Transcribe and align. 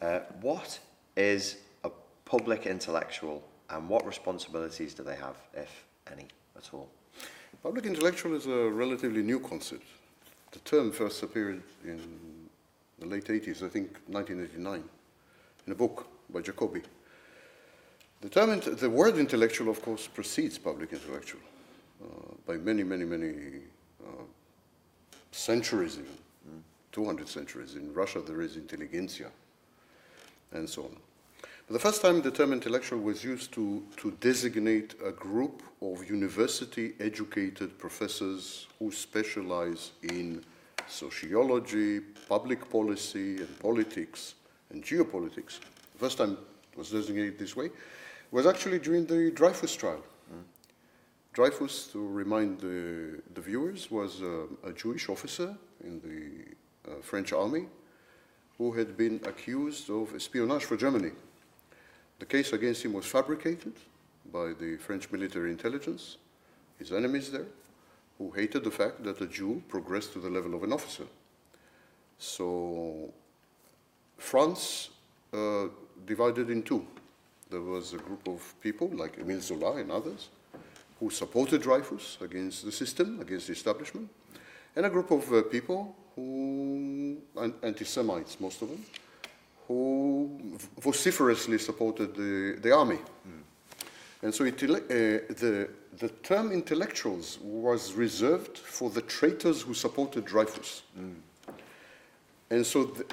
Uh, 0.00 0.20
what 0.40 0.78
is 1.16 1.56
a 1.84 1.90
public 2.24 2.66
intellectual 2.66 3.42
and 3.68 3.88
what 3.88 4.06
responsibilities 4.06 4.94
do 4.94 5.02
they 5.02 5.16
have, 5.16 5.36
if 5.54 5.84
any, 6.10 6.26
at 6.56 6.68
all? 6.72 6.88
Public 7.62 7.84
intellectual 7.84 8.34
is 8.34 8.46
a 8.46 8.70
relatively 8.70 9.22
new 9.22 9.38
concept. 9.38 9.84
The 10.52 10.58
term 10.60 10.90
first 10.90 11.22
appeared 11.22 11.62
in 11.84 12.00
the 12.98 13.06
late 13.06 13.26
80s, 13.26 13.62
I 13.62 13.68
think 13.68 13.98
1989, 14.06 14.82
in 15.66 15.72
a 15.72 15.76
book 15.76 16.06
by 16.32 16.40
Jacoby. 16.40 16.82
The, 18.22 18.28
term, 18.28 18.60
the 18.60 18.90
word 18.90 19.18
intellectual, 19.18 19.68
of 19.70 19.82
course, 19.82 20.06
precedes 20.06 20.58
public 20.58 20.92
intellectual 20.92 21.40
uh, 22.02 22.06
by 22.46 22.56
many, 22.56 22.82
many, 22.82 23.04
many 23.04 23.34
uh, 24.02 24.22
centuries, 25.30 25.98
even 25.98 26.62
200 26.92 27.28
centuries. 27.28 27.76
In 27.76 27.92
Russia, 27.94 28.20
there 28.20 28.40
is 28.40 28.56
intelligentsia, 28.56 29.30
and 30.52 30.68
so 30.68 30.84
on. 30.84 30.96
But 31.66 31.74
the 31.74 31.78
first 31.78 32.02
time 32.02 32.20
the 32.20 32.30
term 32.30 32.52
intellectual 32.52 32.98
was 32.98 33.22
used 33.22 33.52
to, 33.52 33.82
to 33.98 34.10
designate 34.20 34.94
a 35.04 35.12
group 35.12 35.62
of 35.80 36.08
university 36.10 36.94
educated 36.98 37.78
professors 37.78 38.66
who 38.78 38.90
specialize 38.90 39.92
in 40.02 40.44
sociology, 40.88 42.00
public 42.28 42.68
policy, 42.68 43.36
and 43.36 43.58
politics 43.60 44.34
and 44.70 44.82
geopolitics. 44.82 45.60
The 45.92 45.98
first 45.98 46.18
time 46.18 46.36
it 46.72 46.78
was 46.78 46.90
designated 46.90 47.38
this 47.38 47.54
way 47.54 47.70
was 48.32 48.46
actually 48.46 48.80
during 48.80 49.06
the 49.06 49.30
Dreyfus 49.30 49.76
trial. 49.76 50.02
Dreyfus, 51.32 51.86
to 51.92 52.04
remind 52.04 52.60
the, 52.60 53.22
the 53.34 53.40
viewers, 53.40 53.88
was 53.90 54.20
a 54.20 54.72
Jewish 54.72 55.08
officer 55.08 55.56
in 55.84 56.00
the 56.00 56.90
uh, 56.90 57.00
French 57.02 57.32
army 57.32 57.66
who 58.60 58.72
had 58.72 58.94
been 58.94 59.18
accused 59.24 59.88
of 59.88 60.14
espionage 60.14 60.66
for 60.66 60.76
Germany. 60.76 61.12
The 62.18 62.26
case 62.26 62.52
against 62.52 62.84
him 62.84 62.92
was 62.92 63.06
fabricated 63.06 63.72
by 64.30 64.52
the 64.52 64.76
French 64.76 65.10
military 65.10 65.50
intelligence, 65.50 66.18
his 66.78 66.92
enemies 66.92 67.32
there, 67.32 67.46
who 68.18 68.30
hated 68.32 68.64
the 68.64 68.70
fact 68.70 69.02
that 69.04 69.18
a 69.22 69.26
Jew 69.26 69.62
progressed 69.66 70.12
to 70.12 70.18
the 70.18 70.28
level 70.28 70.54
of 70.54 70.62
an 70.62 70.74
officer. 70.74 71.06
So 72.18 73.14
France 74.18 74.90
uh, 75.32 75.68
divided 76.04 76.50
in 76.50 76.62
two. 76.62 76.86
There 77.48 77.62
was 77.62 77.94
a 77.94 77.96
group 77.96 78.28
of 78.28 78.54
people 78.60 78.90
like 78.92 79.18
Emile 79.18 79.40
Zola 79.40 79.76
and 79.76 79.90
others 79.90 80.28
who 80.98 81.08
supported 81.08 81.62
Dreyfus 81.62 82.18
against 82.20 82.66
the 82.66 82.72
system, 82.72 83.20
against 83.22 83.46
the 83.46 83.54
establishment, 83.54 84.10
and 84.76 84.84
a 84.84 84.90
group 84.90 85.10
of 85.10 85.32
uh, 85.32 85.44
people 85.44 85.96
who, 86.14 87.18
anti-Semites, 87.62 88.40
most 88.40 88.62
of 88.62 88.68
them, 88.68 88.84
who 89.66 90.58
vociferously 90.80 91.58
supported 91.58 92.14
the, 92.14 92.58
the 92.60 92.72
army. 92.72 92.96
Hmm. 92.96 93.42
And 94.22 94.34
so 94.34 94.44
it, 94.44 94.62
uh, 94.62 94.66
the, 94.66 95.68
the 95.98 96.08
term 96.22 96.52
intellectuals 96.52 97.38
was 97.40 97.92
reserved 97.92 98.58
for 98.58 98.90
the 98.90 99.02
traitors 99.02 99.62
who 99.62 99.74
supported 99.74 100.24
Dreyfus. 100.24 100.82
Hmm. 100.96 101.52
And 102.50 102.66
so 102.66 102.84
the, 102.84 103.04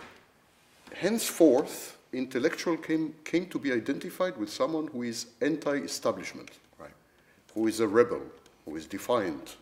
henceforth, 0.95 1.97
intellectual 2.11 2.77
came, 2.77 3.13
came 3.23 3.45
to 3.47 3.59
be 3.59 3.71
identified 3.71 4.35
with 4.37 4.49
someone 4.49 4.87
who 4.87 5.03
is 5.03 5.27
anti-establishment, 5.41 6.49
Right. 6.79 6.89
who 7.53 7.67
is 7.67 7.79
a 7.79 7.87
rebel, 7.87 8.21
who 8.65 8.75
is 8.75 8.87
defiant, 8.87 9.57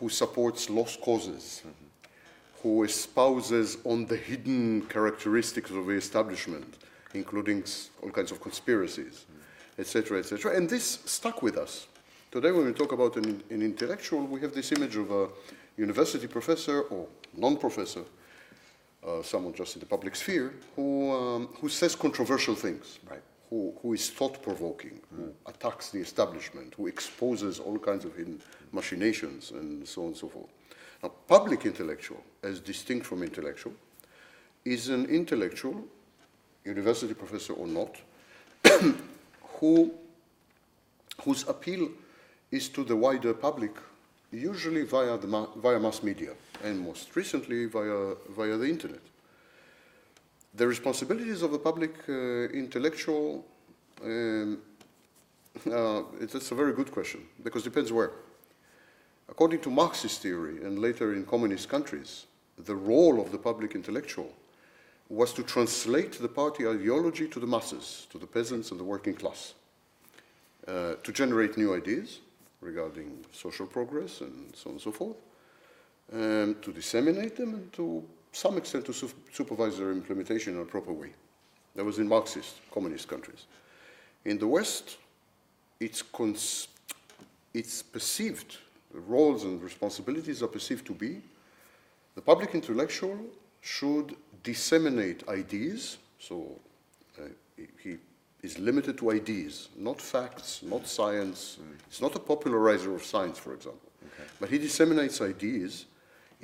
who 0.00 0.08
supports 0.08 0.68
lost 0.68 1.00
causes, 1.00 1.60
hmm. 1.60 1.83
Who 2.64 2.82
espouses 2.82 3.76
on 3.84 4.06
the 4.06 4.16
hidden 4.16 4.80
characteristics 4.86 5.70
of 5.70 5.84
the 5.84 5.92
establishment, 5.92 6.78
including 7.12 7.62
all 8.02 8.08
kinds 8.08 8.32
of 8.32 8.40
conspiracies, 8.40 9.26
etc., 9.78 10.18
etc. 10.18 10.56
And 10.56 10.66
this 10.66 10.98
stuck 11.04 11.42
with 11.42 11.58
us. 11.58 11.86
Today, 12.30 12.50
when 12.52 12.64
we 12.64 12.72
talk 12.72 12.92
about 12.92 13.16
an, 13.16 13.42
an 13.50 13.60
intellectual, 13.60 14.24
we 14.26 14.40
have 14.40 14.54
this 14.54 14.72
image 14.72 14.96
of 14.96 15.10
a 15.10 15.28
university 15.76 16.26
professor 16.26 16.80
or 16.84 17.06
non-professor 17.36 18.04
uh, 19.06 19.22
someone 19.22 19.52
just 19.52 19.76
in 19.76 19.80
the 19.80 19.86
public 19.86 20.16
sphere 20.16 20.54
who, 20.74 21.12
um, 21.12 21.48
who 21.60 21.68
says 21.68 21.94
controversial 21.94 22.54
things, 22.54 22.98
Right. 23.10 23.20
Who, 23.54 23.72
who 23.82 23.92
is 23.92 24.10
thought 24.10 24.42
provoking, 24.42 24.98
who 25.14 25.32
attacks 25.46 25.90
the 25.90 26.00
establishment, 26.00 26.74
who 26.76 26.88
exposes 26.88 27.60
all 27.60 27.78
kinds 27.78 28.04
of 28.04 28.12
machinations, 28.72 29.52
and 29.52 29.86
so 29.86 30.02
on 30.02 30.08
and 30.08 30.16
so 30.16 30.28
forth. 30.28 30.48
Now, 31.00 31.12
public 31.28 31.64
intellectual, 31.64 32.20
as 32.42 32.58
distinct 32.58 33.06
from 33.06 33.22
intellectual, 33.22 33.72
is 34.64 34.88
an 34.88 35.06
intellectual, 35.06 35.84
university 36.64 37.14
professor 37.14 37.52
or 37.52 37.68
not, 37.68 37.94
who, 39.60 39.92
whose 41.22 41.46
appeal 41.46 41.88
is 42.50 42.68
to 42.70 42.82
the 42.82 42.96
wider 42.96 43.34
public, 43.34 43.76
usually 44.32 44.82
via, 44.82 45.16
the 45.16 45.28
ma- 45.28 45.54
via 45.62 45.78
mass 45.78 46.02
media, 46.02 46.32
and 46.64 46.80
most 46.80 47.14
recently 47.14 47.66
via, 47.66 48.16
via 48.30 48.56
the 48.56 48.66
internet. 48.68 49.02
The 50.56 50.66
responsibilities 50.68 51.42
of 51.42 51.52
a 51.52 51.58
public 51.58 52.08
uh, 52.08 52.12
intellectual, 52.50 53.44
um, 54.04 54.58
uh, 55.66 56.02
it's, 56.20 56.36
it's 56.36 56.52
a 56.52 56.54
very 56.54 56.72
good 56.72 56.92
question, 56.92 57.22
because 57.42 57.62
it 57.62 57.70
depends 57.70 57.92
where. 57.92 58.12
According 59.28 59.60
to 59.62 59.70
Marxist 59.70 60.22
theory, 60.22 60.62
and 60.64 60.78
later 60.78 61.12
in 61.12 61.26
communist 61.26 61.68
countries, 61.68 62.26
the 62.56 62.76
role 62.76 63.20
of 63.20 63.32
the 63.32 63.38
public 63.38 63.74
intellectual 63.74 64.30
was 65.08 65.32
to 65.32 65.42
translate 65.42 66.12
the 66.12 66.28
party 66.28 66.68
ideology 66.68 67.26
to 67.28 67.40
the 67.40 67.46
masses, 67.46 68.06
to 68.10 68.18
the 68.18 68.26
peasants 68.26 68.70
and 68.70 68.78
the 68.78 68.84
working 68.84 69.14
class, 69.14 69.54
uh, 70.68 70.94
to 71.02 71.12
generate 71.12 71.56
new 71.56 71.74
ideas 71.74 72.20
regarding 72.60 73.24
social 73.32 73.66
progress 73.66 74.20
and 74.20 74.54
so 74.54 74.70
on 74.70 74.74
and 74.74 74.80
so 74.80 74.92
forth, 74.92 75.16
um, 76.12 76.56
to 76.62 76.72
disseminate 76.72 77.36
them 77.36 77.54
and 77.54 77.72
to 77.72 78.04
some 78.34 78.58
extent 78.58 78.84
to 78.86 78.92
su- 78.92 79.10
supervise 79.32 79.78
their 79.78 79.92
implementation 79.92 80.54
in 80.54 80.60
a 80.60 80.64
proper 80.64 80.92
way. 80.92 81.10
That 81.76 81.84
was 81.84 81.98
in 81.98 82.08
Marxist 82.08 82.56
communist 82.70 83.08
countries. 83.08 83.46
In 84.24 84.38
the 84.38 84.46
West, 84.46 84.96
it's, 85.80 86.02
cons- 86.02 86.68
it's 87.52 87.82
perceived, 87.82 88.58
the 88.92 89.00
roles 89.00 89.44
and 89.44 89.62
responsibilities 89.62 90.42
are 90.42 90.48
perceived 90.48 90.86
to 90.86 90.92
be 90.92 91.20
the 92.14 92.20
public 92.22 92.54
intellectual 92.54 93.18
should 93.60 94.14
disseminate 94.44 95.26
ideas, 95.28 95.98
so 96.20 96.60
uh, 97.18 97.22
he- 97.56 97.66
he 97.82 97.96
is 98.42 98.58
limited 98.58 98.96
to 98.98 99.10
ideas, 99.10 99.68
not 99.76 100.00
facts, 100.00 100.60
not 100.62 100.86
science. 100.86 101.58
It's 101.88 102.00
not 102.00 102.14
a 102.14 102.20
popularizer 102.20 102.94
of 102.94 103.02
science, 103.04 103.38
for 103.38 103.52
example. 103.54 103.90
But 104.38 104.50
he 104.50 104.58
disseminates 104.58 105.20
ideas 105.20 105.86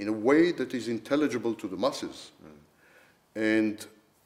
in 0.01 0.09
a 0.09 0.13
way 0.29 0.51
that 0.53 0.73
is 0.75 0.89
intelligible 0.89 1.55
to 1.55 1.69
the 1.69 1.77
masses. 1.77 2.33
And 3.37 3.77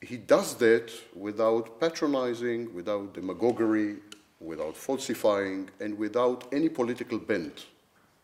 he 0.01 0.17
does 0.17 0.55
that 0.57 0.93
without 1.27 1.81
patronizing, 1.81 2.73
without 2.75 3.13
demagoguery, 3.13 3.97
without 4.41 4.77
falsifying, 4.77 5.69
and 5.81 5.99
without 5.99 6.45
any 6.53 6.69
political 6.69 7.19
bent. 7.19 7.67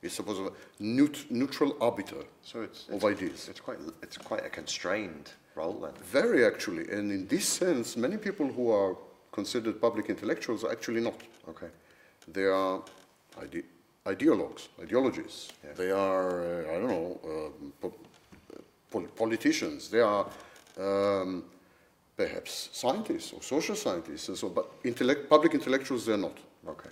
He's 0.01 0.13
supposed 0.15 0.39
to 0.39 0.45
be 0.51 0.57
a 0.57 0.97
neut- 0.97 1.31
neutral 1.31 1.77
arbiter 1.81 2.23
So 2.43 2.63
it's, 2.63 2.89
of 2.89 2.95
it's, 2.95 3.05
ideas. 3.05 3.49
it's 3.51 3.61
quite 3.61 3.79
it's 4.03 4.17
quite 4.17 4.45
a 4.47 4.49
constrained 4.61 5.27
role 5.55 5.75
then. 5.85 5.93
Very 6.21 6.41
actually, 6.47 6.85
and 6.97 7.11
in 7.13 7.27
this 7.27 7.47
sense, 7.47 7.97
many 8.07 8.17
people 8.17 8.47
who 8.57 8.71
are 8.71 8.97
considered 9.33 9.75
public 9.81 10.09
intellectuals 10.09 10.65
are 10.65 10.73
actually 10.73 11.03
not. 11.03 11.19
Okay. 11.53 11.69
They 12.37 12.45
are 12.47 12.81
ide- 13.43 13.65
ideologues, 14.07 14.69
ideologies. 14.83 15.49
Yeah. 15.65 15.73
They 15.75 15.91
are, 15.91 16.41
uh, 16.43 16.71
I 16.75 16.79
don't 16.79 16.89
know, 16.89 17.21
um, 17.25 17.73
po- 17.81 17.95
pol- 18.91 19.09
politicians. 19.17 19.89
They 19.91 20.01
are 20.01 20.27
um, 20.79 21.45
perhaps 22.17 22.71
scientists 22.73 23.33
or 23.33 23.43
social 23.43 23.77
scientists, 23.77 24.29
and 24.29 24.37
so. 24.39 24.49
But 24.49 24.67
intellect- 24.85 25.29
public 25.29 25.55
intellectuals, 25.55 26.07
they 26.07 26.13
are 26.15 26.17
not. 26.29 26.39
Okay. 26.67 26.89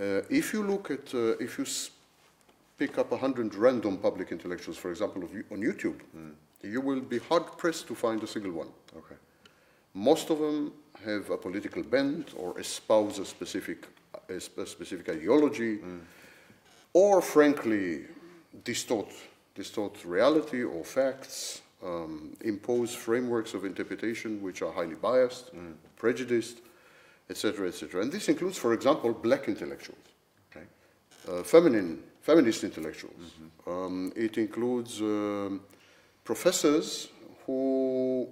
Uh, 0.00 0.22
if 0.28 0.52
you 0.52 0.62
look 0.64 0.90
at, 0.90 1.14
uh, 1.14 1.36
if 1.38 1.58
you 1.58 1.64
pick 2.78 2.98
up 2.98 3.12
a 3.12 3.16
hundred 3.16 3.54
random 3.54 3.96
public 3.98 4.32
intellectuals, 4.32 4.76
for 4.76 4.90
example, 4.90 5.22
of 5.22 5.32
you- 5.32 5.44
on 5.52 5.58
YouTube, 5.60 6.00
you 6.62 6.80
will 6.80 7.00
be 7.00 7.18
hard 7.18 7.46
pressed 7.58 7.86
to 7.86 7.94
find 7.94 8.22
a 8.22 8.26
single 8.26 8.52
one. 8.52 8.68
Okay. 8.96 9.16
Most 9.92 10.30
of 10.30 10.38
them 10.40 10.72
have 11.04 11.30
a 11.30 11.36
political 11.36 11.82
bent 11.84 12.32
or 12.36 12.58
espouse 12.58 13.20
a 13.20 13.24
specific, 13.24 13.86
a 14.28 14.34
a 14.34 14.66
specific 14.66 15.08
ideology, 15.08 15.78
or 16.94 17.20
frankly, 17.20 18.04
distort, 18.64 19.12
distort 19.54 20.02
reality 20.04 20.62
or 20.62 20.82
facts, 20.84 21.60
um, 21.84 22.34
impose 22.40 22.94
frameworks 22.94 23.52
of 23.52 23.64
interpretation 23.66 24.40
which 24.40 24.62
are 24.62 24.72
highly 24.72 24.94
biased, 24.94 25.50
prejudiced, 25.96 26.58
etc., 27.28 27.68
etc. 27.68 28.00
And 28.02 28.10
this 28.10 28.28
includes, 28.28 28.56
for 28.56 28.72
example, 28.72 29.12
black 29.12 29.48
intellectuals 29.48 29.98
Okay. 30.50 30.64
uh, 31.28 31.42
feminine, 31.42 32.02
feminist 32.22 32.64
intellectuals. 32.64 33.34
Um, 33.66 34.12
it 34.16 34.38
includes 34.38 35.00
um, 35.00 35.60
professors 36.24 37.08
who 37.44 38.28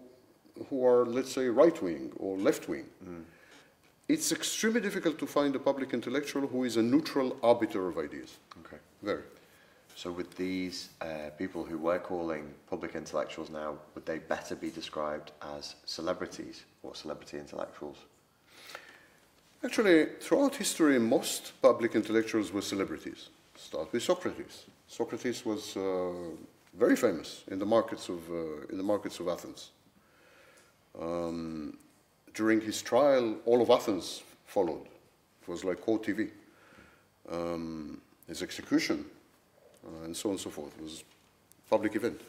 who 0.69 0.87
are, 0.87 1.05
let's 1.07 1.33
say, 1.33 1.49
right-wing 1.49 2.13
or 2.19 2.37
left-wing. 2.37 2.87
It's 4.13 4.31
extremely 4.31 4.83
difficult 4.83 5.19
to 5.21 5.27
find 5.27 5.57
a 5.57 5.59
public 5.59 5.95
intellectual 5.95 6.47
who 6.47 6.65
is 6.65 6.77
a 6.77 6.83
neutral 6.83 7.35
arbiter 7.43 7.89
of 7.89 7.97
ideas. 7.97 8.37
Okay. 8.61 8.77
Very. 9.03 9.23
So 9.97 10.13
with 10.13 10.37
these 10.37 10.91
uh, 11.01 11.31
people 11.39 11.65
who 11.65 11.79
we're 11.79 11.99
calling 11.99 12.45
public 12.69 12.95
intellectuals 12.95 13.49
now, 13.49 13.79
would 13.95 14.05
they 14.05 14.19
better 14.19 14.55
be 14.55 14.69
described 14.69 15.33
as 15.57 15.77
celebrities 15.87 16.65
or 16.83 16.95
celebrity 16.95 17.39
intellectuals? 17.39 17.97
Actually, 19.65 20.09
throughout 20.21 20.57
history, 20.57 20.99
most 20.99 21.53
public 21.63 21.95
intellectuals 21.95 22.53
were 22.53 22.61
celebrities. 22.61 23.31
Start 23.57 23.91
with 23.93 24.03
Socrates. 24.03 24.67
Socrates 24.89 25.43
was 25.47 25.75
uh, 25.75 26.13
very 26.79 26.97
famous 26.97 27.45
in 27.51 27.59
the 27.59 27.71
markets 27.77 28.11
of, 28.11 28.21
uh, 28.31 28.67
in 28.69 28.77
the 28.77 28.85
markets 28.85 29.21
of 29.21 29.29
Athens. 29.29 29.71
Um, 31.01 31.79
during 32.35 32.61
his 32.61 32.83
trial, 32.83 33.37
all 33.45 33.63
of 33.63 33.71
Athens 33.71 34.23
followed. 34.47 34.87
It 35.43 35.49
was 35.49 35.65
like 35.65 35.81
court 35.81 36.03
TV. 36.05 36.31
Um, 37.31 38.01
his 38.29 38.43
execution, 38.43 39.05
uh, 39.85 40.05
and 40.05 40.17
so 40.17 40.29
on 40.29 40.35
and 40.35 40.41
so 40.41 40.51
forth, 40.51 40.73
was 40.81 41.05
a 41.67 41.71
public 41.71 41.97
event. 41.97 42.21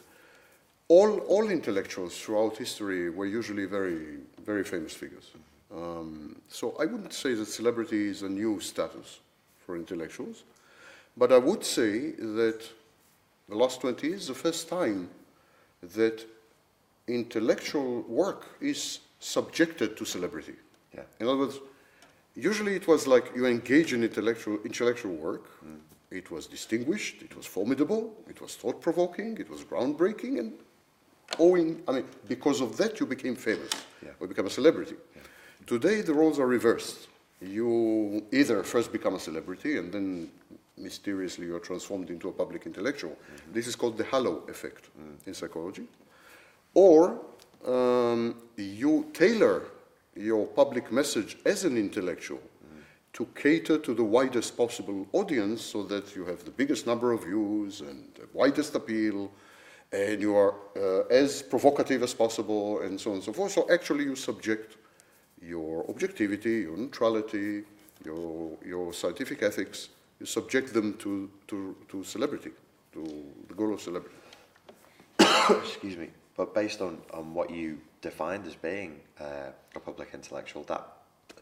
All, 0.88 1.18
all 1.20 1.48
intellectuals 1.48 2.18
throughout 2.18 2.56
history 2.56 3.08
were 3.08 3.26
usually 3.26 3.64
very, 3.64 4.18
very 4.44 4.64
famous 4.64 4.92
figures. 4.92 5.30
Um, 5.74 6.36
so 6.48 6.76
I 6.78 6.84
wouldn't 6.84 7.12
say 7.12 7.34
that 7.34 7.46
celebrity 7.46 8.08
is 8.08 8.22
a 8.22 8.28
new 8.28 8.60
status 8.60 9.20
for 9.64 9.76
intellectuals, 9.76 10.44
but 11.16 11.32
I 11.32 11.38
would 11.38 11.64
say 11.64 12.10
that 12.12 12.60
the 13.48 13.54
last 13.56 13.80
20 13.80 14.06
years 14.06 14.22
is 14.22 14.28
the 14.28 14.34
first 14.34 14.68
time 14.68 15.08
that 15.94 16.24
intellectual 17.08 18.02
work 18.02 18.46
is 18.60 19.00
subjected 19.24 19.96
to 19.96 20.04
celebrity. 20.04 20.54
Yeah. 20.94 21.02
In 21.18 21.26
other 21.26 21.38
words, 21.38 21.58
usually 22.34 22.74
it 22.76 22.86
was 22.86 23.06
like 23.06 23.32
you 23.34 23.46
engage 23.46 23.92
in 23.92 24.04
intellectual, 24.04 24.58
intellectual 24.64 25.14
work, 25.14 25.46
mm. 25.64 25.78
it 26.10 26.30
was 26.30 26.46
distinguished, 26.46 27.22
it 27.22 27.34
was 27.36 27.46
formidable, 27.46 28.14
it 28.28 28.40
was 28.40 28.54
thought 28.54 28.80
provoking, 28.80 29.38
it 29.38 29.48
was 29.48 29.62
groundbreaking, 29.64 30.38
and 30.38 30.52
owing, 31.38 31.82
I 31.88 31.92
mean, 31.92 32.04
because 32.28 32.60
of 32.60 32.76
that 32.76 33.00
you 33.00 33.06
became 33.06 33.34
famous 33.34 33.72
Yeah. 34.02 34.10
or 34.20 34.26
become 34.26 34.46
a 34.46 34.50
celebrity. 34.50 34.96
Today 35.66 36.02
the 36.02 36.12
roles 36.12 36.38
are 36.38 36.46
reversed. 36.46 37.08
You 37.40 38.22
either 38.30 38.62
first 38.62 38.92
become 38.92 39.14
a 39.14 39.20
celebrity 39.20 39.78
and 39.78 39.90
then 39.92 40.30
mysteriously 40.76 41.46
you're 41.46 41.60
transformed 41.60 42.10
into 42.10 42.28
a 42.28 42.32
public 42.32 42.66
intellectual. 42.66 43.12
Mm-hmm. 43.12 43.52
This 43.54 43.66
is 43.66 43.74
called 43.76 43.96
the 43.96 44.04
halo 44.04 44.42
effect 44.48 44.90
mm. 44.98 45.26
in 45.26 45.32
psychology. 45.32 45.86
Or 46.74 47.20
um, 47.66 48.34
you 48.56 49.06
tailor 49.12 49.62
your 50.16 50.46
public 50.46 50.92
message 50.92 51.36
as 51.44 51.64
an 51.64 51.76
intellectual 51.76 52.40
to 53.14 53.26
cater 53.36 53.78
to 53.78 53.94
the 53.94 54.02
widest 54.02 54.56
possible 54.56 55.06
audience 55.12 55.62
so 55.62 55.84
that 55.84 56.14
you 56.16 56.24
have 56.24 56.44
the 56.44 56.50
biggest 56.50 56.86
number 56.86 57.12
of 57.12 57.22
views 57.22 57.80
and 57.80 58.08
the 58.16 58.26
widest 58.32 58.74
appeal 58.74 59.30
and 59.92 60.20
you 60.20 60.36
are 60.36 60.54
uh, 60.76 61.06
as 61.08 61.40
provocative 61.40 62.02
as 62.02 62.12
possible 62.12 62.80
and 62.80 63.00
so 63.00 63.10
on 63.10 63.16
and 63.16 63.24
so 63.24 63.32
forth. 63.32 63.52
So 63.52 63.68
actually 63.72 64.04
you 64.04 64.16
subject 64.16 64.76
your 65.40 65.88
objectivity, 65.88 66.62
your 66.62 66.76
neutrality, 66.76 67.62
your, 68.04 68.58
your 68.64 68.92
scientific 68.92 69.42
ethics, 69.44 69.90
you 70.18 70.26
subject 70.26 70.74
them 70.74 70.94
to, 70.94 71.30
to, 71.46 71.76
to 71.88 72.02
celebrity, 72.02 72.50
to 72.92 73.24
the 73.46 73.54
goal 73.54 73.74
of 73.74 73.80
celebrity. 73.80 74.16
Excuse 75.20 75.96
me. 75.96 76.08
But 76.36 76.54
based 76.54 76.80
on, 76.80 76.98
on 77.12 77.32
what 77.32 77.50
you 77.50 77.80
defined 78.00 78.46
as 78.46 78.54
being 78.54 79.00
uh, 79.20 79.50
a 79.74 79.80
public 79.80 80.10
intellectual, 80.14 80.64
that, 80.64 80.86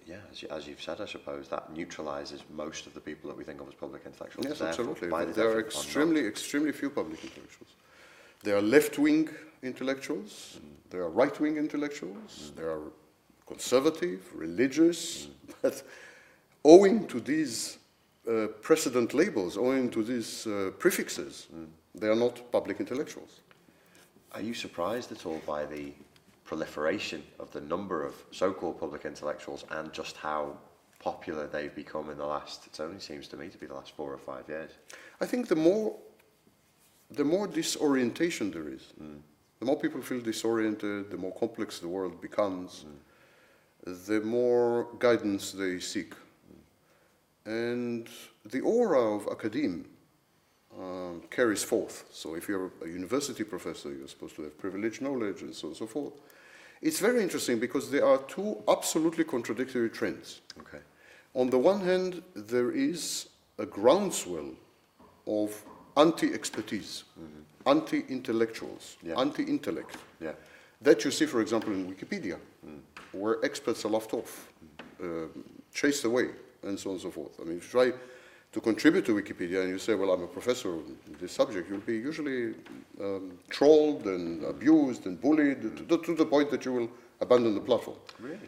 yeah, 0.06 0.16
as, 0.30 0.42
you, 0.42 0.48
as 0.50 0.66
you've 0.66 0.82
said, 0.82 1.00
I 1.00 1.06
suppose, 1.06 1.48
that 1.48 1.72
neutralises 1.72 2.42
most 2.54 2.86
of 2.86 2.94
the 2.94 3.00
people 3.00 3.28
that 3.30 3.36
we 3.36 3.44
think 3.44 3.60
of 3.60 3.68
as 3.68 3.74
public 3.74 4.02
intellectuals. 4.04 4.46
Yes, 4.46 4.60
absolutely. 4.60 5.08
the 5.08 5.32
There 5.32 5.50
are 5.50 5.60
extremely, 5.60 6.26
extremely 6.26 6.72
few 6.72 6.90
public 6.90 7.22
intellectuals. 7.24 7.70
There 8.42 8.56
are 8.56 8.62
left-wing 8.62 9.28
intellectuals, 9.62 10.58
there 10.90 11.02
are 11.02 11.10
right-wing 11.10 11.56
intellectuals, 11.56 12.52
there 12.56 12.68
are 12.70 12.92
conservative, 13.46 14.20
religious, 14.34 15.28
but 15.62 15.82
owing 16.64 17.06
to 17.06 17.20
these 17.20 17.78
uh, 18.28 18.48
precedent 18.60 19.14
labels, 19.14 19.56
owing 19.56 19.90
to 19.90 20.02
these 20.02 20.46
uh, 20.46 20.70
prefixes, 20.78 21.46
they 21.94 22.08
are 22.08 22.16
not 22.16 22.50
public 22.50 22.80
intellectuals. 22.80 23.40
Are 24.32 24.40
you 24.40 24.54
surprised 24.54 25.12
at 25.12 25.26
all 25.26 25.42
by 25.46 25.66
the 25.66 25.92
proliferation 26.44 27.22
of 27.38 27.50
the 27.52 27.60
number 27.60 28.04
of 28.04 28.14
so-called 28.30 28.80
public 28.80 29.04
intellectuals 29.04 29.64
and 29.70 29.92
just 29.92 30.16
how 30.16 30.56
popular 30.98 31.46
they've 31.46 31.74
become 31.74 32.08
in 32.08 32.16
the 32.16 32.24
last, 32.24 32.66
it 32.66 32.80
only 32.80 33.00
seems 33.00 33.28
to 33.28 33.36
me 33.36 33.48
to 33.48 33.58
be 33.58 33.66
the 33.66 33.74
last 33.74 33.92
four 33.94 34.12
or 34.12 34.18
five 34.18 34.48
years? 34.48 34.70
I 35.20 35.26
think 35.26 35.48
the 35.48 35.56
more, 35.56 35.94
the 37.10 37.24
more 37.24 37.46
disorientation 37.46 38.50
there 38.50 38.68
is, 38.68 38.82
hmm. 38.98 39.16
the 39.58 39.66
more 39.66 39.78
people 39.78 40.00
feel 40.00 40.20
disoriented, 40.20 41.10
the 41.10 41.18
more 41.18 41.34
complex 41.34 41.78
the 41.78 41.88
world 41.88 42.20
becomes, 42.20 42.86
hmm. 43.84 43.92
the 44.06 44.20
more 44.20 44.88
guidance 44.98 45.52
they 45.52 45.78
seek. 45.78 46.14
Hmm. 46.14 47.50
And 47.50 48.08
the 48.46 48.60
aura 48.60 49.16
of 49.16 49.28
academe 49.30 49.86
um, 50.78 51.22
carries 51.30 51.62
forth. 51.62 52.04
So 52.12 52.34
if 52.34 52.48
you're 52.48 52.70
a 52.84 52.88
university 52.88 53.44
professor, 53.44 53.92
you're 53.92 54.08
supposed 54.08 54.36
to 54.36 54.42
have 54.42 54.58
privileged 54.58 55.02
knowledge 55.02 55.42
and 55.42 55.54
so 55.54 55.68
on 55.68 55.70
and 55.72 55.76
so 55.78 55.86
forth. 55.86 56.14
It's 56.80 56.98
very 56.98 57.22
interesting 57.22 57.58
because 57.60 57.90
there 57.90 58.04
are 58.04 58.18
two 58.26 58.62
absolutely 58.68 59.24
contradictory 59.24 59.90
trends. 59.90 60.40
Okay. 60.60 60.82
On 61.34 61.48
the 61.50 61.58
one 61.58 61.80
hand, 61.80 62.22
there 62.34 62.70
is 62.72 63.28
a 63.58 63.66
groundswell 63.66 64.50
of 65.26 65.62
anti-expertise, 65.96 67.04
anti-intellectuals, 67.66 68.96
Yeah. 69.02 69.20
anti-intellect. 69.20 69.96
Yeah. 70.20 70.32
That 70.80 71.04
you 71.04 71.10
see, 71.10 71.26
for 71.26 71.40
example, 71.40 71.72
in 71.72 71.86
Wikipedia, 71.94 72.38
where 73.12 73.44
experts 73.44 73.84
are 73.84 73.90
laughed 73.90 74.14
off, 74.14 74.48
um 75.00 75.44
chased 75.72 76.04
away, 76.04 76.28
and 76.62 76.78
so 76.78 76.90
on 76.90 76.94
and 76.96 77.02
so 77.02 77.10
forth. 77.10 77.40
I 77.40 77.44
mean, 77.44 77.56
if 77.58 77.64
you 77.64 77.70
try 77.70 77.92
to 78.52 78.60
contribute 78.60 79.04
to 79.06 79.14
Wikipedia 79.14 79.62
and 79.62 79.70
you 79.70 79.78
say, 79.78 79.94
well, 79.94 80.12
I'm 80.12 80.22
a 80.22 80.26
professor 80.26 80.74
in 80.74 81.16
this 81.20 81.32
subject, 81.32 81.70
you'll 81.70 81.80
be 81.80 81.96
usually 81.96 82.54
um, 83.00 83.38
trolled 83.48 84.06
and 84.06 84.44
abused 84.44 85.06
and 85.06 85.20
bullied 85.20 85.62
to, 85.62 85.84
the- 85.84 85.98
to 86.04 86.14
the 86.14 86.26
point 86.26 86.50
that 86.50 86.64
you 86.64 86.72
will 86.72 86.88
abandon 87.20 87.54
the 87.54 87.60
platform. 87.60 87.96
Really? 88.20 88.38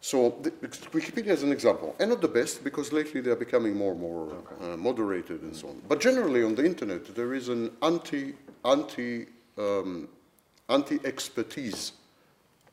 So 0.00 0.36
the, 0.42 0.50
Wikipedia 0.50 1.28
is 1.28 1.44
an 1.44 1.52
example, 1.52 1.94
and 2.00 2.10
not 2.10 2.20
the 2.20 2.28
best 2.28 2.64
because 2.64 2.92
lately 2.92 3.20
they 3.20 3.30
are 3.30 3.36
becoming 3.36 3.76
more 3.76 3.92
and 3.92 4.00
more 4.00 4.32
uh, 4.60 4.76
moderated 4.76 5.42
and 5.42 5.54
so 5.54 5.68
on. 5.68 5.80
But 5.88 6.00
generally 6.00 6.42
on 6.42 6.56
the 6.56 6.64
internet 6.64 7.14
there 7.14 7.34
is 7.34 7.48
an 7.48 7.70
anti 7.82 8.34
anti 8.64 9.26
um, 9.58 10.08
anti 10.68 10.98
expertise 11.04 11.92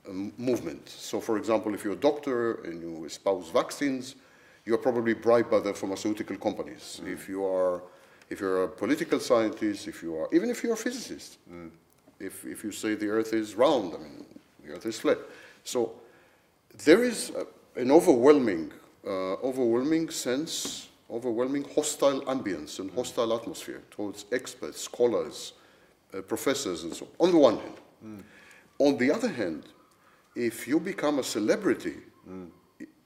um, 0.07 0.33
movement. 0.39 0.89
So, 0.89 1.19
for 1.21 1.37
example, 1.37 1.75
if 1.75 1.83
you're 1.83 1.93
a 1.93 1.97
doctor 1.97 2.63
and 2.63 2.81
you 2.81 3.05
espouse 3.05 3.49
vaccines, 3.51 4.15
you 4.65 4.73
are 4.73 4.77
probably 4.77 5.13
bribed 5.13 5.49
by 5.49 5.59
the 5.59 5.73
pharmaceutical 5.73 6.37
companies. 6.37 7.01
If 7.05 7.29
you 7.29 7.45
are 7.45 7.81
if 8.29 8.39
you're 8.39 8.63
a 8.63 8.67
political 8.67 9.19
scientist, 9.19 9.87
if 9.87 10.03
you 10.03 10.15
are 10.17 10.27
even 10.31 10.49
if 10.49 10.63
you're 10.63 10.73
a 10.73 10.77
physicist, 10.77 11.37
if 12.19 12.45
if 12.45 12.63
you 12.63 12.71
say 12.71 12.95
the 12.95 13.07
Earth 13.07 13.33
is 13.33 13.55
round, 13.55 13.93
I 13.95 13.97
mean 13.97 14.25
the 14.63 14.73
Earth 14.73 14.85
is 14.85 14.99
flat. 14.99 15.17
So 15.63 15.93
there 16.85 17.03
is 17.03 17.31
uh, 17.31 17.45
an 17.75 17.91
overwhelming, 17.91 18.71
uh, 19.05 19.33
overwhelming 19.43 20.09
sense, 20.09 20.89
overwhelming 21.09 21.65
hostile 21.75 22.21
ambience 22.21 22.79
and 22.79 22.91
hostile 22.91 23.33
atmosphere 23.33 23.81
towards 23.89 24.25
experts, 24.31 24.81
scholars, 24.81 25.53
uh, 26.13 26.21
professors, 26.21 26.83
and 26.83 26.93
so 26.93 27.07
on. 27.19 27.27
On 27.27 27.31
the 27.33 27.39
one 27.39 27.57
hand, 27.57 28.23
on 28.79 28.97
the 28.97 29.11
other 29.11 29.29
hand, 29.29 29.63
if 30.35 30.67
you 30.67 30.79
become 30.79 31.19
a 31.19 31.23
celebrity, 31.23 31.95
uh, 32.27 32.33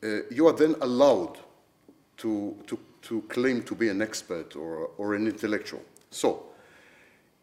Uh, 0.04 0.22
you 0.30 0.48
are 0.48 0.54
then 0.54 0.76
allowed 0.82 1.38
to, 2.18 2.58
to, 2.68 2.78
to 3.02 3.22
claim 3.24 3.64
to 3.64 3.76
be 3.76 3.90
an 3.90 4.02
expert 4.02 4.56
or, 4.56 4.90
or 4.98 5.16
an 5.16 5.28
intellectual. 5.28 5.82
So, 6.12 6.44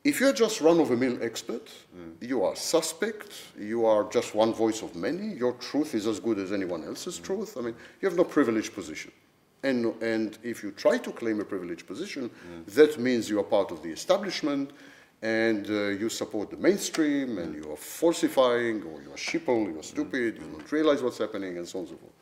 if 0.03 0.19
you're 0.19 0.33
just 0.33 0.63
run-of-the-mill 0.63 1.23
expert, 1.23 1.71
mm. 1.95 2.27
you 2.27 2.43
are 2.43 2.57
suspect, 2.57 3.33
you 3.59 3.85
are 3.85 4.09
just 4.11 4.35
one 4.35 4.55
voice 4.55 4.83
of 4.83 4.97
many, 4.97 5.35
your 5.35 5.53
truth 5.55 5.95
is 5.95 6.07
as 6.07 6.19
good 6.19 6.39
as 6.39 6.53
anyone 6.53 6.85
else's 6.85 7.19
mm. 7.19 7.25
truth. 7.25 7.57
I 7.59 7.61
mean, 7.61 7.75
you 8.01 8.09
have 8.09 8.17
no 8.17 8.25
privileged 8.25 8.75
position. 8.75 9.13
And, 9.63 9.95
and 10.03 10.39
if 10.43 10.63
you 10.63 10.71
try 10.71 10.97
to 10.97 11.13
claim 11.13 11.41
a 11.41 11.45
privileged 11.45 11.87
position, 11.87 12.31
mm. 12.31 12.65
that 12.75 12.99
means 12.99 13.29
you 13.29 13.39
are 13.41 13.45
part 13.45 13.71
of 13.71 13.83
the 13.83 13.91
establishment 13.91 14.71
and 15.21 15.69
uh, 15.69 15.89
you 15.89 16.09
support 16.09 16.49
the 16.49 16.57
mainstream 16.57 17.37
and 17.37 17.55
you 17.55 17.71
are 17.71 17.77
falsifying 17.77 18.83
or 18.85 19.03
you 19.03 19.13
are 19.13 19.17
sheeple, 19.17 19.71
you 19.71 19.79
are 19.79 19.83
stupid, 19.83 20.37
you 20.37 20.51
don't 20.51 20.73
realize 20.73 21.03
what's 21.03 21.19
happening 21.19 21.59
and 21.59 21.69
so 21.69 21.81
on 21.81 21.85
and 21.85 21.91
so 21.91 21.97
forth. 21.99 22.13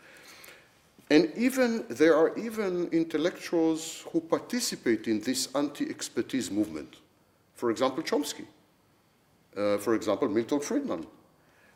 And 1.11 1.33
even 1.37 1.85
there 1.89 2.15
are 2.15 2.37
even 2.39 2.89
intellectuals 2.93 4.05
who 4.13 4.21
participate 4.21 5.09
in 5.09 5.21
this 5.21 5.49
anti-expertise 5.55 6.51
movement. 6.51 6.97
For 7.55 7.71
example, 7.71 8.03
Chomsky. 8.03 8.45
Uh, 9.57 9.79
for 9.79 9.95
example, 9.95 10.29
Milton 10.29 10.61
Friedman. 10.61 11.07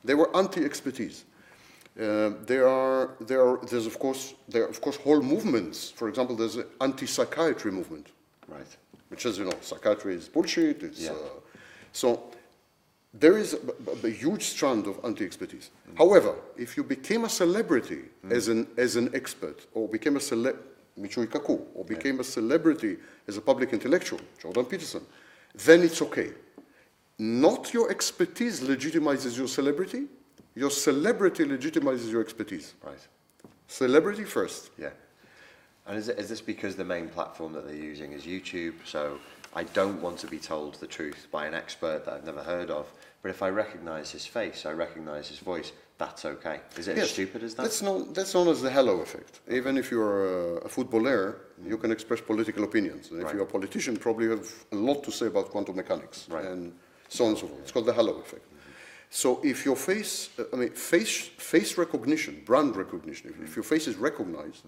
They 0.05 0.15
were 0.15 0.35
anti-expertise. 0.37 1.25
Uh, 1.99 2.31
there 2.47 2.69
are, 2.69 3.11
there 3.21 3.47
are, 3.47 3.59
there's 3.67 3.87
of 3.87 3.99
course, 3.99 4.35
there 4.49 4.65
are 4.65 4.69
of 4.69 4.81
course 4.81 4.97
whole 4.97 5.23
movements. 5.23 5.91
For 5.91 6.09
example, 6.09 6.37
there's 6.37 6.57
an 6.57 6.67
anti-psychiatry 6.81 7.71
movement, 7.71 8.09
Right. 8.49 8.77
which 9.09 9.27
is, 9.27 9.39
you 9.39 9.45
know, 9.45 9.59
psychiatry 9.61 10.15
is 10.15 10.29
bullshit. 10.29 10.83
It's, 10.83 11.01
Yeah. 11.01 11.12
uh, 11.12 11.17
so 11.93 12.31
there 13.14 13.37
is 13.37 13.54
a, 13.54 13.59
a- 13.90 14.07
a 14.07 14.11
huge 14.11 14.45
strand 14.45 14.87
of 14.87 14.99
anti-expertise. 15.04 15.71
However, 15.97 16.35
if 16.57 16.76
you 16.76 16.83
became 16.83 17.25
a 17.25 17.28
celebrity 17.28 18.02
mm. 18.25 18.33
as, 18.33 18.49
an, 18.49 18.66
as 18.76 18.97
an 18.97 19.11
expert, 19.14 19.66
or 19.75 19.88
became 19.88 20.16
a 20.16 20.21
cele- 20.21 20.57
Michio 20.99 21.26
Kaku, 21.26 21.61
or 21.75 21.85
became 21.85 22.21
a 22.21 22.25
celebrity 22.25 22.97
as 23.28 23.37
a 23.37 23.40
public 23.40 23.73
intellectual, 23.73 24.21
Jordan 24.40 24.64
Peterson, 24.64 25.04
then 25.66 25.83
it's 25.83 26.00
okay. 26.02 26.33
Not 27.19 27.73
your 27.75 27.90
expertise 27.90 28.61
legitimizes 28.61 29.37
your 29.37 29.49
celebrity, 29.49 30.07
your 30.54 30.71
celebrity 30.71 31.45
legitimizes 31.45 32.11
your 32.11 32.21
expertise. 32.21 32.75
Right. 32.83 32.99
Celebrity 33.69 34.25
first. 34.25 34.71
Yeah. 34.78 34.90
And 35.87 35.99
is, 35.99 36.09
it, 36.09 36.19
is 36.19 36.28
this 36.28 36.40
because 36.40 36.76
the 36.76 36.85
main 36.85 37.09
platform 37.09 37.52
that 37.54 37.66
they're 37.66 37.75
using 37.75 38.12
is 38.12 38.25
YouTube? 38.25 38.75
So 38.85 39.19
I 39.54 39.64
don't 39.64 40.00
want 40.00 40.18
to 40.21 40.26
be 40.26 40.38
told 40.38 40.75
the 40.76 40.87
truth 40.87 41.28
by 41.30 41.47
an 41.47 41.54
expert 41.54 42.04
that 42.04 42.14
I've 42.14 42.25
never 42.25 42.42
heard 42.42 42.71
of. 42.71 42.90
But 43.21 43.30
if 43.30 43.42
I 43.42 43.50
recognise 43.50 44.11
his 44.11 44.26
face, 44.26 44.64
I 44.66 44.73
recognise 44.73 45.28
his 45.28 45.38
voice, 45.38 45.73
that's 45.99 46.25
okay. 46.25 46.61
Is 46.76 46.88
it 46.88 46.99
as 46.99 47.11
stupid 47.11 47.42
as 47.44 47.54
that? 47.54 47.62
That's 47.62 47.82
known, 47.82 48.12
that's 48.12 48.35
known 48.35 48.49
as 48.49 48.62
the 48.62 48.71
halo 48.71 49.00
effect. 49.00 49.40
Even 49.50 49.76
if 49.76 49.90
you're 49.90 50.56
a, 50.56 50.56
a 50.64 50.68
footballer, 50.68 51.37
you 51.64 51.76
can 51.76 51.92
express 51.92 52.21
political 52.21 52.64
opinions. 52.64 53.11
And 53.11 53.21
if 53.21 53.26
Right. 53.26 53.35
you're 53.35 53.44
a 53.44 53.47
politician, 53.47 53.97
probably 53.97 54.25
you 54.25 54.30
have 54.32 54.50
a 54.73 54.76
lot 54.76 55.04
to 55.04 55.12
say 55.12 55.26
about 55.26 55.50
quantum 55.50 55.76
mechanics 55.76 56.26
Right. 56.28 56.44
and 56.47 56.73
so 57.09 57.25
on 57.25 57.30
and 57.30 57.38
so 57.38 57.47
forth. 57.47 57.61
It's 57.62 57.71
called 57.73 57.87
the 57.87 57.92
halo 57.92 58.14
effect. 58.18 58.47
So 59.11 59.40
if 59.44 59.66
your 59.66 59.76
face, 59.76 60.30
uh, 60.38 60.44
I 60.54 60.56
mean, 60.56 60.71
face, 60.71 61.18
face 61.52 61.76
recognition, 61.76 62.42
brand 62.47 62.75
recognition, 62.76 63.28
if, 63.30 63.40
if 63.50 63.56
your 63.56 63.62
face 63.62 63.87
is 63.87 63.97
recognized, 63.97 64.64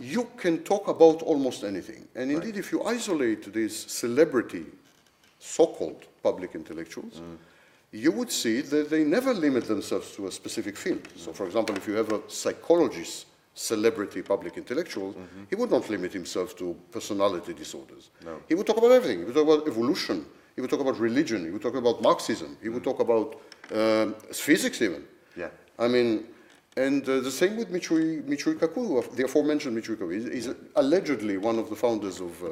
you 0.00 0.28
can 0.36 0.62
talk 0.62 0.88
about 0.88 1.22
almost 1.22 1.64
anything. 1.64 2.06
And 2.14 2.30
indeed, 2.30 2.56
if 2.56 2.72
you 2.72 2.82
isolate 2.82 3.52
these 3.52 3.76
celebrity, 3.76 4.66
so-called 5.38 6.04
public 6.22 6.54
intellectuals, 6.54 7.14
mm. 7.14 7.36
you 7.92 8.12
would 8.12 8.30
see 8.30 8.60
that 8.60 8.90
they 8.90 9.04
never 9.04 9.34
limit 9.34 9.66
themselves 9.66 10.14
to 10.16 10.26
a 10.26 10.32
specific 10.32 10.76
field. 10.76 11.06
So, 11.16 11.30
mm. 11.30 11.34
for 11.34 11.46
example, 11.46 11.76
if 11.76 11.86
you 11.86 11.94
have 11.94 12.12
a 12.12 12.20
psychologist, 12.28 13.26
celebrity 13.54 14.22
public 14.22 14.56
intellectual, 14.56 15.12
mm-hmm. 15.12 15.44
he 15.50 15.56
would 15.56 15.70
not 15.70 15.90
limit 15.90 16.12
himself 16.12 16.56
to 16.56 16.76
personality 16.92 17.52
disorders. 17.52 18.10
No. 18.24 18.40
He 18.48 18.54
would 18.54 18.66
talk 18.66 18.76
about 18.76 18.92
everything. 18.92 19.18
He 19.18 19.24
would 19.24 19.34
talk 19.34 19.48
about 19.48 19.66
evolution. 19.66 20.24
He 20.54 20.60
would 20.60 20.70
talk 20.70 20.80
about 20.80 20.98
religion. 21.00 21.44
He 21.44 21.50
would 21.50 21.62
talk 21.62 21.74
about 21.74 22.00
Marxism. 22.00 22.56
He 22.62 22.68
would 22.68 22.82
mm. 22.82 22.84
talk 22.84 23.00
about 23.00 23.40
um, 23.74 24.14
physics 24.32 24.80
even. 24.80 25.04
Yeah. 25.36 25.48
I 25.76 25.88
mean, 25.88 26.28
and 26.78 27.08
uh, 27.08 27.20
the 27.20 27.30
same 27.30 27.56
with 27.56 27.70
Michio, 27.72 28.22
Michio 28.22 28.54
Kaku, 28.54 29.16
the 29.16 29.24
aforementioned 29.24 29.76
Michio 29.76 29.96
Kaku. 29.96 30.14
He's, 30.14 30.46
he's 30.46 30.54
allegedly 30.76 31.36
one 31.36 31.58
of 31.58 31.68
the 31.68 31.76
founders 31.76 32.20
of 32.20 32.42
uh, 32.44 32.48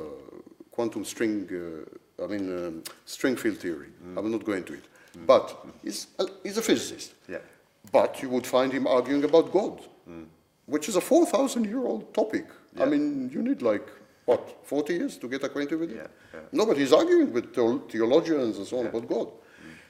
quantum 0.73 1.04
string, 1.04 1.49
uh, 2.18 2.25
I 2.25 2.26
mean, 2.26 2.47
um, 2.59 2.83
string 3.04 3.37
field 3.37 3.59
theory. 3.59 3.90
I'm 4.16 4.30
not 4.30 4.45
going 4.45 4.59
into 4.59 4.75
it. 4.75 4.85
But 5.26 5.64
he's 5.83 6.09
a, 6.18 6.26
he's 6.42 6.59
a 6.59 6.62
physicist. 6.62 7.14
Yeah. 7.28 7.38
But 7.92 8.21
you 8.23 8.28
would 8.30 8.47
find 8.47 8.73
him 8.73 8.87
arguing 8.87 9.25
about 9.25 9.52
God, 9.52 9.80
which 10.66 10.88
is 10.88 10.97
a 10.97 11.00
4,000 11.00 11.64
year 11.64 11.87
old 11.87 12.12
topic. 12.12 12.47
Yeah. 12.76 12.83
I 12.83 12.87
mean, 12.87 13.30
you 13.33 13.42
need 13.42 13.62
like, 13.62 13.88
what, 14.25 14.66
40 14.66 14.92
years 14.92 15.16
to 15.18 15.28
get 15.28 15.45
acquainted 15.45 15.78
with 15.78 15.92
it? 15.92 15.97
Yeah, 15.97 16.06
yeah. 16.35 16.40
No, 16.50 16.66
but 16.66 16.76
he's 16.76 16.92
arguing 16.92 17.33
with 17.33 17.54
theologians 17.54 18.59
and 18.59 18.66
so 18.66 18.80
on 18.80 18.87
about 18.87 19.09
God. 19.09 19.28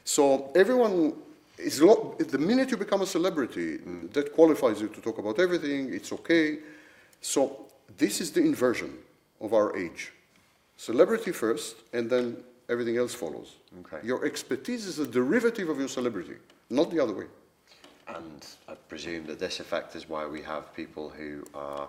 So 0.05 0.53
everyone 0.55 1.15
is 1.59 1.81
lo- 1.81 2.15
the 2.19 2.39
minute 2.39 2.71
you 2.71 2.77
become 2.77 3.03
a 3.03 3.07
celebrity, 3.07 3.79
that 4.13 4.33
qualifies 4.33 4.81
you 4.81 4.89
to 4.89 5.01
talk 5.01 5.19
about 5.19 5.39
everything. 5.39 5.93
It's 5.93 6.13
okay. 6.13 6.59
So 7.21 7.67
this 7.97 8.21
is 8.21 8.31
the 8.31 8.41
inversion 8.41 8.99
of 9.41 9.53
our 9.53 9.77
age: 9.77 10.13
celebrity 10.77 11.33
first, 11.33 11.77
and 11.93 12.11
then 12.11 12.37
everything 12.69 12.97
else 12.97 13.15
follows. 13.15 13.57
Okay. 13.81 14.07
Your 14.07 14.25
expertise 14.25 14.87
is 14.87 14.99
a 14.99 15.07
derivative 15.07 15.69
of 15.69 15.79
your 15.79 15.89
celebrity, 15.89 16.37
not 16.71 16.91
the 16.91 17.01
other 17.01 17.15
way. 17.15 17.27
And 18.09 18.47
I 18.69 18.75
presume 18.89 19.27
that 19.27 19.39
this 19.39 19.61
effect 19.61 19.97
is 19.97 20.09
why 20.09 20.27
we 20.27 20.43
have 20.43 20.75
people 20.75 21.09
who 21.09 21.45
are 21.55 21.89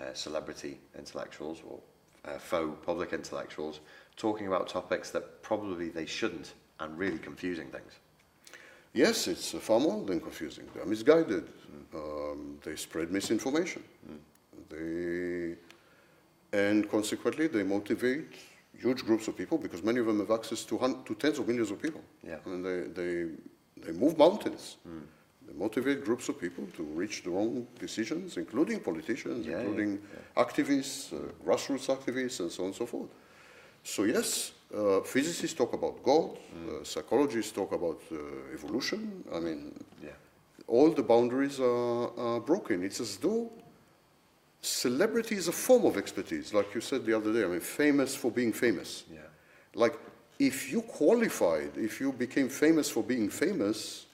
uh, 0.00 0.12
celebrity 0.12 0.78
intellectuals 0.96 1.62
or 1.68 1.80
uh, 2.24 2.38
faux 2.38 2.78
public 2.84 3.12
intellectuals 3.12 3.80
talking 4.16 4.46
about 4.46 4.68
topics 4.68 5.10
that 5.10 5.42
probably 5.42 5.88
they 5.88 6.06
shouldn't 6.06 6.54
and 6.80 6.96
really 6.96 7.18
confusing 7.18 7.68
things. 7.68 7.92
Yes, 8.94 9.26
it's 9.28 9.50
far 9.52 9.80
more 9.80 10.04
than 10.04 10.20
confusing. 10.20 10.64
They're 10.74 10.86
misguided. 10.86 11.48
Um, 11.94 12.58
they 12.64 12.76
spread 12.76 13.10
misinformation. 13.10 13.82
They, 14.70 15.56
and 16.52 16.88
consequently, 16.90 17.48
they 17.48 17.62
motivate 17.64 18.32
huge 18.78 19.04
groups 19.04 19.28
of 19.28 19.36
people 19.36 19.58
because 19.58 19.82
many 19.82 20.00
of 20.00 20.06
them 20.06 20.18
have 20.20 20.30
access 20.30 20.64
to, 20.64 20.78
hun- 20.78 21.02
to 21.04 21.14
tens 21.14 21.38
of 21.38 21.46
millions 21.48 21.70
of 21.70 21.80
people. 21.82 22.02
Yeah. 22.26 22.36
I 22.44 22.48
mean, 22.48 22.62
they, 22.62 22.80
they, 23.02 23.26
they 23.84 23.92
move 23.92 24.16
mountains. 24.18 24.76
They 25.46 25.52
motivate 25.52 26.04
groups 26.04 26.28
of 26.28 26.40
people 26.40 26.66
to 26.76 26.82
reach 26.84 27.22
the 27.22 27.30
wrong 27.30 27.66
decisions, 27.78 28.36
including 28.36 28.80
politicians, 28.80 29.46
Yeah, 29.46 29.52
yeah, 29.52 29.58
including 29.60 29.98
activists, 30.36 31.12
uh, 31.12 31.18
grassroots 31.44 31.86
activists, 31.94 32.40
and 32.40 32.50
so 32.50 32.62
on 32.62 32.68
and 32.68 32.76
so 32.76 32.86
forth. 32.86 33.10
So 33.82 34.04
yes, 34.04 34.52
uh, 34.74 35.00
physicists 35.02 35.56
talk 35.56 35.72
about 35.72 36.02
God, 36.02 36.30
uh, 36.34 36.84
psychologists 36.84 37.52
talk 37.52 37.72
about 37.72 38.00
uh, 38.12 38.16
evolution. 38.52 39.24
I 39.32 39.40
mean, 39.40 39.72
Yeah. 40.02 40.10
all 40.66 40.90
the 40.90 41.02
boundaries 41.02 41.60
are, 41.60 42.10
are 42.18 42.40
broken. 42.40 42.82
It's 42.82 43.00
as 43.00 43.16
though 43.16 43.50
celebrity 44.60 45.36
is 45.36 45.48
a 45.48 45.52
form 45.52 45.84
of 45.84 45.96
expertise, 45.96 46.52
like 46.54 46.74
you 46.74 46.80
said 46.80 47.04
the 47.04 47.14
other 47.16 47.32
day. 47.32 47.44
I 47.44 47.48
mean, 47.48 47.60
famous 47.60 48.14
for 48.16 48.30
being 48.30 48.52
famous. 48.52 49.04
Yeah. 49.12 49.20
Like, 49.74 49.96
if 50.38 50.72
you 50.72 50.82
qualified, 50.82 51.76
if 51.76 52.00
you 52.00 52.12
became 52.12 52.48
famous 52.48 52.90
for 52.90 53.02
being 53.02 53.30
famous, 53.30 54.06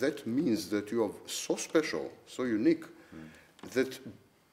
that 0.00 0.26
means 0.26 0.68
that 0.70 0.90
you 0.90 1.04
are 1.04 1.10
so 1.26 1.56
special, 1.56 2.10
so 2.26 2.44
unique, 2.44 2.84
that 3.72 3.98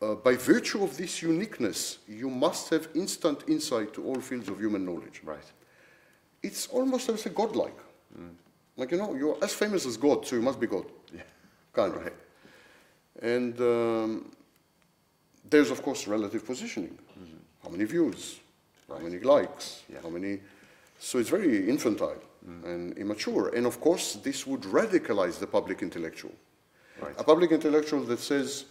uh, 0.01 0.15
by 0.15 0.35
virtue 0.35 0.83
of 0.83 0.97
this 0.97 1.21
uniqueness, 1.21 1.99
you 2.07 2.29
must 2.29 2.69
have 2.69 2.89
instant 2.95 3.43
insight 3.47 3.93
to 3.93 4.03
all 4.05 4.19
fields 4.19 4.49
of 4.49 4.59
human 4.59 4.85
knowledge. 4.85 5.21
Right. 5.23 5.51
It's 6.43 6.67
almost, 6.67 7.09
I 7.09 7.13
would 7.13 7.21
say, 7.21 7.31
godlike. 7.31 7.77
Like, 8.77 8.91
you 8.91 8.97
know, 8.97 9.15
you're 9.15 9.37
as 9.41 9.53
famous 9.53 9.85
as 9.85 9.97
God, 9.97 10.27
so 10.27 10.35
you 10.35 10.41
must 10.41 10.59
be 10.59 10.67
God. 10.67 10.85
Yeah. 11.13 11.21
Kind 11.73 11.95
of. 11.95 12.03
Right. 12.03 12.13
And 13.21 13.59
um, 13.61 14.31
there's, 15.49 15.71
of 15.71 15.81
course, 15.81 16.07
relative 16.07 16.45
positioning. 16.45 16.97
How 17.63 17.69
many 17.69 17.85
views? 17.85 18.39
How 18.89 18.99
many 18.99 19.19
likes? 19.19 19.83
Yeah. 19.91 19.99
How 20.03 20.09
many? 20.09 20.39
So 20.99 21.19
it's 21.19 21.29
very 21.29 21.69
infantile 21.69 22.21
and 22.65 22.97
immature. 22.97 23.55
And 23.55 23.65
of 23.65 23.79
course, 23.79 24.15
this 24.15 24.45
would 24.45 24.61
radicalize 24.61 25.39
the 25.39 25.47
public 25.47 25.81
intellectual. 25.81 26.33
Right. 27.01 27.15
A 27.17 27.23
public 27.23 27.51
intellectual 27.51 28.03
that 28.03 28.19
says, 28.19 28.65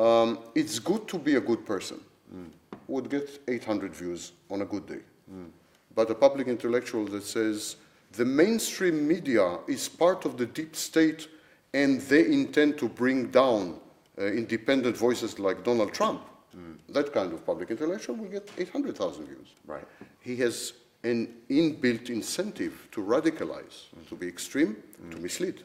um, 0.00 0.38
it's 0.54 0.78
good 0.78 1.06
to 1.08 1.18
be 1.18 1.36
a 1.36 1.40
good 1.40 1.66
person. 1.66 2.00
Hmm. 2.30 2.44
Would 2.88 3.10
get 3.10 3.42
800 3.46 3.94
views 3.94 4.32
on 4.50 4.62
a 4.62 4.64
good 4.64 4.86
day. 4.86 5.00
Hmm. 5.28 5.46
But 5.94 6.10
a 6.10 6.14
public 6.14 6.48
intellectual 6.48 7.04
that 7.06 7.24
says, 7.24 7.76
the 8.12 8.24
mainstream 8.24 9.06
media 9.06 9.58
is 9.68 9.88
part 9.88 10.24
of 10.24 10.36
the 10.36 10.46
deep 10.46 10.74
state 10.74 11.28
and 11.74 12.00
they 12.02 12.26
intend 12.26 12.78
to 12.78 12.88
bring 12.88 13.30
down 13.30 13.78
uh, 14.18 14.24
independent 14.24 14.96
voices 14.96 15.38
like 15.38 15.62
Donald 15.62 15.92
Trump, 15.92 16.22
hmm. 16.52 16.72
that 16.88 17.12
kind 17.12 17.32
of 17.32 17.44
public 17.44 17.70
intellectual 17.70 18.16
will 18.16 18.28
get 18.28 18.50
800,000 18.58 19.26
views. 19.26 19.48
Right. 19.66 19.84
He 20.20 20.36
has 20.36 20.72
an 21.04 21.28
inbuilt 21.48 22.10
incentive 22.10 22.88
to 22.92 23.00
radicalize, 23.02 23.84
to 24.08 24.14
be 24.14 24.26
extreme, 24.28 24.76
to 25.10 25.16
mislead, 25.16 25.62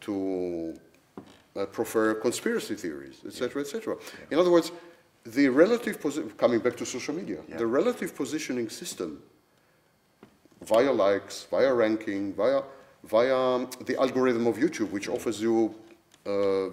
to 0.00 0.74
uh, 1.56 1.66
prefer 1.66 2.14
conspiracy 2.14 2.74
theories, 2.74 3.20
etc., 3.26 3.62
etc. 3.62 3.96
In 4.30 4.38
other 4.38 4.50
words, 4.50 4.70
the 5.24 5.48
relative 5.48 5.96
coming 6.36 6.60
back 6.60 6.76
to 6.76 6.86
social 6.86 7.14
media, 7.14 7.38
the 7.56 7.66
relative 7.66 8.14
positioning 8.14 8.68
system 8.68 9.22
via 10.62 10.92
likes, 10.92 11.46
via 11.50 11.72
ranking, 11.72 12.32
via 12.34 12.62
via 13.04 13.66
the 13.86 13.96
algorithm 13.98 14.46
of 14.46 14.56
YouTube, 14.56 14.90
which 14.90 15.08
offers 15.08 15.40
you 15.40 15.74
uh, 16.26 16.30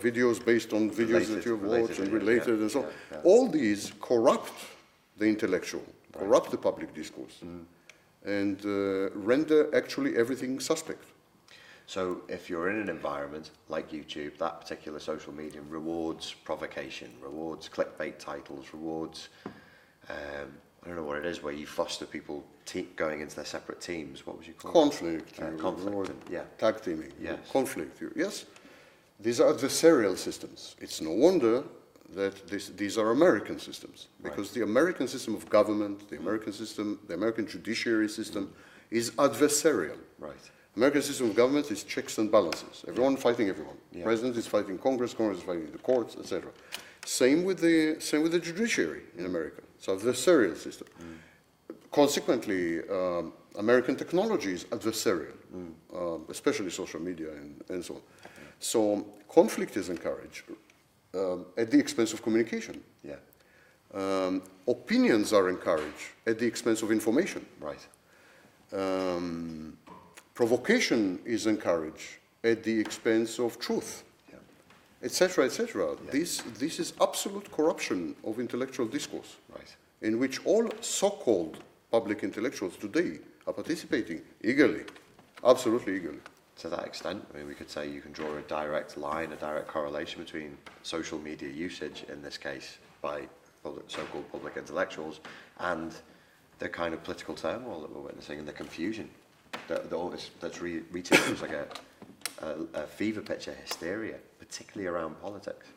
videos 0.07 0.43
based 0.43 0.73
on 0.73 0.89
videos 0.89 0.97
Related- 0.99 1.35
that 1.37 1.45
you've 1.45 1.61
related 1.63 1.87
watched 1.89 1.99
and 1.99 2.11
related 2.11 2.59
and 2.59 2.71
so 2.71 2.79
on. 2.83 2.89
All 3.23 3.47
these 3.47 3.93
corrupt 4.01 4.53
the 5.17 5.25
intellectual, 5.25 5.83
corrupt 6.13 6.51
the 6.51 6.57
public 6.57 6.93
discourse, 6.93 7.37
Mm. 7.43 7.63
and 8.25 8.57
uh, 8.65 9.11
render 9.31 9.69
actually 9.75 10.17
everything 10.17 10.59
suspect. 10.59 11.05
So 11.87 12.21
if 12.27 12.49
you're 12.49 12.69
in 12.69 12.79
an 12.79 12.89
environment 12.89 13.51
like 13.69 13.91
YouTube, 13.91 14.37
that 14.39 14.59
particular 14.61 14.99
social 14.99 15.33
medium 15.33 15.65
rewards 15.69 16.33
provocation, 16.33 17.11
rewards 17.21 17.69
clickbait 17.69 18.17
titles, 18.17 18.65
rewards 18.73 19.29
um, 20.09 20.49
I 20.83 20.87
don't 20.87 20.97
know 20.97 21.03
what 21.03 21.17
it 21.17 21.25
is, 21.25 21.41
where 21.41 21.53
you 21.53 21.65
foster 21.65 22.05
people 22.05 22.43
te- 22.65 22.87
going 22.95 23.21
into 23.21 23.35
their 23.35 23.45
separate 23.45 23.81
teams. 23.81 24.25
What 24.27 24.37
would 24.37 24.45
you 24.47 24.53
call 24.53 24.71
conflict, 24.71 25.39
it? 25.39 25.43
Uh, 25.43 25.57
conflict. 25.57 26.09
and- 26.09 26.21
yeah. 26.29 26.43
tag 26.59 26.81
teaming, 26.81 27.11
Yes. 27.19 27.39
conflict. 27.51 28.01
Yes, 28.15 28.45
these 29.19 29.39
are 29.39 29.51
adversarial 29.51 30.15
systems. 30.15 30.75
It's 30.79 31.01
no 31.01 31.09
wonder 31.11 31.63
that 32.13 32.47
this, 32.47 32.69
these 32.69 32.99
are 32.99 33.09
American 33.09 33.57
systems 33.59 34.07
because 34.21 34.51
the 34.51 34.61
American 34.61 35.07
system 35.07 35.33
of 35.33 35.49
government, 35.49 36.07
the 36.09 36.17
American 36.17 36.53
system, 36.53 36.99
the 37.07 37.15
American 37.15 37.47
judiciary 37.47 38.07
system 38.09 38.53
is 38.91 39.09
adversarial. 39.11 39.97
Right. 40.19 40.35
American 40.75 41.01
system 41.01 41.29
of 41.29 41.35
government 41.35 41.71
is 41.71 41.83
checks 41.83 42.17
and 42.17 42.31
balances. 42.31 42.83
Everyone 42.87 43.15
fighting 43.15 43.47
everyone. 43.49 43.77
Yeah. 43.91 44.03
President 44.03 44.35
is 44.35 44.45
fighting 44.47 44.77
Congress, 44.77 45.13
Congress 45.13 45.39
is 45.39 45.43
fighting 45.43 45.71
the 45.71 45.77
courts, 45.77 46.17
etc. 46.17 46.51
Same 47.05 47.43
with 47.43 47.59
the 47.59 47.97
same 47.99 48.23
with 48.23 48.31
the 48.31 48.39
judiciary 48.39 49.03
in 49.17 49.25
America. 49.25 49.61
It's 49.77 49.87
adversarial 49.87 50.57
system. 50.57 50.87
Consequently, 51.91 52.81
um, 52.89 53.31
American 53.57 53.95
technology 53.95 54.53
is 54.53 54.65
adversarial, 54.65 55.37
um, 55.93 56.25
especially 56.29 56.69
social 56.69 56.99
media 56.99 57.29
and, 57.31 57.63
and 57.69 57.85
so 57.85 57.95
on. 57.95 58.01
So 58.59 59.05
conflict 59.29 59.77
is 59.77 59.89
encouraged 59.89 60.43
um, 61.13 61.45
at 61.57 61.71
the 61.71 61.79
expense 61.79 62.11
of 62.13 62.21
communication. 62.21 62.81
Yeah. 63.03 63.15
Um, 63.93 64.41
opinions 64.67 65.31
are 65.31 65.47
encouraged 65.47 66.07
at 66.25 66.37
the 66.39 66.45
expense 66.45 66.81
of 66.81 66.91
information. 66.91 67.45
Right. 67.61 67.87
Um, 68.73 69.77
provocation 70.35 71.17
is 71.25 71.47
encouraged 71.47 72.17
at 72.43 72.61
the 72.63 72.77
expense 72.79 73.39
of 73.39 73.57
truth, 73.57 74.03
etc., 75.01 75.45
etc. 75.45 75.95
This, 76.11 76.41
this 76.59 76.79
is 76.79 76.93
absolute 77.01 77.51
corruption 77.51 78.15
of 78.23 78.39
intellectual 78.39 78.85
discourse, 78.85 79.37
Right. 79.49 79.75
in 80.01 80.19
which 80.19 80.45
all 80.45 80.69
so-called 80.81 81.63
public 81.89 82.23
intellectuals 82.23 82.75
today 82.75 83.19
are 83.47 83.53
participating 83.53 84.21
eagerly, 84.43 84.83
absolutely 85.43 85.95
eagerly. 85.95 86.19
To 86.59 86.69
that 86.69 86.85
extent, 86.85 87.25
I 87.33 87.37
mean, 87.37 87.47
we 87.47 87.53
could 87.53 87.69
say 87.69 87.89
you 87.89 88.01
can 88.01 88.11
draw 88.13 88.37
a 88.37 88.41
direct 88.41 88.97
line, 88.97 89.31
a 89.31 89.35
direct 89.35 89.67
correlation 89.67 90.21
between 90.21 90.57
social 90.83 91.19
media 91.19 91.49
usage, 91.49 92.05
in 92.11 92.21
this 92.21 92.37
case, 92.37 92.77
by 93.01 93.27
public, 93.63 93.85
so-called 93.87 94.29
public 94.31 94.55
intellectuals, 94.57 95.19
and 95.59 95.93
the 96.59 96.69
kind 96.69 96.93
of 96.93 97.03
political 97.03 97.35
turmoil 97.35 97.81
that 97.81 97.93
we're 97.93 98.01
witnessing 98.01 98.39
and 98.39 98.47
the 98.47 98.53
confusion 98.53 99.09
that, 99.67 99.89
that 99.89 99.95
always, 99.95 100.31
that's 100.39 100.61
re- 100.61 100.83
reaching 100.91 101.17
like 101.41 101.51
a, 101.51 101.67
a, 102.41 102.81
a 102.81 102.87
fever 102.87 103.21
pitch, 103.21 103.47
a 103.47 103.53
hysteria, 103.53 104.15
particularly 104.39 104.87
around 104.87 105.19
politics. 105.21 105.67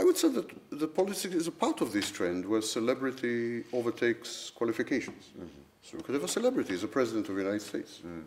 I 0.00 0.04
would 0.04 0.16
say 0.16 0.28
that 0.28 0.48
the 0.70 0.86
politics 0.86 1.34
is 1.34 1.48
a 1.48 1.52
part 1.52 1.80
of 1.80 1.92
this 1.92 2.10
trend 2.10 2.46
where 2.46 2.62
celebrity 2.62 3.64
overtakes 3.72 4.50
qualifications. 4.54 5.24
Mm-hmm. 5.36 5.46
So 5.82 5.96
you 5.96 6.02
could 6.02 6.14
have 6.14 6.24
a 6.24 6.28
celebrity 6.28 6.74
as 6.74 6.84
a 6.84 6.88
president 6.88 7.28
of 7.28 7.34
the 7.34 7.42
United 7.42 7.62
States. 7.62 8.00
Mm. 8.06 8.22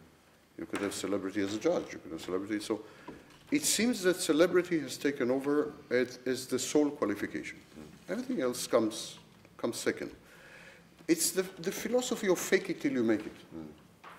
You 0.58 0.66
could 0.66 0.82
have 0.82 0.94
celebrity 0.94 1.42
as 1.42 1.54
a 1.54 1.60
judge. 1.60 1.94
You 1.94 2.00
could 2.00 2.12
have 2.12 2.22
celebrity. 2.22 2.60
So 2.60 2.82
it 3.52 3.64
seems 3.64 4.02
that 4.02 4.20
celebrity 4.20 4.80
has 4.80 4.98
taken 4.98 5.32
over 5.32 5.74
as, 5.90 6.20
as 6.26 6.48
the 6.48 6.58
sole 6.58 6.90
qualification. 6.90 7.58
Mm. 7.58 8.12
Everything 8.12 8.42
else 8.42 8.68
comes, 8.68 9.20
comes 9.58 9.78
second. 9.78 10.12
It's 11.08 11.32
the, 11.32 11.44
the 11.60 11.72
philosophy 11.72 12.28
of 12.28 12.40
fake 12.40 12.70
it 12.70 12.82
till 12.82 12.94
you 12.94 13.04
make 13.04 13.22
it. 13.22 13.36
Mm. 13.56 13.66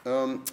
Um, 0.04 0.44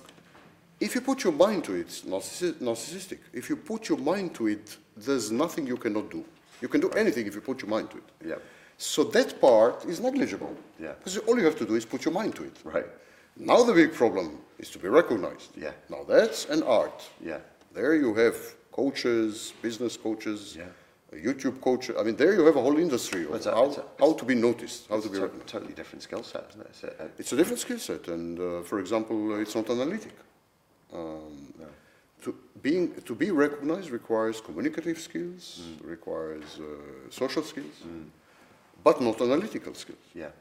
if 0.79 0.96
you 0.96 1.01
put 1.01 1.24
your 1.24 1.34
mind 1.34 1.63
to 1.65 1.74
it, 1.75 1.82
it's 1.82 2.01
narcissi- 2.01 2.53
narcissistic. 2.62 3.20
If 3.34 3.50
you 3.50 3.56
put 3.56 3.89
your 3.89 3.98
mind 3.98 4.34
to 4.36 4.48
it, 4.48 4.77
there's 4.96 5.32
nothing 5.32 5.68
you 5.68 5.77
cannot 5.77 6.10
do. 6.10 6.24
You 6.62 6.68
can 6.68 6.82
do 6.82 6.89
anything 6.91 7.27
if 7.27 7.36
you 7.36 7.41
put 7.41 7.62
your 7.62 7.70
mind 7.70 7.89
to 7.91 7.98
it. 7.98 8.03
Yeah. 8.25 8.36
So 8.77 9.03
that 9.06 9.41
part 9.41 9.86
is 9.86 10.00
negligible. 10.00 10.56
Yeah. 10.79 10.94
Because 10.94 11.18
all 11.18 11.38
you 11.38 11.46
have 11.46 11.58
to 11.58 11.65
do 11.65 11.75
is 11.75 11.86
put 11.86 12.06
your 12.06 12.13
mind 12.13 12.36
to 12.36 12.44
it. 12.44 12.58
Right. 12.63 12.86
Now 13.38 13.63
the 13.63 13.74
big 13.74 13.94
problem 13.94 14.39
is 14.58 14.70
to 14.72 14.79
be 14.79 14.88
recognized. 14.88 15.51
Yeah. 15.58 15.72
Now 15.89 16.03
that's 16.08 16.46
an 16.46 16.63
art. 16.63 17.03
Yeah. 17.22 17.39
There 17.74 17.96
you 17.96 18.13
have 18.15 18.36
coaches, 18.72 19.53
business 19.62 19.98
coaches, 19.98 20.56
Yeah. 20.58 20.65
A 21.11 21.15
YouTube 21.15 21.59
coach. 21.61 21.89
I 21.89 22.03
mean, 22.03 22.15
there 22.15 22.33
you 22.33 22.45
have 22.45 22.55
a 22.55 22.61
whole 22.61 22.77
industry 22.77 23.25
of 23.25 23.33
It's 23.35 23.45
a- 23.48 23.51
how, 23.55 23.65
it's 23.65 23.77
a- 23.77 23.85
how 24.00 24.13
to 24.13 24.25
be 24.25 24.35
noticed, 24.35 24.87
how 24.89 25.00
to 25.00 25.07
a 25.07 25.11
be 25.11 25.19
recognized. 25.19 25.48
totally 25.48 25.74
different 25.74 26.03
skill 26.03 26.24
set, 26.24 26.45
isn't 26.50 26.61
it? 26.61 26.67
It's 26.69 26.83
a, 26.83 26.87
a, 27.03 27.07
It's 27.17 27.31
a 27.33 27.35
different 27.35 27.59
skill 27.59 27.79
set, 27.79 28.07
and 28.07 28.39
uh, 28.39 28.61
for 28.63 28.79
example, 28.79 29.33
uh, 29.33 29.37
it's 29.43 29.55
not 29.55 29.69
analytic. 29.69 30.13
Um, 30.93 31.53
No. 31.59 31.65
to, 32.24 32.35
being, 32.61 32.93
to 33.05 33.15
be 33.15 33.31
recognized 33.31 33.89
requires 33.91 34.41
communicative 34.41 35.00
skills, 35.00 35.61
Mm. 35.61 35.89
requires 35.89 36.59
uh, 36.59 36.65
social 37.09 37.43
skills, 37.43 37.75
but 38.83 39.01
not 39.01 39.19
analytical 39.22 39.74
skills. 39.74 40.05
yeah. 40.15 40.31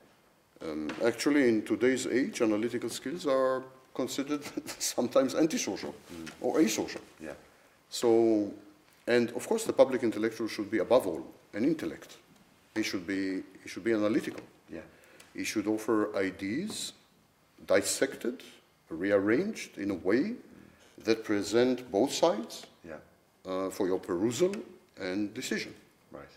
Um, 0.61 0.91
actually, 1.05 1.49
in 1.49 1.63
today's 1.63 2.05
age, 2.07 2.43
analytical 2.43 2.91
skills 2.91 3.27
are 3.27 3.63
considered 3.95 4.43
sometimes 4.79 5.35
antisocial 5.35 5.95
or 6.41 6.59
asocial. 6.61 7.01
Yeah. 7.21 7.35
So, 7.91 8.53
and 9.09 9.31
of 9.33 9.49
course, 9.49 9.65
the 9.65 9.73
public 9.73 10.03
intellectual 10.03 10.49
should 10.49 10.71
be 10.71 10.79
above 10.79 11.07
all 11.07 11.25
an 11.55 11.65
intellect. 11.65 12.19
He 12.75 12.83
should 12.83 13.07
be, 13.07 13.43
he 13.63 13.69
should 13.69 13.83
be 13.83 13.93
analytical. 13.93 14.43
Yeah. 14.71 14.81
He 15.35 15.45
should 15.45 15.67
offer 15.67 16.15
ideas 16.17 16.93
dissected, 17.67 18.43
rearranged 18.91 19.79
in 19.79 19.91
a 19.91 19.95
way 19.95 20.35
that 21.05 21.25
present 21.25 21.91
both 21.91 22.13
sides 22.13 22.67
Yeah. 22.85 22.97
uh, 23.47 23.71
for 23.71 23.87
your 23.87 23.99
perusal 23.99 24.53
and 25.01 25.33
decision. 25.35 25.75
Right. 26.13 26.35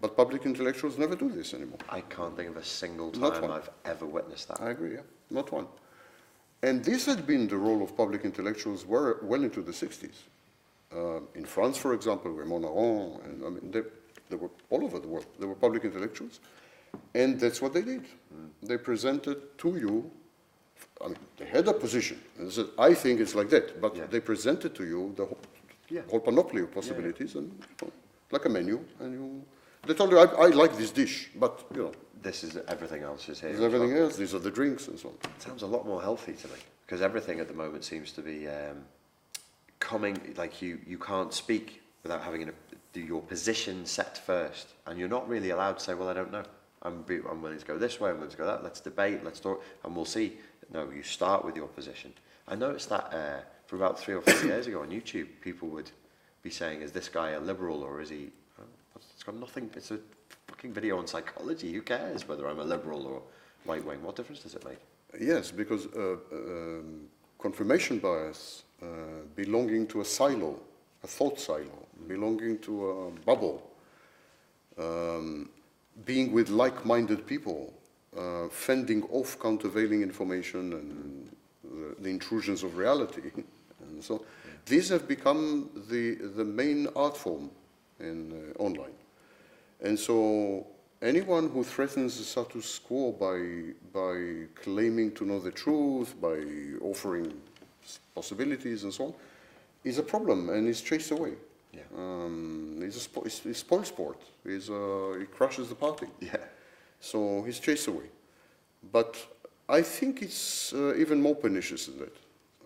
But 0.00 0.16
public 0.16 0.44
intellectuals 0.44 0.98
never 0.98 1.14
do 1.14 1.28
this 1.30 1.54
anymore. 1.54 1.78
I 1.88 2.00
can't 2.00 2.34
think 2.36 2.50
of 2.50 2.56
a 2.56 2.64
single 2.64 3.12
Not 3.12 3.34
time 3.34 3.42
one. 3.42 3.50
I've 3.52 3.70
ever 3.84 4.06
witnessed 4.06 4.48
that. 4.48 4.60
I 4.60 4.70
agree, 4.70 4.94
yeah, 4.94 5.02
not 5.30 5.52
one. 5.52 5.66
And 6.62 6.84
this 6.84 7.06
had 7.06 7.26
been 7.26 7.46
the 7.48 7.56
role 7.56 7.82
of 7.82 7.96
public 7.96 8.24
intellectuals 8.24 8.84
well 8.86 9.42
into 9.44 9.62
the 9.62 9.72
60s. 9.72 10.16
Uh, 10.94 11.20
in 11.34 11.44
France, 11.44 11.78
for 11.78 11.94
example, 11.94 12.30
Raymond 12.30 12.64
Aron, 12.64 13.18
and 13.24 13.44
I 13.46 13.48
mean, 13.48 13.70
they, 13.70 13.82
they 14.28 14.36
were 14.36 14.50
all 14.68 14.84
over 14.84 14.98
the 14.98 15.08
world. 15.08 15.26
They 15.38 15.46
were 15.46 15.54
public 15.54 15.84
intellectuals, 15.84 16.40
and 17.14 17.40
that's 17.40 17.62
what 17.62 17.72
they 17.72 17.82
did. 17.82 18.04
They 18.62 18.76
presented 18.76 19.56
to 19.58 19.76
you, 19.76 20.10
I 21.02 21.08
mean, 21.08 21.16
they 21.38 21.46
had 21.46 21.66
a 21.68 21.72
position, 21.72 22.20
and 22.38 22.46
they 22.46 22.50
said, 22.52 22.66
I 22.78 22.92
think 22.94 23.20
it's 23.20 23.34
like 23.34 23.48
that, 23.50 23.80
but 23.80 23.96
Yeah. 23.96 24.06
they 24.10 24.20
presented 24.20 24.74
to 24.74 24.84
you 24.84 25.12
the 25.16 25.24
whole, 25.24 25.38
Yeah. 25.88 26.02
whole 26.10 26.20
panoply 26.20 26.62
of 26.62 26.70
possibilities, 26.72 27.36
and 27.36 27.50
you 27.80 27.86
know, 27.86 27.92
like 28.30 28.44
a 28.44 28.48
menu, 28.50 28.78
and 29.00 29.12
you, 29.14 29.42
they 29.86 29.94
told 29.94 30.10
you, 30.10 30.18
I, 30.18 30.26
I 30.46 30.48
like 30.48 30.76
this 30.76 30.90
dish, 30.90 31.30
but, 31.36 31.64
you 31.74 31.82
know, 31.84 31.92
This 32.22 32.44
is 32.44 32.56
everything 32.68 33.02
else 33.02 33.28
is 33.30 33.40
here. 33.40 33.48
there's 33.50 33.60
well. 33.60 33.74
everything 33.74 33.96
else, 33.96 34.16
these 34.16 34.34
are 34.34 34.38
the 34.42 34.50
drinks 34.50 34.88
and 34.88 34.98
so 34.98 35.08
on. 35.08 35.14
It 35.36 35.42
sounds 35.42 35.62
a 35.62 35.66
lot 35.66 35.86
more 35.86 36.00
healthy 36.02 36.34
to 36.34 36.48
me 36.48 36.58
because 36.86 37.00
everything 37.02 37.40
at 37.40 37.48
the 37.48 37.54
moment 37.54 37.82
seems 37.84 38.12
to 38.12 38.22
be 38.22 38.46
um, 38.46 38.84
coming 39.82 40.16
like 40.36 40.62
you 40.62 40.78
you 40.86 40.96
can't 40.96 41.34
speak 41.34 41.82
without 42.02 42.22
having 42.22 42.50
your 42.94 43.22
position 43.22 43.84
set 43.84 44.16
first, 44.18 44.68
and 44.86 44.98
you're 44.98 45.08
not 45.08 45.28
really 45.28 45.50
allowed 45.50 45.78
to 45.78 45.84
say, 45.84 45.94
"Well, 45.94 46.08
I 46.08 46.14
don't 46.14 46.32
know. 46.32 46.44
I'm 46.82 47.02
be, 47.02 47.16
I'm 47.28 47.42
willing 47.42 47.58
to 47.58 47.66
go 47.66 47.76
this 47.78 48.00
way. 48.00 48.10
I'm 48.10 48.16
willing 48.16 48.30
to 48.30 48.36
go 48.36 48.46
that. 48.46 48.62
Let's 48.62 48.80
debate. 48.80 49.24
Let's 49.24 49.40
talk, 49.40 49.62
and 49.84 49.94
we'll 49.94 50.04
see." 50.18 50.38
No, 50.72 50.88
you 50.90 51.02
start 51.02 51.44
with 51.44 51.56
your 51.56 51.68
position. 51.68 52.14
I 52.48 52.54
noticed 52.54 52.88
that 52.88 53.12
uh, 53.12 53.40
for 53.66 53.76
about 53.76 53.98
three 53.98 54.14
or 54.14 54.22
four 54.22 54.48
years 54.48 54.66
ago 54.66 54.80
on 54.80 54.88
YouTube, 54.88 55.28
people 55.42 55.68
would 55.68 55.90
be 56.42 56.50
saying, 56.50 56.80
"Is 56.82 56.92
this 56.92 57.08
guy 57.08 57.30
a 57.30 57.40
liberal 57.40 57.82
or 57.82 58.00
is 58.00 58.10
he?" 58.10 58.30
oh, 58.60 58.64
It's 59.14 59.24
got 59.24 59.36
nothing. 59.36 59.70
It's 59.74 59.90
a 59.90 59.98
fucking 60.48 60.72
video 60.72 60.98
on 60.98 61.06
psychology. 61.06 61.72
Who 61.72 61.82
cares 61.82 62.26
whether 62.28 62.46
I'm 62.48 62.60
a 62.60 62.64
liberal 62.64 63.06
or 63.06 63.22
right 63.66 63.84
wing? 63.84 64.02
What 64.02 64.16
difference 64.16 64.42
does 64.42 64.54
it 64.54 64.64
make? 64.64 64.78
Yes, 65.20 65.50
because 65.50 65.86
uh, 65.94 66.16
um, 66.32 67.08
confirmation 67.38 67.98
bias, 67.98 68.62
uh, 68.82 68.86
belonging 69.36 69.86
to 69.86 70.00
a 70.00 70.04
silo, 70.04 70.58
a 71.02 71.06
thought 71.06 71.38
silo, 71.38 71.86
belonging 72.08 72.58
to 72.58 72.90
a 72.90 73.10
bubble, 73.24 73.70
um, 74.78 75.48
being 76.04 76.32
with 76.32 76.48
like-minded 76.48 77.26
people, 77.26 77.72
uh, 78.16 78.48
fending 78.48 79.02
off 79.04 79.38
countervailing 79.38 80.02
information 80.02 80.72
and 80.72 81.30
the, 81.64 82.02
the 82.02 82.08
intrusions 82.08 82.62
of 82.62 82.76
reality, 82.76 83.30
and 83.80 84.02
so 84.02 84.24
these 84.66 84.88
have 84.88 85.06
become 85.08 85.70
the 85.88 86.14
the 86.36 86.44
main 86.44 86.88
art 86.94 87.16
form 87.16 87.50
in 88.00 88.32
uh, 88.32 88.62
online. 88.62 88.94
And 89.80 89.98
so 89.98 90.66
anyone 91.00 91.50
who 91.50 91.64
threatens 91.64 92.18
the 92.18 92.24
status 92.24 92.78
quo 92.78 93.12
by, 93.12 93.72
by 93.92 94.46
claiming 94.54 95.12
to 95.12 95.24
know 95.24 95.40
the 95.40 95.50
truth, 95.50 96.14
by 96.20 96.38
offering 96.80 97.32
possibilities 98.14 98.84
and 98.84 98.92
so 98.92 99.06
on, 99.06 99.14
is 99.84 99.98
a 99.98 100.02
problem 100.02 100.48
and 100.50 100.68
is 100.68 100.80
chased 100.80 101.10
away. 101.10 101.32
Yeah. 101.72 101.80
Um, 101.96 102.78
it's, 102.82 103.06
a 103.06 103.08
spo- 103.08 103.54
spoil 103.54 103.84
sport. 103.84 104.18
It's, 104.44 104.68
uh, 104.68 105.18
it 105.20 105.30
crushes 105.30 105.68
the 105.68 105.74
party. 105.74 106.06
Yeah. 106.20 106.36
So 107.00 107.42
he's 107.42 107.58
chased 107.58 107.88
away. 107.88 108.04
But 108.92 109.16
I 109.68 109.82
think 109.82 110.22
it's 110.22 110.72
uh, 110.72 110.94
even 110.96 111.20
more 111.22 111.34
pernicious 111.34 111.86
than 111.86 111.98
that. 111.98 112.16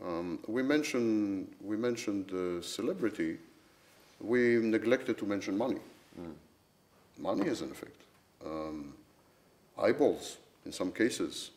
Um, 0.04 0.38
we 0.46 0.62
mentioned, 0.62 1.48
we 1.62 1.76
mentioned 1.76 2.32
uh, 2.32 2.60
celebrity. 2.62 3.38
We 4.20 4.56
neglected 4.56 5.18
to 5.18 5.26
mention 5.26 5.56
money. 5.56 5.80
Money 7.18 7.46
has 7.48 7.62
an 7.62 7.70
effect. 7.70 8.00
Um, 8.44 8.92
eyeballs 9.78 10.36
in 10.64 10.72
some 10.72 10.92
cases, 10.92 11.50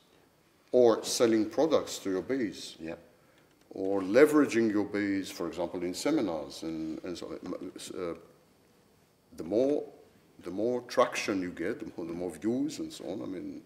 or 0.72 1.04
selling 1.04 1.50
products 1.50 1.98
to 2.00 2.10
your 2.12 2.22
base, 2.22 2.76
Yeah. 2.80 2.96
Or 3.72 4.02
leveraging 4.02 4.72
your 4.72 4.86
base, 4.86 5.30
for 5.30 5.48
example, 5.48 5.84
in 5.84 5.94
seminars 5.94 6.64
and, 6.64 7.04
and 7.04 7.18
so 7.18 7.38
uh, 7.98 8.14
the 9.38 9.44
more 9.44 9.84
the 10.44 10.52
more 10.52 10.82
traction 10.84 11.42
you 11.42 11.52
get, 11.52 11.80
the 11.80 11.92
more, 11.98 12.06
the 12.06 12.14
more 12.14 12.32
views 12.32 12.80
and 12.80 12.92
so 12.92 13.06
on. 13.06 13.22
I 13.22 13.26
mean, 13.26 13.62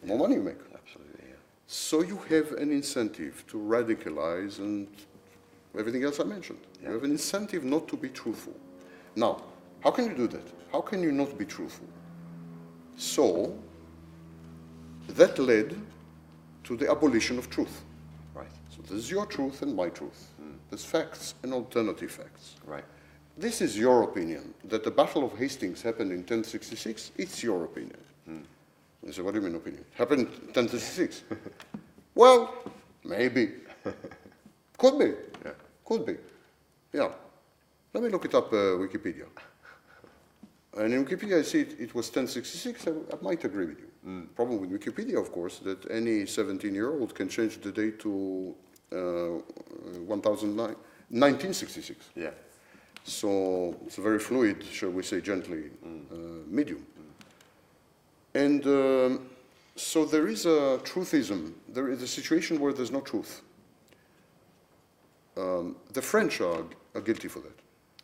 the 0.00 0.06
more 0.06 0.18
money 0.18 0.36
you 0.36 0.42
make. 0.42 0.58
Absolutely. 0.72 1.24
Yeah. 1.28 1.34
So 1.66 2.02
you 2.02 2.18
have 2.28 2.52
an 2.52 2.70
incentive 2.70 3.44
to 3.48 3.58
radicalize 3.58 4.58
and 4.58 4.88
everything 5.76 6.04
else 6.04 6.20
I 6.20 6.24
mentioned. 6.24 6.60
Yeah. 6.80 6.88
You 6.88 6.94
have 6.94 7.04
an 7.04 7.10
incentive 7.10 7.64
not 7.64 7.88
to 7.88 7.96
be 7.96 8.08
truthful. 8.08 8.54
Now, 9.16 9.42
how 9.80 9.90
can 9.90 10.06
you 10.06 10.14
do 10.14 10.28
that? 10.28 10.46
How 10.72 10.80
can 10.80 11.02
you 11.02 11.12
not 11.12 11.36
be 11.36 11.44
truthful? 11.44 11.86
So 12.96 13.56
that 15.08 15.38
led 15.38 15.76
to 16.64 16.76
the 16.76 16.90
abolition 16.90 17.38
of 17.38 17.48
truth. 17.50 17.82
Right. 18.88 18.94
So 18.94 18.94
this 18.94 19.04
is 19.04 19.10
your 19.10 19.26
truth 19.26 19.62
and 19.62 19.74
my 19.74 19.88
truth. 19.88 20.28
Hmm. 20.40 20.52
There's 20.70 20.84
facts 20.84 21.34
and 21.42 21.52
alternative 21.52 22.10
facts. 22.10 22.56
Right. 22.66 22.84
This 23.36 23.60
is 23.60 23.78
your 23.78 24.02
opinion. 24.02 24.54
That 24.64 24.82
the 24.82 24.90
Battle 24.90 25.24
of 25.24 25.38
Hastings 25.38 25.82
happened 25.82 26.10
in 26.10 26.18
1066, 26.18 27.12
it's 27.16 27.42
your 27.42 27.64
opinion. 27.64 27.98
Hmm. 28.24 28.38
I 29.06 29.12
said, 29.12 29.24
what 29.24 29.34
do 29.34 29.40
you 29.40 29.46
mean 29.46 29.54
opinion? 29.54 29.84
Happened 29.94 30.22
in 30.22 30.26
1066. 30.26 31.22
well, 32.14 32.54
maybe. 33.04 33.52
Could 34.78 34.98
be. 34.98 35.12
Yeah. 35.44 35.52
Could 35.84 36.06
be. 36.06 36.16
Yeah. 36.92 37.10
Let 37.94 38.02
me 38.02 38.10
look 38.10 38.24
it 38.24 38.34
up, 38.34 38.52
uh, 38.52 38.78
Wikipedia. 38.78 39.26
And 40.76 40.94
in 40.94 41.04
Wikipedia, 41.04 41.38
I 41.38 41.42
see 41.42 41.60
it, 41.62 41.76
it 41.80 41.94
was 41.94 42.06
1066. 42.06 42.86
I, 42.86 42.90
I 42.90 43.20
might 43.20 43.44
agree 43.44 43.66
with 43.66 43.80
you. 43.80 43.88
Hmm. 44.04 44.22
Problem 44.36 44.60
with 44.60 44.70
Wikipedia, 44.70 45.20
of 45.20 45.32
course, 45.32 45.58
that 45.60 45.90
any 45.90 46.22
17-year-old 46.22 47.14
can 47.14 47.28
change 47.28 47.60
the 47.60 47.72
date 47.72 47.98
to 48.00 48.08
1009 48.08 48.67
1966. 51.10 52.10
Yeah. 52.14 52.30
So 53.04 53.76
it's 53.86 53.98
a 53.98 54.02
very 54.02 54.18
fluid, 54.18 54.64
shall 54.64 54.90
we 54.90 55.02
say 55.02 55.20
gently, 55.20 55.70
uh, 55.84 56.16
medium. 56.46 56.84
And 58.34 58.66
um, 58.66 59.30
so 59.76 60.04
there 60.04 60.28
is 60.28 60.44
a 60.44 60.78
truthism. 60.84 61.54
There 61.68 61.88
is 61.88 62.02
a 62.02 62.06
situation 62.06 62.60
where 62.60 62.72
there's 62.72 62.90
no 62.90 63.00
truth. 63.00 63.42
Um, 65.36 65.76
the 65.92 66.02
French 66.02 66.40
are, 66.40 66.64
are 66.94 67.00
guilty 67.00 67.28
for 67.28 67.40
that. 67.40 67.58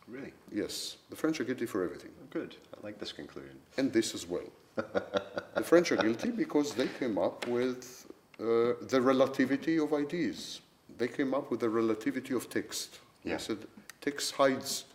Really 0.07 0.33
Yes, 0.51 0.97
the 1.09 1.15
French 1.15 1.39
are 1.39 1.43
guilty 1.43 1.65
for 1.65 1.83
everything, 1.83 2.11
good. 2.29 2.55
I 2.75 2.77
like 2.83 2.99
this 2.99 3.11
conclusion. 3.11 3.57
and 3.77 3.91
this 3.91 4.13
as 4.13 4.27
well. 4.27 4.49
the 4.75 5.63
French 5.63 5.91
are 5.91 5.97
guilty 5.97 6.29
because 6.31 6.73
they 6.73 6.87
came 6.99 7.17
up 7.17 7.47
with 7.47 8.05
uh, 8.39 8.73
the 8.87 9.01
relativity 9.01 9.77
of 9.79 9.93
ideas. 9.93 10.61
They 10.97 11.07
came 11.07 11.33
up 11.33 11.51
with 11.51 11.59
the 11.59 11.69
relativity 11.69 12.33
of 12.33 12.49
text. 12.49 12.99
Yeah. 13.23 13.33
They 13.37 13.43
said 13.43 13.57
text 14.01 14.33
hides 14.35 14.85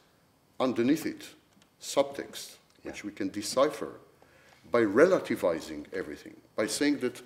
underneath 0.59 1.07
it 1.07 1.29
subtext, 1.81 2.57
which 2.83 3.05
we 3.05 3.13
can 3.13 3.29
decipher 3.31 3.93
by 4.71 4.83
relativizing 4.83 5.87
everything, 5.93 6.37
by 6.57 6.67
saying 6.67 6.99
that 7.01 7.21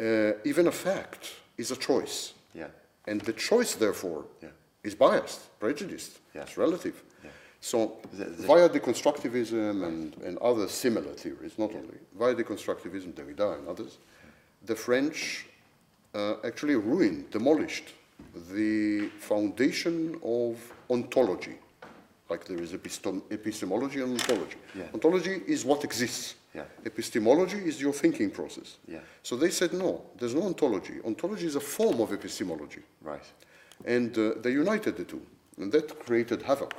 uh, 0.00 0.38
even 0.44 0.66
a 0.68 0.72
fact 0.72 1.34
is 1.56 1.70
a 1.70 1.76
choice. 1.76 2.34
Yeah. 2.54 2.68
And 3.06 3.20
the 3.22 3.32
choice, 3.32 3.74
therefore, 3.74 4.24
Yeah. 4.42 4.50
is 4.84 4.94
biased, 4.94 5.40
prejudiced. 5.58 6.18
Yeah. 6.34 6.42
It's 6.42 6.56
relative. 6.56 7.02
So, 7.64 7.98
The- 8.12 8.24
the- 8.24 8.46
via 8.46 8.68
deconstructivism 8.68 9.84
and, 9.86 10.16
and 10.24 10.36
other 10.38 10.66
similar 10.68 11.14
theories, 11.14 11.58
not 11.58 11.72
only, 11.74 11.98
via 12.18 12.34
deconstructivism, 12.34 13.12
Derrida 13.14 13.58
and 13.58 13.68
others, 13.68 13.98
the 14.66 14.74
French 14.74 15.46
uh, 16.14 16.34
actually 16.44 16.76
ruined, 16.76 17.30
demolished 17.30 17.94
the 18.52 19.08
foundation 19.18 20.18
of 20.22 20.58
ontology. 20.90 21.56
Like 22.28 22.44
there 22.44 22.60
is 22.62 22.72
epistem- 22.72 23.22
epistemology 23.30 24.00
and 24.00 24.18
ontology. 24.18 24.56
Yeah. 24.74 24.84
Ontology 24.94 25.42
is 25.46 25.64
what 25.64 25.84
exists. 25.84 26.36
Yeah. 26.54 26.64
Epistemology 26.84 27.58
is 27.58 27.80
your 27.80 27.92
thinking 27.92 28.30
process. 28.30 28.76
Yeah. 28.86 29.00
So 29.22 29.36
they 29.36 29.50
said, 29.50 29.72
no, 29.72 30.02
there's 30.18 30.34
no 30.34 30.42
ontology. 30.42 31.00
Ontology 31.04 31.46
is 31.46 31.56
a 31.56 31.60
form 31.60 32.00
of 32.00 32.12
epistemology. 32.12 32.82
Right. 33.02 33.24
And 33.84 34.16
uh, 34.16 34.34
they 34.40 34.52
united 34.52 34.96
the 34.96 35.04
two, 35.04 35.22
and 35.58 35.72
that 35.72 35.98
created 35.98 36.42
havoc. 36.42 36.74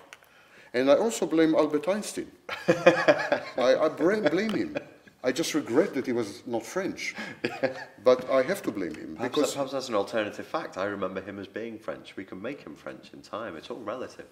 And 0.73 0.89
I 0.89 0.95
also 0.95 1.25
blame 1.25 1.53
Albert 1.53 1.87
Einstein. 1.87 2.31
I, 2.67 3.41
I 3.57 3.89
blame 3.89 4.49
him. 4.49 4.77
I 5.23 5.31
just 5.31 5.53
regret 5.53 5.93
that 5.93 6.05
he 6.05 6.11
was 6.11 6.43
not 6.45 6.65
French. 6.65 7.15
But 8.03 8.29
I 8.29 8.41
have 8.43 8.61
to 8.63 8.71
blame 8.71 8.93
him 8.95 9.15
Perhaps, 9.15 9.35
because 9.35 9.49
that, 9.49 9.55
perhaps 9.55 9.71
that's 9.71 9.89
an 9.89 9.95
alternative 9.95 10.45
fact. 10.45 10.77
I 10.77 10.85
remember 10.85 11.21
him 11.21 11.39
as 11.39 11.47
being 11.47 11.79
French. 11.79 12.15
We 12.17 12.25
can 12.25 12.41
make 12.41 12.61
him 12.61 12.75
French 12.75 13.11
in 13.13 13.21
time. 13.21 13.55
It's 13.55 13.69
all 13.69 13.79
relative. 13.79 14.27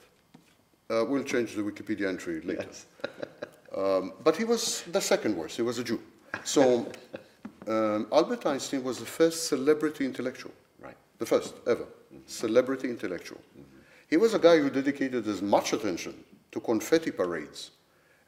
uh, 0.89 1.05
we'll 1.07 1.23
change 1.23 1.55
the 1.55 1.61
Wikipedia 1.61 2.07
entry 2.09 2.41
later. 2.41 2.65
Yes. 2.67 2.85
Um, 3.77 4.11
but 4.25 4.35
he 4.35 4.43
was 4.43 4.83
the 4.91 4.99
second 4.99 5.37
worst. 5.37 5.55
He 5.55 5.61
was 5.61 5.77
a 5.79 5.83
Jew. 5.83 6.01
So 6.43 6.63
um, 7.67 8.07
Albert 8.11 8.45
Einstein 8.45 8.83
was 8.83 8.97
the 8.99 9.05
first 9.05 9.47
celebrity 9.47 10.03
intellectual. 10.05 10.51
Right. 10.79 10.97
The 11.19 11.25
first 11.25 11.53
ever 11.67 11.85
celebrity 12.25 12.89
intellectual. 12.89 13.39
He 14.09 14.17
was 14.17 14.33
a 14.33 14.39
guy 14.39 14.57
who 14.57 14.69
dedicated 14.69 15.25
as 15.27 15.41
much 15.41 15.71
attention 15.71 16.13
to 16.51 16.59
confetti 16.59 17.11
parades 17.11 17.71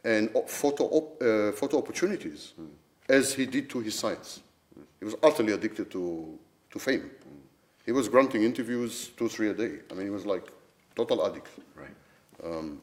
and 0.04 0.30
photo, 0.48 0.86
op- 0.86 1.22
uh, 1.22 1.52
photo 1.54 1.78
opportunities 1.78 2.54
mm, 2.60 2.68
as 3.10 3.34
he 3.34 3.46
did 3.46 3.70
to 3.70 3.80
his 3.80 3.96
science. 3.96 4.42
Mm. 4.78 4.84
He 5.00 5.06
was 5.06 5.16
utterly 5.24 5.54
addicted 5.54 5.90
to, 5.92 6.38
to 6.72 6.80
fame. 6.80 7.02
Mm. 7.02 7.42
He 7.86 7.92
was 7.92 8.08
granting 8.10 8.44
interviews 8.44 9.12
two, 9.18 9.30
three 9.30 9.50
a 9.50 9.54
day. 9.54 9.80
I 9.90 9.94
mean, 9.94 10.06
he 10.06 10.12
was 10.12 10.26
like 10.26 10.48
total 10.96 11.26
addict. 11.26 11.50
Right. 11.76 11.96
Um, 12.44 12.82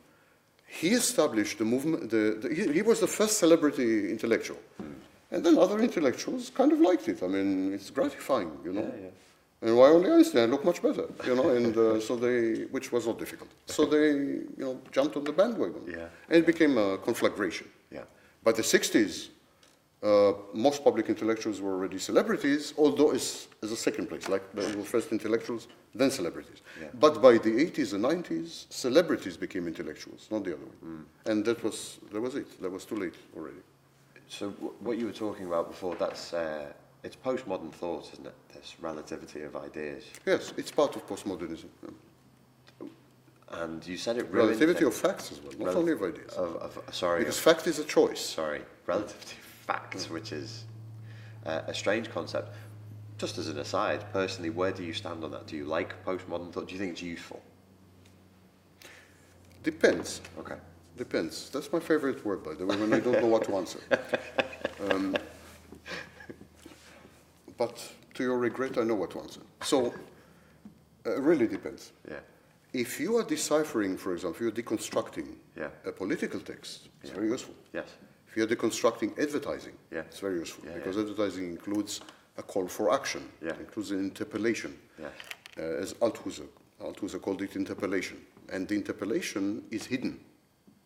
he 0.67 0.91
established 0.91 1.59
the 1.59 1.65
movement, 1.65 2.11
the, 2.11 2.39
the, 2.41 2.55
he, 2.55 2.73
he 2.73 2.83
was 2.83 3.01
the 3.01 3.07
first 3.07 3.39
celebrity 3.39 4.11
intellectual. 4.11 4.59
And 5.33 5.45
then 5.45 5.59
other 5.59 5.81
intellectuals 5.81 6.51
kind 6.51 6.73
of 6.73 6.81
liked 6.81 7.09
it. 7.09 7.23
I 7.23 7.27
mean, 7.27 7.73
it's 7.73 7.91
gratifying, 7.91 8.51
you 8.65 8.73
know. 8.73 8.83
Yeah, 8.83 9.03
yeah. 9.03 9.11
And 9.63 9.77
why 9.77 9.89
only 9.89 10.11
Einstein? 10.11 10.43
I 10.43 10.47
look 10.47 10.65
much 10.65 10.81
better, 10.81 11.07
you 11.27 11.35
know, 11.35 11.51
and 11.51 11.77
uh, 11.77 12.01
so 12.01 12.17
they, 12.17 12.65
which 12.71 12.91
was 12.93 13.07
not 13.07 13.19
difficult. 13.19 13.51
So 13.67 13.85
they, 13.85 14.07
you 14.09 14.55
know, 14.57 14.81
jumped 14.91 15.17
on 15.17 15.25
the 15.25 15.33
bandwagon. 15.33 15.83
Yeah. 15.87 16.07
And 16.29 16.39
it 16.39 16.47
became 16.47 16.79
a 16.79 16.97
conflagration. 16.97 17.69
Yeah. 17.91 18.05
By 18.43 18.53
the 18.53 18.63
60s, 18.63 19.29
uh, 20.03 20.33
most 20.55 20.83
public 20.83 21.11
intellectuals 21.11 21.61
were 21.61 21.73
already 21.73 21.99
celebrities, 21.99 22.73
although 22.79 23.11
it's, 23.11 23.49
as 23.63 23.71
a 23.71 23.77
second 23.77 24.09
place, 24.09 24.31
like 24.31 24.43
they 24.55 24.75
were 24.75 24.83
first 24.83 25.13
intellectuals, 25.13 25.69
then 25.95 26.11
celebrities. 26.11 26.63
Yeah. 26.81 26.89
But 26.95 27.21
by 27.21 27.33
the 27.33 27.51
80s 27.51 27.93
and 27.93 28.03
90s, 28.03 28.65
celebrities 28.71 29.37
became 29.37 29.69
intellectuals, 29.69 30.29
not 30.31 30.43
the 30.45 30.55
other 30.55 30.65
way. 30.65 30.79
Mm. 30.87 31.05
And 31.27 31.45
that 31.45 31.63
was, 31.63 31.99
that 32.13 32.21
was 32.21 32.35
it. 32.35 32.63
That 32.63 32.71
was 32.71 32.87
too 32.87 32.97
late 32.97 33.15
already. 33.37 33.61
So 34.27 34.51
w- 34.53 34.73
what 34.81 34.97
you 34.97 35.05
were 35.05 35.13
talking 35.13 35.47
about 35.47 35.69
before, 35.69 35.97
that's 35.97 36.33
uh, 36.33 36.73
it's 37.03 37.17
postmodern 37.17 37.73
thought, 37.73 38.11
isn't 38.13 38.27
it? 38.27 38.35
This 38.55 38.77
relativity 38.81 39.43
of 39.43 39.57
ideas. 39.57 40.05
Yes, 40.27 40.53
it's 40.57 40.71
part 40.71 40.97
of 40.97 41.07
postmodernism. 41.07 41.67
And 43.53 43.85
you 43.85 43.97
said 43.97 44.17
it 44.17 44.31
ruined 44.31 44.51
Relativity 44.51 44.85
of 44.85 44.95
facts 44.95 45.33
as 45.33 45.41
well, 45.41 45.53
not 45.59 45.67
Rel- 45.69 45.79
only 45.79 45.93
of 45.93 46.03
ideas. 46.03 46.33
Of, 46.35 46.57
of, 46.57 46.95
sorry, 46.95 47.21
Because 47.21 47.37
of- 47.39 47.43
fact 47.43 47.67
is 47.67 47.79
a 47.81 47.85
choice. 47.85 48.21
sorry, 48.21 48.63
relativity 48.87 49.33
of 49.37 49.45
facts, 49.67 50.09
which 50.09 50.31
is 50.33 50.65
uh, 51.47 51.63
a 51.67 51.75
strange 51.75 52.11
concept. 52.11 52.55
Just 53.19 53.39
as 53.39 53.49
an 53.49 53.59
aside, 53.59 54.05
personally, 54.13 54.51
where 54.51 54.71
do 54.73 54.83
you 54.85 54.93
stand 54.95 55.25
on 55.25 55.31
that? 55.33 55.47
Do 55.47 55.57
you 55.57 55.65
like 55.65 55.95
postmodern 56.05 56.53
thought? 56.53 56.69
Do 56.69 56.75
you 56.75 56.79
think 56.81 56.93
it's 56.93 57.03
useful? 57.03 57.43
Depends. 59.63 60.21
Okay. 60.39 60.55
Depends. 60.97 61.51
That's 61.51 61.73
my 61.73 61.81
favorite 61.81 62.25
word, 62.25 62.43
by 62.43 62.55
the 62.55 62.65
way, 62.65 62.77
when 62.77 62.93
I 62.95 63.01
don't 63.01 63.21
know 63.21 63.27
what 63.27 63.45
to 63.45 63.57
answer. 63.57 63.81
Um, 64.91 65.15
but 67.61 67.77
to 68.15 68.23
your 68.23 68.39
regret, 68.39 68.79
I 68.79 68.85
know 68.85 68.95
what 68.95 69.11
to 69.11 69.21
answer. 69.21 69.43
So, 69.63 69.79
uh, 71.07 71.11
it 71.19 71.23
really 71.31 71.47
depends. 71.47 71.93
Yeah. 72.09 72.21
If 72.73 72.99
you 72.99 73.19
are 73.19 73.23
deciphering, 73.37 73.99
for 73.99 74.11
example, 74.15 74.41
you're 74.45 74.59
deconstructing 74.63 75.29
Yeah. 75.57 75.69
a 75.85 75.93
political 75.93 76.41
text, 76.41 76.89
it's 77.03 77.11
Yeah. 77.11 77.17
very 77.19 77.29
useful. 77.37 77.55
Yes. 77.79 77.89
If 78.29 78.37
you're 78.37 78.47
deconstructing 78.57 79.11
advertising, 79.25 79.77
Yeah. 79.91 80.09
it's 80.09 80.21
very 80.21 80.39
useful 80.45 80.65
Yeah, 80.65 80.77
because 80.79 80.97
advertising 81.05 81.45
includes 81.57 82.01
a 82.39 82.43
call 82.43 82.67
for 82.69 82.87
action, 82.99 83.23
Yeah. 83.43 83.59
includes 83.65 83.91
an 83.91 83.99
interpellation. 84.11 84.73
Uh, 85.59 85.83
as 85.85 85.95
Althusser. 85.95 86.49
Althusser 86.81 87.21
called 87.21 87.43
it 87.43 87.57
interpellation. 87.57 88.17
And 88.53 88.69
the 88.69 88.75
interpellation 88.83 89.65
is 89.71 89.83
hidden. 89.87 90.15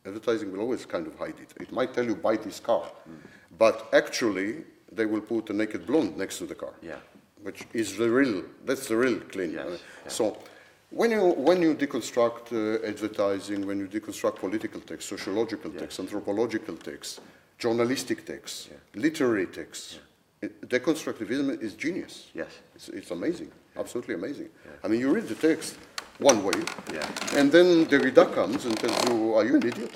Advertising 0.07 0.51
will 0.53 0.61
always 0.61 0.87
kind 0.87 1.07
of 1.07 1.15
hide 1.19 1.39
it. 1.45 1.51
It 1.61 1.71
might 1.71 1.93
tell 1.95 2.07
you, 2.11 2.17
buy 2.17 2.37
this 2.37 2.61
car. 2.61 2.91
But 3.59 3.77
actually, 3.93 4.65
they 4.95 5.07
will 5.07 5.21
put 5.21 5.51
a 5.51 5.53
naked 5.53 5.87
blonde 5.87 6.17
next 6.17 6.39
to 6.39 6.47
the 6.47 6.55
car. 6.55 6.73
Yeah. 6.83 6.97
Which 7.43 7.67
is 7.73 7.97
the 7.97 8.11
real, 8.11 8.43
that's 8.65 8.89
the 8.89 8.97
real 8.97 9.21
claim. 9.21 9.53
Yes, 9.53 9.81
yeah. 10.05 10.09
So, 10.11 10.39
when 10.91 11.11
you, 11.11 11.25
when 11.49 11.61
you 11.61 11.75
deconstruct 11.75 12.53
uh, 12.53 12.87
advertising, 12.87 13.67
when 13.67 13.79
you 13.79 13.87
deconstruct 13.89 14.37
political 14.37 14.81
text, 14.81 15.09
sociological 15.09 15.71
Yes. 15.73 15.81
text, 15.81 16.01
anthropological 16.01 16.77
text, 16.77 17.21
journalistic 17.59 18.25
text, 18.25 18.69
Yeah. 18.71 18.77
literary 19.03 19.47
text, 19.47 20.01
it- 20.41 20.69
deconstructivism 20.69 21.61
is 21.63 21.75
genius. 21.75 22.31
Yes. 22.35 22.49
It's, 22.75 22.89
it's 22.89 23.11
amazing, 23.11 23.51
absolutely 23.77 24.15
amazing. 24.15 24.49
I 24.83 24.89
mean, 24.89 25.01
you 25.01 25.11
read 25.13 25.29
the 25.29 25.35
text 25.35 25.77
one 26.19 26.45
way, 26.45 26.53
Yeah. 26.93 27.09
and 27.35 27.51
then 27.51 27.87
Derrida 27.87 28.33
comes 28.33 28.65
and 28.67 28.79
tells 28.79 29.05
you, 29.09 29.35
are 29.35 29.45
you 29.45 29.57
an 29.57 29.67
idiot? 29.67 29.91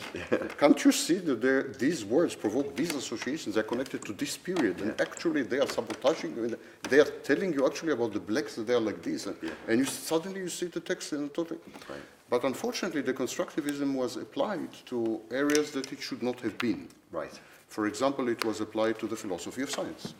Can't 0.59 0.85
you 0.85 0.90
see 0.90 1.18
that 1.18 1.40
there- 1.40 1.62
these 1.78 2.04
words 2.04 2.35
provoke 2.35 2.74
these 2.74 2.94
associations? 2.94 3.54
They're 3.54 3.62
connected 3.74 4.04
to 4.07 4.12
this 4.12 4.37
period, 4.37 4.81
and 4.81 5.00
actually 5.00 5.42
they 5.42 5.59
are 5.61 5.68
sabotaging, 5.68 6.35
you, 6.37 6.44
and 6.44 6.57
they 6.90 6.98
are 7.00 7.11
telling 7.22 7.52
you 7.52 7.66
actually 7.66 7.92
about 7.92 8.12
the 8.12 8.20
blacks 8.20 8.57
that 8.57 8.66
they 8.66 8.74
are 8.74 8.81
like 8.81 9.00
this, 9.02 9.26
and, 9.26 9.37
and 9.68 9.78
you 9.78 9.85
suddenly 9.85 10.40
you 10.40 10.48
see 10.48 10.66
the 10.66 10.81
text 10.81 11.12
in 11.12 11.24
a 11.24 11.28
total. 11.28 11.59
Right. 11.88 12.00
But 12.28 12.44
unfortunately, 12.44 13.02
the 13.02 13.14
constructivism 13.14 13.94
was 13.94 14.16
applied 14.16 14.72
to 14.87 15.20
areas 15.31 15.70
that 15.70 15.92
it 15.92 16.00
should 16.02 16.22
not 16.22 16.40
have 16.40 16.59
been. 16.59 16.88
Right. 17.12 17.33
For 17.68 17.87
example, 17.87 18.28
it 18.28 18.44
was 18.44 18.61
applied 18.61 18.98
to 18.98 19.07
the 19.07 19.16
philosophy 19.16 19.62
of 19.62 19.70
science. 19.70 20.14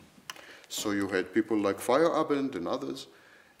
So 0.69 0.91
you 0.91 1.07
had 1.07 1.33
people 1.33 1.57
like 1.57 1.79
Feyerabend 1.79 2.55
and 2.55 2.67
others, 2.67 3.07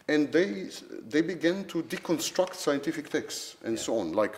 and 0.09 0.31
they, 0.31 0.69
they 1.07 1.21
began 1.21 1.63
to 1.65 1.83
deconstruct 1.83 2.55
scientific 2.55 3.09
texts 3.09 3.55
and 3.63 3.77
so 3.77 3.99
on. 3.99 4.11
Like, 4.13 4.35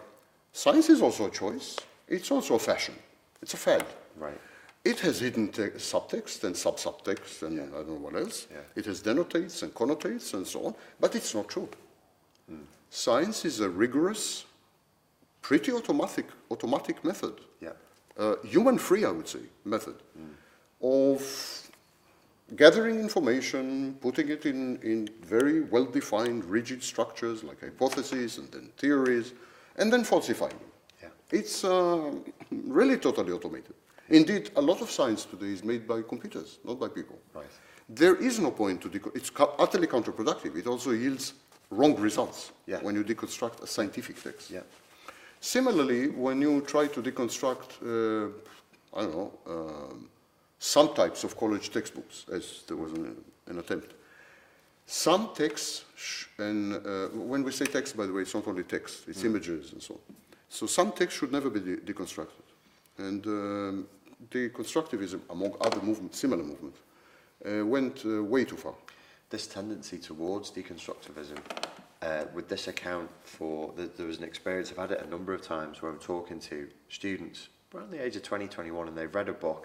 science 0.52 0.90
is 0.90 1.02
also 1.02 1.28
a 1.28 1.32
choice, 1.32 1.78
it's 2.08 2.30
also 2.30 2.56
a 2.56 2.60
fashion, 2.60 2.96
it's 3.42 3.54
a 3.54 3.58
fad. 3.58 3.86
Right. 4.18 4.40
It 4.84 5.00
has 5.02 5.22
hidden 5.22 5.48
te- 5.50 5.78
subtext 5.78 6.44
and 6.44 6.58
sub-subtext 6.58 7.44
and 7.44 7.60
I 7.62 7.66
don't 7.78 7.90
know 7.90 8.04
what 8.10 8.16
else. 8.16 8.48
Yeah. 8.52 8.58
It 8.76 8.86
has 8.86 9.02
denotates 9.02 9.64
and 9.64 9.74
connotates 9.74 10.34
and 10.34 10.46
so 10.46 10.66
on, 10.66 10.76
but 11.00 11.16
it's 11.16 11.34
not 11.34 11.48
true. 11.48 11.70
Science 12.90 13.46
is 13.46 13.62
a 13.62 13.70
rigorous, 13.70 14.44
pretty 15.42 15.72
automatic, 15.72 16.26
automatic 16.50 17.06
method 17.06 17.36
Yeah. 17.62 17.70
uh, 18.18 18.36
human-free, 18.44 19.06
I 19.06 19.12
would 19.12 19.30
say, 19.30 19.44
method 19.64 19.96
of 20.82 21.22
gathering 22.56 23.00
information, 23.00 23.96
putting 24.02 24.30
it 24.30 24.46
in, 24.46 24.78
in 24.82 25.10
very 25.24 25.62
well-defined, 25.62 26.46
rigid 26.46 26.84
structures 26.84 27.44
like 27.44 27.62
hypotheses 27.62 28.38
and 28.38 28.52
then 28.52 28.70
theories, 28.78 29.34
and 29.78 29.92
then 29.92 30.04
falsifying 30.04 30.58
them. 30.58 30.72
Yeah. 31.02 31.40
It's 31.40 31.64
uh, 31.64 32.12
really 32.50 32.98
totally 32.98 33.32
automated. 33.32 33.74
Indeed, 34.10 34.52
a 34.58 34.62
lot 34.62 34.82
of 34.82 34.92
science 34.92 35.24
today 35.26 35.48
is 35.54 35.64
made 35.64 35.88
by 35.88 36.02
computers, 36.02 36.60
not 36.66 36.80
by 36.80 36.90
people. 36.90 37.18
Right. 37.34 37.46
There 37.88 38.16
is 38.16 38.40
no 38.40 38.52
point 38.52 38.82
to 38.82 38.90
deco- 38.90 39.16
it's 39.16 39.32
utterly 39.38 39.88
counterproductive. 39.88 40.58
It 40.58 40.68
also 40.68 40.92
yields 40.92 41.34
wrong 41.70 41.96
results 41.96 42.52
Yeah. 42.68 42.80
when 42.82 42.96
you 42.96 43.04
deconstruct 43.04 43.64
a 43.64 43.68
scientific 43.68 44.22
text. 44.22 44.52
Yeah. 44.52 44.62
Similarly, 45.40 46.10
when 46.10 46.42
you 46.42 46.62
try 46.62 46.88
to 46.88 47.02
deconstruct, 47.02 47.70
uh, 47.82 48.30
I 48.94 49.02
don't 49.02 49.16
know, 49.16 49.32
um, 49.48 50.10
some 50.62 50.94
types 50.94 51.24
of 51.24 51.36
college 51.36 51.72
textbooks, 51.72 52.26
as 52.32 52.62
there 52.68 52.78
was 52.78 52.92
an, 52.92 53.16
an 53.48 53.58
attempt, 53.58 53.96
some 54.86 55.32
texts, 55.34 55.86
sh- 55.96 56.26
and 56.38 56.76
uh, 56.76 57.08
when 57.08 57.44
we 57.44 57.52
say 57.52 57.66
text, 57.66 57.98
by 57.98 58.06
the 58.06 58.14
way, 58.14 58.22
it's 58.22 58.36
not 58.36 58.48
only 58.48 58.62
text, 58.64 59.06
it's 59.08 59.24
images 59.24 59.74
and 59.74 59.82
so 59.82 59.96
on. 59.96 60.16
So 60.50 60.68
some 60.68 60.92
texts 60.92 61.20
should 61.20 61.32
never 61.32 61.50
be 61.50 61.60
de- 61.62 61.78
deconstructed. 61.78 62.46
And 63.00 63.26
um, 63.26 63.88
deconstructivism, 64.30 65.22
among 65.32 65.56
other 65.62 65.82
movements, 65.82 66.20
similar 66.20 66.44
movements, 66.44 66.78
uh, 67.44 67.66
went 67.66 68.06
uh, 68.06 68.24
way 68.24 68.46
too 68.46 68.58
far. 68.58 68.76
this 69.32 69.48
tendency 69.48 69.98
towards 69.98 70.52
deconstructivism, 70.52 71.40
uh, 72.04 72.26
with 72.36 72.48
this 72.50 72.68
account 72.68 73.10
for, 73.24 73.74
th 73.78 73.90
there 73.98 74.06
was 74.06 74.20
an 74.20 74.26
experience, 74.26 74.70
I've 74.72 74.78
had 74.78 74.92
it 74.92 75.02
a 75.08 75.10
number 75.10 75.34
of 75.34 75.42
times 75.42 75.82
where 75.82 75.92
I'm 75.92 76.00
talking 76.00 76.40
to 76.52 76.68
students 76.90 77.50
around 77.74 77.90
the 77.90 78.04
age 78.06 78.16
of 78.16 78.22
20, 78.22 78.48
21, 78.48 78.90
and 78.90 78.96
they've 78.98 79.16
read 79.16 79.30
a 79.30 79.34
book, 79.34 79.64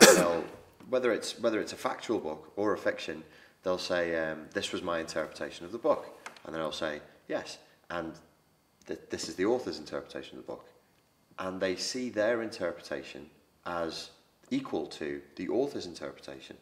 and 0.00 0.18
they'll, 0.18 0.44
whether 0.88 1.12
it's, 1.12 1.38
whether 1.40 1.60
it's 1.60 1.72
a 1.72 1.76
factual 1.76 2.18
book 2.18 2.52
or 2.56 2.72
a 2.72 2.78
fiction, 2.78 3.22
they'll 3.62 3.78
say, 3.78 4.16
um, 4.16 4.46
this 4.52 4.72
was 4.72 4.82
my 4.82 4.98
interpretation 5.00 5.64
of 5.64 5.72
the 5.72 5.78
book, 5.78 6.06
and 6.44 6.54
then 6.54 6.60
I'll 6.60 6.72
say, 6.72 7.00
yes, 7.28 7.58
and 7.90 8.12
th 8.86 8.98
this 9.10 9.28
is 9.28 9.34
the 9.34 9.46
author's 9.46 9.78
interpretation 9.78 10.38
of 10.38 10.44
the 10.44 10.52
book. 10.52 10.68
And 11.38 11.60
they 11.60 11.76
see 11.76 12.10
their 12.10 12.42
interpretation 12.42 13.30
as 13.66 14.10
equal 14.50 14.86
to 14.86 15.20
the 15.36 15.48
author's 15.48 15.86
interpretation. 15.86 16.56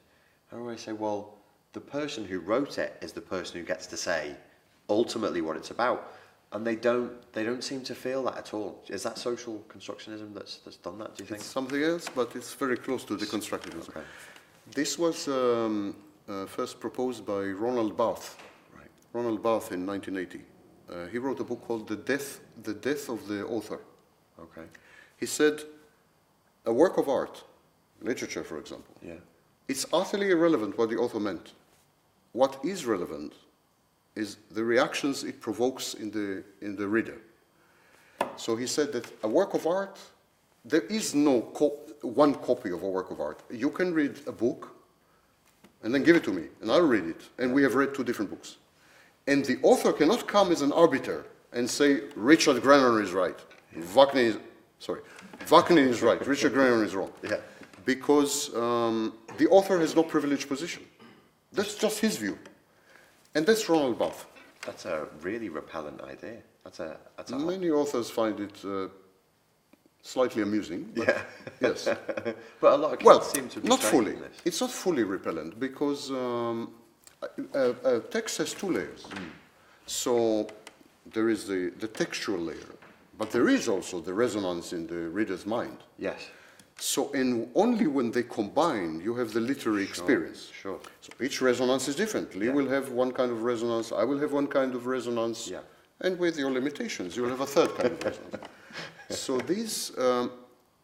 I 0.50 0.56
always 0.56 0.80
say, 0.80 0.92
well, 0.92 1.34
the 1.72 1.80
person 1.80 2.24
who 2.24 2.38
wrote 2.40 2.78
it 2.78 2.96
is 3.00 3.12
the 3.12 3.20
person 3.20 3.58
who 3.58 3.66
gets 3.66 3.86
to 3.88 3.96
say 3.96 4.36
ultimately 4.88 5.40
what 5.40 5.56
it's 5.56 5.70
about, 5.70 6.12
and 6.52 6.66
they 6.66 6.76
don't 6.76 7.10
they 7.32 7.44
don't 7.44 7.64
seem 7.64 7.82
to 7.82 7.94
feel 7.94 8.22
that 8.24 8.36
at 8.36 8.54
all. 8.54 8.82
Is 8.88 9.02
that 9.02 9.18
social 9.18 9.64
constructionism 9.68 10.34
that's 10.34 10.58
that's 10.64 10.76
done 10.76 10.98
that? 10.98 11.16
Do 11.16 11.24
you 11.24 11.28
think? 11.28 11.40
It's 11.40 11.50
something 11.50 11.82
else, 11.82 12.08
but 12.14 12.36
it's 12.36 12.54
very 12.54 12.76
close 12.76 13.04
to 13.04 13.16
deconstructivism. 13.16 13.88
Okay. 13.90 14.06
This 14.74 14.98
was 14.98 15.28
um, 15.28 15.96
uh, 16.28 16.46
first 16.46 16.78
proposed 16.80 17.24
by 17.26 17.42
Roland 17.64 17.96
Barthes. 17.96 18.36
Right. 18.76 18.90
Roland 19.12 19.42
Barthes 19.42 19.72
in 19.72 19.86
1980. 19.86 20.44
Uh, 20.88 21.06
he 21.06 21.18
wrote 21.18 21.40
a 21.40 21.44
book 21.44 21.66
called 21.66 21.88
The 21.88 21.96
Death, 21.96 22.40
the 22.62 22.74
Death 22.74 23.08
of 23.08 23.26
the 23.26 23.44
Author. 23.46 23.80
Okay. 24.38 24.66
He 25.16 25.26
said, 25.26 25.62
a 26.66 26.72
work 26.72 26.98
of 26.98 27.08
art, 27.08 27.44
literature 28.00 28.44
for 28.44 28.58
example, 28.58 28.94
Yeah. 29.02 29.20
it's 29.68 29.86
utterly 29.92 30.30
irrelevant 30.30 30.76
what 30.76 30.90
the 30.90 30.96
author 30.96 31.20
meant. 31.20 31.54
What 32.32 32.58
is 32.64 32.84
relevant 32.86 33.32
is 34.14 34.36
the 34.50 34.62
reactions 34.62 35.24
it 35.24 35.40
provokes 35.40 35.94
in 35.94 36.10
the, 36.10 36.44
in 36.60 36.76
the 36.76 36.86
reader. 36.86 37.18
So 38.36 38.56
he 38.56 38.66
said 38.66 38.92
that 38.92 39.06
a 39.22 39.28
work 39.28 39.54
of 39.54 39.66
art, 39.66 39.98
there 40.64 40.82
is 40.82 41.14
no 41.14 41.42
co- 41.54 41.78
one 42.02 42.34
copy 42.34 42.70
of 42.70 42.82
a 42.82 42.88
work 42.88 43.10
of 43.10 43.20
art. 43.20 43.40
You 43.50 43.70
can 43.70 43.92
read 43.94 44.20
a 44.26 44.32
book 44.32 44.76
and 45.82 45.94
then 45.94 46.02
give 46.02 46.16
it 46.16 46.24
to 46.24 46.32
me, 46.32 46.44
and 46.60 46.70
I'll 46.70 46.82
read 46.86 47.06
it. 47.06 47.20
And 47.38 47.52
we 47.52 47.62
have 47.62 47.74
read 47.74 47.94
two 47.94 48.04
different 48.04 48.30
books. 48.30 48.56
And 49.26 49.44
the 49.44 49.58
author 49.62 49.92
cannot 49.92 50.26
come 50.26 50.52
as 50.52 50.62
an 50.62 50.72
arbiter 50.72 51.26
and 51.52 51.68
say, 51.68 52.02
Richard 52.14 52.62
Grannon 52.62 53.02
is 53.02 53.12
right, 53.12 53.38
Wagner 53.74 54.20
is, 54.20 54.38
sorry, 54.78 55.00
Wagner 55.46 55.82
is 55.82 56.02
right, 56.02 56.24
Richard 56.26 56.52
Grannon 56.52 56.84
is 56.84 56.94
wrong. 56.94 57.12
Yeah. 57.22 57.36
Because 57.84 58.54
um, 58.54 59.14
the 59.38 59.48
author 59.48 59.76
has 59.80 59.96
no 59.96 60.04
privileged 60.04 60.46
position. 60.46 60.84
That's 61.52 61.74
just 61.74 61.98
his 61.98 62.16
view. 62.16 62.38
And 63.34 63.46
that's 63.46 63.68
Roland 63.68 63.98
Barthes. 63.98 64.26
That's 64.66 64.84
a 64.84 65.08
really 65.22 65.48
repellent 65.48 66.00
idea. 66.02 66.42
That's 66.64 66.80
a 66.80 66.96
that's 67.16 67.32
a 67.32 67.38
Many 67.38 67.70
authors 67.70 68.10
find 68.10 68.38
it 68.38 68.64
uh, 68.64 68.88
slightly 70.02 70.42
amusing. 70.42 70.92
But 70.94 71.08
yeah. 71.08 71.22
Yes. 71.60 71.88
but 72.60 72.72
a 72.72 72.76
lot 72.76 72.92
of 72.92 72.98
kids 72.98 73.04
Well, 73.04 73.20
seem 73.22 73.48
to 73.48 73.60
be 73.60 73.68
not 73.68 73.80
fully. 73.80 74.12
this. 74.12 74.36
It's 74.44 74.60
not 74.60 74.70
fully 74.70 75.04
repellent 75.04 75.58
because 75.58 76.10
um, 76.10 76.74
a, 77.54 77.74
a, 77.84 78.00
text 78.00 78.38
has 78.38 78.54
two 78.54 78.70
layers. 78.70 79.04
Hmm. 79.04 79.24
So 79.86 80.46
there 81.12 81.28
is 81.28 81.46
the, 81.46 81.72
the 81.80 81.88
textual 81.88 82.38
layer, 82.38 82.74
but 83.18 83.30
there 83.30 83.48
is 83.48 83.68
also 83.68 84.00
the 84.00 84.14
resonance 84.14 84.72
in 84.72 84.86
the 84.86 85.08
reader's 85.08 85.46
mind. 85.46 85.78
Yes. 85.98 86.28
So 86.84 87.12
and 87.12 87.48
only 87.54 87.86
when 87.86 88.10
they 88.10 88.24
combine, 88.24 89.00
you 89.00 89.14
have 89.14 89.32
the 89.32 89.38
literary 89.40 89.84
experience. 89.84 90.50
Sure. 90.62 90.80
So 91.00 91.12
each 91.22 91.40
resonance 91.40 91.86
is 91.86 91.94
different. 91.94 92.34
Lee 92.34 92.46
Yeah. 92.46 92.54
will 92.58 92.68
have 92.76 92.90
one 92.90 93.12
kind 93.12 93.30
of 93.30 93.44
resonance, 93.44 93.92
I 93.92 94.02
will 94.02 94.18
have 94.18 94.32
one 94.32 94.48
kind 94.48 94.74
of 94.74 94.86
resonance, 94.86 95.38
Yeah. 95.48 95.60
and 96.00 96.18
with 96.18 96.36
your 96.36 96.50
limitations, 96.50 97.16
you 97.16 97.22
will 97.22 97.30
have 97.36 97.40
a 97.40 97.46
third 97.46 97.70
kind 97.78 97.92
of 97.92 98.02
resonance. 98.08 98.44
So 99.10 99.38
these, 99.38 99.96
um, 99.96 100.32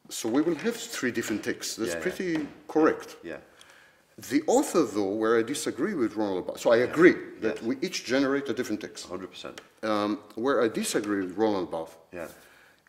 so 0.08 0.28
we 0.28 0.40
will 0.40 0.54
have 0.66 0.76
three 0.76 1.11
different 1.11 1.42
texts. 1.42 1.74
That's 1.74 1.90
Yeah, 1.90 1.96
yeah. 1.96 2.02
pretty 2.06 2.46
correct. 2.68 3.16
Yeah. 3.24 3.40
The 4.30 4.42
author, 4.46 4.84
though, 4.84 5.14
where 5.22 5.34
I 5.40 5.42
disagree 5.42 5.94
with 5.94 6.14
Roland 6.14 6.46
Barthes, 6.46 6.62
so 6.62 6.70
I 6.70 6.78
agree 6.90 7.16
that 7.40 7.61
we 7.68 7.74
each 7.87 8.04
generate 8.04 8.48
a 8.48 8.54
different 8.58 8.80
text. 8.80 9.06
Hundred 9.08 9.30
percent. 9.34 9.61
Um, 9.82 10.18
where 10.37 10.62
I 10.62 10.68
disagree 10.68 11.22
with 11.26 11.37
Roland 11.37 11.70
Barthes 11.72 11.96
Yeah. 12.12 12.28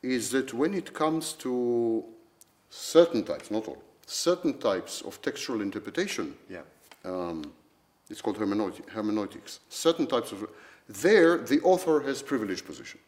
is 0.04 0.30
that 0.30 0.54
when 0.54 0.74
it 0.76 0.94
comes 0.94 1.34
to 1.44 2.06
certain 2.70 3.24
types, 3.24 3.52
not 3.52 3.68
all, 3.68 3.82
certain 4.06 4.58
types 4.58 5.02
of 5.02 5.22
textual 5.22 5.62
interpretation, 5.62 6.36
Yeah. 6.50 6.62
um, 7.06 7.52
it's 8.10 8.22
called 8.22 8.38
hermeneuti- 8.38 8.88
hermeneutics, 8.90 9.60
certain 9.70 10.08
types 10.08 10.32
of, 10.32 10.48
there 10.88 11.38
the 11.38 11.60
author 11.62 12.00
has 12.02 12.22
privileged 12.22 12.66
position. 12.66 13.00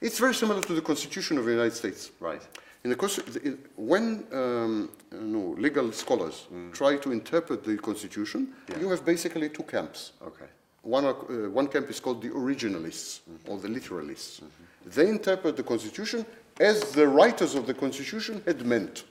It's 0.00 0.18
very 0.18 0.34
similar 0.34 0.60
to 0.62 0.74
the 0.74 0.82
Constitution 0.82 1.38
of 1.38 1.44
the 1.46 1.52
United 1.52 1.74
States. 1.74 2.10
Right. 2.20 2.42
In 2.84 2.90
the, 2.90 3.58
when 3.76 4.24
um, 4.32 4.90
know, 5.10 5.54
legal 5.58 5.90
scholars 5.92 6.46
try 6.72 6.96
to 6.98 7.10
interpret 7.12 7.64
the 7.64 7.76
Constitution, 7.78 8.52
Yeah. 8.68 8.78
you 8.80 8.90
have 8.90 9.04
basically 9.04 9.48
two 9.48 9.64
camps. 9.64 10.12
Okay. 10.22 10.44
One, 10.82 11.04
are, 11.04 11.16
uh, 11.16 11.50
one 11.50 11.66
camp 11.66 11.90
is 11.90 11.98
called 11.98 12.22
the 12.22 12.28
originalists 12.30 13.20
or 13.48 13.58
the 13.58 13.68
literalists. 13.68 14.40
They 14.84 15.08
interpret 15.08 15.56
the 15.56 15.64
Constitution 15.64 16.24
as 16.60 16.92
the 16.92 17.06
writers 17.06 17.54
of 17.54 17.66
the 17.66 17.74
Constitution 17.74 18.42
had 18.46 18.64
meant. 18.64 19.04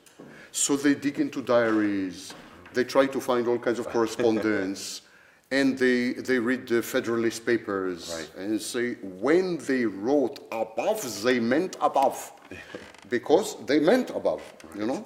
So 0.51 0.75
they 0.77 0.95
dig 0.95 1.19
into 1.19 1.41
diaries, 1.41 2.33
they 2.73 2.83
try 2.83 3.07
to 3.07 3.19
find 3.19 3.47
all 3.47 3.57
kinds 3.59 3.79
of 3.79 3.87
correspondence, 3.87 5.01
and 5.51 5.77
they, 5.77 6.13
they 6.13 6.39
read 6.39 6.67
the 6.67 6.81
Federalist 6.81 7.45
Papers 7.45 8.13
Right. 8.13 8.43
and 8.45 8.61
say, 8.61 8.95
when 9.01 9.57
they 9.57 9.85
wrote 9.85 10.39
above, 10.51 11.23
they 11.23 11.39
meant 11.39 11.75
above. 11.81 12.31
because 13.09 13.55
they 13.65 13.79
meant 13.79 14.09
above, 14.11 14.41
you 14.75 14.85
know? 14.85 15.05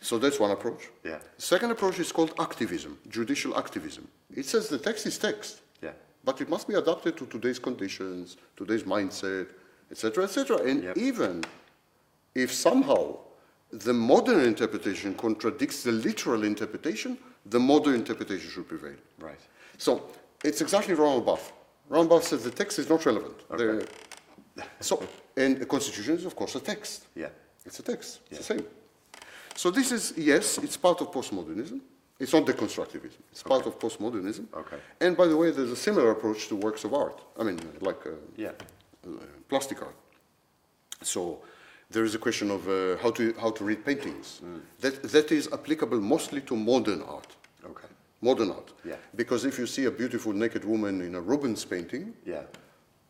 So 0.00 0.18
that's 0.18 0.38
one 0.38 0.50
approach. 0.50 0.88
Yeah. 1.02 1.18
Second 1.38 1.70
approach 1.70 1.98
is 1.98 2.12
called 2.12 2.34
activism, 2.38 2.98
judicial 3.08 3.56
activism. 3.56 4.06
It 4.34 4.44
says 4.46 4.68
the 4.68 4.78
text 4.78 5.06
is 5.06 5.18
text, 5.18 5.60
Yeah. 5.82 5.92
but 6.24 6.40
it 6.40 6.48
must 6.48 6.68
be 6.68 6.74
adapted 6.74 7.16
to 7.18 7.26
today's 7.26 7.58
conditions, 7.58 8.36
today's 8.56 8.82
mindset, 8.84 9.48
etc., 9.90 10.24
etc. 10.24 10.58
And 10.58 10.82
Yep. 10.84 10.96
even 10.98 11.44
if 12.34 12.52
somehow 12.52 13.16
the 13.70 13.92
modern 13.92 14.40
interpretation 14.40 15.14
contradicts 15.14 15.82
the 15.82 15.92
literal 15.92 16.44
interpretation, 16.44 17.18
the 17.46 17.58
modern 17.58 17.94
interpretation 17.94 18.48
should 18.50 18.68
prevail. 18.68 18.96
Right. 19.18 19.40
So 19.78 20.02
it's 20.44 20.60
exactly 20.60 20.94
Roland 20.94 21.26
Barthes. 21.26 21.52
Roland 21.88 22.08
Barthes 22.10 22.28
says 22.28 22.44
the 22.44 22.50
text 22.50 22.78
is 22.78 22.88
not 22.88 23.04
relevant. 23.04 23.48
The- 23.48 23.86
so, 24.80 25.02
and 25.36 25.58
the 25.58 25.66
constitution 25.66 26.14
is, 26.14 26.24
of 26.24 26.36
course, 26.36 26.54
a 26.54 26.60
text. 26.60 27.06
Yeah. 27.14 27.28
It's 27.66 27.78
a 27.80 27.82
text. 27.82 28.20
It's 28.30 28.32
Yeah. 28.32 28.38
the 28.38 28.44
same. 28.44 28.66
So 29.56 29.70
this 29.70 29.92
is, 29.92 30.12
yes, 30.16 30.58
it's 30.58 30.76
part 30.76 31.00
of 31.00 31.10
postmodernism. 31.10 31.80
It's 32.20 32.32
not 32.32 32.46
deconstructivism. 32.46 33.18
It's 33.32 33.42
part 33.42 33.66
of 33.66 33.78
postmodernism. 33.78 34.46
Okay. 34.54 34.76
And 35.00 35.16
by 35.16 35.26
the 35.26 35.36
way, 35.36 35.50
there's 35.50 35.70
a 35.70 35.76
similar 35.76 36.10
approach 36.12 36.46
to 36.48 36.56
works 36.56 36.84
of 36.84 36.94
art. 36.94 37.20
I 37.38 37.42
mean, 37.42 37.58
like 37.80 38.06
uh, 38.06 38.10
Yeah. 38.36 38.52
uh, 39.06 39.10
plastic 39.48 39.82
art. 39.82 39.96
So 41.02 41.40
there 41.90 42.04
is 42.04 42.14
a 42.14 42.18
question 42.18 42.50
of 42.50 42.68
uh, 42.68 42.96
how, 43.02 43.10
to, 43.12 43.34
how 43.40 43.50
to 43.50 43.64
read 43.64 43.84
paintings. 43.84 44.40
Mm. 44.44 44.60
That, 44.80 45.02
that 45.02 45.32
is 45.32 45.48
applicable 45.52 46.00
mostly 46.00 46.40
to 46.42 46.56
modern 46.56 47.02
art. 47.02 47.36
Okay. 47.64 47.86
Modern 48.20 48.50
art. 48.50 48.72
Yeah. 48.84 48.96
Because 49.14 49.44
if 49.44 49.58
you 49.58 49.66
see 49.66 49.84
a 49.84 49.90
beautiful 49.90 50.32
naked 50.32 50.64
woman 50.64 51.00
in 51.00 51.14
a 51.14 51.20
Rubens 51.20 51.64
painting, 51.64 52.14
Yeah. 52.26 52.42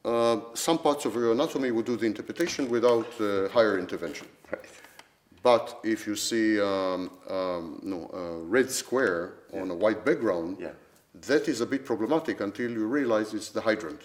uh, 0.04 0.40
some 0.54 0.78
parts 0.78 1.04
of 1.06 1.14
your 1.14 1.32
anatomy 1.32 1.70
would 1.70 1.86
do 1.86 1.96
the 1.96 2.06
interpretation 2.06 2.68
without 2.68 3.08
uh, 3.20 3.48
higher 3.48 3.78
intervention. 3.78 4.26
Right. 4.52 4.60
But 5.42 5.80
if 5.84 6.06
you 6.06 6.16
see 6.16 6.58
um, 6.58 7.10
um, 7.28 7.78
no, 7.82 8.08
a 8.14 8.38
red 8.46 8.70
square 8.70 9.34
on 9.52 9.70
a 9.70 9.74
white 9.74 10.02
background, 10.04 10.56
Yeah. 10.58 10.70
that 11.26 11.48
is 11.48 11.60
a 11.60 11.66
bit 11.66 11.84
problematic 11.84 12.40
until 12.40 12.70
you 12.70 12.86
realize 12.86 13.34
it's 13.34 13.50
the 13.50 13.60
hydrant. 13.60 14.00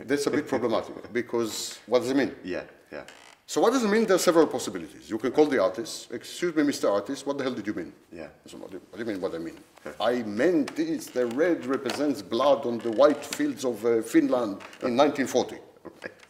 That's 0.00 0.26
a 0.26 0.30
bit 0.30 0.46
problematic 0.54 1.10
because 1.12 1.78
what 1.86 2.00
does 2.00 2.10
it 2.10 2.16
mean? 2.16 2.34
Yeah. 2.44 2.64
Yeah. 2.92 3.04
So 3.52 3.60
what 3.60 3.74
does 3.74 3.84
it 3.84 3.88
mean? 3.88 4.06
There 4.06 4.16
are 4.16 4.18
several 4.18 4.46
possibilities. 4.46 5.10
You 5.10 5.18
can 5.18 5.30
call 5.30 5.44
the 5.44 5.62
artist, 5.62 6.10
excuse 6.10 6.56
me, 6.56 6.62
Mr. 6.62 6.90
Artist, 6.90 7.26
what 7.26 7.36
the 7.36 7.44
hell 7.44 7.52
did 7.52 7.66
you 7.66 7.74
mean? 7.74 7.92
Yeah. 8.10 8.28
So 8.46 8.56
what, 8.56 8.70
do, 8.70 8.80
what 8.88 8.96
do 8.96 9.04
you 9.04 9.12
mean 9.12 9.20
what 9.20 9.34
I 9.34 9.38
mean? 9.38 9.58
I 10.00 10.22
meant 10.22 10.74
this, 10.74 11.08
the 11.08 11.26
red 11.26 11.66
represents 11.66 12.22
blood 12.22 12.64
on 12.64 12.78
the 12.78 12.90
white 12.92 13.22
fields 13.22 13.66
of 13.66 13.84
uh, 13.84 14.00
Finland 14.00 14.52
in 14.80 14.96
1940. 14.96 15.58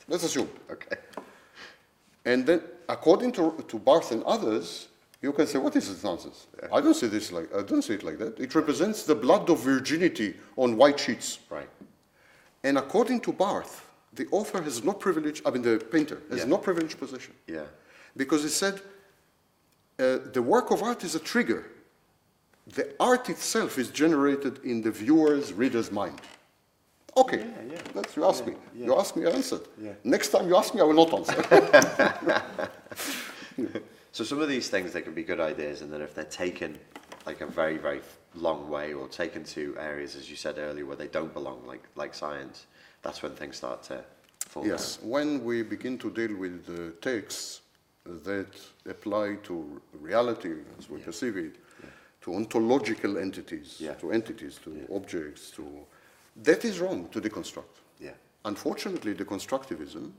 Let's 0.09 0.25
assume. 0.25 0.49
Okay. 0.69 0.97
And 2.25 2.45
then, 2.45 2.63
according 2.89 3.31
to, 3.35 3.65
to 3.69 3.79
Barthes 3.79 4.11
and 4.11 4.25
others, 4.25 4.89
you 5.21 5.33
can 5.33 5.47
say, 5.47 5.61
what 5.61 5.77
is 5.77 5.91
this 5.91 6.03
nonsense? 6.03 6.49
I 6.73 6.81
don't 6.81 6.95
see 6.95 7.07
this 7.07 7.31
like, 7.31 7.55
I 7.55 7.63
don't 7.63 7.83
see 7.83 7.95
it 7.95 8.03
like 8.03 8.19
that. 8.19 8.41
It 8.41 8.53
represents 8.57 9.05
the 9.05 9.15
blood 9.15 9.49
of 9.49 9.61
virginity 9.61 10.35
on 10.57 10.77
white 10.77 10.99
sheets. 10.99 11.39
Right. 11.49 11.71
And 12.65 12.79
according 12.79 13.21
to 13.21 13.33
Barthes, 13.33 13.81
the 14.15 14.27
author 14.31 14.61
has 14.63 14.83
no 14.85 14.93
privilege, 14.93 15.43
I 15.47 15.51
mean, 15.51 15.63
the 15.63 15.79
painter 15.79 16.21
has 16.31 16.39
Yeah. 16.41 16.47
no 16.47 16.59
privileged 16.59 16.99
position. 16.99 17.35
Yeah. 17.47 17.65
Because 18.17 18.43
he 18.43 18.49
said, 18.51 18.81
uh, 19.99 20.19
the 20.33 20.43
work 20.43 20.71
of 20.71 20.83
art 20.83 21.05
is 21.05 21.15
a 21.15 21.19
trigger. 21.21 21.65
The 22.67 22.95
art 23.01 23.29
itself 23.29 23.79
is 23.79 23.89
generated 23.91 24.61
in 24.65 24.83
the 24.83 24.91
viewer's, 24.91 25.53
reader's 25.53 25.91
mind. 25.91 26.21
Okay, 27.17 27.39
Yeah, 27.39 27.73
yeah. 27.73 27.83
that's 27.95 28.17
you 28.17 28.25
ask 28.25 28.47
me. 28.47 28.55
yeah. 28.75 28.87
You 28.87 28.99
ask 28.99 29.17
me, 29.17 29.27
I 29.27 29.31
answered. 29.31 29.63
Yeah. 29.79 29.93
Next 30.05 30.29
time 30.29 30.49
you 30.49 30.57
ask 30.57 30.75
me, 30.75 30.81
I 30.81 30.85
will 30.85 30.95
not 30.95 31.13
answer. 31.13 32.43
So 34.15 34.25
some 34.25 34.43
of 34.43 34.49
these 34.49 34.69
things 34.69 34.93
they 34.93 35.01
can 35.01 35.15
be 35.15 35.23
good 35.23 35.41
ideas, 35.41 35.81
and 35.81 35.91
then 35.91 36.03
if 36.03 36.15
they're 36.15 36.25
taken 36.25 36.79
like 37.25 37.41
a 37.41 37.47
very 37.47 37.79
very 37.79 38.03
long 38.35 38.69
way, 38.69 38.93
or 38.93 39.09
taken 39.09 39.43
to 39.45 39.75
areas 39.79 40.17
as 40.17 40.29
you 40.29 40.37
said 40.37 40.59
earlier 40.59 40.85
where 40.85 40.97
they 40.97 41.07
don't 41.09 41.33
belong, 41.33 41.63
like 41.67 41.83
like 41.97 42.13
science, 42.15 42.67
that's 43.03 43.23
when 43.23 43.33
things 43.33 43.57
start 43.57 43.83
to 43.85 44.05
fall 44.49 44.67
Yes, 44.67 44.99
when 45.03 45.45
we 45.45 45.63
begin 45.63 45.99
to 45.99 46.11
deal 46.11 46.37
with 46.37 46.65
the 46.67 46.93
texts 47.01 47.61
that 48.05 48.49
apply 48.89 49.37
to 49.45 49.81
reality 50.01 50.53
as 50.79 50.89
we 50.89 50.99
perceive 51.01 51.37
it, 51.37 51.57
to 52.23 52.35
ontological 52.35 53.19
entities, 53.19 53.77
Yeah. 53.81 53.95
to 53.95 54.13
entities, 54.13 54.59
to 54.65 54.87
objects, 54.95 55.51
to 55.53 55.65
that 56.45 56.65
is 56.65 56.79
wrong 56.81 57.09
to 57.11 57.21
deconstruct. 57.21 57.81
Yeah. 58.01 58.15
Unfortunately, 58.45 59.15
deconstructivism 59.15 60.13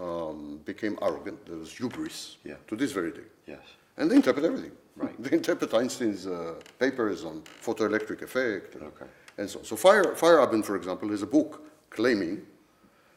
um, 0.00 0.60
became 0.64 0.98
arrogant. 1.02 1.44
There 1.46 1.56
was 1.58 1.72
hubris 1.72 2.38
Yeah. 2.44 2.56
to 2.68 2.76
this 2.76 2.92
very 2.92 3.10
day. 3.12 3.26
Yes. 3.46 3.60
And 3.98 4.10
they 4.10 4.16
interpret 4.16 4.44
everything. 4.44 4.72
Right. 4.96 5.14
They 5.22 5.32
interpret 5.36 5.72
Einstein's 5.74 6.26
uh, 6.26 6.54
papers 6.78 7.24
on 7.24 7.42
photoelectric 7.62 8.22
effect 8.22 8.74
and, 8.76 8.84
Okay. 8.84 9.06
and 9.38 9.48
so 9.50 9.58
on. 9.58 9.64
So 9.64 9.76
Fire, 9.76 10.14
Feyerabend, 10.14 10.64
for 10.64 10.76
example, 10.76 11.12
is 11.12 11.22
a 11.22 11.26
book 11.26 11.62
claiming 11.90 12.42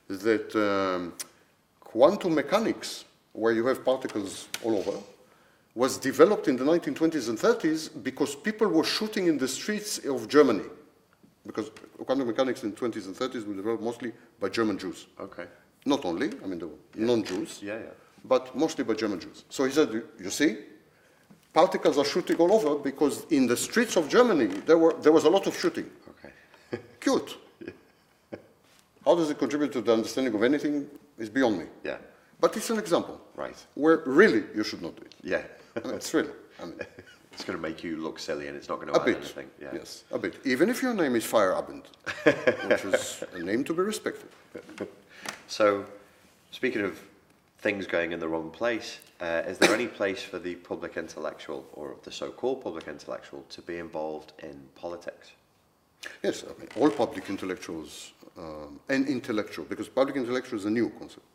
that 0.07 0.53
um, 0.55 1.13
quantum 1.79 2.35
mechanics, 2.35 3.05
where 3.33 3.53
you 3.53 3.65
have 3.67 3.83
particles 3.85 4.47
all 4.63 4.77
over, 4.77 4.97
was 5.75 5.97
developed 5.97 6.47
in 6.47 6.55
the 6.55 6.63
1920s 6.63 7.29
and 7.29 7.37
30s 7.37 7.89
because 8.03 8.35
people 8.35 8.67
were 8.67 8.83
shooting 8.83 9.27
in 9.27 9.37
the 9.37 9.47
streets 9.47 9.99
of 9.99 10.27
Germany. 10.27 10.65
Because 11.45 11.71
quantum 12.05 12.27
mechanics 12.27 12.63
in 12.63 12.71
the 12.71 12.77
20s 12.77 13.05
and 13.05 13.15
30s 13.15 13.45
were 13.47 13.55
developed 13.55 13.83
mostly 13.83 14.11
by 14.39 14.49
German 14.49 14.77
Jews. 14.77 15.07
Okay. 15.19 15.45
Not 15.85 16.05
only, 16.05 16.31
I 16.43 16.47
mean, 16.47 16.59
the 16.59 16.69
non-Jews, 16.95 17.59
Yeah, 17.61 17.73
yeah. 17.79 17.85
but 18.23 18.55
mostly 18.55 18.83
by 18.85 18.93
German 18.93 19.19
Jews. 19.19 19.43
So 19.49 19.65
he 19.65 19.71
said, 19.71 19.91
"You- 19.91 20.07
you 20.19 20.29
see, 20.29 20.57
particles 21.53 21.97
are 21.97 22.05
shooting 22.05 22.37
all 22.37 22.53
over 22.53 22.75
because 22.75 23.25
in 23.31 23.47
the 23.47 23.57
streets 23.57 23.97
of 23.97 24.07
Germany, 24.07 24.45
there, 24.65 24.77
were, 24.77 24.93
there 25.01 25.11
was 25.11 25.25
a 25.25 25.29
lot 25.29 25.45
of 25.47 25.57
shooting. 25.59 25.89
Okay. 26.11 26.31
Cute. 27.01 27.35
How 29.05 29.15
does 29.15 29.29
it 29.29 29.37
contribute 29.37 29.71
to 29.73 29.81
the 29.81 29.93
understanding 29.93 30.33
of 30.33 30.43
anything 30.43 30.87
is 31.17 31.29
beyond 31.29 31.57
me. 31.59 31.65
Yeah. 31.83 31.97
But 32.39 32.57
it's 32.57 32.69
an 32.69 32.79
example 32.79 33.21
Right. 33.35 33.55
where 33.75 34.03
really 34.05 34.43
you 34.55 34.63
should 34.63 34.81
not 34.81 34.95
do 34.95 35.03
it. 35.03 35.15
Yeah. 35.23 35.43
I 35.75 35.87
mean, 35.87 35.95
it's 35.95 36.13
really, 36.13 36.29
I 36.61 36.65
mean, 36.65 36.79
it's 37.33 37.43
going 37.43 37.57
to 37.57 37.61
make 37.61 37.83
you 37.83 37.97
look 37.97 38.19
silly, 38.19 38.47
and 38.47 38.55
it's 38.57 38.69
not 38.69 38.75
going 38.75 38.87
to 38.89 38.93
a 38.93 38.99
add 38.99 39.05
bit. 39.05 39.17
anything. 39.17 39.49
Yeah. 39.61 39.69
Yes, 39.73 40.03
a 40.11 40.17
bit. 40.19 40.35
Even 40.45 40.69
if 40.69 40.81
your 40.83 40.93
name 40.93 41.15
is 41.15 41.23
Feyerabend, 41.25 41.85
which 42.69 42.85
is 42.85 43.23
a 43.33 43.39
name 43.39 43.63
to 43.65 43.73
be 43.73 43.81
respected. 43.81 44.29
So, 45.47 45.85
speaking 46.51 46.81
of 46.81 46.99
things 47.59 47.85
going 47.87 48.11
in 48.11 48.19
the 48.19 48.27
wrong 48.27 48.49
place, 48.49 48.99
uh, 49.21 49.43
is 49.47 49.57
there 49.57 49.73
any 49.73 49.87
place 49.87 50.21
for 50.21 50.37
the 50.39 50.55
public 50.55 50.97
intellectual 50.97 51.65
or 51.73 51.95
the 52.03 52.11
so-called 52.11 52.61
public 52.61 52.87
intellectual 52.87 53.45
to 53.49 53.61
be 53.61 53.77
involved 53.77 54.33
in 54.39 54.61
politics? 54.75 55.31
Yes, 56.23 56.43
I 56.43 56.59
mean, 56.59 56.67
all 56.75 56.89
public 56.89 57.29
intellectuals 57.29 58.11
um, 58.37 58.79
and 58.89 59.07
intellectual, 59.07 59.65
because 59.65 59.87
public 59.87 60.15
intellectual 60.15 60.59
is 60.59 60.65
a 60.65 60.69
new 60.69 60.89
concept. 60.99 61.25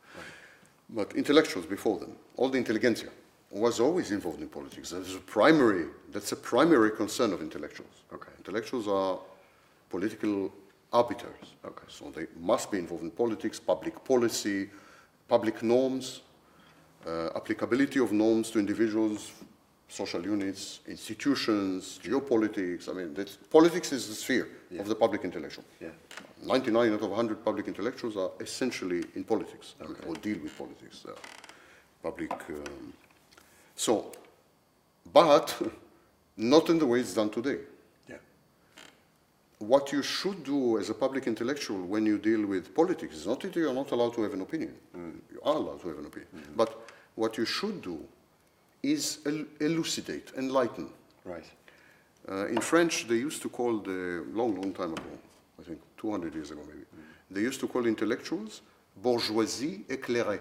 But 0.91 1.15
intellectuals 1.15 1.67
before 1.67 1.99
them, 1.99 2.17
all 2.37 2.49
the 2.49 2.59
intelligentsia, 2.59 3.11
was 3.51 3.81
always 3.81 4.11
involved 4.11 4.41
in 4.41 4.49
politics. 4.49 4.91
That 4.91 5.03
is 5.03 5.15
a 5.15 5.21
primary, 5.21 5.87
that's 6.11 6.33
a 6.33 6.37
primary 6.37 6.91
concern 6.91 7.33
of 7.33 7.41
intellectuals. 7.41 8.03
Okay. 8.13 8.31
Intellectuals 8.39 8.89
are 8.89 9.19
political 9.89 10.53
arbiters. 10.93 11.55
Okay. 11.65 11.85
So 11.89 12.11
they 12.11 12.27
must 12.39 12.71
be 12.71 12.79
involved 12.79 13.05
in 13.05 13.11
politics, 13.11 13.59
public 13.59 14.05
policy, 14.05 14.69
public 15.29 15.63
norms, 15.63 16.23
uh, 17.07 17.31
applicability 17.37 18.01
of 18.01 18.13
norms 18.13 18.51
to 18.51 18.59
individuals, 18.59 19.33
social 19.89 20.23
units, 20.25 20.81
institutions, 20.87 21.99
geopolitics. 22.03 22.89
I 22.89 22.93
mean, 22.93 23.15
that's, 23.15 23.37
politics 23.37 23.93
is 23.93 24.07
the 24.09 24.15
sphere 24.15 24.49
Yeah. 24.71 24.83
of 24.83 24.89
the 24.89 24.95
public 24.95 25.25
intellectual. 25.25 25.65
Yeah. 25.81 25.89
99 26.43 26.93
out 26.93 27.03
of 27.03 27.11
100 27.11 27.43
public 27.45 27.67
intellectuals 27.67 28.17
are 28.17 28.31
essentially 28.41 29.03
in 29.17 29.25
politics 29.25 29.75
mean, 29.81 29.97
or 30.07 30.15
deal 30.17 30.39
with 30.43 30.57
politics. 30.57 31.05
Uh, 31.07 31.13
public. 32.03 32.31
Um, 32.51 32.93
so, 33.75 34.13
but 35.13 35.61
not 36.37 36.69
in 36.69 36.79
the 36.79 36.87
way 36.87 37.01
it's 37.01 37.15
done 37.15 37.31
today. 37.31 37.59
Yeah. 38.09 38.17
What 39.59 39.91
you 39.91 40.03
should 40.03 40.45
do 40.45 40.79
as 40.79 40.91
a 40.91 40.95
public 40.95 41.27
intellectual 41.27 41.81
when 41.83 42.05
you 42.07 42.19
deal 42.19 42.45
with 42.47 42.75
politics 42.75 43.17
is 43.17 43.27
not 43.27 43.41
that 43.41 43.57
you 43.57 43.69
are 43.71 43.75
not 43.75 43.91
allowed 43.91 44.15
to 44.15 44.23
have 44.23 44.35
an 44.35 44.43
opinion. 44.43 44.75
You 45.33 45.41
are 45.43 45.57
allowed 45.57 45.81
to 45.81 45.89
have 45.89 45.99
an 45.99 46.07
opinion. 46.07 46.29
But 46.55 46.79
what 47.17 47.37
you 47.39 47.47
should 47.47 47.81
do 47.83 48.07
is 48.83 49.19
el- 49.27 49.47
elucidate, 49.61 50.33
enlighten. 50.37 50.89
Right. 51.25 51.45
Uh, 52.29 52.47
in 52.49 52.61
French, 52.61 53.07
they 53.09 53.17
used 53.17 53.43
to 53.43 53.49
call 53.49 53.79
the 53.79 54.25
long, 54.33 54.55
long 54.61 54.73
time 54.73 54.93
ago, 54.93 55.03
I 55.59 55.63
think 55.65 55.79
200 55.97 56.35
years 56.35 56.51
ago 56.51 56.61
maybe, 56.67 56.85
they 57.31 57.41
used 57.41 57.61
to 57.61 57.69
call 57.69 57.87
intellectuals 57.87 58.61
bourgeoisie 59.03 59.85
éclairée. 59.89 60.41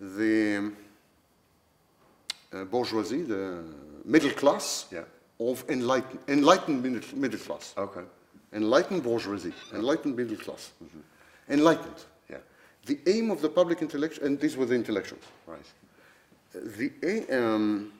The 0.00 0.72
uh, 2.52 2.64
bourgeoisie, 2.64 3.22
the 3.22 3.62
middle 4.04 4.30
class 4.32 4.86
Yeah. 4.92 5.04
of 5.40 5.64
enlightened, 5.68 6.20
enlightened 6.28 6.82
middle, 6.82 7.18
middle 7.18 7.38
class. 7.38 7.74
Okay. 7.76 8.02
Enlightened 8.52 9.02
bourgeoisie, 9.02 9.52
enlightened 9.74 10.16
middle 10.16 10.36
class. 10.36 10.72
Enlightened. 11.48 12.04
Yeah. 12.30 12.38
The 12.86 12.98
aim 13.06 13.30
of 13.30 13.40
the 13.40 13.48
public 13.48 13.82
intellectual, 13.82 14.26
and 14.26 14.38
these 14.38 14.56
were 14.56 14.66
the 14.66 14.74
intellectuals. 14.74 15.22
Right. 15.46 15.66
The, 16.62 16.92
a- 17.02 17.38
um, 17.38 17.92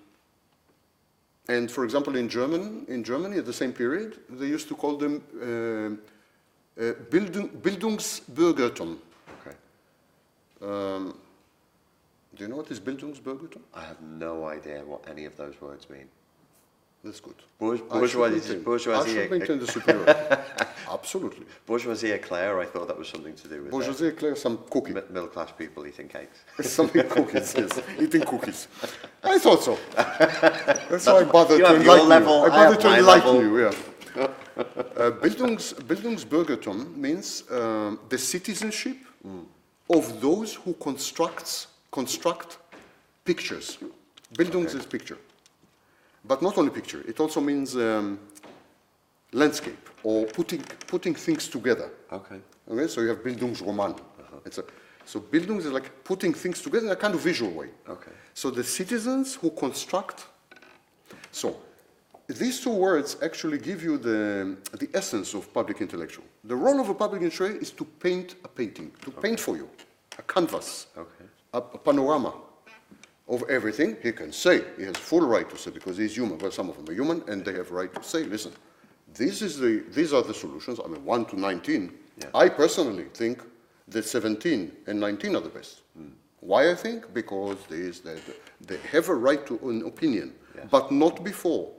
And 1.49 1.71
for 1.71 1.85
example, 1.85 2.17
in 2.17 2.29
German, 2.29 2.85
in 2.89 3.05
Germany 3.05 3.39
at 3.39 3.45
the 3.47 3.53
same 3.53 3.73
period, 3.73 4.19
they 4.29 4.47
used 4.47 4.69
to 4.69 4.75
call 4.75 4.97
them 4.97 5.23
uh, 5.41 6.83
uh, 6.83 6.95
Bildung, 7.11 7.49
Bildungsbürgertum. 7.63 8.99
Okay. 9.41 9.57
Um, 10.61 11.15
do 12.35 12.43
you 12.43 12.49
know 12.49 12.57
what 12.57 12.71
is 12.71 12.81
Bildungsbürgertum? 12.81 13.63
I 13.75 13.85
have 13.85 14.01
no 14.03 14.47
idea 14.49 14.83
what 14.85 15.09
any 15.09 15.25
of 15.25 15.37
those 15.37 15.55
words 15.61 15.89
mean. 15.89 16.09
That's 17.07 17.21
good. 17.29 17.39
Bourge- 17.61 17.83
I 17.91 17.99
bourgeoisie- 18.01 18.59
bourgeoisie- 18.69 19.11
I 19.11 19.13
should 19.23 19.31
maintain 19.31 19.59
the 19.65 19.67
superiority. 19.77 20.37
Absolutely. 20.97 21.45
Bourgeoisie 21.69 22.11
eclair, 22.19 22.53
I 22.65 22.67
thought 22.73 22.87
that 22.91 22.99
was 23.03 23.09
something 23.15 23.35
to 23.43 23.47
do 23.53 23.57
with 23.63 23.69
uh, 23.73 23.77
Bourgeoisie 23.77 24.09
eclair, 24.13 24.35
some 24.47 24.57
cookie. 24.75 24.93
mi- 24.97 25.09
middle 25.15 25.29
class 25.35 25.51
people 25.63 25.81
eating 25.91 26.09
cakes. 26.17 26.39
Something 26.79 27.09
cookies, 27.17 27.55
yes. 27.61 27.73
Eating 28.05 28.23
cookies. 28.33 28.61
I 29.35 29.39
thought 29.45 29.63
so. 29.69 29.75
That's 29.95 31.07
why 31.07 31.21
I 31.21 31.25
bothered 31.37 31.59
you 31.61 31.65
to 31.67 31.75
enlighten 31.77 32.09
level, 32.17 32.37
you. 32.39 32.45
I 32.45 32.47
I 32.47 32.51
bothered 32.59 32.83
have 32.83 32.93
to 32.93 32.99
enlighten 32.99 33.35
level. 33.37 33.43
you, 33.43 33.53
yeah. 33.65 34.29
Uh, 35.03 35.11
Bildungs, 35.25 35.65
Bildungsbürgertum 35.91 36.79
means 37.07 37.27
um, 37.51 37.99
the 38.09 38.19
citizenship 38.19 38.97
of 39.99 40.05
those 40.27 40.55
who 40.63 40.73
constructs, 40.89 41.51
construct 41.99 42.59
pictures. 43.25 43.79
Bildungs 44.39 44.75
is 44.75 44.85
picture. 44.87 45.19
But 46.27 46.43
not 46.43 46.59
only 46.59 46.71
picture, 46.71 47.03
it 47.07 47.21
also 47.21 47.41
means 47.41 47.77
um, 47.77 48.19
landscape 49.33 49.89
or 50.03 50.27
putting, 50.27 50.63
putting 50.87 51.15
things 51.15 51.49
together. 51.49 51.91
Okay. 52.13 52.41
Okay, 52.69 52.87
so 52.89 53.01
you 53.01 53.09
have 53.09 53.23
Bildungsroman. 53.23 53.99
It's 54.45 54.59
a, 54.59 54.65
so 55.05 55.21
Bildungs 55.21 55.65
is 55.67 55.73
like 55.73 56.05
putting 56.05 56.35
things 56.35 56.61
together 56.61 56.87
in 56.87 56.93
a 56.93 56.97
kind 56.97 57.15
of 57.15 57.21
visual 57.21 57.53
way. 57.53 57.69
Okay. 57.89 58.11
So 58.35 58.51
the 58.51 58.65
citizens 58.65 59.35
who 59.37 59.51
construct. 59.51 60.27
So 61.31 61.57
these 62.27 62.61
two 62.61 62.71
words 62.75 63.17
actually 63.23 63.59
give 63.59 63.85
you 63.85 63.99
the, 63.99 64.57
the 64.73 64.89
essence 64.95 65.33
of 65.35 65.53
public 65.55 65.81
intellectual. 65.81 66.25
The 66.45 66.57
role 66.57 66.81
of 66.81 66.89
a 66.89 66.95
public 66.95 67.23
intellectual 67.23 67.61
is 67.63 67.71
to 67.73 67.85
paint 67.85 68.35
a 68.45 68.49
painting, 68.49 68.91
to 69.03 69.11
paint 69.13 69.39
for 69.39 69.57
you, 69.57 69.69
a 70.19 70.23
canvas, 70.23 70.89
Okay. 70.97 71.25
a, 71.55 71.59
a 71.59 71.79
panorama 71.79 72.33
of 73.29 73.43
everything. 73.49 73.97
He 74.03 74.13
can 74.13 74.33
say, 74.33 74.63
he 74.77 74.85
has 74.85 74.97
full 74.97 75.27
right 75.27 75.49
to 75.51 75.57
say 75.57 75.71
because 75.71 75.97
he's 75.97 76.15
human. 76.17 76.39
Well, 76.39 76.51
some 76.51 76.69
of 76.71 76.77
them 76.77 76.89
are 76.89 76.93
human 76.95 77.23
and 77.29 77.45
they 77.45 77.53
have 77.55 77.71
right 77.71 77.93
to 77.95 78.03
say, 78.03 78.23
listen, 78.25 78.53
this 79.15 79.43
is 79.43 79.59
the, 79.59 79.85
these 79.93 80.13
are 80.13 80.23
the 80.23 80.35
solutions. 80.35 80.79
I 80.85 80.89
mean, 80.89 81.05
1 81.05 81.25
to 81.27 81.41
19. 81.41 81.93
Yeah. 82.19 82.27
I 82.35 82.49
personally 82.49 83.07
think 83.15 83.43
that 83.89 84.05
17 84.05 84.73
and 84.87 85.01
19 85.01 85.37
are 85.37 85.41
the 85.41 85.49
best. 85.49 85.83
Hmm. 85.97 86.09
Why 86.41 86.71
I 86.71 86.75
think? 86.75 87.13
Because 87.13 87.57
these, 87.69 88.01
they, 88.01 88.19
they 88.61 88.77
have 88.93 89.09
a 89.09 89.15
right 89.15 89.45
to 89.47 89.59
an 89.69 89.85
opinion, 89.87 90.33
Yes. 90.55 90.67
but 90.71 90.91
not 90.91 91.23
before. 91.25 91.71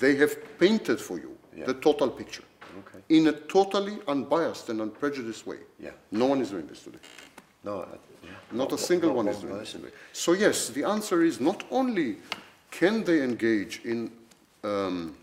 They 0.00 0.14
have 0.16 0.36
painted 0.58 1.00
for 1.00 1.18
you 1.18 1.36
Yeah. 1.56 1.64
the 1.66 1.74
total 1.74 2.08
picture 2.10 2.42
Okay. 2.78 3.02
in 3.08 3.28
a 3.28 3.32
totally 3.32 3.98
unbiased 4.06 4.68
and 4.68 4.80
unprejudiced 4.80 5.46
way. 5.46 5.58
Yeah. 5.80 5.90
No 6.12 6.26
one 6.26 6.40
is 6.40 6.50
doing 6.50 6.66
this 6.66 6.82
today. 6.82 6.98
No, 7.64 7.80
I, 7.82 7.86
yeah. 7.92 7.96
Not 8.52 8.72
a 8.72 8.78
single 8.78 9.12
one 9.12 9.28
is 9.28 9.38
doing. 9.38 9.92
So 10.12 10.32
yes, 10.32 10.68
the 10.68 10.84
answer 10.84 11.22
is 11.22 11.40
not 11.40 11.64
only 11.70 12.16
can 12.70 13.04
they 13.04 13.22
engage 13.22 13.80
in 13.84 14.10
um, 14.64 15.16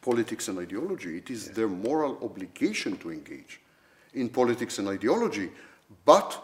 politics 0.00 0.48
and 0.48 0.58
ideology, 0.58 1.18
it 1.18 1.30
is 1.30 1.50
their 1.50 1.68
moral 1.68 2.18
obligation 2.22 2.96
to 2.98 3.10
engage 3.10 3.60
in 4.14 4.28
politics 4.28 4.78
and 4.78 4.88
ideology, 4.88 5.50
but 6.04 6.42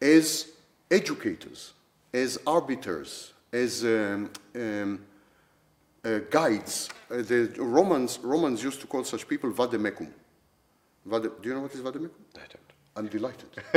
as 0.00 0.52
educators, 0.90 1.72
as 2.12 2.38
arbiters, 2.46 3.32
as 3.52 3.84
um, 3.84 4.30
um, 4.54 5.00
uh, 6.04 6.18
guides. 6.30 6.88
Uh, 7.10 7.16
the 7.16 7.52
Romans, 7.58 8.18
Romans 8.22 8.62
used 8.62 8.80
to 8.80 8.86
call 8.86 9.04
such 9.04 9.28
people 9.28 9.50
vademecum. 9.50 10.08
Vade, 11.04 11.30
do 11.42 11.48
you 11.48 11.54
know 11.54 11.60
what 11.60 11.74
is 11.74 11.80
vademecum? 11.80 12.10
I 12.36 12.46
don't. 12.48 12.69
I'm 12.96 13.06
delighted. 13.06 13.48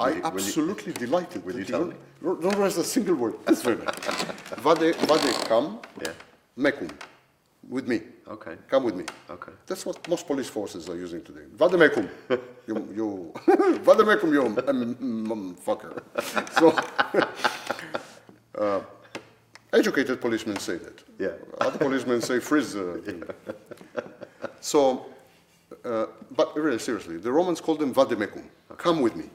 I 0.00 0.10
will 0.10 0.16
you- 0.16 0.22
absolutely 0.24 0.92
delighted. 0.92 1.44
will 1.44 1.56
you 1.58 1.64
tell 1.64 1.80
don't- 1.86 1.90
me? 1.90 2.42
Don't 2.42 2.56
rest 2.58 2.78
a 2.78 2.84
single 2.84 3.14
word. 3.14 3.34
That's 3.44 3.62
very 3.62 3.76
nice. 3.76 3.94
Vade, 4.58 4.96
vade, 4.96 5.34
come. 5.46 5.78
Yeah. 6.02 6.12
Mecum. 6.58 6.90
With 7.68 7.86
me. 7.86 8.00
Okay. 8.26 8.56
Come 8.68 8.84
with 8.84 8.96
me. 8.96 9.04
Okay. 9.30 9.52
That's 9.66 9.86
what 9.86 10.06
most 10.08 10.26
police 10.26 10.48
forces 10.48 10.88
are 10.88 10.96
using 10.96 11.22
today. 11.22 11.42
Vademecum. 11.56 12.08
you, 12.66 12.88
you, 12.94 13.32
vademecum, 13.84 14.32
you 14.32 14.42
um, 14.46 14.58
um, 15.32 15.56
fucker. 15.64 16.02
So, 16.58 16.74
uh, 18.60 18.80
educated 19.72 20.20
policemen 20.20 20.56
say 20.58 20.76
that. 20.78 21.02
Yeah. 21.18 21.34
Other 21.60 21.78
policemen 21.78 22.20
say 22.22 22.40
freeze. 22.40 22.74
Uh, 22.74 22.98
thing. 23.04 23.22
so, 24.60 25.06
uh, 25.84 26.06
but 26.30 26.56
really 26.56 26.78
seriously, 26.78 27.16
the 27.18 27.30
Romans 27.32 27.60
called 27.60 27.78
them 27.80 27.92
vademecum. 27.94 28.44
Come 28.76 29.00
with 29.00 29.16
me. 29.16 29.26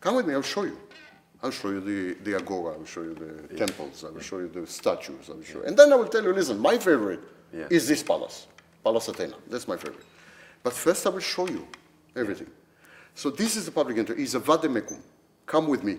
Come 0.00 0.16
with 0.16 0.26
me, 0.26 0.34
I'll 0.34 0.42
show 0.42 0.64
you. 0.64 0.76
I'll 1.42 1.50
show 1.50 1.70
you 1.70 1.80
the, 1.80 2.14
the 2.22 2.36
agora, 2.36 2.74
I'll 2.74 2.84
show 2.84 3.02
you 3.02 3.14
the 3.14 3.56
temples, 3.56 4.04
I 4.04 4.10
will 4.10 4.20
show 4.20 4.38
you 4.38 4.48
the 4.48 4.64
statues, 4.66 5.28
I 5.28 5.32
will 5.32 5.42
show 5.42 5.58
you. 5.58 5.64
And 5.64 5.76
then 5.76 5.92
I 5.92 5.96
will 5.96 6.06
tell 6.06 6.22
you, 6.22 6.32
listen, 6.32 6.58
my 6.58 6.78
favorite 6.78 7.20
Yeah. 7.52 7.66
is 7.68 7.86
this 7.88 8.02
palace, 8.02 8.46
Pallas 8.84 9.08
Athena. 9.08 9.34
That's 9.48 9.66
my 9.66 9.76
favorite. 9.76 10.04
But 10.62 10.72
first 10.72 11.04
I 11.06 11.10
will 11.10 11.20
show 11.20 11.48
you 11.48 11.66
everything. 12.14 12.48
So 13.14 13.28
this 13.30 13.56
is 13.56 13.64
the 13.66 13.72
public 13.72 13.98
entry. 13.98 14.16
He's 14.16 14.34
a 14.36 14.40
vademecum. 14.40 15.00
Come 15.46 15.66
with 15.68 15.82
me. 15.84 15.98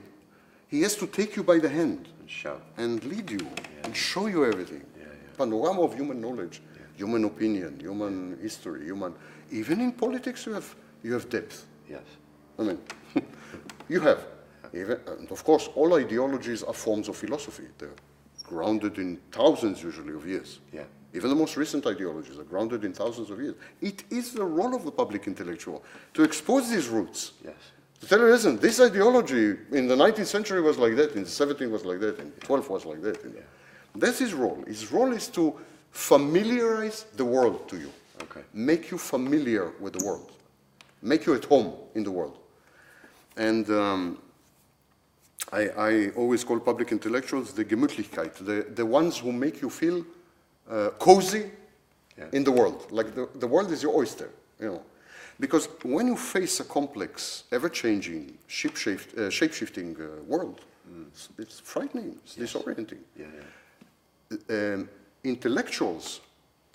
He 0.70 0.82
has 0.82 0.96
to 0.96 1.06
take 1.08 1.36
you 1.36 1.44
by 1.44 1.60
the 1.60 1.70
hand 1.70 2.08
And 2.22 2.30
show. 2.30 2.60
and 2.78 3.04
lead 3.04 3.30
you 3.30 3.46
and 3.84 3.96
show 3.96 4.28
you 4.28 4.46
everything. 4.46 4.84
Yeah, 4.98 5.04
yeah. 5.04 5.38
Panorama 5.38 5.82
of 5.82 5.94
human 5.94 6.20
knowledge, 6.22 6.62
human 6.96 7.26
opinion, 7.26 7.80
human 7.80 8.38
history, 8.42 8.86
human. 8.86 9.14
Even 9.54 9.80
in 9.82 9.92
politics, 9.92 10.46
you 10.46 10.54
have 10.54 10.76
you 11.04 11.14
have 11.14 11.30
depth. 11.30 11.66
Yes. 11.90 12.02
I 12.58 12.64
mean, 12.64 12.80
you 13.90 14.00
have. 14.00 14.26
Even, 14.74 15.00
and 15.06 15.32
of 15.32 15.44
course, 15.44 15.70
all 15.76 15.94
ideologies 15.94 16.64
are 16.64 16.74
forms 16.74 17.08
of 17.08 17.16
philosophy. 17.16 17.68
They're 17.78 18.00
grounded 18.44 18.98
in 18.98 19.20
thousands, 19.32 19.84
usually, 19.84 20.14
of 20.14 20.28
years. 20.28 20.60
Yeah. 20.72 20.84
Even 21.14 21.30
the 21.30 21.36
most 21.36 21.56
recent 21.58 21.86
ideologies 21.86 22.40
are 22.40 22.44
grounded 22.44 22.84
in 22.84 22.94
thousands 22.94 23.30
of 23.30 23.40
years. 23.40 23.54
It 23.82 24.04
is 24.10 24.34
the 24.34 24.44
role 24.44 24.76
of 24.76 24.84
the 24.84 24.92
public 24.92 25.28
intellectual 25.28 25.84
to 26.16 26.24
expose 26.24 26.72
these 26.72 26.88
roots. 26.88 27.34
Yes. 27.46 27.54
To 28.02 28.08
tell 28.08 28.20
you, 28.20 28.26
listen, 28.26 28.58
this 28.58 28.80
ideology 28.80 29.56
in 29.72 29.88
the 29.88 29.96
19th 29.96 30.26
century 30.26 30.62
was 30.62 30.80
like 30.80 30.96
that, 30.96 31.16
in 31.16 31.24
the 31.24 31.30
17th 31.30 31.70
was 31.70 31.86
like 31.86 32.00
that, 32.00 32.18
in 32.20 32.32
the 32.32 32.46
12th 32.46 32.70
was 32.70 32.86
like 32.86 33.02
that. 33.04 33.20
Yeah. 33.24 33.42
That's 33.96 34.18
his 34.18 34.34
role. 34.34 34.64
His 34.66 34.92
role 34.92 35.14
is 35.14 35.28
to 35.30 35.54
familiarize 35.92 37.06
the 37.16 37.26
world 37.26 37.70
to 37.70 37.78
you. 37.78 37.92
Okay. 38.22 38.42
Make 38.54 38.92
you 38.92 38.98
familiar 38.98 39.72
with 39.80 39.94
the 39.94 40.06
world. 40.06 40.32
Make 41.02 41.26
you 41.26 41.34
at 41.34 41.46
home 41.46 41.74
in 41.96 42.04
the 42.04 42.12
world. 42.12 42.38
And 43.36 43.70
um, 43.70 44.18
I, 45.52 45.70
I 45.70 46.10
always 46.16 46.44
call 46.44 46.60
public 46.60 46.92
intellectuals 46.92 47.54
the 47.54 47.66
Gemütlichkeit, 47.66 48.34
the, 48.36 48.68
the 48.74 48.86
ones 48.86 49.18
who 49.18 49.32
make 49.32 49.62
you 49.62 49.70
feel 49.70 50.06
uh, 50.70 50.90
cozy 51.00 51.52
Yeah. 52.18 52.30
in 52.32 52.44
the 52.44 52.52
world. 52.52 52.92
Like 52.92 53.16
the, 53.16 53.28
the 53.40 53.48
world 53.48 53.72
is 53.72 53.82
your 53.82 53.96
oyster, 53.96 54.30
you 54.60 54.68
know. 54.68 54.82
Because 55.40 55.68
when 55.84 56.08
you 56.08 56.16
face 56.16 56.60
a 56.60 56.64
complex, 56.64 57.44
ever-changing, 57.52 58.38
shape-shift, 58.48 59.18
uh, 59.18 59.30
shape-shifting 59.32 59.98
uh, 60.00 60.22
world, 60.28 60.62
it's, 61.08 61.30
it's 61.40 61.60
frightening, 61.60 62.20
it's 62.24 62.36
disorienting. 62.36 63.02
Yeah, 63.18 63.26
yeah. 64.30 64.74
Um, 64.74 64.90
intellectuals, 65.24 66.22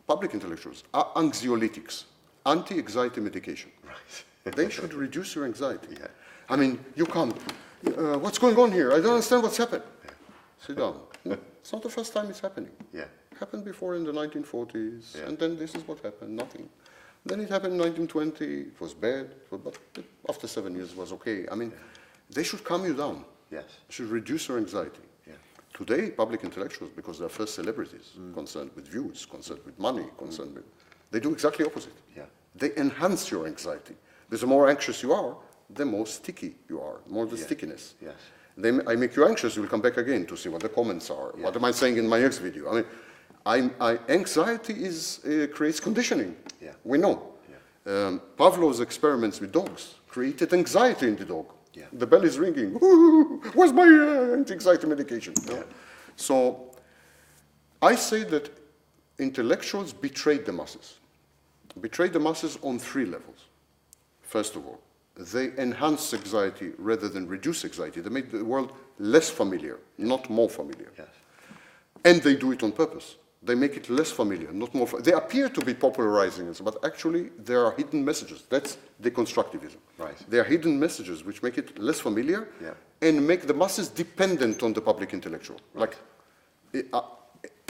public 0.09 0.32
intellectuals, 0.34 0.82
are 0.94 1.12
anxiolytics, 1.14 2.04
anti-anxiety 2.46 3.20
medication. 3.20 3.70
Right. 3.84 4.56
They 4.56 4.70
should 4.70 4.94
reduce 4.94 5.34
your 5.36 5.44
anxiety. 5.44 5.88
Yeah. 6.00 6.06
I 6.48 6.56
mean, 6.56 6.78
you 6.96 7.04
come, 7.04 7.30
uh, 7.86 8.18
what's 8.18 8.38
going 8.38 8.56
on 8.56 8.72
here? 8.72 8.90
I 8.92 8.96
don't 9.02 9.12
understand 9.18 9.42
what's 9.42 9.59
happened. 9.59 9.84
Sit 10.66 10.76
down. 10.76 10.96
It's 11.61 11.72
not 11.74 11.82
the 11.82 11.90
first 11.90 12.14
time 12.14 12.30
it's 12.30 12.40
happening. 12.40 12.70
Yeah. 12.94 13.04
Happened 13.38 13.62
before 13.72 13.94
in 13.98 14.02
the 14.04 14.12
1940s, 14.12 15.02
Yeah. 15.14 15.28
and 15.28 15.38
then 15.38 15.59
this 15.59 15.74
is 15.74 15.82
what 15.86 15.98
happened, 16.09 16.34
nothing. 16.34 16.66
Then 17.26 17.40
it 17.40 17.50
happened 17.50 17.74
in 17.74 17.78
1920, 17.78 18.44
it 18.72 18.80
was 18.80 18.94
bad, 18.94 19.26
but 19.50 19.76
after 20.32 20.46
seven 20.48 20.74
years 20.74 20.92
it 20.92 20.96
was 20.96 21.12
okay. 21.12 21.38
I 21.52 21.54
mean, 21.54 21.70
they 22.30 22.42
should 22.42 22.64
calm 22.64 22.86
you 22.86 22.94
down. 22.94 23.16
Yes. 23.50 23.64
Should 23.90 24.11
reduce 24.20 24.48
your 24.48 24.56
anxiety. 24.56 25.04
Yeah. 25.79 25.87
Today, 25.87 26.11
public 26.11 26.45
intellectuals, 26.45 26.91
because 26.95 27.18
they're 27.18 27.29
first 27.29 27.55
celebrities, 27.55 28.12
concerned 28.35 28.70
with 28.74 28.89
views, 28.89 29.26
concerned 29.26 29.61
with 29.64 29.79
money, 29.79 30.07
concerned 30.16 30.55
with, 30.55 30.64
they 31.11 31.20
do 31.20 31.33
exactly 31.33 31.64
opposite. 31.64 31.95
Yeah. 32.16 32.24
They 32.55 32.70
enhance 32.76 33.31
your 33.31 33.47
anxiety. 33.47 33.95
Because 34.29 34.41
the 34.41 34.47
more 34.47 34.68
anxious 34.68 35.03
you 35.03 35.12
are, 35.12 35.37
the 35.74 35.85
more 35.85 36.07
sticky 36.07 36.57
you 36.68 36.81
are, 36.81 37.01
more 37.07 37.26
the 37.26 37.37
Yeah. 37.37 37.45
stickiness. 37.45 37.95
Yes. 38.01 38.14
They, 38.57 38.70
I 38.87 38.97
make 38.97 39.14
you 39.16 39.24
anxious, 39.26 39.55
you 39.57 39.62
will 39.62 39.68
come 39.70 39.81
back 39.83 39.97
again 39.99 40.26
to 40.26 40.37
see 40.37 40.49
what 40.49 40.62
the 40.62 40.68
comments 40.68 41.11
are. 41.11 41.33
What 41.37 41.55
am 41.57 41.64
I 41.64 41.72
saying 41.72 41.97
in 41.99 42.09
my 42.09 42.20
next 42.20 42.39
video? 42.39 42.70
I 42.70 42.74
mean, 42.74 42.85
I, 43.47 43.70
I, 43.81 43.99
anxiety 44.09 44.74
is, 44.85 45.20
uh, 45.24 45.47
creates 45.55 45.81
conditioning. 45.81 46.35
Yeah. 46.61 46.72
We 46.85 46.99
know. 46.99 47.35
Um, 47.87 48.20
Pavlov's 48.37 48.81
experiments 48.81 49.41
with 49.41 49.51
dogs 49.53 49.95
created 50.09 50.53
anxiety 50.53 51.07
in 51.07 51.16
the 51.16 51.24
dog. 51.24 51.47
Yeah. 51.79 51.85
The 51.93 52.07
bell 52.07 52.24
is 52.24 52.39
ringing. 52.39 52.74
Where's 53.55 53.72
my 53.72 53.85
uh, 53.85 54.37
anti-anxiety 54.37 54.87
medication? 54.87 55.35
No? 55.47 55.55
Yeah. 55.55 55.62
So 56.16 56.72
I 57.81 57.95
say 57.95 58.24
that 58.24 58.51
intellectuals 59.18 59.93
betrayed 59.93 60.45
the 60.45 60.53
masses. 60.53 60.99
Betrayed 61.81 62.12
the 62.12 62.20
masses 62.20 62.59
on 62.62 62.79
three 62.79 63.05
levels. 63.05 63.47
First 64.22 64.57
of 64.57 64.66
all, 64.66 64.81
they 65.16 65.53
enhance 65.57 66.12
anxiety 66.14 66.72
rather 66.79 67.09
than 67.09 67.29
reduce 67.29 67.64
anxiety. 67.64 68.01
They 68.01 68.11
made 68.11 68.31
the 68.31 68.45
world 68.45 68.72
less 68.99 69.31
familiar, 69.31 69.79
not 69.97 70.29
more 70.29 70.49
familiar. 70.49 70.91
Yes. 70.99 71.09
And 72.05 72.22
they 72.22 72.35
do 72.35 72.53
it 72.53 72.62
on 72.62 72.72
purpose. 72.72 73.16
They 73.43 73.55
make 73.55 73.76
it 73.76 73.89
less 73.89 74.11
familiar, 74.11 74.53
not 74.53 74.74
more. 74.74 74.89
They 75.01 75.12
appear 75.12 75.49
to 75.49 75.61
be 75.64 75.72
popularizing 75.72 76.49
it, 76.49 76.61
but 76.62 76.84
actually 76.84 77.30
there 77.39 77.64
are 77.64 77.72
hidden 77.72 78.05
messages. 78.05 78.43
That's 78.51 78.78
deconstructivism. 79.01 79.76
Right. 79.97 80.16
There 80.28 80.41
are 80.41 80.45
hidden 80.45 80.78
messages 80.78 81.24
which 81.24 81.41
make 81.43 81.57
it 81.57 81.78
less 81.78 82.01
familiar 82.01 82.49
Yeah. 82.61 82.74
and 83.01 83.24
make 83.26 83.47
the 83.47 83.55
masses 83.55 83.89
dependent 83.89 84.62
on 84.62 84.72
the 84.72 84.80
public 84.80 85.12
intellectual. 85.12 85.61
Like, 85.74 85.97
uh, 86.93 87.03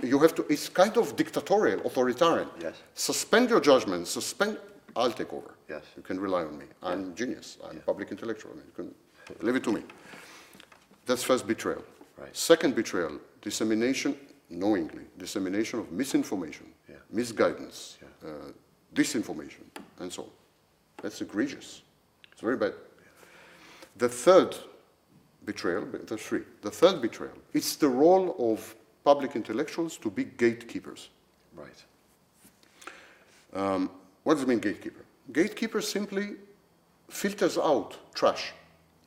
you 0.03 0.19
have 0.21 0.35
to. 0.37 0.47
It's 0.49 0.71
kind 0.71 0.97
of 0.97 1.15
dictatorial, 1.17 1.81
authoritarian. 1.85 2.49
Yes. 2.63 2.77
Suspend 2.95 3.51
your 3.51 3.61
judgment. 3.61 4.07
Suspend. 4.09 4.57
I'll 4.97 5.13
take 5.13 5.33
over. 5.35 5.51
Yes. 5.69 5.83
You 5.97 6.03
can 6.03 6.19
rely 6.19 6.45
on 6.45 6.57
me. 6.59 6.65
I'm 6.83 7.15
genius. 7.15 7.59
I'm 7.69 7.79
public 7.81 8.11
intellectual. 8.11 8.53
You 8.57 8.73
can 8.75 8.95
leave 9.47 9.57
it 9.57 9.65
to 9.65 9.73
me. 9.73 9.83
That's 11.05 11.23
first 11.23 11.47
betrayal. 11.47 11.85
Right. 12.17 12.35
Second 12.37 12.75
betrayal, 12.75 13.19
dissemination, 13.43 14.17
knowingly, 14.51 15.05
dissemination 15.19 15.79
of 15.81 15.93
misinformation, 15.93 16.73
Yeah. 16.89 16.97
misguidance, 17.11 17.99
uh, 18.25 18.53
disinformation, 18.95 19.65
and 19.99 20.13
so 20.13 20.23
on. 20.25 20.31
That's 21.03 21.21
egregious. 21.21 21.83
It's 22.33 22.41
very 22.41 22.57
bad. 22.57 22.75
The 23.97 24.09
third 24.09 24.57
betrayal, 25.45 25.85
there's 25.87 26.23
three. 26.23 26.45
The 26.63 26.71
third 26.71 27.01
betrayal, 27.03 27.37
it's 27.53 27.77
the 27.77 27.89
role 27.89 28.35
of 28.53 28.75
public 29.05 29.35
intellectuals 29.37 29.97
to 29.99 30.11
be 30.11 30.25
gatekeepers. 30.25 31.11
Right. 31.55 31.85
What 34.25 34.35
does 34.35 34.43
it 34.43 34.49
mean, 34.49 34.59
gatekeeper? 34.61 35.05
Gatekeeper 35.33 35.81
simply 35.81 36.37
filters 37.09 37.57
out 37.59 37.97
trash 38.15 38.53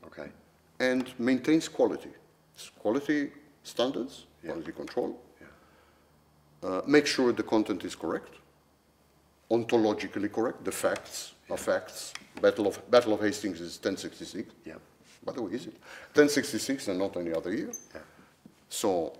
Okay. 0.05 0.31
and 0.79 1.13
maintains 1.19 1.67
quality. 1.67 2.11
It's 2.55 2.69
quality 2.69 3.31
standards, 3.63 4.25
Yeah. 4.43 4.51
quality 4.51 4.71
control. 4.71 5.19
Yeah. 6.64 6.70
Uh, 6.70 6.82
make 6.88 7.07
sure 7.07 7.32
the 7.32 7.43
content 7.43 7.84
is 7.84 7.95
correct, 7.95 8.36
ontologically 9.49 10.32
correct. 10.32 10.64
The 10.64 10.72
facts 10.72 11.34
are 11.49 11.57
facts. 11.57 12.14
Battle 12.41 12.68
of 12.68 12.91
Battle 12.91 13.14
of 13.14 13.22
Hastings 13.22 13.59
is 13.62 13.78
1066. 13.78 14.51
Yeah. 14.66 14.76
By 15.24 15.34
the 15.34 15.41
way, 15.41 15.51
is 15.53 15.68
it 15.68 15.74
1066 16.14 16.88
and 16.88 16.99
not 16.99 17.16
any 17.18 17.34
other 17.34 17.53
year? 17.53 17.72
Yeah. 17.93 18.01
So, 18.70 19.14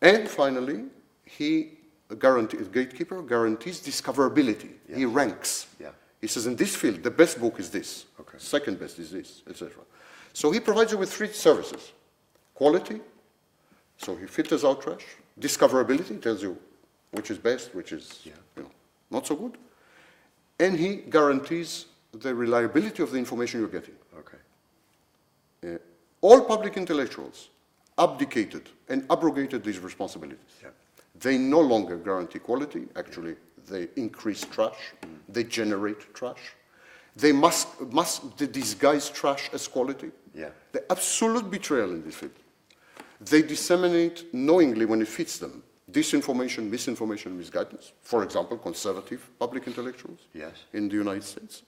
and 0.00 0.28
finally, 0.28 0.84
he 1.24 1.78
guarantees, 2.18 2.68
gatekeeper 2.68 3.22
guarantees 3.22 3.80
discoverability. 3.80 4.70
He 4.94 5.04
ranks. 5.04 5.66
Yeah. 5.80 5.90
He 6.20 6.26
says, 6.26 6.46
in 6.46 6.56
this 6.56 6.76
field, 6.76 7.02
the 7.02 7.10
best 7.10 7.40
book 7.40 7.58
is 7.58 7.70
this. 7.70 8.06
Okay. 8.20 8.38
Second 8.38 8.78
best 8.78 8.98
is 8.98 9.10
this, 9.10 9.42
etc. 9.48 9.82
So 10.32 10.50
he 10.50 10.60
provides 10.60 10.92
you 10.92 10.98
with 10.98 11.12
three 11.12 11.32
services. 11.32 11.92
Quality, 12.54 13.00
so 13.96 14.14
he 14.14 14.26
filters 14.26 14.64
out 14.64 14.82
trash. 14.82 15.04
Discoverability, 15.38 16.20
tells 16.20 16.42
you 16.42 16.56
which 17.12 17.30
is 17.30 17.38
best, 17.38 17.74
which 17.74 17.92
is 17.92 18.20
Yeah. 18.24 18.32
you 18.56 18.62
know, 18.62 18.70
not 19.10 19.26
so 19.26 19.34
good. 19.36 19.56
And 20.58 20.78
he 20.78 20.96
guarantees 20.96 21.86
the 22.12 22.34
reliability 22.34 23.02
of 23.02 23.10
the 23.10 23.18
information 23.18 23.60
you're 23.60 23.68
getting. 23.68 23.96
Okay. 24.18 24.38
Uh, 25.64 25.78
all 26.20 26.40
public 26.42 26.76
intellectuals 26.76 27.48
abdicated 27.98 28.68
and 28.88 29.04
abrogated 29.10 29.62
these 29.64 29.78
responsibilities. 29.78 30.54
Yeah. 30.62 30.70
They 31.14 31.38
no 31.38 31.60
longer 31.60 31.96
guarantee 31.96 32.38
quality, 32.38 32.88
actually, 32.96 33.36
they 33.68 33.88
increase 33.96 34.44
trash, 34.44 34.92
they 35.28 35.44
generate 35.44 36.14
trash. 36.14 36.54
They 37.14 37.32
must, 37.32 37.80
must 37.92 38.36
disguise 38.52 39.10
trash 39.10 39.50
as 39.52 39.68
quality. 39.68 40.10
Yeah. 40.34 40.48
The 40.72 40.90
absolute 40.90 41.50
betrayal 41.50 41.90
in 41.90 42.02
this 42.02 42.14
field. 42.14 42.32
They 43.30 43.42
disseminate 43.42 44.32
knowingly 44.32 44.84
when 44.84 45.00
it 45.02 45.08
fits 45.08 45.38
them 45.38 45.62
disinformation, 45.90 46.70
misinformation, 46.70 47.36
misguidance. 47.36 47.92
For 48.02 48.22
example, 48.22 48.56
conservative 48.56 49.28
public 49.38 49.66
intellectuals 49.66 50.20
Yes. 50.32 50.54
in 50.72 50.88
the 50.88 50.94
United 50.94 51.24
States. 51.24 51.62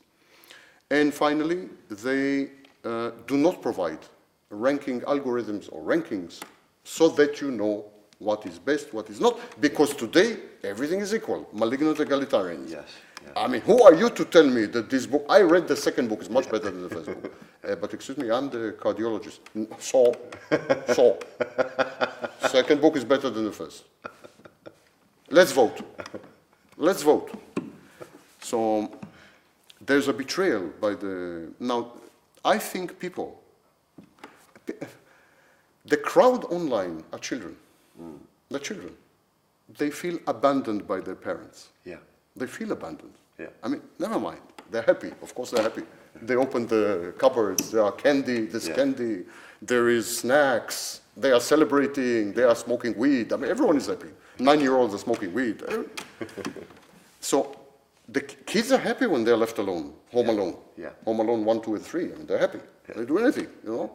And 0.90 1.12
finally, 1.12 1.68
they 1.90 2.50
uh, 2.84 3.11
do 3.26 3.36
not 3.36 3.61
provide 3.61 3.98
ranking 4.50 5.00
algorithms 5.02 5.68
or 5.72 5.82
rankings 5.82 6.40
so 6.84 7.09
that 7.09 7.40
you 7.40 7.50
know 7.50 7.84
what 8.18 8.46
is 8.46 8.59
best, 8.59 8.94
what 8.94 9.11
is 9.11 9.20
not, 9.20 9.38
because 9.61 9.94
today 9.94 10.36
everything 10.62 11.00
is 11.00 11.12
equal, 11.14 11.46
malignant 11.52 11.98
egalitarian. 12.00 12.66
Yes. 12.68 12.88
I 13.36 13.48
mean, 13.48 13.62
who 13.62 13.82
are 13.82 13.94
you 13.94 14.10
to 14.10 14.24
tell 14.24 14.46
me 14.46 14.66
that 14.66 14.88
this 14.90 15.06
book, 15.06 15.24
I 15.28 15.40
read 15.40 15.66
the 15.66 15.76
second 15.76 16.08
book, 16.08 16.20
is 16.22 16.30
much 16.30 16.48
better 16.50 16.70
than 16.70 16.82
the 16.82 16.88
first 16.88 17.06
book. 17.06 17.32
Uh, 17.66 17.74
but 17.76 17.94
excuse 17.94 18.18
me, 18.18 18.30
I'm 18.30 18.50
the 18.50 18.76
cardiologist. 18.78 19.40
So, 19.80 20.14
so, 20.92 21.18
second 22.48 22.80
book 22.80 22.96
is 22.96 23.04
better 23.04 23.30
than 23.30 23.44
the 23.44 23.52
first. 23.52 23.84
Let's 25.30 25.52
vote. 25.52 25.80
Let's 26.76 27.02
vote. 27.02 27.30
So 28.40 28.90
there's 29.80 30.08
a 30.08 30.12
betrayal 30.12 30.70
by 30.80 30.94
the. 30.94 31.48
Now, 31.58 31.92
I 32.44 32.58
think 32.58 32.98
people, 32.98 33.40
the 35.86 35.96
crowd 35.96 36.44
online 36.44 37.02
are 37.12 37.18
children. 37.18 37.56
The 38.50 38.58
children. 38.58 38.94
They 39.78 39.90
feel 39.90 40.18
abandoned 40.26 40.86
by 40.86 41.00
their 41.00 41.14
parents. 41.14 41.70
Yeah. 41.84 41.96
They 42.37 42.47
feel 42.47 42.72
abandoned. 42.72 43.14
Yeah. 43.39 43.47
I 43.62 43.68
mean, 43.68 43.82
never 43.99 44.18
mind. 44.18 44.41
They're 44.70 44.82
happy. 44.82 45.12
Of 45.22 45.35
course, 45.35 45.51
they're 45.51 45.62
happy. 45.62 45.82
They 46.22 46.37
open 46.37 46.66
the 46.66 47.14
cupboards. 47.18 47.70
There 47.70 47.82
are 47.82 47.93
candy. 47.93 48.47
There's 48.47 48.68
Yeah. 48.68 48.74
candy. 48.74 49.24
There 49.62 49.89
is 49.89 50.18
snacks. 50.18 51.01
They 51.16 51.30
are 51.32 51.41
celebrating. 51.41 52.32
They 52.32 52.43
are 52.43 52.57
smoking 52.57 52.97
weed. 52.97 53.32
I 53.32 53.37
mean, 53.37 53.51
everyone 53.51 53.76
is 53.76 53.87
happy. 53.87 54.11
Nine-year-olds 54.39 54.95
are 54.95 54.99
smoking 54.99 55.32
weed. 55.32 55.62
so 57.20 57.55
the 58.09 58.20
kids 58.20 58.72
are 58.72 58.78
happy 58.78 59.07
when 59.07 59.24
they're 59.24 59.37
left 59.37 59.59
alone, 59.59 59.95
home 60.12 60.28
alone. 60.28 60.57
Yeah. 60.76 60.91
Home 61.05 61.20
alone 61.20 61.45
one, 61.45 61.61
two, 61.61 61.74
and 61.76 61.85
three. 61.85 62.12
I 62.12 62.16
mean, 62.16 62.26
they're 62.26 62.39
happy. 62.39 62.61
They 62.95 63.05
do 63.05 63.18
anything, 63.18 63.49
you 63.64 63.70
know. 63.70 63.93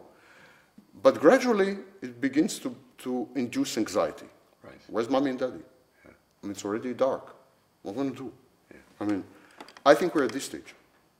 But 1.02 1.20
gradually, 1.20 1.78
it 2.02 2.20
begins 2.20 2.58
to, 2.60 2.74
to 2.98 3.28
induce 3.34 3.76
anxiety. 3.78 4.26
Right. 4.62 4.80
Where's 4.88 5.08
mommy 5.08 5.30
and 5.30 5.38
daddy? 5.38 5.62
I 6.06 6.10
mean, 6.42 6.52
it's 6.52 6.64
already 6.64 6.94
dark. 6.94 7.34
I 7.86 7.92
going 7.92 8.10
to 8.12 8.16
do? 8.16 8.32
I 9.00 9.04
mean, 9.04 9.24
I 9.86 9.94
think 9.94 10.14
we're 10.14 10.24
at 10.24 10.32
this 10.32 10.44
stage. 10.44 10.74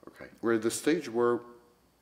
Okay. 0.09 0.31
We're 0.43 0.55
at 0.55 0.63
the 0.63 0.71
stage 0.71 1.09
where 1.09 1.41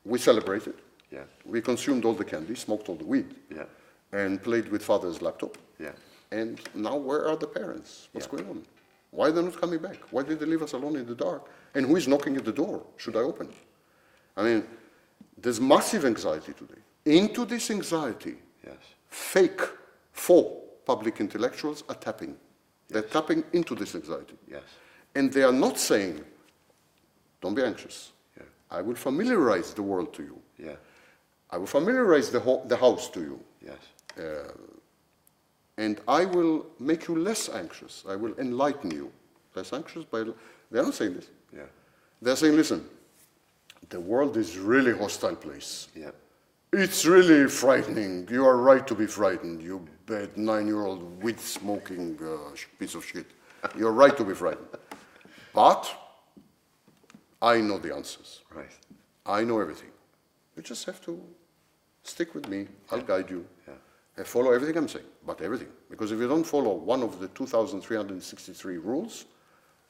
we 0.03 0.19
celebrated. 0.19 0.75
Yeah. 1.11 1.23
We 1.45 1.61
consumed 1.61 2.05
all 2.05 2.13
the 2.13 2.25
candy, 2.25 2.55
smoked 2.55 2.89
all 2.89 2.95
the 2.95 3.05
weed, 3.05 3.33
Yeah. 3.49 3.65
and 4.11 4.41
played 4.43 4.69
with 4.69 4.83
father's 4.83 5.21
laptop. 5.21 5.57
Yeah. 5.79 5.91
And 6.31 6.59
now, 6.75 6.97
where 6.97 7.27
are 7.27 7.37
the 7.37 7.47
parents? 7.47 8.09
What's 8.11 8.27
Yeah. 8.27 8.31
going 8.39 8.49
on? 8.49 8.65
Why 9.11 9.29
are 9.29 9.31
they 9.31 9.41
not 9.41 9.59
coming 9.59 9.79
back? 9.79 9.97
Why 10.11 10.21
did 10.23 10.39
they 10.39 10.45
leave 10.45 10.61
us 10.61 10.73
alone 10.73 10.95
in 10.97 11.05
the 11.07 11.15
dark? 11.15 11.47
And 11.73 11.85
who 11.85 11.95
is 11.95 12.07
knocking 12.07 12.37
at 12.37 12.45
the 12.45 12.51
door? 12.51 12.85
Should 12.97 13.15
I 13.15 13.21
open? 13.21 13.51
I 14.37 14.43
mean, 14.43 14.67
there's 15.37 15.59
massive 15.59 16.05
anxiety 16.05 16.53
today. 16.53 16.81
Into 17.05 17.45
this 17.45 17.71
anxiety, 17.71 18.37
Yes. 18.63 18.77
fake, 19.07 19.61
for 20.11 20.61
public 20.85 21.19
intellectuals 21.19 21.83
are 21.89 21.95
tapping. 21.95 22.37
They're 22.89 23.03
tapping 23.03 23.43
into 23.53 23.75
this 23.75 23.95
anxiety. 23.95 24.35
Yes. 24.49 24.63
And 25.15 25.31
they 25.31 25.43
are 25.43 25.51
not 25.51 25.77
saying, 25.77 26.23
don't 27.41 27.53
be 27.53 27.63
anxious. 27.63 28.11
Yeah. 28.37 28.43
I 28.71 28.81
will 28.81 28.95
familiarize 28.95 29.73
the 29.73 29.83
world 29.83 30.13
to 30.13 30.23
you. 30.23 30.39
Yeah. 30.57 30.75
I 31.51 31.57
will 31.57 31.67
familiarize 31.67 32.29
the, 32.31 32.39
ho- 32.39 32.63
the 32.65 32.75
house 32.75 33.09
to 33.09 33.19
you. 33.21 33.39
Yes. 33.63 33.77
Uh, 34.17 34.51
and 35.77 36.01
I 36.07 36.25
will 36.25 36.65
make 36.79 37.07
you 37.07 37.15
less 37.15 37.49
anxious. 37.49 38.03
I 38.07 38.15
will 38.15 38.37
enlighten 38.37 38.91
you. 38.91 39.11
Less 39.55 39.71
anxious 39.73 40.03
by. 40.03 40.25
They're 40.71 40.83
not 40.83 40.93
saying 40.93 41.13
this. 41.13 41.27
Yeah. 41.55 41.63
They're 42.21 42.35
saying, 42.35 42.55
listen, 42.55 42.85
the 43.89 43.99
world 43.99 44.37
is 44.37 44.57
really 44.57 44.95
hostile 44.97 45.35
place. 45.35 45.87
Yeah. 45.95 46.11
It's 46.73 47.05
really 47.05 47.49
frightening. 47.49 48.27
You 48.29 48.45
are 48.45 48.57
right 48.57 48.85
to 48.87 48.93
be 48.93 49.07
frightened, 49.07 49.63
you 49.63 49.87
bad 50.09 50.35
nine-year-old 50.37 51.23
weed 51.23 51.39
smoking 51.39 52.17
uh, 52.21 52.55
piece 52.79 52.95
of 52.95 53.05
shit. 53.05 53.27
You're 53.77 53.91
right 53.91 54.15
to 54.17 54.23
be 54.23 54.33
frightened. 54.33 54.67
But 55.53 55.81
I 57.41 57.61
know 57.61 57.77
the 57.77 57.93
answers. 57.95 58.41
Right. 58.53 58.75
I 59.25 59.43
know 59.43 59.59
everything. 59.59 59.91
You 60.55 60.63
just 60.63 60.85
have 60.85 60.99
to 61.05 61.21
stick 62.03 62.33
with 62.33 62.47
me. 62.49 62.67
I'll 62.91 63.01
guide 63.01 63.29
you. 63.29 63.45
Yeah. 63.67 63.73
And 64.17 64.25
follow 64.27 64.51
everything 64.51 64.77
I'm 64.77 64.87
saying, 64.87 65.05
but 65.25 65.41
everything. 65.41 65.69
Because 65.89 66.11
if 66.11 66.19
you 66.19 66.27
don't 66.27 66.43
follow 66.43 66.73
one 66.73 67.03
of 67.03 67.19
the 67.19 67.27
2,363 67.29 68.77
rules, 68.77 69.25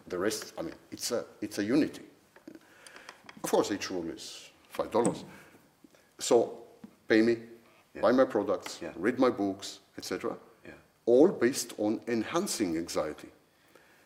the 0.08 0.18
rest, 0.18 0.54
I 0.58 0.62
mean, 0.64 0.76
it's 0.92 1.12
a, 1.12 1.24
it's 1.42 1.58
a 1.60 1.64
unity. 1.64 2.04
Of 3.36 3.42
course, 3.42 3.72
each 3.72 3.90
rule 3.90 4.08
is 4.10 4.50
$5. 4.76 5.24
So 6.20 6.58
pay 7.08 7.22
me, 7.22 7.38
Yeah. 7.96 8.02
buy 8.02 8.12
my 8.12 8.26
products, 8.26 8.80
Yeah. 8.82 8.92
read 8.98 9.18
my 9.18 9.30
books, 9.30 9.80
etc. 10.00 10.36
Yeah. 10.66 10.72
All 11.06 11.28
based 11.28 11.74
on 11.78 12.00
enhancing 12.08 12.78
anxiety. 12.78 13.30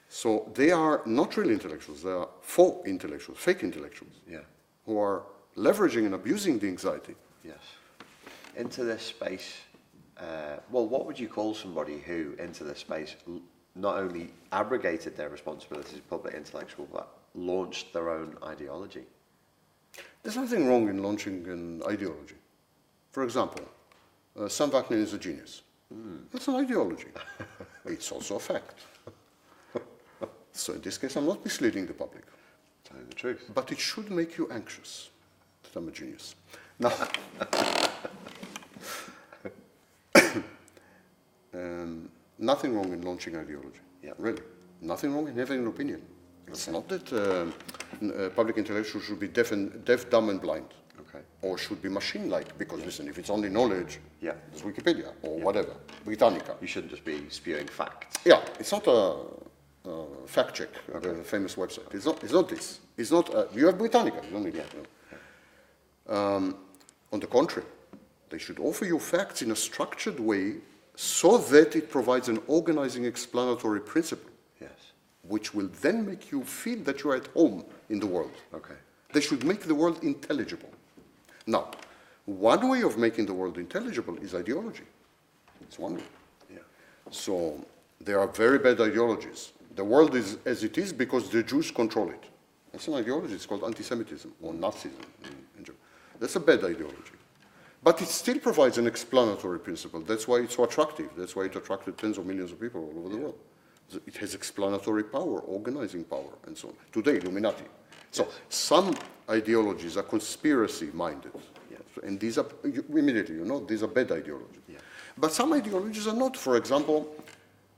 So 0.09 0.51
they 0.53 0.71
are 0.71 1.01
not 1.05 1.37
real 1.37 1.49
intellectuals, 1.51 2.03
they 2.03 2.11
are 2.11 2.29
faux 2.41 2.87
intellectuals, 2.87 3.39
fake 3.39 3.63
intellectuals, 3.63 4.13
Yeah. 4.27 4.43
who 4.85 4.99
are 4.99 5.23
leveraging 5.55 6.05
and 6.05 6.13
abusing 6.15 6.59
the 6.59 6.67
anxiety. 6.67 7.15
Yes. 7.43 7.61
Into 8.55 8.83
this 8.83 9.01
space, 9.03 9.49
uh, 10.17 10.57
well, 10.71 10.87
what 10.87 11.05
would 11.05 11.19
you 11.19 11.27
call 11.27 11.53
somebody 11.55 11.97
who, 11.99 12.33
into 12.39 12.63
this 12.63 12.79
space, 12.79 13.15
l- 13.27 13.41
not 13.75 13.95
only 13.97 14.29
abrogated 14.51 15.15
their 15.17 15.29
responsibilities 15.29 15.93
as 15.93 15.99
public 16.01 16.33
intellectual, 16.35 16.87
but 16.91 17.07
launched 17.33 17.93
their 17.93 18.09
own 18.09 18.37
ideology? 18.43 19.05
There's 20.21 20.37
nothing 20.37 20.67
wrong 20.67 20.89
in 20.89 21.01
launching 21.03 21.47
an 21.47 21.81
ideology. 21.83 22.37
For 23.11 23.23
example, 23.23 23.65
uh, 24.39 24.47
Sam 24.47 24.69
Vaknin 24.71 25.01
is 25.01 25.13
a 25.13 25.17
genius. 25.17 25.61
That's 26.31 26.47
an 26.47 26.55
ideology. 26.55 27.09
it's 27.85 28.11
also 28.11 28.37
a 28.37 28.39
fact. 28.39 28.79
so 30.51 30.73
in 30.73 30.81
this 30.81 30.97
case, 30.97 31.15
I'm 31.15 31.27
not 31.27 31.43
misleading 31.43 31.85
the 31.85 31.93
public. 31.93 32.23
Telling 32.83 33.07
the 33.07 33.15
truth. 33.15 33.51
But 33.53 33.71
it 33.71 33.79
should 33.79 34.09
make 34.11 34.37
you 34.37 34.49
anxious 34.51 35.11
that 35.63 35.75
I'm 35.77 35.87
a 35.87 35.91
genius. 35.91 36.35
Now, 36.79 36.91
um, 41.53 42.09
nothing 42.39 42.75
wrong 42.75 42.91
in 42.93 43.03
launching 43.03 43.37
ideology. 43.37 43.79
Yeah. 44.01 44.13
Really. 44.17 44.41
Nothing 44.81 45.13
wrong 45.13 45.27
in 45.27 45.37
having 45.37 45.59
an 45.59 45.67
opinion. 45.67 46.01
It's 46.47 46.67
not 46.67 46.87
that 46.89 47.13
um, 47.13 47.53
uh, 48.11 48.29
public 48.29 48.57
intellectuals 48.57 49.05
should 49.05 49.19
be 49.19 49.27
deaf, 49.27 49.51
and, 49.51 49.85
deaf, 49.85 50.09
dumb, 50.09 50.29
and 50.29 50.41
blind. 50.41 50.73
Okay. 50.99 51.19
Or 51.41 51.57
should 51.57 51.81
be 51.81 51.89
machine-like, 51.89 52.57
because 52.57 52.83
listen, 52.85 53.07
if 53.07 53.17
it's 53.17 53.29
only 53.29 53.49
knowledge, 53.49 53.99
Yeah. 54.21 54.33
it's 54.51 54.61
Wikipedia 54.61 55.11
or 55.21 55.39
whatever, 55.39 55.73
Britannica. 56.05 56.55
You 56.61 56.67
shouldn't 56.67 56.91
just 56.91 57.05
be 57.05 57.29
spewing 57.29 57.67
facts. 57.67 58.17
Yeah, 58.25 58.41
it's 58.59 58.71
not 58.71 58.85
a, 58.87 59.15
a 59.89 60.27
fact 60.27 60.55
check, 60.55 60.69
the 61.01 61.15
famous 61.23 61.55
website. 61.55 61.93
It's 61.93 62.05
not, 62.05 62.23
it's 62.23 62.33
not 62.33 62.47
this. 62.49 62.79
It's 62.97 63.11
not, 63.11 63.33
uh, 63.33 63.45
you 63.53 63.65
have 63.67 63.77
Britannica, 63.77 64.21
you 64.25 64.31
don't 64.31 64.43
need 64.45 64.55
it. 64.55 64.67
no. 66.07 66.15
Um, 66.15 66.55
on 67.11 67.19
the 67.19 67.27
contrary, 67.27 67.67
they 68.29 68.37
should 68.37 68.59
offer 68.59 68.85
you 68.85 68.99
facts 68.99 69.41
in 69.41 69.51
a 69.51 69.55
structured 69.55 70.19
way 70.19 70.55
so 70.95 71.37
that 71.37 71.75
it 71.75 71.89
provides 71.89 72.27
an 72.29 72.39
organizing 72.47 73.05
explanatory 73.05 73.79
principle, 73.81 74.29
Yes. 74.61 74.71
which 75.27 75.53
will 75.53 75.69
then 75.81 76.05
make 76.05 76.31
you 76.31 76.43
feel 76.43 76.79
that 76.83 77.03
you're 77.03 77.15
at 77.15 77.27
home 77.27 77.65
in 77.89 77.99
the 77.99 78.05
world. 78.07 78.31
Okay. 78.53 78.75
They 79.11 79.21
should 79.21 79.43
make 79.43 79.61
the 79.61 79.75
world 79.75 80.03
intelligible. 80.03 80.69
Now, 81.45 81.71
one 82.25 82.69
way 82.69 82.81
of 82.83 82.97
making 82.97 83.25
the 83.25 83.33
world 83.33 83.57
intelligible 83.57 84.17
is 84.17 84.33
ideology. 84.33 84.85
It's 85.61 85.77
one 85.77 85.95
way. 85.95 86.03
Yeah. 86.51 86.59
So 87.11 87.63
there 87.99 88.19
are 88.19 88.27
very 88.27 88.59
bad 88.59 88.79
ideologies. 88.79 89.51
The 89.75 89.83
world 89.83 90.15
is 90.15 90.37
as 90.45 90.63
it 90.63 90.77
is 90.77 90.93
because 90.93 91.29
the 91.29 91.43
Jews 91.43 91.71
control 91.71 92.09
it. 92.09 92.23
That's 92.71 92.87
an 92.87 92.95
ideology. 92.95 93.33
It's 93.33 93.45
called 93.45 93.63
anti-Semitism 93.63 94.33
or 94.41 94.53
Nazism 94.53 94.91
in, 95.57 95.63
German. 95.63 95.81
That's 96.19 96.35
a 96.35 96.39
bad 96.39 96.63
ideology. 96.63 97.17
But 97.83 98.01
it 98.01 98.07
still 98.07 98.39
provides 98.39 98.77
an 98.77 98.87
explanatory 98.87 99.59
principle. 99.59 99.99
That's 100.01 100.27
why 100.27 100.37
it's 100.37 100.55
so 100.55 100.63
attractive. 100.63 101.09
That's 101.17 101.35
why 101.35 101.43
it 101.43 101.55
attracted 101.55 101.97
tens 101.97 102.17
of 102.17 102.25
millions 102.25 102.51
of 102.51 102.59
people 102.59 102.81
all 102.81 102.99
over 102.99 103.09
the 103.09 103.17
world. 103.17 103.39
It 104.07 104.15
has 104.17 104.33
explanatory 104.33 105.03
power, 105.03 105.39
organizing 105.41 106.05
power, 106.05 106.33
and 106.47 106.57
so 106.57 106.69
on. 106.69 106.75
Today, 106.91 107.17
Illuminati. 107.17 107.65
So 108.13 108.27
some 108.47 108.93
ideologies 109.29 109.97
are 109.97 110.03
conspiracy-minded. 110.03 111.31
Yeah. 111.71 111.77
And 112.03 112.19
these 112.19 112.37
are, 112.37 112.45
you, 112.63 112.85
immediately, 112.89 113.35
you 113.35 113.45
know, 113.45 113.59
these 113.59 113.81
are 113.83 113.87
bad 113.87 114.11
ideologies. 114.11 114.61
Yeah. 114.69 114.77
But 115.17 115.31
some 115.33 115.51
ideologies 115.53 116.07
are 116.07 116.15
not. 116.15 116.37
For 116.37 116.55
example, 116.57 117.13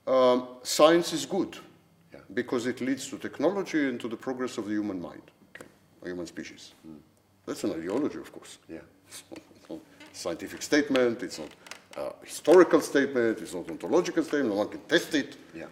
um, 0.05 0.47
science 0.61 1.13
is 1.13 1.25
good 1.25 1.57
Yeah. 2.13 2.19
because 2.33 2.67
it 2.67 2.81
leads 2.81 3.09
to 3.09 3.17
technology 3.17 3.87
and 3.89 3.99
to 4.01 4.07
the 4.09 4.17
progress 4.17 4.57
of 4.57 4.65
the 4.65 4.71
human 4.73 5.01
mind, 5.01 5.21
okay, 5.55 5.67
human 6.03 6.27
species. 6.27 6.73
That's 7.45 7.63
an 7.63 7.71
ideology, 7.71 8.19
of 8.19 8.31
course. 8.31 8.57
Yeah. 8.67 8.79
It's 9.07 9.23
not, 9.31 9.39
it's 9.55 9.69
not 9.69 9.79
a 9.79 10.15
scientific 10.15 10.61
statement, 10.61 11.23
it's 11.23 11.39
not 11.39 11.49
a 11.97 12.25
historical 12.25 12.81
statement, 12.81 13.39
it's 13.41 13.53
not 13.53 13.69
ontological 13.69 14.23
statement, 14.23 14.49
no 14.49 14.57
one 14.57 14.67
can 14.67 14.81
test 14.81 15.13
it. 15.15 15.37
Yeah. 15.53 15.67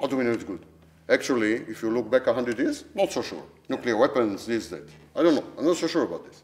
How 0.00 0.08
do 0.08 0.16
we 0.16 0.24
know 0.24 0.32
it's 0.32 0.44
good? 0.44 0.64
Actually, 1.08 1.54
if 1.68 1.82
you 1.82 1.90
look 1.90 2.10
back 2.10 2.26
100 2.26 2.58
years, 2.58 2.84
not 2.94 3.12
so 3.12 3.22
sure. 3.22 3.42
Nuclear 3.68 3.96
weapons, 3.96 4.46
this, 4.46 4.68
that. 4.68 4.88
I 5.14 5.22
don't 5.22 5.34
know. 5.34 5.44
I'm 5.58 5.64
not 5.66 5.76
so 5.76 5.86
sure 5.86 6.04
about 6.04 6.24
this. 6.24 6.42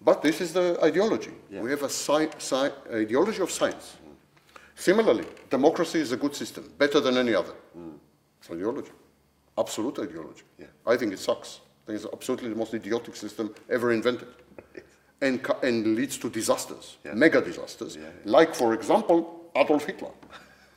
But 0.00 0.22
this 0.22 0.40
is 0.40 0.52
the 0.52 0.78
ideology. 0.82 1.32
Yeah. 1.50 1.60
We 1.62 1.70
have 1.70 1.82
a 1.82 1.88
sci- 1.88 2.30
sci- 2.38 2.72
ideology 2.92 3.40
of 3.42 3.50
science. 3.50 3.96
Similarly, 4.74 5.24
democracy 5.50 6.00
is 6.00 6.12
a 6.12 6.16
good 6.16 6.34
system, 6.34 6.70
better 6.78 7.00
than 7.00 7.16
any 7.16 7.34
other. 7.34 7.54
It's 8.40 8.50
ideology. 8.50 8.90
Absolute 9.58 9.98
ideology. 9.98 10.42
Yeah. 10.58 10.66
I 10.86 10.96
think 10.96 11.12
it 11.12 11.18
sucks. 11.18 11.60
I 11.84 11.86
think 11.92 11.96
it's 12.02 12.12
absolutely 12.12 12.48
the 12.48 12.56
most 12.56 12.74
idiotic 12.74 13.16
system 13.16 13.54
ever 13.68 13.92
invented. 13.92 14.28
And, 15.20 15.40
ca- 15.40 15.60
and 15.62 15.94
leads 15.94 16.18
to 16.18 16.28
disasters, 16.28 16.96
Yeah. 17.04 17.14
mega 17.14 17.40
disasters, 17.40 17.96
like, 18.24 18.56
for 18.56 18.74
example, 18.74 19.48
Adolf 19.54 19.84
Hitler, 19.86 20.10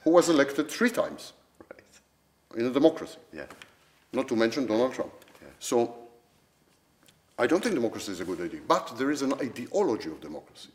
who 0.03 0.11
was 0.11 0.29
elected 0.29 0.69
three 0.69 0.91
times. 0.91 1.33
In 2.55 2.65
a 2.65 2.69
democracy, 2.71 3.17
Yeah. 3.33 3.45
not 4.13 4.27
to 4.27 4.35
mention 4.35 4.65
Donald 4.65 4.93
Trump. 4.93 5.11
Yeah. 5.41 5.47
So 5.59 5.95
I 7.37 7.47
don't 7.47 7.61
think 7.61 7.75
democracy 7.75 8.11
is 8.11 8.21
a 8.21 8.25
good 8.25 8.39
idea, 8.41 8.61
but 8.67 8.97
there 8.97 9.11
is 9.11 9.21
an 9.21 9.33
ideology 9.33 10.09
of 10.09 10.21
democracy. 10.21 10.69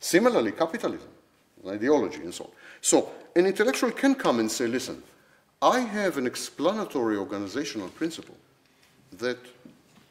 Similarly, 0.00 0.52
capitalism, 0.52 1.08
an 1.64 1.70
ideology 1.70 2.20
and 2.20 2.34
so 2.34 2.44
on. 2.44 2.50
So 2.82 3.10
an 3.36 3.46
intellectual 3.46 3.90
can 3.90 4.14
come 4.14 4.38
and 4.38 4.50
say, 4.50 4.66
listen, 4.66 5.02
I 5.62 5.80
have 5.80 6.18
an 6.18 6.26
explanatory 6.26 7.16
organizational 7.16 7.88
principle 7.88 8.36
that 9.18 9.38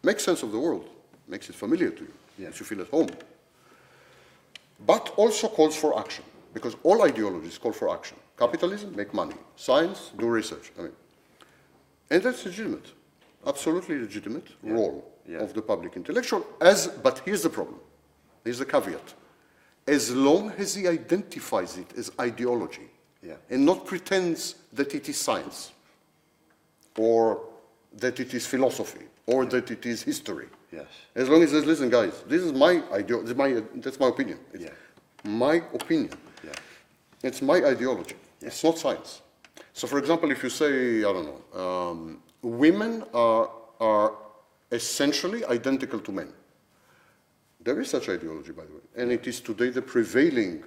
makes 0.02 0.24
sense 0.24 0.42
of 0.42 0.52
the 0.52 0.58
world, 0.60 0.90
makes 1.28 1.48
it 1.50 1.56
familiar 1.56 1.92
to 1.92 2.02
you, 2.04 2.14
Yeah. 2.40 2.46
makes 2.48 2.60
you 2.60 2.66
feel 2.66 2.82
at 2.82 2.90
home, 2.90 3.10
but 4.86 5.14
also 5.16 5.48
calls 5.48 5.76
for 5.76 6.00
action, 6.00 6.26
because 6.54 6.76
all 6.84 7.04
ideologies 7.04 7.60
call 7.60 7.72
for 7.72 7.94
action. 7.94 8.18
Capitalism, 8.38 8.96
make 8.96 9.14
money. 9.14 9.36
Science, 9.56 10.12
do 10.18 10.26
research. 10.28 10.72
I 10.80 10.82
mean, 10.84 10.96
and 12.10 12.22
that's 12.24 12.46
legitimate, 12.46 12.92
absolutely 13.46 14.00
legitimate 14.00 14.48
role 14.62 15.04
Yeah. 15.28 15.40
of 15.40 15.54
the 15.54 15.62
public 15.62 15.96
intellectual. 15.96 16.46
As, 16.62 16.88
but 16.88 17.20
here's 17.26 17.44
the 17.44 17.50
problem. 17.50 17.80
Here's 18.44 18.60
the 18.60 18.66
caveat. 18.66 19.14
As 19.88 20.12
long 20.12 20.52
as 20.58 20.76
he 20.76 20.88
identifies 20.88 21.78
it 21.78 21.88
as 21.98 22.12
ideology 22.20 22.90
Yeah. 23.22 23.36
and 23.50 23.66
not 23.66 23.86
pretends 23.86 24.56
that 24.74 24.94
it 24.96 25.08
is 25.10 25.18
science 25.20 25.72
or 26.98 27.42
that 27.94 28.20
it 28.20 28.34
is 28.34 28.46
philosophy 28.46 29.06
or 29.28 29.46
that 29.46 29.72
it 29.72 29.86
is 29.86 30.04
history. 30.04 30.48
Yes. 30.72 30.88
As 31.16 31.30
long 31.30 31.44
as 31.44 31.52
he 31.52 31.58
says, 31.58 31.66
listen, 31.66 31.90
guys, 31.90 32.24
this 32.28 32.42
is 32.42 32.52
my 32.52 32.82
idea, 32.92 33.18
this 33.22 33.30
is 33.32 33.36
my, 33.36 33.64
that's 33.76 34.00
my 34.00 34.08
opinion. 34.08 34.40
It's 34.54 34.64
Yeah. 34.64 34.74
my 35.24 35.56
opinion. 35.74 36.12
Yeah. 36.44 36.52
It's 37.22 37.42
my 37.42 37.64
ideology. 37.64 38.16
It's 38.42 38.64
not 38.64 38.78
science. 38.78 39.22
So, 39.74 39.88
for 39.88 39.98
example, 39.98 40.30
if 40.32 40.44
you 40.44 40.50
say, 40.50 41.00
I 41.00 41.12
don't 41.14 41.26
know, 41.26 41.60
um, 41.60 42.22
women 42.42 43.04
are, 43.14 43.50
are 43.80 44.14
essentially 44.72 45.44
identical 45.46 46.00
to 46.00 46.12
men. 46.12 46.32
There 47.60 47.80
is 47.82 47.90
such 47.90 48.10
ideology, 48.10 48.52
by 48.52 48.66
the 48.66 48.74
way, 48.74 48.82
and 48.98 49.12
it 49.12 49.26
is 49.26 49.40
today 49.40 49.70
the 49.70 49.82
prevailing, 49.82 50.64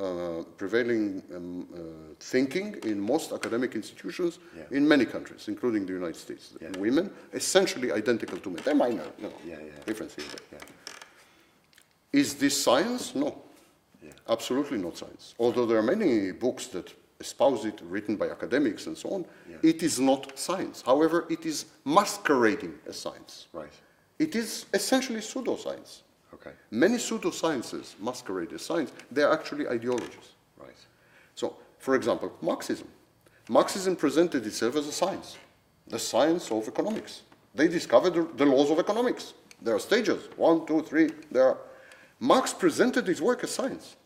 uh, 0.00 0.44
prevailing 0.56 1.22
um, 1.34 1.66
uh, 1.74 2.14
thinking 2.20 2.76
in 2.84 3.00
most 3.00 3.32
academic 3.32 3.74
institutions 3.74 4.38
Yeah. 4.56 4.62
in 4.70 4.86
many 4.86 5.04
countries, 5.04 5.48
including 5.48 5.84
the 5.84 5.92
United 5.92 6.16
States. 6.16 6.52
Yeah. 6.60 6.70
Women 6.78 7.10
essentially 7.32 7.90
identical 7.92 8.38
to 8.38 8.50
men. 8.50 8.62
They're 8.64 8.74
minor, 8.74 9.04
you 9.18 9.24
know, 9.24 9.32
Yeah, 9.44 9.56
yeah. 9.60 9.84
difference 9.84 10.14
Yeah. 10.52 10.58
Is 12.12 12.34
this 12.34 12.62
science? 12.62 13.14
No. 13.14 13.42
Yeah. 14.02 14.12
Absolutely 14.28 14.78
not 14.78 14.96
science. 14.96 15.34
Although 15.38 15.66
there 15.66 15.78
are 15.78 15.82
many 15.96 16.32
books 16.32 16.68
that 16.68 16.94
espouse 17.20 17.64
it, 17.64 17.80
written 17.82 18.16
by 18.16 18.28
academics 18.30 18.86
and 18.86 18.96
so 18.96 19.10
on, 19.10 19.26
Yeah. 19.50 19.56
it 19.62 19.82
is 19.82 19.98
not 19.98 20.38
science. 20.38 20.82
However, 20.82 21.26
it 21.28 21.44
is 21.44 21.66
masquerading 21.84 22.78
as 22.86 22.98
science. 22.98 23.48
Right. 23.52 23.72
It 24.18 24.36
is 24.36 24.66
essentially 24.72 25.20
pseudoscience. 25.20 26.02
Okay. 26.34 26.52
Many 26.70 26.96
pseudosciences 26.96 27.98
masquerade 27.98 28.52
as 28.52 28.62
science. 28.62 28.92
They 29.10 29.22
are 29.22 29.32
actually 29.32 29.66
ideologies. 29.66 30.34
Right. 30.56 30.76
So, 31.34 31.56
for 31.78 31.94
example, 31.94 32.32
Marxism. 32.40 32.88
Marxism 33.48 33.96
presented 33.96 34.46
itself 34.46 34.76
as 34.76 34.86
a 34.86 34.92
science, 34.92 35.38
the 35.86 35.98
science 35.98 36.50
of 36.50 36.68
economics. 36.68 37.22
They 37.54 37.66
discovered 37.66 38.36
the, 38.36 38.44
laws 38.44 38.70
of 38.70 38.78
economics. 38.78 39.32
There 39.62 39.74
are 39.74 39.80
stages, 39.80 40.28
one, 40.36 40.66
two, 40.66 40.82
three. 40.82 41.10
There 41.32 41.44
are. 41.44 41.58
Marx 42.20 42.52
presented 42.52 43.06
his 43.06 43.22
work 43.22 43.42
as 43.42 43.50
science. 43.50 43.96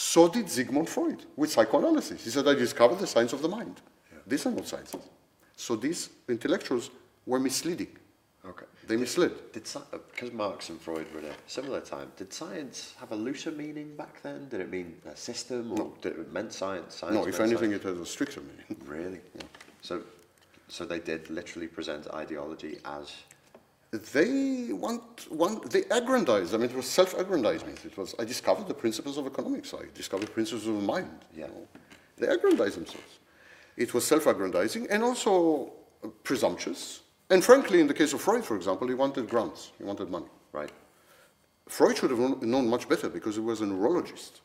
So 0.00 0.28
did 0.28 0.48
Sigmund 0.48 0.88
Freud 0.88 1.24
with 1.34 1.50
psychoanalysis. 1.50 2.22
He 2.22 2.30
said, 2.30 2.46
I 2.46 2.54
discovered 2.54 3.00
the 3.00 3.06
science 3.06 3.32
of 3.32 3.42
the 3.42 3.48
mind. 3.48 3.80
These 4.28 4.46
are 4.46 4.52
not 4.52 4.68
sciences. 4.68 5.02
So 5.56 5.74
these 5.74 6.10
intellectuals 6.28 6.90
were 7.26 7.40
misleading. 7.40 7.88
Okay. 8.46 8.66
They 8.86 8.96
misled. 8.96 9.32
Did 9.52 9.64
because 9.64 10.30
uh, 10.30 10.34
Marx 10.34 10.68
and 10.68 10.80
Freud 10.80 11.12
were 11.12 11.18
at 11.18 11.24
a 11.24 11.34
similar 11.48 11.80
time? 11.80 12.12
Did 12.16 12.32
science 12.32 12.94
have 13.00 13.10
a 13.10 13.16
looser 13.16 13.50
meaning 13.50 13.96
back 13.96 14.22
then? 14.22 14.48
Did 14.48 14.60
it 14.60 14.70
mean 14.70 14.94
a 15.04 15.16
system, 15.16 15.72
or 15.72 15.92
did 16.00 16.12
it 16.12 16.32
meant 16.32 16.52
science? 16.52 16.94
science 16.94 17.16
No, 17.16 17.26
if 17.26 17.40
anything, 17.40 17.70
science? 17.70 17.84
it 17.84 17.88
has 17.88 17.98
a 17.98 18.06
stricter 18.06 18.40
meaning. 18.40 18.76
really. 18.86 19.20
So, 19.82 20.02
So 20.68 20.84
they 20.84 21.00
did 21.00 21.28
literally 21.28 21.66
present 21.66 22.06
ideology 22.14 22.78
as 22.84 23.12
They 23.90 24.68
want, 24.72 25.30
want, 25.32 25.70
they 25.70 25.84
aggrandize. 25.90 26.52
I 26.52 26.58
mean, 26.58 26.68
it 26.70 26.76
was 26.76 26.86
self-aggrandizement. 26.86 27.84
It 27.86 27.96
was, 27.96 28.14
I 28.18 28.24
discovered 28.24 28.68
the 28.68 28.74
principles 28.74 29.16
of 29.16 29.26
economics. 29.26 29.72
I 29.72 29.84
discovered 29.94 30.30
principles 30.32 30.66
of 30.66 30.82
mind. 30.82 31.08
you 31.34 31.42
Yeah. 31.42 31.46
know. 31.46 31.66
They 32.18 32.26
aggrandize 32.26 32.74
themselves. 32.74 33.18
It 33.76 33.94
was 33.94 34.06
self-aggrandizing 34.06 34.88
and 34.90 35.02
also 35.02 35.72
presumptuous. 36.22 37.00
And 37.30 37.42
frankly, 37.42 37.80
in 37.80 37.86
the 37.86 37.94
case 37.94 38.12
of 38.12 38.20
Freud, 38.20 38.44
for 38.44 38.56
example, 38.56 38.88
he 38.88 38.94
wanted 38.94 39.28
grants. 39.28 39.72
He 39.78 39.84
wanted 39.84 40.10
money. 40.10 40.26
right. 40.52 40.70
Freud 41.66 41.96
should 41.98 42.10
have 42.10 42.18
known, 42.18 42.38
known 42.40 42.66
much 42.68 42.88
better 42.88 43.10
because 43.10 43.34
he 43.34 43.42
was 43.42 43.60
a 43.60 43.66
neurologist. 43.66 44.40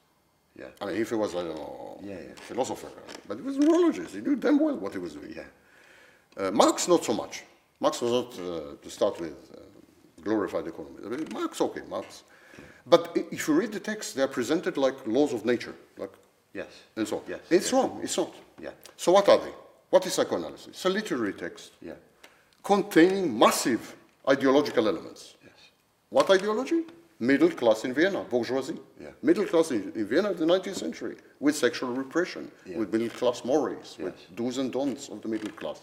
Yeah. 0.60 0.66
I 0.82 0.86
mean, 0.88 0.96
if 0.98 1.10
he 1.10 1.16
was, 1.16 1.34
I 1.36 1.44
don't 1.44 1.56
know, 1.56 1.98
Yeah, 2.04 2.16
yeah. 2.20 2.34
philosopher, 2.36 2.90
but 3.28 3.38
he 3.38 3.44
was 3.44 3.56
a 3.56 3.60
neurologist. 3.62 4.14
He 4.14 4.20
knew 4.22 4.36
damn 4.36 4.60
well 4.60 4.76
what 4.76 4.92
he 4.92 5.00
was 5.00 5.14
doing. 5.14 5.34
Yeah. 5.36 5.44
Uh, 6.38 6.52
Marx, 6.52 6.88
not 6.90 7.04
so 7.06 7.14
much. 7.14 7.44
Marx 7.84 8.00
was 8.02 8.12
not, 8.20 8.30
uh, 8.40 8.62
to 8.82 8.90
start 8.90 9.20
with, 9.20 9.34
uh, 9.54 9.60
glorified 10.28 10.66
economy. 10.74 11.00
I 11.06 11.10
mean, 11.10 11.28
Marx, 11.34 11.60
okay, 11.60 11.82
Marx. 11.90 12.24
But 12.94 13.04
if 13.38 13.42
you 13.48 13.54
read 13.62 13.72
the 13.74 13.80
text, 13.92 14.16
they 14.16 14.22
are 14.28 14.34
presented 14.40 14.78
like 14.78 14.96
laws 15.06 15.34
of 15.34 15.44
nature, 15.54 15.76
like, 15.98 16.14
Yes. 16.54 16.72
and 16.96 17.06
so 17.06 17.18
on. 17.18 17.24
Yes. 17.28 17.42
It's 17.50 17.70
yeah. 17.72 17.78
wrong, 17.78 18.00
it's 18.02 18.18
not. 18.18 18.34
Yeah. 18.66 18.72
So 18.96 19.12
what 19.12 19.28
are 19.28 19.38
they? 19.46 19.54
What 19.90 20.06
is 20.08 20.14
psychoanalysis? 20.14 20.68
It's 20.68 20.86
a 20.86 20.90
literary 21.00 21.34
text 21.34 21.72
Yeah. 21.82 21.98
containing 22.64 23.38
massive 23.46 23.82
ideological 24.34 24.88
elements. 24.88 25.36
Yes. 25.44 25.60
What 26.10 26.30
ideology? 26.30 26.82
Middle 27.20 27.52
class 27.52 27.84
in 27.86 27.94
Vienna, 27.94 28.22
bourgeoisie. 28.34 28.80
Yeah. 29.02 29.12
Middle 29.22 29.46
class 29.46 29.72
in, 29.72 29.92
in 30.00 30.06
Vienna 30.12 30.32
in 30.32 30.38
the 30.38 30.46
19th 30.46 30.78
century, 30.86 31.16
with 31.46 31.56
sexual 31.66 31.92
repression, 32.04 32.44
Yeah. 32.66 32.78
with 32.80 32.94
middle 32.94 33.10
class 33.20 33.44
mores, 33.44 33.98
with 34.00 34.16
do's 34.36 34.58
and 34.58 34.72
don'ts 34.72 35.10
of 35.10 35.22
the 35.22 35.28
middle 35.28 35.52
class. 35.62 35.80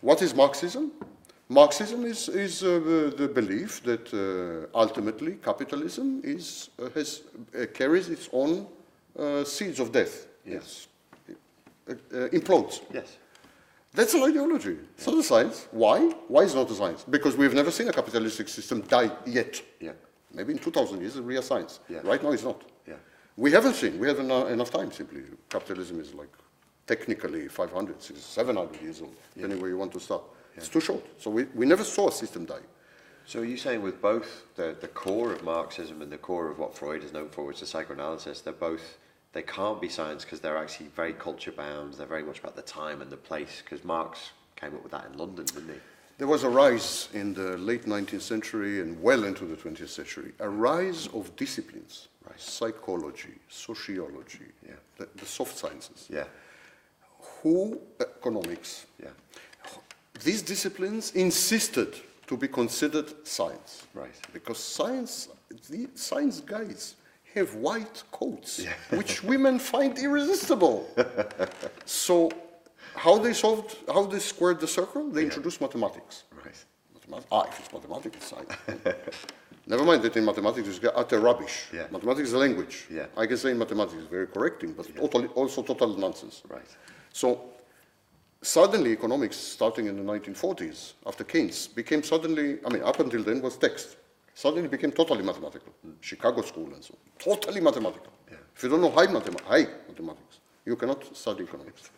What 0.00 0.22
is 0.22 0.34
Marxism? 0.34 0.92
Marxism 1.48 2.04
is, 2.04 2.28
is 2.28 2.62
uh, 2.62 3.12
the, 3.16 3.28
belief 3.28 3.82
that 3.82 4.14
uh, 4.14 4.78
ultimately 4.78 5.32
capitalism 5.42 6.20
is, 6.22 6.70
uh, 6.78 6.88
has, 6.90 7.22
uh, 7.54 7.66
carries 7.74 8.08
its 8.08 8.28
own 8.32 8.66
uh, 9.18 9.44
seeds 9.44 9.80
of 9.80 9.90
death. 9.90 10.28
Yes. 10.46 10.86
It's, 11.88 12.00
uh, 12.14 12.28
implodes. 12.32 12.80
Yes. 12.94 13.16
That's 13.92 14.14
an 14.14 14.22
ideology. 14.22 14.76
It's 14.96 15.06
not 15.06 15.18
a 15.18 15.22
science. 15.24 15.66
Why? 15.72 15.98
Why 16.28 16.42
is 16.42 16.54
it 16.54 16.56
not 16.56 16.70
a 16.70 16.74
science? 16.74 17.04
Because 17.10 17.36
we've 17.36 17.54
never 17.54 17.72
seen 17.72 17.88
a 17.88 17.92
capitalistic 17.92 18.48
system 18.48 18.82
die 18.82 19.10
yet. 19.26 19.60
Yeah. 19.80 19.92
Maybe 20.32 20.52
in 20.52 20.60
2000 20.60 21.00
years 21.00 21.16
be 21.16 21.36
a 21.36 21.42
science. 21.42 21.80
Yeah. 21.88 21.98
Right 22.04 22.22
now 22.22 22.30
it's 22.30 22.44
not. 22.44 22.62
Yeah. 22.86 22.94
We 23.36 23.50
haven't 23.50 23.74
seen. 23.74 23.98
We 23.98 24.06
haven't 24.06 24.30
enough 24.30 24.70
time 24.70 24.92
simply. 24.92 25.22
Capitalism 25.48 25.98
is 26.00 26.14
like 26.14 26.30
technically 26.90 27.46
500, 27.46 28.02
600, 28.02 28.20
700 28.20 28.82
years 28.82 29.00
old, 29.00 29.14
depending 29.34 29.60
where 29.60 29.70
you 29.70 29.78
want 29.78 29.92
to 29.92 30.00
start. 30.00 30.22
It's 30.56 30.68
too 30.68 30.80
short. 30.80 31.04
So 31.22 31.30
we, 31.30 31.44
we 31.54 31.64
never 31.64 31.84
saw 31.84 32.08
a 32.08 32.12
system 32.12 32.44
die. 32.44 32.66
So 33.26 33.40
are 33.40 33.44
you 33.44 33.56
saying 33.56 33.80
with 33.80 34.02
both 34.02 34.28
the, 34.56 34.76
the 34.80 34.88
core 34.88 35.32
of 35.32 35.44
Marxism 35.44 36.02
and 36.02 36.10
the 36.10 36.18
core 36.18 36.50
of 36.50 36.58
what 36.58 36.76
Freud 36.76 37.04
is 37.04 37.12
known 37.12 37.28
for, 37.28 37.44
which 37.44 37.62
is 37.62 37.68
psychoanalysis, 37.68 38.40
they're 38.40 38.52
both, 38.70 38.98
they 39.32 39.42
can't 39.42 39.80
be 39.80 39.88
science 39.88 40.24
because 40.24 40.40
they're 40.40 40.58
actually 40.58 40.88
very 40.96 41.12
culture 41.12 41.52
bound, 41.52 41.94
they're 41.94 42.06
very 42.06 42.24
much 42.24 42.40
about 42.40 42.56
the 42.56 42.62
time 42.62 43.00
and 43.02 43.10
the 43.10 43.16
place, 43.16 43.62
because 43.62 43.84
Marx 43.84 44.32
came 44.56 44.74
up 44.74 44.82
with 44.82 44.90
that 44.90 45.06
in 45.12 45.16
London, 45.16 45.44
didn't 45.44 45.68
he? 45.68 45.80
There 46.18 46.26
was 46.26 46.42
a 46.42 46.48
rise 46.50 47.08
in 47.14 47.32
the 47.34 47.56
late 47.56 47.84
19th 47.86 48.20
century 48.20 48.80
and 48.80 49.00
well 49.00 49.22
into 49.24 49.44
the 49.44 49.54
20th 49.54 49.88
century, 49.88 50.32
a 50.40 50.48
rise 50.48 51.06
of 51.14 51.34
disciplines, 51.36 52.08
Right. 52.28 52.38
psychology, 52.38 53.36
sociology, 53.48 54.50
Yeah. 54.66 54.74
the, 54.98 55.08
the 55.16 55.26
soft 55.26 55.56
sciences, 55.56 56.08
Yeah, 56.10 56.24
who, 57.42 57.80
economics, 58.00 58.86
yeah, 59.02 59.08
these 60.22 60.42
disciplines 60.42 61.12
insisted 61.12 61.94
to 62.26 62.36
be 62.36 62.48
considered 62.48 63.26
science. 63.26 63.86
Right. 63.94 64.14
Because 64.32 64.58
science, 64.58 65.28
the 65.68 65.88
science 65.94 66.40
guys 66.40 66.96
have 67.34 67.54
white 67.54 68.02
coats, 68.12 68.64
which 68.90 69.22
women 69.24 69.58
find 69.58 69.98
irresistible. 69.98 70.88
so, 71.86 72.30
how 72.94 73.18
they 73.18 73.32
solved, 73.32 73.76
how 73.88 74.04
they 74.04 74.18
squared 74.18 74.60
the 74.60 74.68
circle? 74.68 75.08
They 75.10 75.24
introduced 75.24 75.60
mathematics. 75.60 76.24
right. 76.44 76.54
Mathemat- 76.94 77.24
ah, 77.32 77.44
if 77.48 77.58
it's 77.60 77.72
mathematics, 77.72 78.16
it's 78.16 78.26
science. 78.32 78.52
Never 79.66 79.84
mind 79.84 80.02
that 80.02 80.16
in 80.16 80.24
mathematics 80.24 80.68
it's 80.68 80.84
utter 80.94 81.20
rubbish. 81.20 81.68
Yeah. 81.72 81.86
Mathematics 81.90 82.28
is 82.28 82.34
a 82.34 82.38
language. 82.38 82.86
Yeah. 82.90 83.06
I 83.16 83.26
can 83.26 83.36
say 83.36 83.52
in 83.52 83.58
mathematics 83.58 83.94
is 84.02 84.06
very 84.06 84.26
correcting, 84.26 84.72
but 84.72 84.94
totally, 84.96 85.28
also 85.28 85.62
total 85.62 85.96
nonsense. 85.96 86.42
Right. 86.48 86.66
So 87.12 87.40
suddenly 88.42 88.92
economics, 88.92 89.36
starting 89.36 89.86
in 89.86 89.96
the 89.96 90.02
1940s, 90.02 90.92
after 91.06 91.24
Keynes, 91.24 91.68
became 91.68 92.02
suddenly, 92.02 92.58
I 92.64 92.70
mean, 92.72 92.82
up 92.82 93.00
until 93.00 93.22
then 93.22 93.42
was 93.42 93.56
text. 93.56 93.96
Suddenly 94.34 94.68
became 94.68 94.92
totally 94.92 95.22
mathematical. 95.22 95.72
Chicago 96.00 96.42
School 96.42 96.72
and 96.72 96.82
so 96.82 96.94
on. 96.94 97.34
Totally 97.36 97.60
mathematical. 97.60 98.12
Yeah. 98.30 98.36
If 98.56 98.62
you 98.62 98.68
don't 98.68 98.80
know 98.80 98.90
high, 98.90 99.06
mathema- 99.06 99.42
high 99.42 99.66
mathematics, 99.88 100.38
you 100.64 100.76
cannot 100.76 101.14
study 101.16 101.44
economics. 101.44 101.90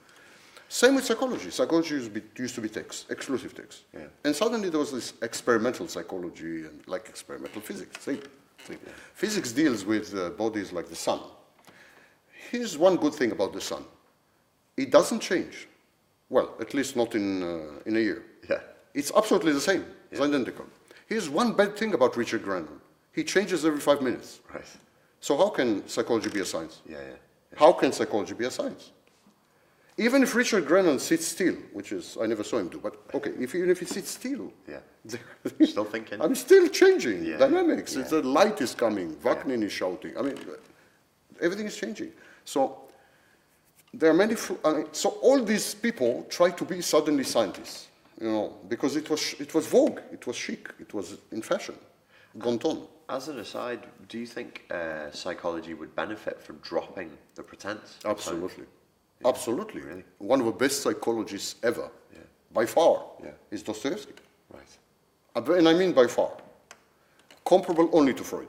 Same 0.68 0.94
with 0.94 1.04
psychology. 1.04 1.50
Psychology 1.50 1.96
used 1.96 2.14
to 2.14 2.20
be, 2.20 2.42
used 2.42 2.54
to 2.54 2.62
be 2.62 2.68
text, 2.68 3.10
exclusive 3.10 3.54
text. 3.54 3.82
Yeah. 3.92 4.06
And 4.24 4.34
suddenly 4.34 4.70
there 4.70 4.80
was 4.80 4.90
this 4.90 5.12
experimental 5.20 5.86
psychology 5.86 6.64
and 6.64 6.82
like 6.86 7.08
experimental 7.10 7.60
physics. 7.60 8.02
Same. 8.02 8.22
Same. 8.66 8.78
Physics 9.14 9.52
deals 9.52 9.84
with 9.84 10.16
uh, 10.16 10.30
bodies 10.30 10.72
like 10.72 10.88
the 10.88 10.96
sun. 10.96 11.20
Here's 12.50 12.78
one 12.78 12.96
good 12.96 13.14
thing 13.14 13.32
about 13.32 13.52
the 13.52 13.60
sun. 13.60 13.84
It 14.82 14.90
doesn't 14.90 15.20
change. 15.20 15.68
Well, 16.28 16.48
at 16.60 16.74
least 16.74 16.96
not 16.96 17.14
in, 17.14 17.42
uh, 17.42 17.88
in 17.88 17.96
a 17.96 18.00
year. 18.00 18.22
Yeah. 18.50 18.60
It's 18.94 19.12
absolutely 19.14 19.52
the 19.52 19.60
same. 19.60 19.84
It's 20.10 20.20
identical. 20.20 20.66
Here's 21.06 21.28
one 21.28 21.52
bad 21.52 21.76
thing 21.76 21.94
about 21.94 22.16
Richard 22.16 22.42
Grannon. 22.42 22.80
He 23.12 23.22
changes 23.22 23.64
every 23.64 23.80
five 23.80 24.00
minutes. 24.02 24.40
Right. 24.52 24.66
So 25.20 25.36
how 25.36 25.50
can 25.50 25.86
psychology 25.86 26.30
be 26.30 26.40
a 26.40 26.44
science? 26.44 26.80
Yeah, 26.88 26.96
yeah. 27.10 27.16
How 27.62 27.72
can 27.72 27.92
psychology 27.92 28.34
be 28.34 28.46
a 28.46 28.50
science? 28.50 28.90
Even 29.98 30.22
if 30.22 30.34
Richard 30.34 30.66
Grannon 30.66 30.98
sits 30.98 31.26
still, 31.28 31.54
which 31.74 31.92
is, 31.92 32.16
I 32.20 32.26
never 32.26 32.42
saw 32.42 32.56
him 32.58 32.68
do, 32.68 32.78
but 32.82 32.94
okay, 33.14 33.30
if, 33.38 33.54
even 33.54 33.70
if 33.70 33.78
he 33.78 33.84
sits 33.86 34.10
still, 34.10 34.52
Yeah. 34.66 34.80
Still 35.66 35.84
thinking. 35.84 36.20
I'm 36.20 36.34
still 36.34 36.66
changing 36.68 37.24
Yeah. 37.24 37.36
dynamics. 37.36 37.94
Yeah. 37.94 38.00
It's, 38.00 38.10
the 38.10 38.22
light 38.22 38.60
is 38.60 38.74
coming, 38.74 39.16
Wagner 39.22 39.54
is 39.66 39.72
shouting. 39.72 40.16
I 40.18 40.22
mean, 40.22 40.38
everything 41.40 41.66
is 41.66 41.76
changing. 41.76 42.12
So 42.44 42.81
there 43.94 44.10
are 44.10 44.14
many. 44.14 44.34
I 44.64 44.72
mean, 44.72 44.86
so 44.92 45.10
all 45.22 45.42
these 45.44 45.74
people 45.74 46.26
try 46.28 46.50
to 46.50 46.64
be 46.64 46.80
suddenly 46.80 47.24
scientists, 47.24 47.88
you 48.20 48.28
know, 48.30 48.56
because 48.68 48.96
it 48.96 49.08
was 49.10 49.34
it 49.38 49.54
was 49.54 49.66
vogue, 49.66 50.00
it 50.12 50.26
was 50.26 50.36
chic, 50.36 50.68
it 50.80 50.92
was 50.94 51.18
in 51.30 51.42
fashion, 51.42 51.74
bon 52.34 52.58
ton. 52.58 52.78
As 53.08 53.28
an 53.28 53.38
aside, 53.40 53.80
do 54.08 54.18
you 54.18 54.26
think 54.26 54.62
uh, 54.70 55.10
psychology 55.10 55.74
would 55.74 55.94
benefit 55.94 56.40
from 56.40 56.56
dropping 56.62 57.10
the 57.34 57.42
pretense? 57.42 57.98
Absolutely, 58.04 58.64
absolutely. 59.24 59.82
Really? 59.82 60.04
One 60.18 60.40
of 60.40 60.46
the 60.46 60.52
best 60.52 60.82
psychologists 60.82 61.56
ever, 61.62 61.90
Yeah. 62.12 62.20
by 62.54 62.66
far, 62.66 63.04
Yeah. 63.22 63.32
is 63.50 63.62
Dostoevsky. 63.62 64.14
Right. 64.50 64.78
Uh, 65.36 65.52
And 65.52 65.68
I 65.68 65.74
mean 65.74 65.92
by 65.92 66.06
far. 66.06 66.30
Comparable 67.44 67.88
only 67.92 68.14
to 68.14 68.24
Freud. 68.24 68.48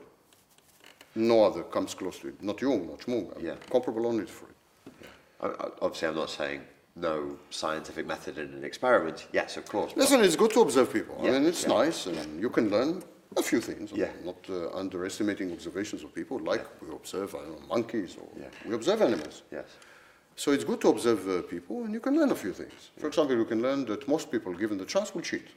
No 1.14 1.44
other 1.44 1.62
comes 1.64 1.94
close 1.94 2.18
to 2.20 2.28
it. 2.28 2.42
Not 2.42 2.60
Jung, 2.62 2.86
not 2.88 3.06
Jung. 3.06 3.32
Yeah. 3.40 3.56
Comparable 3.70 4.06
only 4.06 4.24
to 4.24 4.32
Freud. 4.32 4.53
Obviously, 5.82 6.08
I'm 6.08 6.14
not 6.14 6.30
saying 6.30 6.62
no 6.96 7.36
scientific 7.50 8.06
method 8.06 8.38
in 8.38 8.52
an 8.54 8.64
experiment. 8.64 9.26
Yes, 9.32 9.56
of 9.56 9.66
course. 9.66 9.92
Listen, 9.96 10.22
it's 10.22 10.36
good 10.36 10.52
to 10.52 10.60
observe 10.60 10.92
people. 10.92 11.16
Yeah, 11.22 11.30
I 11.30 11.32
mean, 11.32 11.46
it's 11.46 11.62
yeah, 11.62 11.68
nice, 11.68 12.06
and 12.06 12.40
you 12.40 12.48
can 12.50 12.70
learn 12.70 13.02
a 13.36 13.42
few 13.42 13.60
things. 13.60 13.92
I'm 13.92 13.98
Yeah. 13.98 14.12
Not 14.24 14.38
uh, 14.48 14.70
underestimating 14.82 15.52
observations 15.52 16.02
of 16.04 16.14
people, 16.14 16.38
like 16.38 16.64
we 16.80 16.94
observe, 16.94 17.34
I 17.34 17.38
don't 17.38 17.60
know, 17.60 17.66
monkeys, 17.76 18.16
or 18.16 18.28
Yeah. 18.40 18.48
we 18.66 18.74
observe 18.74 19.02
animals. 19.02 19.42
Yes. 19.50 19.66
So 20.36 20.52
it's 20.52 20.64
good 20.64 20.80
to 20.80 20.88
observe 20.88 21.28
uh, 21.28 21.42
people, 21.42 21.84
and 21.84 21.92
you 21.92 22.00
can 22.00 22.14
learn 22.18 22.30
a 22.30 22.34
few 22.44 22.52
things. 22.52 22.90
For 22.98 23.06
example, 23.06 23.36
you 23.36 23.44
can 23.44 23.60
learn 23.60 23.84
that 23.86 24.08
most 24.08 24.30
people, 24.30 24.52
given 24.54 24.78
the 24.78 24.86
chance, 24.86 25.14
will 25.14 25.22
cheat. 25.22 25.48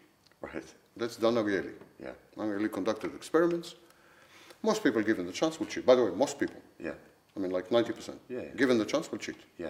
Right. 0.42 0.64
That's 0.96 1.18
Dan 1.18 1.36
Ariely. 1.36 1.74
Yeah. 2.00 2.12
Ariely 2.38 2.72
conducted 2.72 3.16
experiments. 3.16 3.76
Most 4.64 4.84
people, 4.84 5.02
given 5.02 5.26
the 5.26 5.32
chance, 5.32 5.60
will 5.60 5.68
cheat. 5.68 5.86
By 5.86 5.96
the 5.96 6.04
way, 6.06 6.12
most 6.12 6.38
people. 6.40 6.62
Yeah. 6.80 6.94
I 7.38 7.40
mean, 7.40 7.52
like 7.52 7.70
90%. 7.70 8.16
Yeah, 8.30 8.40
yeah. 8.40 8.44
Given 8.56 8.78
the 8.80 8.86
chance, 8.86 9.12
will 9.12 9.20
cheat. 9.20 9.36
Yeah. 9.58 9.70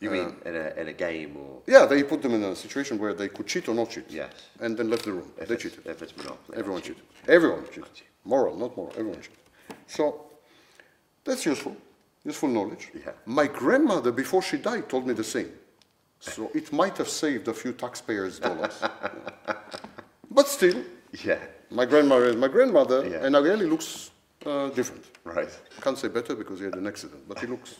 You 0.00 0.10
mean 0.10 0.36
uh, 0.44 0.48
in 0.48 0.56
a 0.56 0.80
in 0.80 0.88
a 0.88 0.92
game 0.92 1.36
or 1.38 1.62
Yeah, 1.66 1.86
they 1.86 2.02
put 2.02 2.20
them 2.20 2.34
in 2.34 2.42
a 2.42 2.54
situation 2.54 2.98
where 2.98 3.14
they 3.14 3.28
could 3.28 3.46
cheat 3.46 3.66
or 3.70 3.74
not 3.74 3.88
cheat. 3.94 4.04
Yes. 4.10 4.30
And 4.60 4.76
then 4.76 4.90
left 4.90 5.04
the 5.06 5.12
room. 5.12 5.30
if 5.40 5.48
they 5.48 5.54
it's, 5.54 5.62
cheated. 5.62 5.86
if 5.86 6.02
it's 6.02 6.14
monopoly? 6.18 6.58
Everyone 6.58 6.82
cheated. 6.82 7.02
Everyone 7.26 7.64
cheated. 7.74 8.02
Moral, 8.24 8.54
not 8.58 8.76
moral. 8.76 8.92
Everyone 9.00 9.22
cheated. 9.22 9.38
So 9.86 10.02
that's 11.24 11.46
useful. 11.46 11.74
Useful 12.26 12.50
knowledge. 12.50 12.84
Yeah. 12.92 13.12
My 13.24 13.46
grandmother, 13.46 14.12
before 14.12 14.42
she 14.42 14.58
died, 14.58 14.86
told 14.90 15.06
me 15.06 15.14
the 15.14 15.24
same. 15.36 15.50
So 16.20 16.50
it 16.60 16.70
might 16.74 16.98
have 16.98 17.08
saved 17.08 17.48
a 17.48 17.54
few 17.54 17.72
taxpayers' 17.72 18.38
dollars. 18.38 18.76
but 20.30 20.46
still, 20.48 20.78
Yeah. 21.24 21.38
my 21.70 21.86
grandmother 21.86 22.26
is 22.32 22.36
my 22.36 22.48
grandmother, 22.48 22.98
Yeah. 23.08 23.24
and 23.24 23.34
Ariely 23.34 23.66
looks 23.70 24.10
uh, 24.46 24.68
different. 24.70 25.04
Right. 25.24 25.48
Can't 25.80 25.98
say 25.98 26.08
better 26.08 26.34
because 26.34 26.58
he 26.60 26.64
had 26.66 26.74
an 26.76 26.86
accident, 26.86 27.22
but 27.28 27.38
he 27.40 27.46
looks 27.46 27.76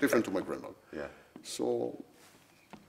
different 0.00 0.24
to 0.26 0.30
my 0.30 0.40
grandmother. 0.40 0.74
Yeah. 0.94 1.08
So 1.42 1.94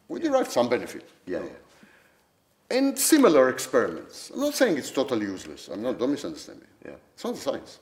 We 0.09 0.19
derived 0.19 0.51
some 0.51 0.67
benefit. 0.69 1.03
Yeah, 1.25 1.38
you 1.38 1.43
know. 1.45 1.49
yeah. 1.51 2.77
And 2.77 2.97
similar 2.99 3.49
experiments. 3.49 4.32
I'm 4.34 4.41
not 4.41 4.55
saying 4.55 4.77
it's 4.77 4.91
totally 4.91 5.25
useless. 5.25 5.69
I'm 5.71 5.82
not, 5.82 5.97
don't 5.99 6.11
misunderstand 6.11 6.59
me. 6.61 6.67
Yeah. 6.86 6.95
It's 7.13 7.23
not 7.23 7.38
science. 7.38 7.79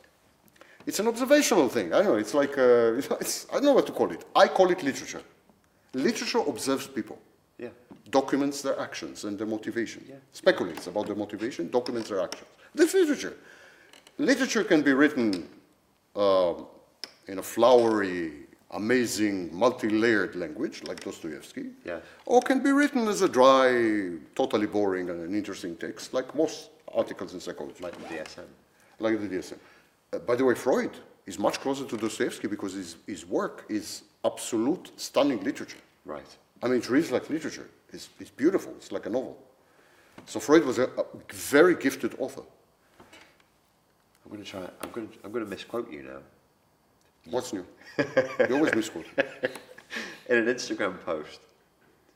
It's 0.85 0.99
an 0.99 1.07
observational 1.07 1.69
thing. 1.69 1.87
I 1.93 1.97
don't 2.01 2.05
know. 2.13 2.15
It's 2.15 2.33
like, 2.33 2.57
uh, 2.57 2.93
it's, 3.23 3.45
I 3.51 3.53
don't 3.55 3.65
know 3.65 3.73
what 3.73 3.85
to 3.87 3.91
call 3.91 4.11
it. 4.11 4.25
I 4.35 4.47
call 4.47 4.69
it 4.71 4.81
literature. 4.83 5.21
Literature 5.93 6.43
observes 6.47 6.87
people, 6.87 7.17
Yeah. 7.57 7.69
documents 8.11 8.61
their 8.61 8.79
actions 8.79 9.23
and 9.25 9.37
their 9.39 9.47
motivation, 9.47 10.01
Yeah. 10.07 10.15
speculates 10.31 10.87
about 10.87 11.05
their 11.07 11.15
motivation, 11.15 11.69
documents 11.69 12.09
their 12.09 12.21
actions. 12.21 12.47
That's 12.75 12.93
literature. 12.93 13.35
Literature 14.20 14.63
can 14.65 14.82
be 14.82 14.91
written 14.93 15.47
um, 16.15 16.67
in 17.28 17.39
a 17.39 17.41
flowery, 17.41 18.34
amazing, 18.72 19.49
multi-layered 19.55 20.36
language 20.36 20.84
like 20.84 20.99
Dostoevsky, 20.99 21.67
Yes. 21.86 22.01
or 22.26 22.41
can 22.41 22.61
be 22.61 22.72
written 22.72 23.07
as 23.07 23.22
a 23.22 23.30
dry, 23.30 24.11
totally 24.36 24.67
boring 24.67 25.09
and 25.09 25.22
an 25.26 25.34
interesting 25.34 25.76
text 25.78 26.13
like 26.13 26.36
most 26.36 26.70
articles 26.93 27.34
in 27.34 27.39
psychology 27.39 27.82
Like 27.82 27.95
the 27.97 28.15
DSM. 28.15 28.45
like 28.99 29.20
the 29.22 29.28
DSM. 29.38 29.57
Uh, 30.11 30.20
by 30.20 30.36
the 30.36 30.43
way, 30.43 30.53
Freud 30.55 30.91
is 31.26 31.39
much 31.39 31.59
closer 31.61 31.86
to 31.86 31.95
Dostoevsky 31.97 32.47
because 32.47 32.74
his, 32.74 32.97
his 33.07 33.26
work 33.26 33.65
is 33.70 34.03
absolute, 34.26 34.91
stunning 34.97 35.41
literature. 35.43 35.78
Right. 36.03 36.26
I 36.61 36.67
mean, 36.67 36.80
it 36.80 36.89
reads 36.89 37.09
like 37.11 37.30
literature. 37.30 37.70
It's, 37.93 38.09
it's 38.20 38.32
beautiful. 38.32 38.74
It's 38.78 38.91
like 38.91 39.05
a 39.05 39.09
novel. 39.09 39.38
So 40.26 40.39
Freud 40.41 40.65
was 40.65 40.78
a, 40.78 40.86
a 40.97 41.05
very 41.32 41.76
gifted 41.76 42.15
author. 42.20 42.41
I'm 44.30 44.36
going 44.36 44.45
to 44.45 44.51
try. 44.51 44.61
I'm 44.82 44.91
going. 44.91 45.07
To, 45.07 45.17
I'm 45.23 45.32
going 45.32 45.43
to 45.43 45.49
misquote 45.49 45.91
you 45.91 46.03
now. 46.03 46.19
What's 47.32 47.51
new? 47.51 47.65
you 47.97 48.55
always 48.55 48.75
misquote. 48.75 49.05
In 50.30 50.38
an 50.38 50.45
Instagram 50.45 51.03
post, 51.03 51.39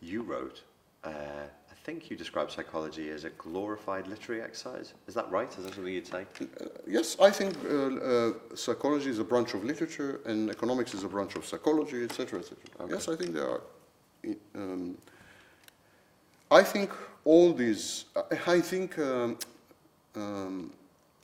you 0.01 0.21
wrote. 0.21 0.61
Uh, 1.03 1.09
I 1.09 1.85
think 1.85 2.11
you 2.11 2.15
described 2.15 2.51
psychology 2.51 3.09
as 3.09 3.23
a 3.23 3.31
glorified 3.31 4.07
literary 4.07 4.43
exercise. 4.43 4.93
Is 5.07 5.15
that 5.15 5.29
right? 5.31 5.49
Is 5.57 5.65
that 5.65 5.73
something 5.73 5.91
you'd 5.91 6.07
say? 6.07 6.25
Uh, 6.39 6.65
yes, 6.87 7.17
I 7.19 7.31
think 7.31 7.55
uh, 7.65 7.95
uh, 7.95 8.33
psychology 8.55 9.09
is 9.09 9.17
a 9.19 9.23
branch 9.23 9.53
of 9.55 9.63
literature 9.65 10.21
and 10.25 10.49
economics 10.51 10.93
is 10.93 11.03
a 11.03 11.09
branch 11.09 11.35
of 11.35 11.45
psychology, 11.45 12.03
etc., 12.03 12.39
etc. 12.39 12.57
Okay. 12.79 12.93
Yes, 12.93 13.09
I 13.09 13.15
think 13.15 13.33
they 13.33 13.39
are. 13.39 13.61
Um, 14.55 14.97
I 16.51 16.61
think 16.63 16.91
all 17.25 17.53
these. 17.53 18.05
I- 18.15 18.53
I 18.53 18.61
think 18.61 18.97
um, 18.99 19.37
um, 20.15 20.71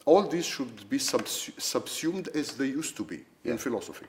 all 0.10 0.24
these 0.36 0.48
should 0.54 0.74
be 0.94 1.00
subsu- 1.14 1.60
subsumed 1.74 2.26
as 2.42 2.48
they 2.60 2.70
used 2.80 2.96
to 3.00 3.04
be 3.14 3.20
Yeah. 3.44 3.52
in 3.54 3.58
philosophy. 3.66 4.08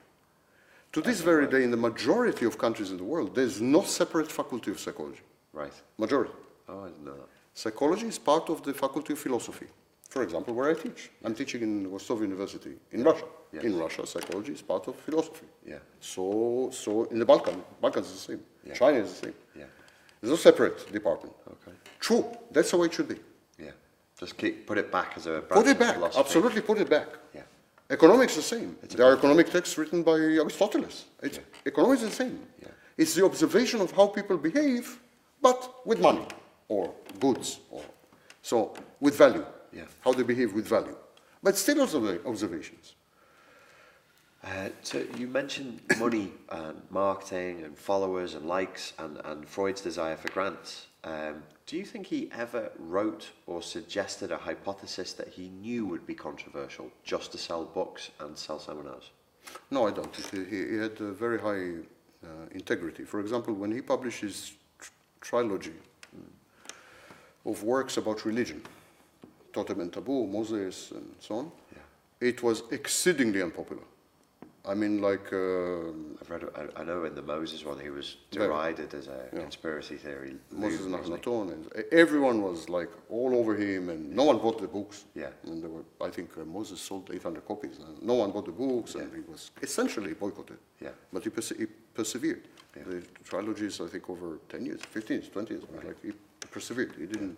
To 0.95 0.99
this 1.07 1.19
very 1.31 1.47
day, 1.53 1.61
in 1.67 1.71
the 1.77 1.81
majority 1.89 2.45
of 2.49 2.53
countries 2.65 2.89
in 2.93 2.97
the 3.01 3.07
world, 3.13 3.29
there 3.35 3.47
is 3.51 3.57
no 3.77 3.81
separate 3.99 4.29
faculty 4.39 4.69
of 4.75 4.77
psychology. 4.85 5.23
Right. 5.61 5.75
Majority. 6.05 6.35
Oh, 6.69 6.79
I 6.85 6.87
didn't 6.89 7.05
know 7.09 7.17
that. 7.21 7.29
Psychology 7.63 8.07
is 8.13 8.17
part 8.31 8.45
of 8.53 8.57
the 8.67 8.73
faculty 8.83 9.11
of 9.13 9.19
philosophy. 9.25 9.67
For 10.13 10.21
example, 10.27 10.51
where 10.57 10.69
I 10.73 10.75
teach. 10.85 11.01
I'm 11.25 11.35
teaching 11.41 11.61
in 11.67 11.73
Rostov 11.93 12.17
University 12.29 12.73
in 12.95 12.99
Russia. 13.09 13.27
Yes. 13.53 13.63
In 13.67 13.73
Russia, 13.83 14.03
psychology 14.13 14.53
is 14.59 14.61
part 14.71 14.83
of 14.89 14.93
philosophy. 15.07 15.47
Yeah. 15.73 15.79
So, 16.11 16.23
so 16.83 16.89
in 17.13 17.17
the 17.21 17.25
Balkan, 17.31 17.57
Balkans 17.83 18.07
is 18.07 18.13
the 18.19 18.25
same. 18.29 18.41
Yeah. 18.67 18.73
China 18.81 18.97
is 19.05 19.09
the 19.13 19.19
same. 19.25 19.35
Yeah. 19.61 19.69
There's 20.19 20.31
no 20.37 20.41
separate 20.49 20.77
department. 20.99 21.35
Okay. 21.55 21.75
True, 22.05 22.23
that's 22.55 22.71
how 22.73 22.81
it 22.83 22.91
should 22.95 23.09
be. 23.15 23.19
Just 24.21 24.37
keep 24.37 24.67
put 24.67 24.77
it 24.77 24.91
back 24.91 25.13
as 25.17 25.25
a 25.25 25.41
Put 25.41 25.65
it 25.67 25.79
back, 25.79 25.95
philosophy. 25.95 26.19
absolutely 26.19 26.61
put 26.61 26.77
it 26.77 26.87
back. 26.89 27.07
Yeah. 27.33 27.41
Economics 27.89 28.37
is 28.37 28.47
the 28.49 28.55
same. 28.55 28.77
There 28.95 29.05
are 29.07 29.13
economic 29.17 29.49
texts 29.49 29.77
written 29.79 30.03
by 30.03 30.11
Aristoteles. 30.11 31.05
It's, 31.23 31.39
Economics 31.65 32.03
is 32.03 32.09
the 32.11 32.15
same. 32.15 32.39
Yeah. 32.61 32.67
It's 32.97 33.15
the 33.15 33.25
observation 33.25 33.81
of 33.81 33.91
how 33.91 34.05
people 34.07 34.37
behave, 34.37 34.99
but 35.41 35.59
with 35.87 35.99
money 35.99 36.25
or 36.67 36.93
goods, 37.19 37.59
or 37.71 37.83
so 38.43 38.73
with 38.99 39.17
value. 39.17 39.45
Yeah. 39.73 39.85
How 40.05 40.13
they 40.13 40.23
behave 40.23 40.53
with 40.53 40.67
value, 40.67 40.95
but 41.41 41.57
still 41.57 41.77
observa- 41.77 42.23
observations. 42.25 42.93
Uh, 44.43 44.69
so 44.83 45.03
you 45.17 45.27
mentioned 45.27 45.81
money 45.99 46.31
and 46.49 46.79
marketing 46.91 47.63
and 47.63 47.75
followers 47.77 48.35
and 48.35 48.45
likes 48.47 48.93
and, 48.99 49.17
and 49.25 49.47
Freud's 49.47 49.81
desire 49.81 50.15
for 50.17 50.29
grants. 50.31 50.87
Um, 51.03 51.41
do 51.71 51.77
you 51.77 51.85
think 51.85 52.05
he 52.05 52.29
ever 52.33 52.69
wrote 52.77 53.29
or 53.47 53.61
suggested 53.61 54.29
a 54.29 54.35
hypothesis 54.35 55.13
that 55.13 55.29
he 55.29 55.47
knew 55.47 55.85
would 55.85 56.05
be 56.05 56.13
controversial 56.13 56.91
just 57.05 57.31
to 57.31 57.37
sell 57.37 57.63
books 57.63 58.11
and 58.19 58.37
sell 58.37 58.59
seminars? 58.59 59.11
No, 59.69 59.87
I 59.87 59.91
don't. 59.91 60.13
He, 60.13 60.43
he 60.43 60.75
had 60.75 60.99
a 60.99 61.13
very 61.13 61.39
high 61.39 61.67
uh, 62.25 62.27
integrity. 62.51 63.05
For 63.05 63.21
example, 63.21 63.53
when 63.53 63.71
he 63.71 63.81
published 63.81 64.19
his 64.19 64.51
tr- 64.79 64.91
trilogy 65.21 65.75
of 67.45 67.63
works 67.63 67.95
about 67.95 68.25
religion, 68.25 68.61
Totem 69.53 69.79
and 69.79 69.93
Taboo, 69.93 70.27
Moses, 70.27 70.91
and 70.91 71.15
so 71.21 71.35
on, 71.35 71.51
Yeah. 71.71 72.27
it 72.27 72.43
was 72.43 72.63
exceedingly 72.71 73.41
unpopular. 73.41 73.83
I 74.63 74.75
mean, 74.75 75.01
like, 75.01 75.33
uh, 75.33 75.89
I've 76.21 76.29
read. 76.29 76.43
I, 76.55 76.81
I 76.81 76.83
know 76.83 77.03
in 77.05 77.15
the 77.15 77.21
Moses 77.23 77.65
one 77.65 77.79
he 77.79 77.89
was 77.89 78.17
derided 78.29 78.93
as 78.93 79.07
a 79.07 79.29
Yeah. 79.33 79.39
conspiracy 79.41 79.97
theory. 79.97 80.35
Moses 80.51 80.81
loon, 80.81 80.91
wasn't 80.91 81.25
he? 81.25 81.31
Nachnaton, 81.31 81.83
everyone 81.91 82.43
was 82.43 82.69
like 82.69 82.89
all 83.09 83.33
over 83.35 83.55
him, 83.55 83.89
and 83.89 84.15
no 84.15 84.23
one 84.23 84.37
bought 84.37 84.59
the 84.61 84.67
books. 84.67 85.05
Yeah. 85.15 85.29
And 85.45 85.63
there 85.63 85.69
were, 85.71 85.83
I 85.99 86.11
think 86.11 86.29
uh, 86.37 86.45
Moses 86.45 86.79
sold 86.79 87.09
800 87.11 87.43
copies, 87.47 87.79
and 87.79 88.01
no 88.03 88.13
one 88.13 88.29
bought 88.31 88.45
the 88.45 88.51
books, 88.51 88.93
and 88.95 89.11
he 89.13 89.21
was 89.31 89.49
essentially 89.63 90.13
boycotted. 90.13 90.59
Yeah. 90.79 90.89
But 91.11 91.23
he, 91.23 91.29
perse- 91.31 91.57
he 91.57 91.65
persevered. 91.95 92.43
Yeah. 92.77 92.83
The 92.83 93.65
is, 93.65 93.81
I 93.81 93.87
think, 93.87 94.09
over 94.09 94.37
10 94.49 94.65
years, 94.65 94.81
15 94.81 95.17
years, 95.17 95.29
20 95.29 95.53
years, 95.55 95.63
like 95.83 96.01
he 96.03 96.11
persevered. 96.51 96.93
He 96.99 97.07
didn't 97.07 97.37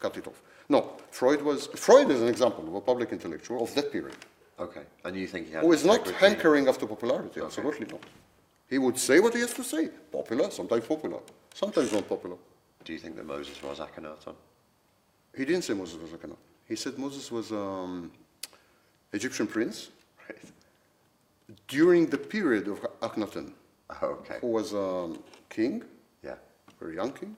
cut 0.00 0.16
it 0.16 0.26
off. 0.26 0.40
No, 0.68 0.92
Freud 1.10 1.42
was, 1.42 1.66
Freud 1.76 2.10
is 2.10 2.20
an 2.22 2.28
example 2.28 2.66
of 2.66 2.74
a 2.74 2.80
public 2.80 3.12
intellectual 3.12 3.62
of 3.62 3.74
that 3.74 3.92
period, 3.92 4.16
Okay, 4.58 4.82
and 5.04 5.14
you 5.16 5.26
think 5.26 5.48
he 5.48 5.52
had 5.52 5.62
who 5.62 5.72
is 5.72 5.84
not 5.84 5.98
integrity? 5.98 6.26
hankering 6.26 6.68
after 6.68 6.86
popularity, 6.86 7.40
absolutely 7.42 7.86
not. 7.86 8.02
He 8.68 8.78
would 8.78 8.98
say 8.98 9.20
what 9.20 9.34
he 9.34 9.40
has 9.40 9.52
to 9.54 9.62
say, 9.64 9.88
popular, 10.10 10.50
sometimes 10.50 10.86
popular, 10.86 11.18
sometimes 11.54 11.92
not 11.92 12.08
popular. 12.08 12.36
Do 12.84 12.92
you 12.92 12.98
think 12.98 13.16
that 13.16 13.26
Moses 13.26 13.62
was 13.62 13.78
Akhenaton? 13.80 14.34
He 15.36 15.44
didn't 15.44 15.62
say 15.62 15.74
Moses 15.74 16.00
was 16.00 16.10
Akhenaten. 16.12 16.36
He 16.66 16.74
said 16.76 16.98
Moses 16.98 17.30
was 17.30 17.52
um, 17.52 18.10
Egyptian 19.12 19.46
prince 19.46 19.90
Right. 20.28 20.38
during 21.68 22.06
the 22.06 22.18
period 22.18 22.66
of 22.66 22.80
Akhenaten, 23.00 23.52
Oh, 24.02 24.06
okay. 24.20 24.38
who 24.40 24.48
was 24.48 24.72
um, 24.74 25.22
king, 25.50 25.84
Yeah. 26.24 26.34
very 26.80 26.94
young 26.96 27.12
king, 27.12 27.36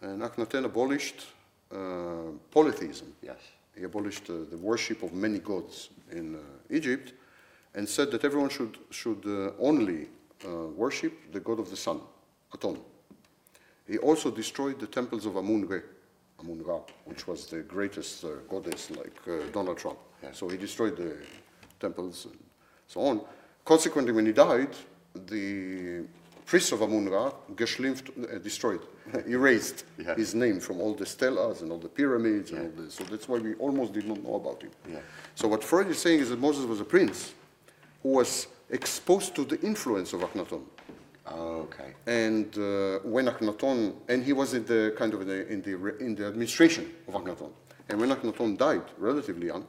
and 0.00 0.22
Akhenaten 0.22 0.64
abolished 0.64 1.26
uh, 1.72 2.32
polytheism. 2.50 3.12
Yes. 3.22 3.36
He 3.80 3.86
abolished 3.86 4.28
uh, 4.28 4.34
the 4.50 4.58
worship 4.58 5.02
of 5.02 5.14
many 5.14 5.38
gods 5.38 5.88
in 6.12 6.34
uh, 6.34 6.38
Egypt 6.68 7.14
and 7.74 7.88
said 7.88 8.10
that 8.10 8.26
everyone 8.26 8.50
should, 8.50 8.76
should 8.90 9.24
uh, 9.24 9.52
only 9.58 10.06
uh, 10.44 10.66
worship 10.76 11.32
the 11.32 11.40
god 11.40 11.58
of 11.58 11.70
the 11.70 11.76
sun, 11.76 11.98
Aton. 12.52 12.78
He 13.86 13.96
also 13.96 14.30
destroyed 14.30 14.78
the 14.78 14.86
temples 14.86 15.24
of 15.24 15.36
Amun-Re, 15.36 15.80
Amun-Ra, 16.40 16.80
which 17.06 17.26
was 17.26 17.46
the 17.46 17.60
greatest 17.60 18.22
uh, 18.22 18.28
goddess 18.50 18.90
like 18.90 19.16
uh, 19.26 19.50
Donald 19.50 19.78
Trump. 19.78 19.98
Yeah. 20.22 20.32
So 20.32 20.50
he 20.50 20.58
destroyed 20.58 20.98
the 20.98 21.16
temples 21.80 22.26
and 22.26 22.38
so 22.86 23.00
on. 23.00 23.22
Consequently, 23.64 24.12
when 24.12 24.26
he 24.26 24.32
died, 24.32 24.76
the 25.14 26.04
priests 26.50 26.72
of 26.72 26.82
Amun-Ra, 26.82 27.30
geschlimpft, 27.54 28.06
uh, 28.10 28.38
destroyed, 28.38 28.80
erased 29.28 29.84
Yeah. 29.98 30.16
his 30.16 30.34
name 30.34 30.58
from 30.60 30.80
all 30.80 30.94
the 31.02 31.04
stelas 31.06 31.62
and 31.62 31.70
all 31.72 31.78
the 31.78 31.88
pyramids 32.00 32.50
Yeah. 32.50 32.58
and 32.58 32.66
all 32.66 32.84
this. 32.84 32.94
So 32.94 33.04
that's 33.04 33.28
why 33.28 33.38
we 33.38 33.54
almost 33.54 33.92
did 33.92 34.06
not 34.12 34.18
know 34.26 34.34
about 34.34 34.58
him. 34.64 34.72
Yeah. 34.88 34.98
So 35.36 35.46
what 35.52 35.62
Freud 35.62 35.88
is 35.94 35.98
saying 36.06 36.20
is 36.24 36.28
that 36.30 36.40
Moses 36.40 36.64
was 36.66 36.80
a 36.80 36.84
prince 36.84 37.18
who 38.02 38.10
was 38.20 38.48
exposed 38.70 39.30
to 39.36 39.44
the 39.44 39.58
influence 39.70 40.12
of 40.12 40.20
Akhenaton. 40.26 40.62
Oh, 41.26 41.66
okay. 41.68 41.90
And 42.24 42.48
uh, 42.58 42.98
when 43.14 43.26
Akhenaton, 43.32 43.94
and 44.08 44.24
he 44.24 44.32
was 44.32 44.52
in 44.54 44.64
the 44.64 44.92
kind 44.98 45.14
of 45.14 45.20
in 45.22 45.28
the, 45.28 45.40
in 45.54 45.62
the, 45.62 45.74
re- 45.74 45.98
in 46.06 46.16
the 46.16 46.26
administration 46.26 46.84
of 47.06 47.14
Akhenaton. 47.14 47.52
And 47.88 48.00
when 48.00 48.10
Akhenaton 48.10 48.58
died, 48.58 48.82
relatively 48.98 49.46
young, 49.46 49.64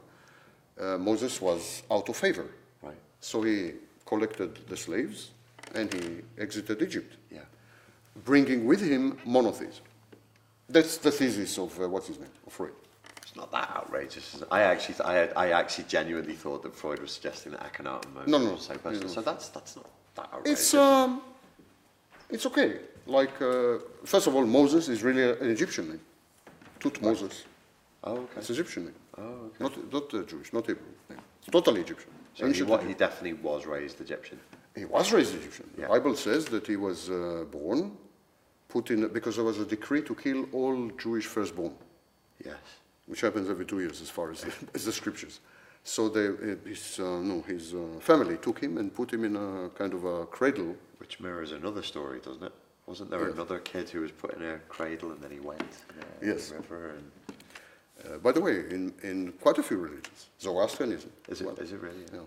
uh, 0.80 0.98
Moses 0.98 1.40
was 1.40 1.84
out 1.90 2.08
of 2.08 2.16
favor. 2.16 2.46
Right. 2.82 2.98
So 3.20 3.42
he 3.42 3.74
collected 4.04 4.50
the 4.68 4.76
slaves 4.76 5.30
and 5.74 5.92
he 5.92 6.22
exited 6.38 6.82
Egypt, 6.82 7.16
Yeah. 7.30 7.40
bringing 8.24 8.66
with 8.66 8.80
him 8.80 9.18
monotheism. 9.24 9.84
That's 10.68 10.96
the 10.98 11.10
thesis 11.10 11.58
of 11.58 11.78
uh, 11.80 11.88
what's 11.88 12.06
his 12.08 12.18
name, 12.18 12.30
of 12.46 12.52
Freud. 12.52 12.72
It's 13.22 13.36
not 13.36 13.50
that 13.52 13.70
outrageous. 13.76 14.34
is 14.34 14.42
it? 14.42 14.48
I 14.50 14.62
actually, 14.62 14.96
I, 15.04 15.14
had, 15.14 15.32
I 15.36 15.50
actually 15.50 15.84
genuinely 15.84 16.34
thought 16.34 16.62
that 16.62 16.74
Freud 16.74 17.00
was 17.00 17.12
suggesting 17.12 17.52
that 17.52 17.72
Akhenaten 17.72 18.26
No, 18.26 18.38
no, 18.38 18.44
were 18.50 18.56
the 18.56 18.60
same 18.62 18.78
person. 18.78 19.00
no. 19.02 19.06
So 19.08 19.20
that's 19.22 19.48
that's 19.48 19.76
not 19.76 19.86
that 20.16 20.28
outrageous. 20.32 20.60
It's 20.60 20.74
um, 20.74 21.22
it's 22.30 22.46
okay. 22.46 22.80
Like 23.06 23.40
uh, 23.42 23.78
first 24.04 24.26
of 24.26 24.34
all, 24.36 24.46
Moses 24.46 24.88
is 24.88 25.02
really 25.02 25.24
an 25.30 25.50
Egyptian 25.50 25.88
name. 25.88 26.00
Tut 26.80 27.00
Moses. 27.02 27.44
oh, 28.04 28.12
okay. 28.24 28.38
It's 28.38 28.50
Egyptian 28.50 28.84
name. 28.86 28.94
Oh, 29.18 29.22
okay. 29.22 29.60
Not 29.64 29.92
not 29.92 30.14
uh, 30.14 30.22
Jewish, 30.22 30.52
not 30.52 30.66
Hebrew. 30.66 30.84
Name. 31.10 31.18
It's 31.40 31.48
totally 31.50 31.80
Egyptian. 31.80 32.10
So 32.34 32.44
he, 32.46 32.50
Egyptian. 32.52 32.88
he 32.88 32.94
definitely 32.94 33.34
was 33.34 33.66
raised 33.66 34.00
Egyptian. 34.00 34.38
He 34.76 34.84
was 34.84 35.12
raised 35.12 35.34
Egyptian. 35.34 35.70
Yeah. 35.76 35.82
The 35.84 35.88
Bible 35.88 36.16
says 36.16 36.46
that 36.46 36.66
he 36.66 36.76
was 36.76 37.10
uh, 37.10 37.44
born 37.50 37.96
put 38.68 38.90
in, 38.90 39.06
because 39.08 39.36
there 39.36 39.44
was 39.44 39.58
a 39.58 39.66
decree 39.66 40.02
to 40.02 40.14
kill 40.14 40.46
all 40.52 40.90
Jewish 40.98 41.26
firstborn, 41.26 41.74
Yes. 42.44 42.56
which 43.06 43.20
happens 43.20 43.50
every 43.50 43.66
two 43.66 43.80
years 43.80 44.00
as 44.00 44.08
far 44.08 44.30
as, 44.30 44.44
as 44.74 44.84
the 44.86 44.92
scriptures. 44.92 45.40
So 45.84 46.08
they, 46.08 46.28
uh, 46.28 46.56
his, 46.64 46.98
uh, 46.98 47.20
no, 47.20 47.42
his 47.42 47.74
uh, 47.74 47.78
family 48.00 48.38
took 48.38 48.60
him 48.60 48.78
and 48.78 48.94
put 48.94 49.12
him 49.12 49.24
in 49.24 49.36
a 49.36 49.68
kind 49.70 49.92
of 49.92 50.04
a 50.04 50.24
cradle. 50.26 50.74
Which 50.98 51.20
mirrors 51.20 51.52
another 51.52 51.82
story, 51.82 52.20
doesn't 52.20 52.42
it? 52.44 52.52
Wasn't 52.86 53.10
there 53.10 53.24
Yes. 53.26 53.34
another 53.34 53.58
kid 53.58 53.90
who 53.90 54.00
was 54.00 54.10
put 54.12 54.32
in 54.34 54.42
a 54.42 54.58
cradle 54.68 55.10
and 55.12 55.20
then 55.20 55.30
he 55.30 55.40
went 55.40 55.60
uh, 55.60 56.04
Yes. 56.22 56.50
in 56.50 56.56
the 56.56 56.62
river? 56.62 56.94
And 56.96 57.10
Uh, 58.04 58.18
by 58.18 58.32
the 58.32 58.40
way, 58.40 58.56
in, 58.70 58.92
in 59.02 59.32
quite 59.44 59.58
a 59.58 59.62
few 59.62 59.76
religions, 59.76 60.30
Zoroastrianism. 60.40 61.10
is 61.28 61.40
it? 61.40 61.46
well. 61.46 61.56
Is 61.60 61.70
it 61.72 61.80
really? 61.80 62.04
Yeah. 62.12 62.20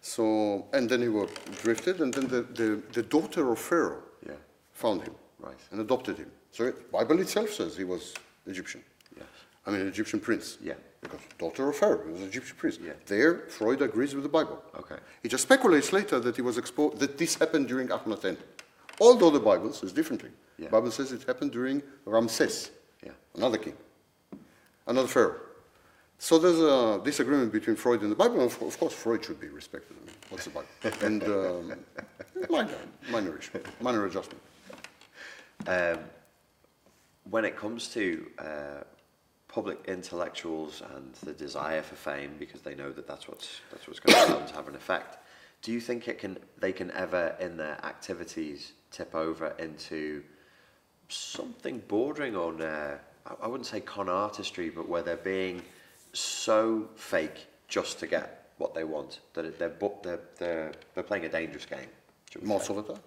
So, 0.00 0.66
and 0.72 0.88
then 0.88 1.02
he 1.02 1.08
was 1.08 1.30
drifted, 1.62 2.00
and 2.00 2.12
then 2.14 2.28
the, 2.28 2.42
the, 2.42 2.82
the 2.92 3.02
daughter 3.02 3.50
of 3.52 3.58
Pharaoh 3.58 4.02
Yeah. 4.26 4.32
found 4.72 5.02
him 5.02 5.14
Right. 5.38 5.58
and 5.70 5.80
adopted 5.80 6.16
him. 6.18 6.30
So 6.52 6.64
it, 6.64 6.90
Bible 6.90 7.20
itself 7.20 7.50
says 7.50 7.76
he 7.76 7.84
was 7.84 8.14
Egyptian. 8.46 8.82
Yes. 9.16 9.26
I 9.66 9.70
mean, 9.70 9.80
an 9.82 9.88
Egyptian 9.88 10.20
prince. 10.20 10.58
Yeah. 10.62 10.74
Because 11.00 11.20
daughter 11.38 11.68
of 11.68 11.76
Pharaoh, 11.76 12.02
he 12.04 12.12
was 12.12 12.20
an 12.22 12.28
Egyptian 12.28 12.56
prince. 12.56 12.78
Yeah. 12.82 12.92
There, 13.06 13.48
Freud 13.48 13.82
agrees 13.82 14.14
with 14.14 14.22
the 14.24 14.28
Bible. 14.28 14.62
Okay. 14.76 14.96
He 15.22 15.28
just 15.28 15.42
speculates 15.44 15.92
later 15.92 16.18
that 16.20 16.34
he 16.36 16.42
was 16.42 16.58
exposed, 16.58 16.98
that 16.98 17.18
this 17.18 17.34
happened 17.36 17.68
during 17.68 17.88
Akhenaten. 17.88 18.36
Although 19.00 19.30
the 19.30 19.40
Bible 19.40 19.72
says 19.72 19.92
differently. 19.92 20.30
Yeah. 20.58 20.66
The 20.66 20.70
Bible 20.72 20.90
says 20.90 21.12
it 21.12 21.22
happened 21.24 21.52
during 21.52 21.82
Ramses, 22.04 22.70
Yeah. 23.04 23.12
another 23.36 23.58
king, 23.58 23.74
another 24.86 25.06
pharaoh. 25.08 25.36
So 26.18 26.38
there's 26.38 26.58
a 26.58 27.00
disagreement 27.04 27.52
between 27.52 27.76
Freud 27.76 28.02
and 28.02 28.10
the 28.10 28.16
Bible. 28.16 28.40
Of 28.44 28.60
of 28.60 28.78
course, 28.78 28.92
Freud 28.92 29.24
should 29.24 29.40
be 29.40 29.48
respected. 29.48 29.96
What's 30.30 30.44
the 30.44 30.50
Bible? 30.50 30.68
And 31.02 31.22
um, 31.24 31.72
minor, 32.50 32.74
minor 33.10 33.38
issue, 33.38 33.60
minor 33.80 34.04
adjustment. 34.04 34.42
Um, 35.66 35.98
when 37.30 37.44
it 37.44 37.56
comes 37.56 37.88
to 37.88 38.26
uh, 38.38 38.82
public 39.46 39.78
intellectuals 39.86 40.82
and 40.94 41.14
the 41.22 41.32
desire 41.32 41.82
for 41.82 41.94
fame, 41.94 42.34
because 42.38 42.62
they 42.62 42.74
know 42.74 42.90
that 42.92 43.06
that's 43.06 43.28
what's 43.28 43.60
that's 43.70 43.86
what's 43.86 44.00
going 44.00 44.46
to 44.48 44.54
have 44.54 44.66
an 44.68 44.74
effect. 44.74 45.18
Do 45.62 45.72
you 45.72 45.80
think 45.80 46.08
it 46.08 46.18
can 46.18 46.38
they 46.58 46.72
can 46.72 46.90
ever 46.92 47.36
in 47.38 47.56
their 47.56 47.78
activities 47.84 48.72
tip 48.90 49.14
over 49.14 49.54
into 49.58 50.22
something 51.08 51.80
bordering 51.86 52.34
on 52.36 52.60
uh, 52.60 52.98
I- 53.24 53.44
I 53.44 53.46
wouldn't 53.46 53.66
say 53.66 53.80
con 53.80 54.08
artistry, 54.08 54.68
but 54.68 54.88
where 54.88 55.02
they're 55.02 55.16
being 55.16 55.62
so 56.12 56.88
fake 56.96 57.46
just 57.68 57.98
to 58.00 58.06
get 58.06 58.50
what 58.58 58.74
they 58.74 58.84
want 58.84 59.20
that 59.34 59.58
they're 59.58 59.72
they're 60.02 60.20
they're, 60.38 60.72
they're 60.94 61.04
playing 61.04 61.24
a 61.24 61.28
dangerous 61.28 61.66
game. 61.66 61.88
Most 62.42 62.66
say. 62.66 62.74
of 62.76 62.86
the 62.86 62.92
time. 62.94 63.02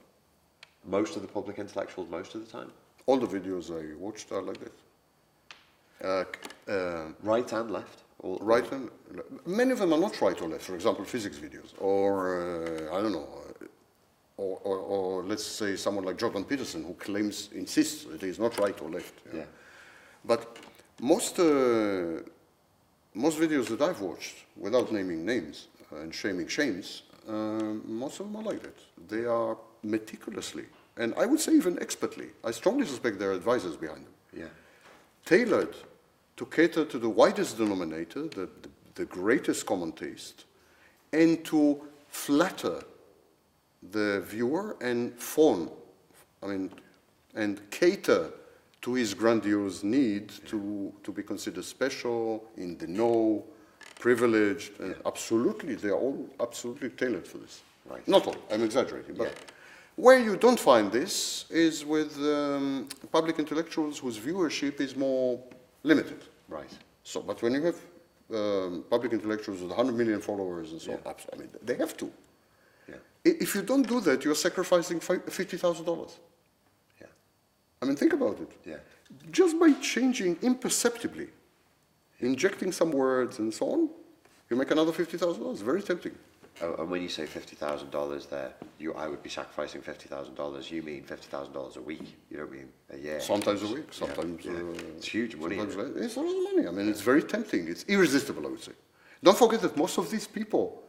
most 0.85 1.15
of 1.15 1.21
the 1.21 1.27
public 1.27 1.57
intellectuals, 1.59 2.09
most 2.09 2.35
of 2.35 2.45
the 2.45 2.51
time, 2.51 2.71
All 3.07 3.17
the 3.17 3.27
videos 3.39 3.65
I 3.71 3.95
watched 4.05 4.31
are 4.31 4.41
like 4.49 4.59
this. 4.59 4.77
Uh, 6.03 6.23
c- 6.33 6.73
uh, 6.73 7.05
right 7.23 7.51
and 7.53 7.69
left. 7.71 7.97
All, 8.23 8.37
right 8.41 8.71
and 8.71 8.89
many 9.45 9.71
of 9.71 9.79
them 9.79 9.91
are 9.93 9.99
not 10.07 10.19
right 10.21 10.39
or 10.41 10.47
left. 10.47 10.63
For 10.63 10.75
example, 10.75 11.03
physics 11.05 11.37
videos, 11.37 11.69
or 11.79 12.09
uh, 12.89 12.95
I 12.95 13.01
don't 13.01 13.11
know, 13.19 13.27
uh, 13.61 13.65
or, 14.37 14.57
or, 14.63 14.77
or 14.77 15.23
let's 15.23 15.45
say 15.45 15.75
someone 15.75 16.05
like 16.05 16.17
Jordan 16.17 16.43
Peterson 16.45 16.83
who 16.83 16.93
claims 16.93 17.49
insists 17.53 18.05
that 18.05 18.21
he's 18.21 18.39
not 18.39 18.57
right 18.57 18.79
or 18.81 18.89
left. 18.89 19.13
you 19.25 19.31
know. 19.33 19.39
Yeah. 19.39 19.45
But 20.25 20.41
most 21.01 21.39
uh, 21.39 22.21
most 23.13 23.39
videos 23.39 23.67
that 23.67 23.81
I've 23.81 24.01
watched, 24.01 24.35
without 24.57 24.91
naming 24.91 25.25
names 25.25 25.67
and 25.91 26.13
shaming 26.13 26.47
shames, 26.47 27.03
um, 27.27 27.81
most 27.85 28.19
of 28.19 28.27
them 28.31 28.35
are 28.37 28.43
like 28.43 28.61
that. 28.63 28.77
They 29.09 29.25
are 29.25 29.57
meticulously, 29.83 30.65
and 30.97 31.13
I 31.17 31.25
would 31.25 31.39
say 31.39 31.53
even 31.53 31.77
expertly. 31.81 32.27
I 32.43 32.51
strongly 32.51 32.85
suspect 32.85 33.19
there 33.19 33.31
are 33.31 33.35
advisors 33.35 33.75
behind 33.77 34.05
them 34.05 34.13
Yeah. 34.33 34.49
tailored 35.25 35.75
to 36.37 36.45
cater 36.45 36.85
to 36.85 36.97
the 36.99 37.09
widest 37.09 37.57
denominator, 37.57 38.23
the, 38.23 38.47
the, 38.61 38.69
the 38.95 39.05
greatest 39.05 39.65
common 39.65 39.91
taste, 39.91 40.45
and 41.13 41.43
to 41.45 41.81
flatter 42.07 42.81
the 43.91 44.21
viewer 44.21 44.77
and 44.81 45.13
fawn, 45.19 45.69
I 46.41 46.47
mean, 46.47 46.71
and 47.35 47.59
cater 47.71 48.31
to 48.81 48.93
his 48.95 49.13
grandiose 49.13 49.83
need 49.83 50.29
to, 50.47 50.91
to 51.03 51.11
be 51.11 51.23
considered 51.23 51.63
special, 51.63 52.43
in 52.57 52.77
the 52.77 52.87
know, 52.87 53.43
privileged, 53.99 54.79
and 54.79 54.95
absolutely, 55.05 55.75
they 55.75 55.89
are 55.89 55.99
all 55.99 56.27
absolutely 56.39 56.89
tailored 56.89 57.27
for 57.27 57.37
this. 57.37 57.61
Right. 57.85 58.07
Not 58.07 58.25
all, 58.27 58.35
I'm 58.51 58.63
exaggerating, 58.63 59.15
but 59.15 59.27
Yeah. 59.27 59.33
where 59.95 60.19
you 60.19 60.35
don't 60.35 60.59
find 60.59 60.91
this 60.91 61.45
is 61.49 61.85
with 61.85 62.17
um, 62.17 62.87
public 63.11 63.37
intellectuals 63.39 63.99
whose 63.99 64.17
viewership 64.17 64.79
is 64.81 64.95
more 64.95 65.39
limited. 65.83 66.21
Right. 66.49 66.71
So, 67.03 67.21
but 67.21 67.41
when 67.41 67.53
you 67.53 67.63
have 67.63 67.77
um, 68.33 68.83
public 68.89 69.13
intellectuals 69.13 69.61
with 69.61 69.69
100 69.69 69.93
million 69.95 70.21
followers 70.21 70.71
and 70.71 70.81
so 70.81 70.93
on, 70.93 70.99
abs- 71.05 71.27
I 71.33 71.35
mean, 71.37 71.49
they 71.63 71.75
have 71.75 71.95
to. 71.97 72.11
Yeah. 72.87 72.95
I- 73.25 73.37
If 73.45 73.53
you 73.55 73.61
don't 73.61 73.87
do 73.87 73.99
that, 74.01 74.23
you're 74.25 74.35
sacrificing 74.35 74.99
fi- 74.99 75.17
$50,000. 75.17 76.11
Yeah. 77.81 77.85
I 77.85 77.87
mean, 77.87 77.95
think 77.97 78.13
about 78.13 78.39
it. 78.39 78.51
Yeah. 78.65 78.77
Just 79.31 79.59
by 79.59 79.73
changing 79.81 80.37
imperceptibly, 80.41 81.27
injecting 82.19 82.71
some 82.71 82.91
words 82.91 83.39
and 83.39 83.53
so 83.53 83.65
on, 83.71 83.89
you 84.49 84.55
make 84.57 84.71
another 84.71 84.91
$50,000. 84.91 85.57
Very 85.63 85.81
tempting. 85.81 86.15
Oh, 86.61 86.75
and 86.79 86.91
when 86.91 87.01
you 87.01 87.07
say 87.09 87.25
fifty 87.25 87.55
thousand 87.55 87.91
dollars, 87.91 88.25
there, 88.27 88.53
you, 88.77 88.93
I 88.93 89.07
would 89.07 89.23
be 89.23 89.29
sacrificing 89.29 89.81
fifty 89.81 90.07
thousand 90.09 90.35
dollars. 90.35 90.69
You 90.69 90.83
mean 90.83 91.01
fifty 91.03 91.27
thousand 91.27 91.53
dollars 91.53 91.77
a 91.77 91.81
week? 91.81 92.03
You 92.29 92.37
don't 92.37 92.51
mean 92.51 92.67
a 92.91 92.97
year? 92.97 93.19
Sometimes 93.21 93.63
a 93.63 93.67
week, 93.73 93.91
sometimes. 93.91 94.43
yeah. 94.45 94.51
Uh, 94.51 94.97
It's 94.97 95.07
huge 95.07 95.35
money, 95.37 95.57
sometimes. 95.57 95.95
It's 95.95 96.17
a 96.17 96.19
lot 96.19 96.35
of 96.37 96.43
money. 96.53 96.67
I 96.67 96.71
mean, 96.71 96.89
it's 96.89 96.99
very 97.01 97.23
tempting. 97.23 97.67
It's 97.69 97.85
irresistible, 97.87 98.45
I 98.45 98.49
would 98.49 98.61
say. 98.61 98.73
Don't 99.23 99.37
forget 99.37 99.61
that 99.61 99.75
most 99.77 99.97
of 99.97 100.11
these 100.11 100.27
people 100.27 100.83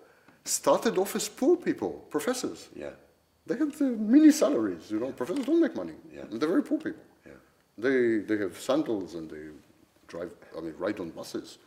started 0.45 0.99
off 0.99 1.15
as 1.15 1.29
poor 1.29 1.57
people, 1.57 1.91
professors. 2.11 2.69
Yeah. 2.75 2.91
They 3.47 3.57
have 3.57 3.77
the 3.79 3.85
mini 3.87 4.31
salaries. 4.31 4.91
You 4.91 5.01
know, 5.01 5.13
professors 5.13 5.45
don't 5.47 5.61
make 5.61 5.75
money. 5.75 5.95
Yeah. 6.15 6.23
And 6.31 6.41
they're 6.41 6.49
very 6.49 6.63
poor 6.63 6.79
people. 6.79 7.03
Yeah. 7.27 7.33
They 7.79 8.19
they 8.19 8.37
have 8.39 8.59
sandals 8.59 9.15
and 9.15 9.29
they 9.31 9.45
drive. 10.07 10.31
I 10.57 10.61
mean, 10.61 10.75
ride 10.79 11.01
on 11.01 11.11
buses. 11.11 11.59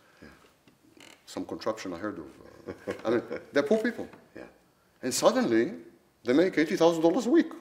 Some 1.25 1.45
contraption 1.45 1.93
I 1.93 1.97
heard 1.97 2.19
of. 2.19 2.25
Uh, 2.67 2.93
I 3.05 3.09
mean, 3.09 3.21
they're 3.53 3.63
poor 3.63 3.79
people. 3.79 4.07
Yeah. 4.35 4.43
And 5.03 5.13
suddenly, 5.13 5.73
they 6.23 6.33
make 6.33 6.57
eighty 6.57 6.75
thousand 6.75 7.01
dollars 7.03 7.25
a 7.25 7.29
week 7.29 7.51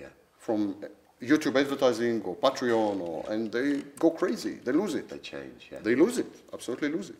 Yeah. 0.00 0.08
from 0.38 0.76
YouTube 1.20 1.56
advertising 1.58 2.22
or 2.22 2.36
Patreon, 2.36 3.00
or, 3.00 3.24
and 3.32 3.50
they 3.50 3.82
go 3.98 4.10
crazy. 4.10 4.54
They 4.64 4.72
lose 4.72 4.94
it. 4.94 5.08
They 5.08 5.18
change. 5.18 5.68
Yeah. 5.72 5.80
They 5.82 5.94
lose 5.94 6.18
it. 6.18 6.26
Absolutely 6.52 6.88
lose 6.90 7.10
it. 7.10 7.16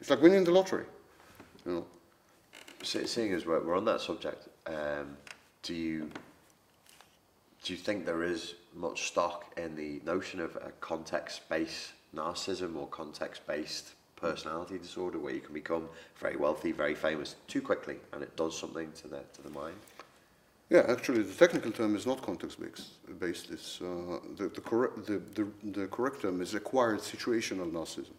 It's 0.00 0.10
like 0.10 0.20
winning 0.22 0.44
the 0.44 0.50
lottery. 0.50 0.84
You 1.66 1.72
know. 1.72 1.86
Se- 2.82 3.06
Seeing 3.06 3.32
as 3.32 3.44
we're, 3.46 3.60
we're 3.64 3.76
on 3.76 3.84
that 3.86 4.00
subject, 4.00 4.48
um, 4.66 5.16
do 5.68 5.74
you 5.74 6.10
do 7.62 7.74
you 7.74 7.78
think 7.78 8.06
there 8.06 8.22
is 8.22 8.54
much 8.74 9.08
stock 9.08 9.52
in 9.58 9.76
the 9.76 10.00
notion 10.06 10.40
of 10.40 10.56
a 10.56 10.70
context-based 10.80 11.92
narcissism 12.16 12.74
or 12.76 12.86
context-based 12.86 13.92
personality 14.16 14.78
disorder, 14.78 15.18
where 15.18 15.34
you 15.34 15.40
can 15.40 15.52
become 15.52 15.88
very 16.18 16.36
wealthy, 16.36 16.72
very 16.72 16.94
famous 16.94 17.36
too 17.48 17.60
quickly, 17.60 17.96
and 18.12 18.22
it 18.22 18.34
does 18.36 18.58
something 18.58 18.90
to 18.92 19.08
the 19.08 19.20
to 19.34 19.42
the 19.42 19.50
mind? 19.50 19.76
Yeah, 20.70 20.84
actually, 20.88 21.22
the 21.22 21.34
technical 21.44 21.70
term 21.70 21.94
is 21.96 22.06
not 22.06 22.22
context-based. 22.22 22.88
Based. 23.20 23.50
It's 23.50 23.80
uh, 23.82 24.20
the 24.38 24.46
the 24.58 24.62
correct 24.70 24.94
the, 25.10 25.20
the 25.38 25.46
the 25.78 25.86
correct 25.88 26.22
term 26.22 26.40
is 26.40 26.54
acquired 26.54 27.00
situational 27.00 27.70
narcissism. 27.70 28.16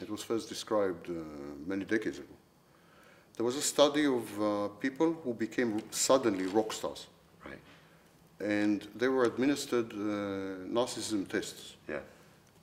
It 0.00 0.08
was 0.08 0.22
first 0.22 0.48
described 0.48 1.10
uh, 1.10 1.14
many 1.66 1.84
decades 1.84 2.18
ago. 2.18 2.36
There 3.36 3.44
was 3.46 3.56
a 3.56 3.62
study 3.62 4.04
of 4.06 4.24
uh, 4.42 4.68
people 4.80 5.12
who 5.24 5.32
became 5.34 5.82
suddenly 5.90 6.46
rock 6.46 6.72
stars, 6.72 7.06
Right. 7.44 7.58
and 8.40 8.86
they 8.94 9.08
were 9.08 9.24
administered 9.24 9.92
uh, 9.92 9.96
narcissism 10.68 11.26
tests 11.28 11.74
Yeah. 11.88 12.00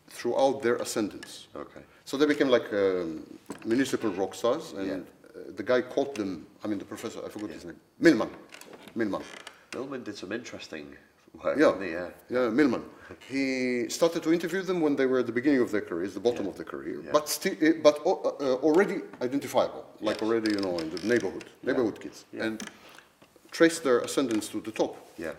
throughout 0.09 0.61
their 0.61 0.75
ascendance. 0.75 1.47
Okay. 1.55 1.81
So 2.05 2.17
they 2.17 2.25
became 2.27 2.49
like 2.49 2.71
um, 2.73 3.23
municipal 3.65 4.11
rock 4.11 4.35
stars, 4.35 4.73
and 4.73 4.89
uh, 4.91 5.39
the 5.55 5.63
guy 5.63 5.81
caught 5.81 6.15
them. 6.15 6.45
I 6.63 6.67
mean, 6.67 6.79
the 6.79 6.85
professor, 6.85 7.19
I 7.25 7.29
forgot 7.29 7.49
his 7.49 7.65
name, 7.65 7.79
Millman. 7.99 8.29
Milman. 8.95 9.23
Millman 9.73 10.03
did 10.03 10.15
some 10.17 10.31
interesting 10.31 10.95
work. 11.43 11.57
Yeah, 11.57 11.71
didn't 11.71 11.81
he? 11.87 11.91
yeah. 11.91 12.09
yeah, 12.29 12.49
Millman. 12.49 12.83
He 13.29 13.87
started 13.89 14.21
to 14.23 14.33
interview 14.33 14.61
them 14.63 14.81
when 14.81 14.95
they 14.95 15.05
were 15.05 15.19
at 15.19 15.25
the 15.27 15.31
beginning 15.31 15.61
of 15.61 15.71
their 15.71 15.81
careers, 15.81 16.13
the 16.13 16.19
bottom 16.19 16.45
Yeah. 16.45 16.51
of 16.51 16.57
their 16.57 16.65
career, 16.65 17.01
Yeah. 17.03 17.11
but 17.13 17.29
still, 17.29 17.53
uh, 17.61 17.71
but 17.81 17.99
uh, 18.05 18.11
uh, 18.11 18.55
already 18.67 19.01
identifiable, 19.21 19.85
like 20.01 20.21
already 20.21 20.51
you 20.51 20.59
know 20.59 20.77
in 20.79 20.89
the 20.89 21.01
neighborhood, 21.07 21.45
neighborhood 21.63 21.99
kids, 21.99 22.25
and 22.37 22.61
traced 23.51 23.83
their 23.83 23.99
ascendance 23.99 24.49
to 24.49 24.59
the 24.61 24.71
top. 24.71 24.93
Yeah. 25.17 25.33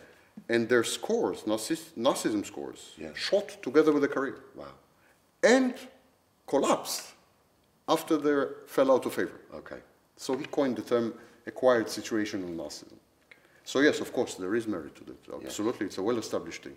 And 0.48 0.68
their 0.68 0.84
scores, 0.84 1.42
narciss- 1.42 1.92
narcissism 1.96 2.44
scores, 2.46 2.94
Yeah. 2.96 3.12
shot 3.14 3.48
together 3.62 3.92
with 3.92 4.02
the 4.02 4.08
career, 4.08 4.38
Wow. 4.54 4.72
and 5.42 5.74
collapsed 6.46 7.02
after 7.86 8.16
they 8.16 8.46
fell 8.66 8.90
out 8.90 9.04
of 9.04 9.12
favor. 9.14 9.40
Okay. 9.54 9.80
So 10.16 10.36
he 10.36 10.44
coined 10.46 10.76
the 10.76 10.82
term 10.82 11.12
acquired 11.46 11.86
situational 11.88 12.48
narcissism. 12.56 12.98
So 13.72 13.80
yes, 13.80 14.00
of 14.00 14.10
course, 14.14 14.32
there 14.36 14.54
is 14.54 14.66
merit 14.66 14.94
to 14.96 15.04
that. 15.04 15.44
Absolutely, 15.44 15.84
it's 15.86 15.98
a 15.98 16.02
well-established 16.02 16.62
thing. 16.64 16.76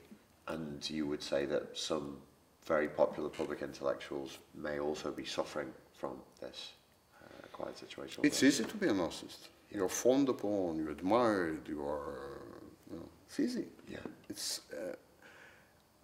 and 0.55 0.77
you 0.97 1.03
would 1.11 1.23
say 1.23 1.41
that 1.53 1.63
some 1.89 2.17
very 2.73 2.89
popular 2.89 3.29
public 3.29 3.59
intellectuals 3.69 4.31
may 4.67 4.77
also 4.87 5.09
be 5.21 5.25
suffering 5.37 5.69
from 6.01 6.15
this 6.41 6.59
uh, 7.23 7.47
quiet 7.57 7.77
situation. 7.77 8.25
It's 8.25 8.43
easy 8.43 8.65
to 8.65 8.77
be 8.83 8.87
a 8.87 8.95
narcissist. 9.01 9.41
You're 9.75 9.93
fond 10.05 10.27
upon, 10.35 10.67
you're 10.79 10.91
admired, 10.99 11.61
you 11.73 11.79
are, 11.99 12.41
you 12.89 12.97
know, 12.97 13.09
it's 13.27 13.39
easy. 13.39 13.65
Yeah. 13.95 13.99
It's, 14.29 14.59
uh, 14.73 14.95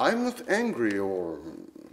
I'm 0.07 0.23
not 0.23 0.39
angry 0.63 0.97
or 0.99 1.39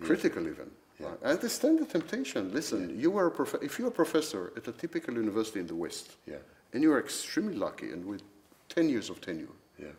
critical 0.07 0.43
even. 0.53 0.71
Yeah. 1.01 1.09
I 1.25 1.31
understand 1.39 1.75
the 1.81 1.87
temptation. 1.99 2.43
Listen, 2.53 2.81
you 3.05 3.11
are 3.19 3.27
a 3.27 3.31
prof- 3.39 3.63
if 3.69 3.73
you're 3.79 3.89
a 3.97 3.99
professor 4.05 4.53
at 4.59 4.69
a 4.69 4.73
typical 4.85 5.15
university 5.25 5.59
in 5.59 5.67
the 5.67 5.75
West, 5.87 6.07
Yeah. 6.33 6.43
and 6.73 6.79
you 6.85 6.93
are 6.95 7.01
extremely 7.01 7.57
lucky 7.67 7.91
and 7.95 8.05
with 8.05 8.23
10 8.75 8.89
years 8.89 9.11
of 9.11 9.21
tenure, 9.21 9.49
Yeah. 9.79 9.93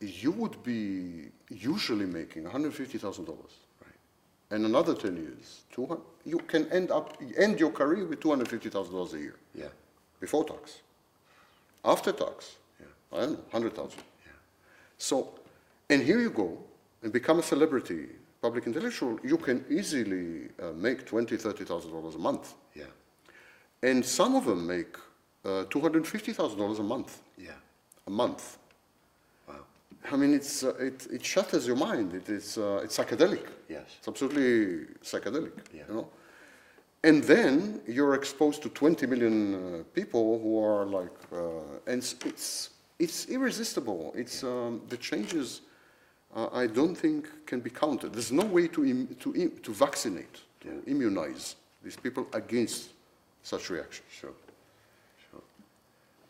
you 0.00 0.30
would 0.32 0.62
be 0.62 1.30
usually 1.48 2.06
making 2.06 2.44
$150,000. 2.44 3.50
Right. 3.80 3.98
And 4.50 4.64
another 4.66 4.94
10 4.94 5.16
years, 5.16 5.64
200, 5.72 6.02
you 6.24 6.38
can 6.38 6.70
end 6.70 6.90
up 6.90 7.16
end 7.36 7.58
your 7.60 7.70
career 7.72 8.04
with 8.06 8.20
$250,000 8.20 9.14
a 9.14 9.18
year 9.18 9.36
Yeah. 9.54 9.68
before 10.20 10.44
tax. 10.44 10.80
After 11.84 12.12
tax, 12.12 12.56
Yeah. 12.80 12.86
I 13.12 13.20
don't 13.20 13.32
know, 13.32 13.44
100,000. 13.50 14.02
Yeah. 14.26 14.32
So, 14.98 15.38
and 15.88 16.02
here 16.02 16.20
you 16.20 16.30
go 16.30 16.58
and 17.02 17.12
become 17.12 17.38
a 17.38 17.42
celebrity, 17.42 18.08
public 18.42 18.66
intellectual, 18.66 19.18
you 19.22 19.38
can 19.38 19.64
easily 19.70 20.50
uh, 20.60 20.72
make 20.72 21.06
$20,000, 21.06 21.38
$30,000 21.40 22.14
a 22.14 22.18
month. 22.18 22.54
Yeah. 22.74 22.84
And 23.82 24.04
some 24.04 24.34
of 24.36 24.44
them 24.44 24.66
make 24.66 24.96
uh, 25.44 25.64
$250,000 25.68 26.78
a 26.78 26.82
month, 26.82 27.22
Yeah. 27.38 27.52
a 28.06 28.10
month. 28.10 28.58
Wow. 29.48 29.54
I 30.10 30.16
mean, 30.16 30.34
it's, 30.34 30.64
uh, 30.64 30.74
it, 30.76 31.06
it 31.12 31.24
shatters 31.24 31.66
your 31.66 31.76
mind. 31.76 32.14
It 32.14 32.28
is, 32.28 32.58
uh, 32.58 32.80
it's 32.84 32.96
psychedelic. 32.96 33.46
Yes. 33.68 33.84
It's 33.98 34.08
absolutely 34.08 34.86
psychedelic, 35.02 35.52
Yeah. 35.72 35.82
you 35.88 35.94
know. 35.94 36.08
And 37.02 37.22
then 37.24 37.82
you're 37.86 38.14
exposed 38.14 38.62
to 38.62 38.70
20 38.70 39.06
million 39.06 39.54
uh, 39.54 39.82
people 39.94 40.38
who 40.40 40.58
are 40.64 40.86
like, 40.86 41.12
uh, 41.32 41.36
and 41.86 41.98
it's, 41.98 42.14
it's, 42.24 42.70
it's 42.98 43.26
irresistible. 43.28 44.12
It's, 44.16 44.42
um, 44.42 44.80
the 44.88 44.96
changes, 44.96 45.60
uh, 46.34 46.48
I 46.52 46.66
don't 46.66 46.94
think 46.94 47.28
can 47.46 47.60
be 47.60 47.68
counted. 47.68 48.14
There's 48.14 48.32
no 48.32 48.46
way 48.46 48.68
to, 48.68 48.84
Im- 48.86 49.14
to, 49.20 49.34
Im- 49.36 49.58
to 49.62 49.72
vaccinate, 49.74 50.32
to 50.62 50.68
Yeah. 50.68 50.92
immunize 50.92 51.56
these 51.82 51.96
people 51.96 52.26
against 52.32 52.88
such 53.42 53.68
reactions. 53.68 54.08
Sure. 54.10 54.32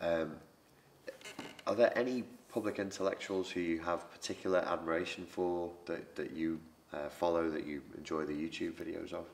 Um, 0.01 0.37
are 1.67 1.75
there 1.75 1.97
any 1.97 2.25
public 2.49 2.79
intellectuals 2.79 3.51
who 3.51 3.61
you 3.61 3.81
have 3.81 4.11
particular 4.11 4.61
admiration 4.61 5.27
for 5.27 5.71
that, 5.87 6.15
that 6.15 6.33
you 6.33 6.61
uh, 6.93 7.09
follow, 7.09 7.51
that 7.51 7.67
you 7.67 7.83
enjoy 7.97 8.25
the 8.25 8.33
YouTube 8.33 8.73
videos 8.73 9.13
of? 9.13 9.27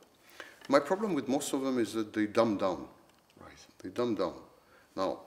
My 0.68 0.78
problem 0.78 1.14
with 1.14 1.28
most 1.28 1.52
of 1.52 1.62
them 1.62 1.78
is 1.78 1.92
that 1.94 2.12
they 2.12 2.26
dumb 2.26 2.56
down. 2.56 2.86
Right. 3.40 3.66
They 3.82 3.88
dumb 3.88 4.14
down. 4.14 4.34
Now, 4.96 5.20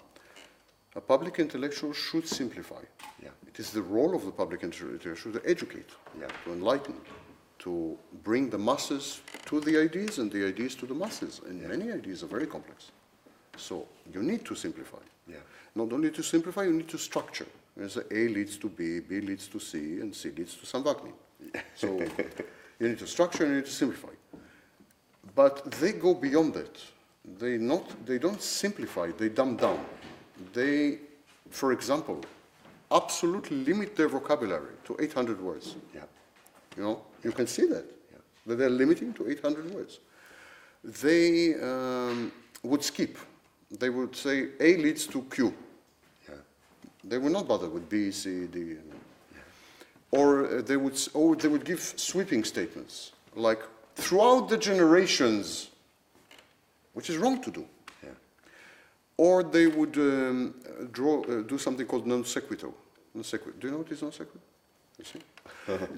a 0.95 1.01
public 1.01 1.39
intellectual 1.39 1.93
should 1.93 2.27
simplify. 2.27 2.81
Yeah. 3.21 3.29
It 3.47 3.59
is 3.59 3.71
the 3.71 3.81
role 3.81 4.15
of 4.15 4.25
the 4.25 4.31
public 4.31 4.63
intellectual 4.63 5.33
to 5.33 5.41
educate, 5.45 5.89
Yeah. 6.19 6.27
to 6.45 6.53
enlighten, 6.53 6.95
to 7.59 7.97
bring 8.23 8.49
the 8.49 8.57
masses 8.57 9.21
to 9.45 9.59
the 9.59 9.77
ideas 9.77 10.19
and 10.19 10.31
the 10.31 10.45
ideas 10.45 10.75
to 10.75 10.85
the 10.85 10.93
masses. 10.93 11.41
And 11.45 11.61
Yeah. 11.61 11.67
many 11.67 11.91
ideas 11.91 12.23
are 12.23 12.27
very 12.27 12.47
complex. 12.47 12.91
So 13.57 13.87
you 14.13 14.21
need 14.23 14.45
to 14.45 14.55
simplify. 14.55 15.03
Yeah. 15.27 15.37
Not 15.75 15.91
only 15.93 16.11
to 16.11 16.23
simplify, 16.23 16.63
you 16.63 16.73
need 16.73 16.89
to 16.89 16.97
structure. 16.97 17.47
As 17.79 17.97
A 17.97 18.27
leads 18.27 18.57
to 18.57 18.69
B, 18.69 18.99
B 18.99 19.21
leads 19.21 19.47
to 19.47 19.59
C, 19.59 19.99
and 19.99 20.15
C 20.15 20.29
leads 20.29 20.55
to 20.55 20.65
Sam 20.65 20.83
Vaknin. 20.83 21.13
So 21.75 21.87
you 22.79 22.89
need 22.89 22.99
to 22.99 23.07
structure 23.07 23.43
and 23.43 23.53
you 23.53 23.57
need 23.59 23.65
to 23.65 23.71
simplify. 23.71 24.13
But 25.35 25.71
they 25.71 25.93
go 25.93 26.13
beyond 26.13 26.53
that. 26.53 26.77
They, 27.39 27.57
not, 27.57 28.05
they 28.05 28.19
don't 28.19 28.41
simplify, 28.41 29.11
they 29.11 29.29
dumb 29.29 29.55
down. 29.55 29.83
They, 30.53 30.99
for 31.49 31.71
example, 31.71 32.21
absolutely 32.91 33.63
limit 33.63 33.95
their 33.95 34.09
vocabulary 34.09 34.75
to 34.85 34.97
800 34.99 35.41
words. 35.41 35.75
Yeah. 35.95 36.01
You 36.77 36.83
know, 36.83 37.01
you 37.23 37.31
can 37.31 37.47
see 37.47 37.65
that, 37.67 37.85
Yeah. 38.11 38.17
that 38.47 38.55
they're 38.57 38.69
limiting 38.69 39.13
to 39.13 39.29
800 39.29 39.73
words. 39.73 39.99
They 40.83 41.55
um, 41.61 42.31
would 42.63 42.83
skip. 42.83 43.17
They 43.79 43.89
would 43.89 44.15
say 44.15 44.49
A 44.59 44.77
leads 44.77 45.07
to 45.07 45.21
Q. 45.23 45.53
Yeah. 46.29 46.35
They 47.03 47.17
would 47.17 47.31
not 47.31 47.47
bother 47.47 47.69
with 47.69 47.89
B, 47.89 48.11
C, 48.11 48.45
D. 48.47 48.59
and- 48.59 48.93
Or 50.11 50.45
uh, 50.45 50.61
they 50.61 50.77
would, 50.77 50.95
or 51.13 51.35
they 51.35 51.47
would 51.47 51.65
give 51.65 51.79
sweeping 51.81 52.43
statements 52.45 53.11
like 53.35 53.61
throughout 53.95 54.47
the 54.47 54.57
generations, 54.57 55.71
which 56.93 57.09
is 57.09 57.17
wrong 57.17 57.41
to 57.41 57.51
do. 57.51 57.65
Yeah. 58.03 58.09
Or 59.17 59.43
they 59.43 59.65
would 59.67 59.97
um, 59.97 60.53
draw, 60.91 61.23
uh, 61.23 61.41
do 61.41 61.57
something 61.57 61.87
called 61.87 62.05
non 62.05 62.23
sequitur. 62.25 62.69
Non 63.15 63.23
sequitur. 63.23 63.57
Do 63.59 63.67
you 63.67 63.71
know 63.71 63.79
what 63.79 63.91
is 63.91 64.01
non 64.03 64.11
sequitur? 64.11 64.45
You 64.99 65.05
see? 65.05 65.19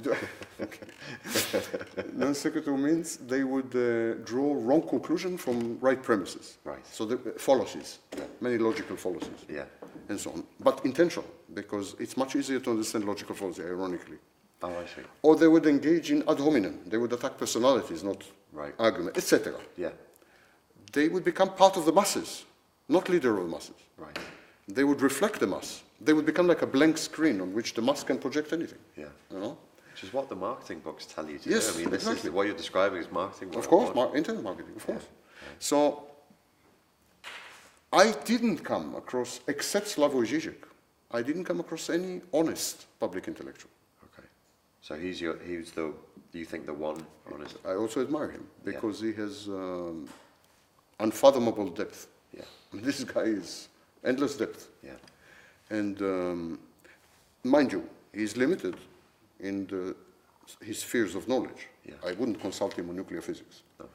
Do- 0.01 0.15
okay. 0.61 0.87
non 2.13 2.33
sequitur 2.35 2.77
means 2.77 3.17
they 3.17 3.43
would 3.43 3.73
uh, 3.75 4.13
draw 4.23 4.53
wrong 4.55 4.81
conclusion 4.87 5.37
from 5.37 5.77
right 5.81 6.01
premises. 6.01 6.57
Right. 6.63 6.85
So 6.85 7.05
the 7.05 7.15
uh, 7.15 7.37
fallacies, 7.37 7.99
many 8.41 8.57
logical 8.57 8.95
fallacies, 8.95 9.45
Yeah. 9.49 9.65
and 10.09 10.19
so 10.19 10.31
on. 10.31 10.43
But 10.59 10.85
intentional, 10.85 11.25
because 11.53 11.95
it's 11.99 12.15
much 12.17 12.35
easier 12.35 12.59
to 12.59 12.69
understand 12.71 13.05
logical 13.05 13.35
fallacy, 13.35 13.63
ironically. 13.63 14.17
Oh, 14.61 14.69
I 14.69 14.85
see. 14.85 15.01
Or 15.21 15.35
they 15.35 15.47
would 15.47 15.65
engage 15.65 16.11
in 16.11 16.23
ad 16.29 16.39
hominem. 16.39 16.79
They 16.87 16.97
would 16.97 17.13
attack 17.13 17.37
personalities, 17.37 18.03
not 18.03 18.23
Right. 18.53 18.73
argument, 18.79 19.17
etc. 19.17 19.53
Yeah. 19.77 19.91
They 20.93 21.09
would 21.09 21.23
become 21.23 21.49
part 21.55 21.75
of 21.77 21.85
the 21.85 21.91
masses, 21.91 22.45
not 22.87 23.09
leader 23.09 23.37
of 23.37 23.43
the 23.45 23.51
masses. 23.51 23.75
Right. 23.97 24.17
They 24.67 24.83
would 24.83 25.01
reflect 25.01 25.39
the 25.39 25.47
mass. 25.47 25.83
They 26.01 26.13
would 26.13 26.25
become 26.25 26.47
like 26.47 26.61
a 26.61 26.67
blank 26.67 26.97
screen 26.97 27.41
on 27.41 27.53
which 27.53 27.73
the 27.73 27.81
mass 27.81 28.03
can 28.03 28.17
project 28.17 28.53
anything. 28.53 28.79
Yeah. 28.97 29.05
You 29.31 29.39
know? 29.39 29.57
Which 29.91 30.03
is 30.03 30.13
what 30.13 30.27
the 30.27 30.35
marketing 30.35 30.79
books 30.79 31.05
tell 31.05 31.29
you 31.29 31.37
to 31.39 31.49
Yes, 31.49 31.67
do. 31.71 31.79
I 31.79 31.81
mean, 31.83 31.89
this 31.91 32.03
exactly. 32.03 32.29
is 32.29 32.33
what 32.35 32.47
you're 32.47 32.55
describing 32.57 32.99
is 32.99 33.09
marketing. 33.11 33.55
Of 33.55 33.67
course, 33.69 33.95
mar- 33.95 34.15
internet 34.15 34.43
marketing, 34.43 34.73
of 34.75 34.85
course. 34.85 35.05
So 35.59 36.07
I 37.93 38.11
didn't 38.25 38.57
come 38.57 38.95
across, 38.95 39.39
except 39.47 39.87
Slavoj 39.87 40.25
Žižek, 40.27 40.55
I 41.11 41.21
didn't 41.21 41.45
come 41.45 41.61
across 41.61 41.89
any 41.89 42.21
honest 42.33 42.87
public 42.99 43.27
intellectual. 43.29 43.71
Okay. 44.03 44.27
So 44.81 44.95
he's 44.95 45.21
your, 45.21 45.37
he's 45.39 45.71
the, 45.71 45.93
do 46.33 46.39
you 46.39 46.45
think 46.45 46.65
the 46.65 46.73
one 46.73 47.05
honest? 47.33 47.55
I 47.65 47.75
also 47.75 48.01
admire 48.01 48.29
him 48.31 48.45
Yeah. 48.65 48.73
because 48.73 48.99
he 48.99 49.13
has 49.13 49.47
um, 49.47 50.09
unfathomable 50.99 51.69
depth. 51.69 52.07
Yeah. 52.35 52.43
This 52.73 53.05
guy 53.05 53.21
is 53.39 53.69
endless 54.03 54.35
depth. 54.35 54.67
Yeah. 54.83 54.91
And 55.69 56.01
um, 56.01 56.59
mind 57.43 57.71
you, 57.71 57.87
he's 58.13 58.37
limited 58.37 58.75
in 59.39 59.67
the, 59.67 59.95
his 60.63 60.79
spheres 60.79 61.15
of 61.15 61.27
knowledge. 61.27 61.67
Yeah. 61.85 61.95
I 62.05 62.13
wouldn't 62.13 62.39
consult 62.39 62.73
him 62.73 62.89
on 62.89 62.95
nuclear 62.95 63.21
physics. 63.21 63.63
No. 63.79 63.87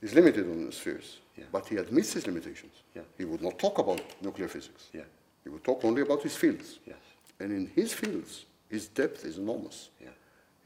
He's 0.00 0.14
limited 0.14 0.48
on 0.50 0.66
his 0.66 0.76
spheres, 0.76 1.18
Yeah. 1.36 1.44
but 1.50 1.66
he 1.68 1.76
admits 1.76 2.12
his 2.12 2.26
limitations. 2.26 2.82
Yeah. 2.94 3.02
He 3.16 3.24
would 3.24 3.42
not 3.42 3.58
talk 3.58 3.78
about 3.78 4.00
nuclear 4.20 4.48
physics. 4.48 4.88
Yeah. 4.92 5.02
He 5.44 5.50
would 5.50 5.64
talk 5.64 5.84
only 5.84 6.02
about 6.02 6.22
his 6.22 6.36
fields. 6.36 6.78
Yes. 6.86 6.96
And 7.40 7.52
in 7.52 7.66
his 7.74 7.92
fields, 7.92 8.44
his 8.68 8.88
depth 8.88 9.24
is 9.24 9.38
enormous. 9.38 9.90
Yeah. 10.00 10.08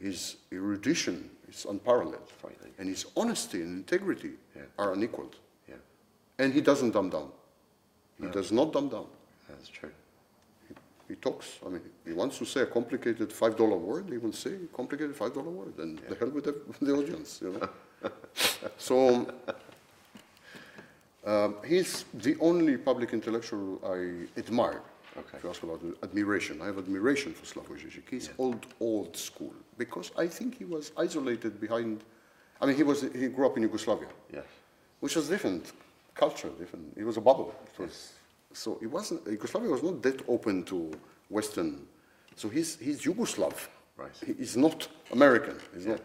His 0.01 0.37
erudition 0.53 1.31
is 1.49 1.67
unparalleled. 1.69 2.29
Frightening. 2.41 2.73
And 2.79 2.89
his 2.89 3.07
honesty 3.17 3.63
and 3.63 3.77
integrity 3.77 4.33
Yeah. 4.57 4.63
are 4.79 4.93
unequaled. 4.95 5.37
Yeah. 5.69 5.75
And 6.39 6.53
he 6.53 6.61
doesn't 6.61 6.93
dumb 6.93 7.11
down. 7.11 7.31
He 8.19 8.27
No. 8.27 8.33
does 8.33 8.51
not 8.53 8.73
dumb 8.73 8.89
down. 8.89 9.07
That's 9.49 9.69
true. 9.69 9.91
He 11.09 11.15
talks, 11.15 11.59
I 11.65 11.71
mean, 11.71 11.81
he 12.07 12.13
wants 12.13 12.37
to 12.39 12.45
say 12.45 12.61
a 12.61 12.67
complicated 12.67 13.31
$5 13.31 13.81
word, 13.81 14.11
he 14.11 14.19
will 14.19 14.33
say 14.33 14.51
a 14.55 14.77
complicated 14.77 15.17
$5 15.17 15.43
word, 15.43 15.79
and 15.79 15.99
the 16.07 16.15
hell 16.17 16.29
with 16.29 16.45
the, 16.45 16.55
with 16.67 16.81
the 16.81 16.95
audience, 16.95 17.41
you 17.43 17.53
know. 17.53 18.11
so, 18.77 19.27
um, 21.25 21.57
he's 21.67 22.05
the 22.13 22.37
only 22.41 22.77
public 22.77 23.15
intellectual 23.15 23.81
I 23.87 24.27
admire. 24.39 24.83
Okay. 25.17 25.39
If 25.39 25.45
you 25.45 25.51
ask 25.51 25.63
about 25.63 25.81
admiration, 26.03 26.61
I 26.61 26.67
have 26.67 26.77
admiration 26.79 27.33
for 27.33 27.47
Slavoj 27.47 27.79
Žižek. 27.81 28.09
He's 28.11 28.29
old, 28.39 28.67
old 28.79 29.17
school, 29.17 29.55
because 29.79 30.13
I 30.17 30.27
think 30.27 30.59
he 30.59 30.65
was 30.67 30.93
isolated 30.99 31.59
behind, 31.59 32.05
I 32.61 32.67
mean, 32.67 32.77
he, 32.77 32.83
was, 32.83 33.01
he 33.15 33.29
grew 33.29 33.47
up 33.47 33.57
in 33.57 33.63
Yugoslavia 33.63 34.09
Yes. 34.31 34.45
which 35.01 35.17
was 35.17 35.29
different 35.29 35.73
culture, 36.15 36.51
different. 36.59 36.93
It 36.97 37.05
was 37.05 37.17
a 37.17 37.21
bubble. 37.23 37.55
It 37.73 37.81
was 37.81 38.13
so 38.53 38.79
it 38.81 38.87
wasn't 38.87 39.27
Yugoslavia 39.27 39.71
was 39.71 39.83
not 39.83 40.03
that 40.03 40.23
open 40.29 40.65
to 40.65 40.91
Western. 41.29 41.87
So 42.37 42.49
he's 42.49 42.77
he's 42.77 43.03
Yugoslav. 43.03 43.69
Right. 43.97 44.13
He 44.25 44.33
is 44.33 44.57
not 44.57 44.89
American. 45.13 45.57
He's 45.75 45.87
not. 45.87 46.01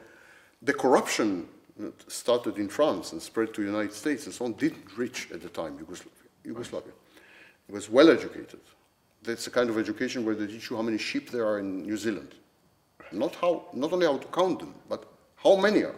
The 0.61 0.73
corruption 0.73 1.47
that 1.77 2.11
started 2.11 2.57
in 2.57 2.69
France 2.69 3.13
and 3.13 3.21
spread 3.21 3.53
to 3.53 3.61
the 3.61 3.67
United 3.67 3.93
States 3.93 4.25
and 4.25 4.33
so 4.33 4.45
on 4.45 4.53
didn't 4.53 4.97
reach 4.97 5.29
at 5.31 5.41
the 5.41 5.49
time 5.49 5.77
Yugoslavia. 5.79 6.11
Yugoslavia. 6.43 6.93
It 7.67 7.73
was 7.73 7.89
well 7.89 8.09
educated. 8.09 8.59
That's 9.23 9.45
the 9.45 9.51
kind 9.51 9.69
of 9.69 9.77
education 9.77 10.25
where 10.25 10.35
they 10.35 10.47
teach 10.47 10.69
you 10.69 10.75
how 10.75 10.81
many 10.81 10.97
sheep 10.97 11.31
there 11.31 11.45
are 11.45 11.59
in 11.59 11.83
New 11.83 11.97
Zealand. 11.97 12.35
Not 13.11 13.35
how, 13.35 13.65
not 13.73 13.93
only 13.93 14.05
how 14.05 14.17
to 14.17 14.27
count 14.27 14.59
them, 14.59 14.73
but 14.89 15.05
how 15.35 15.55
many 15.55 15.83
are. 15.83 15.95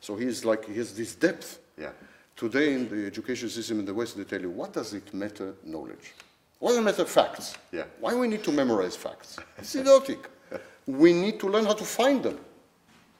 So 0.00 0.16
he's 0.16 0.44
like, 0.44 0.64
he 0.66 0.74
has 0.78 0.94
this 0.94 1.14
depth. 1.14 1.60
Yeah. 1.78 1.90
Today 2.38 2.74
in 2.74 2.88
the 2.88 3.04
education 3.04 3.48
system 3.48 3.80
in 3.80 3.84
the 3.84 3.92
West, 3.92 4.16
they 4.16 4.22
tell 4.22 4.40
you, 4.40 4.50
what 4.50 4.72
does 4.72 4.94
it 4.94 5.12
matter 5.12 5.54
knowledge? 5.64 6.14
What 6.60 6.70
does 6.70 6.78
it 6.78 6.82
matter 6.82 7.04
facts? 7.04 7.56
Yeah. 7.72 7.82
Why 7.98 8.14
we 8.14 8.28
need 8.28 8.44
to 8.44 8.52
memorize 8.52 8.94
facts? 8.94 9.38
It's 9.58 9.74
idiotic. 9.74 10.30
we 10.86 11.12
need 11.12 11.40
to 11.40 11.48
learn 11.48 11.64
how 11.64 11.72
to 11.72 11.84
find 11.84 12.22
them. 12.22 12.38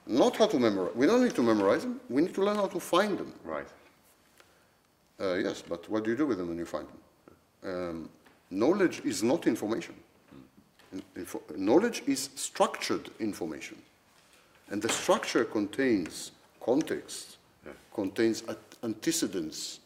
Not 0.07 0.37
how 0.37 0.47
to 0.47 0.57
memorize. 0.57 0.95
We 0.95 1.05
don't 1.05 1.21
need 1.21 1.35
to 1.35 1.43
memorize 1.43 1.81
them. 1.81 1.99
We 2.09 2.21
need 2.21 2.33
to 2.33 2.41
learn 2.41 2.55
how 2.55 2.67
to 2.67 2.79
find 2.79 3.17
them. 3.17 3.33
Right. 3.43 3.67
Uh, 5.19 5.33
yes, 5.33 5.61
but 5.67 5.89
what 5.89 6.05
do 6.05 6.11
you 6.11 6.15
do 6.15 6.25
with 6.25 6.37
them 6.37 6.47
when 6.47 6.57
you 6.57 6.65
find 6.65 6.87
them? 6.87 7.69
Um, 7.71 8.09
knowledge 8.49 9.01
is 9.03 9.21
not 9.21 9.47
information. 9.47 9.95
Info- 11.17 11.43
knowledge 11.57 12.03
is 12.07 12.29
structured 12.35 13.09
information. 13.19 13.77
And 14.69 14.81
the 14.81 14.87
structure 14.87 15.43
contains 15.43 16.31
context, 16.61 17.35
contains 17.93 18.43
a- 18.47 18.55
antecedents, 18.83 19.79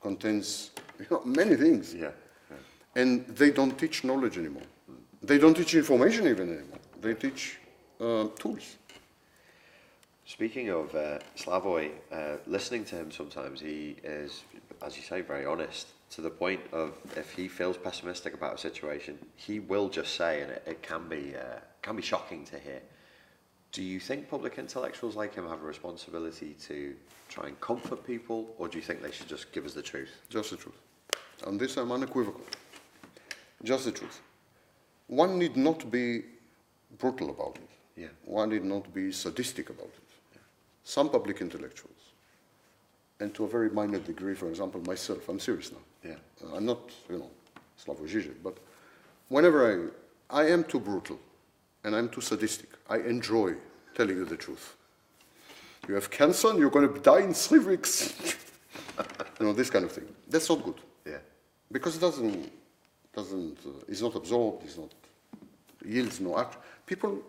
contains 0.00 0.70
you 0.98 1.06
know, 1.10 1.22
many 1.24 1.56
things. 1.56 1.94
Yeah. 1.94 2.10
yeah. 2.50 2.56
And 2.96 3.26
they 3.28 3.50
don't 3.50 3.78
teach 3.78 4.04
knowledge 4.04 4.38
anymore. 4.38 4.62
They 5.22 5.38
don't 5.38 5.54
teach 5.54 5.74
information 5.74 6.26
even 6.26 6.48
anymore. 6.48 6.78
They 7.00 7.14
teach 7.14 7.58
uh, 8.00 8.28
tools. 8.38 8.76
Speaking 10.24 10.70
of 10.70 10.94
uh, 10.94 11.18
Slavoj, 11.36 11.90
uh, 12.12 12.36
listening 12.46 12.84
to 12.86 12.96
him 12.96 13.10
sometimes, 13.10 13.60
he 13.60 13.96
is, 14.04 14.44
as 14.80 14.96
you 14.96 15.02
say, 15.02 15.22
very 15.22 15.44
honest 15.44 15.88
to 16.10 16.20
the 16.20 16.30
point 16.30 16.60
of 16.72 16.92
if 17.16 17.32
he 17.32 17.48
feels 17.48 17.76
pessimistic 17.76 18.34
about 18.34 18.54
a 18.54 18.58
situation, 18.58 19.18
he 19.36 19.60
will 19.60 19.88
just 19.88 20.14
say, 20.14 20.42
and 20.42 20.52
it, 20.52 20.62
it 20.66 20.82
can 20.82 21.08
be 21.08 21.34
uh, 21.36 21.58
can 21.82 21.96
be 21.96 22.02
shocking 22.02 22.44
to 22.44 22.58
hear. 22.58 22.80
Do 23.72 23.84
you 23.84 24.00
think 24.00 24.28
public 24.28 24.58
intellectuals 24.58 25.14
like 25.14 25.34
him 25.34 25.48
have 25.48 25.62
a 25.62 25.66
responsibility 25.66 26.56
to 26.66 26.94
try 27.28 27.46
and 27.46 27.60
comfort 27.60 28.04
people, 28.04 28.52
or 28.58 28.66
do 28.66 28.78
you 28.78 28.82
think 28.82 29.00
they 29.00 29.12
should 29.12 29.28
just 29.28 29.52
give 29.52 29.64
us 29.64 29.74
the 29.74 29.82
truth? 29.82 30.10
Just 30.28 30.50
the 30.50 30.56
truth. 30.56 30.74
On 31.46 31.56
this, 31.56 31.76
I'm 31.76 31.92
unequivocal. 31.92 32.40
Just 33.62 33.84
the 33.84 33.92
truth. 33.92 34.20
One 35.06 35.38
need 35.38 35.56
not 35.56 35.88
be 35.90 36.22
brutal 36.98 37.30
about 37.30 37.56
it. 37.56 37.70
Yeah. 37.96 38.08
One 38.24 38.50
need 38.50 38.64
not 38.64 38.92
be 38.92 39.12
sadistic 39.12 39.70
about 39.70 39.86
it. 39.86 40.40
Some 40.82 41.08
public 41.08 41.40
intellectuals, 41.40 42.00
and 43.20 43.32
to 43.34 43.44
a 43.44 43.48
very 43.48 43.70
minor 43.70 43.98
degree, 43.98 44.34
for 44.34 44.48
example, 44.48 44.80
myself, 44.80 45.28
I'm 45.28 45.38
serious 45.38 45.70
now. 45.70 46.10
Yeah. 46.10 46.16
Uh, 46.42 46.56
I'm 46.56 46.66
not, 46.66 46.80
you 47.08 47.18
know, 47.18 47.30
Slavoj 47.84 48.08
Žižek, 48.08 48.42
but 48.42 48.56
whenever 49.28 49.92
I, 50.30 50.42
I 50.42 50.48
am 50.48 50.64
too 50.64 50.80
brutal 50.80 51.20
and 51.84 51.94
I'm 51.96 52.08
too 52.08 52.20
sadistic, 52.20 52.68
I 52.88 52.98
enjoy 52.98 53.54
telling 53.94 54.16
you 54.16 54.24
the 54.24 54.36
truth. 54.36 54.76
You 55.88 55.94
have 55.94 56.10
cancer 56.10 56.50
and 56.50 56.58
you're 56.58 56.70
going 56.70 56.92
to 56.92 57.00
die 57.00 57.20
in 57.20 57.34
three 57.34 57.58
weeks. 57.60 58.14
you 59.40 59.46
know, 59.46 59.52
this 59.52 59.70
kind 59.70 59.84
of 59.84 59.92
thing. 59.92 60.04
That's 60.28 60.48
not 60.48 60.62
good 60.62 60.80
Yeah. 61.06 61.18
because 61.72 61.96
it 61.96 62.00
doesn't, 62.00 62.52
doesn't, 63.14 63.58
uh, 63.66 63.70
it's 63.88 64.02
not 64.02 64.14
absorbed, 64.14 64.64
it's 64.64 64.76
not, 64.76 64.92
yields 65.84 66.20
no 66.20 66.38
action. 66.38 66.60
People 66.86 67.22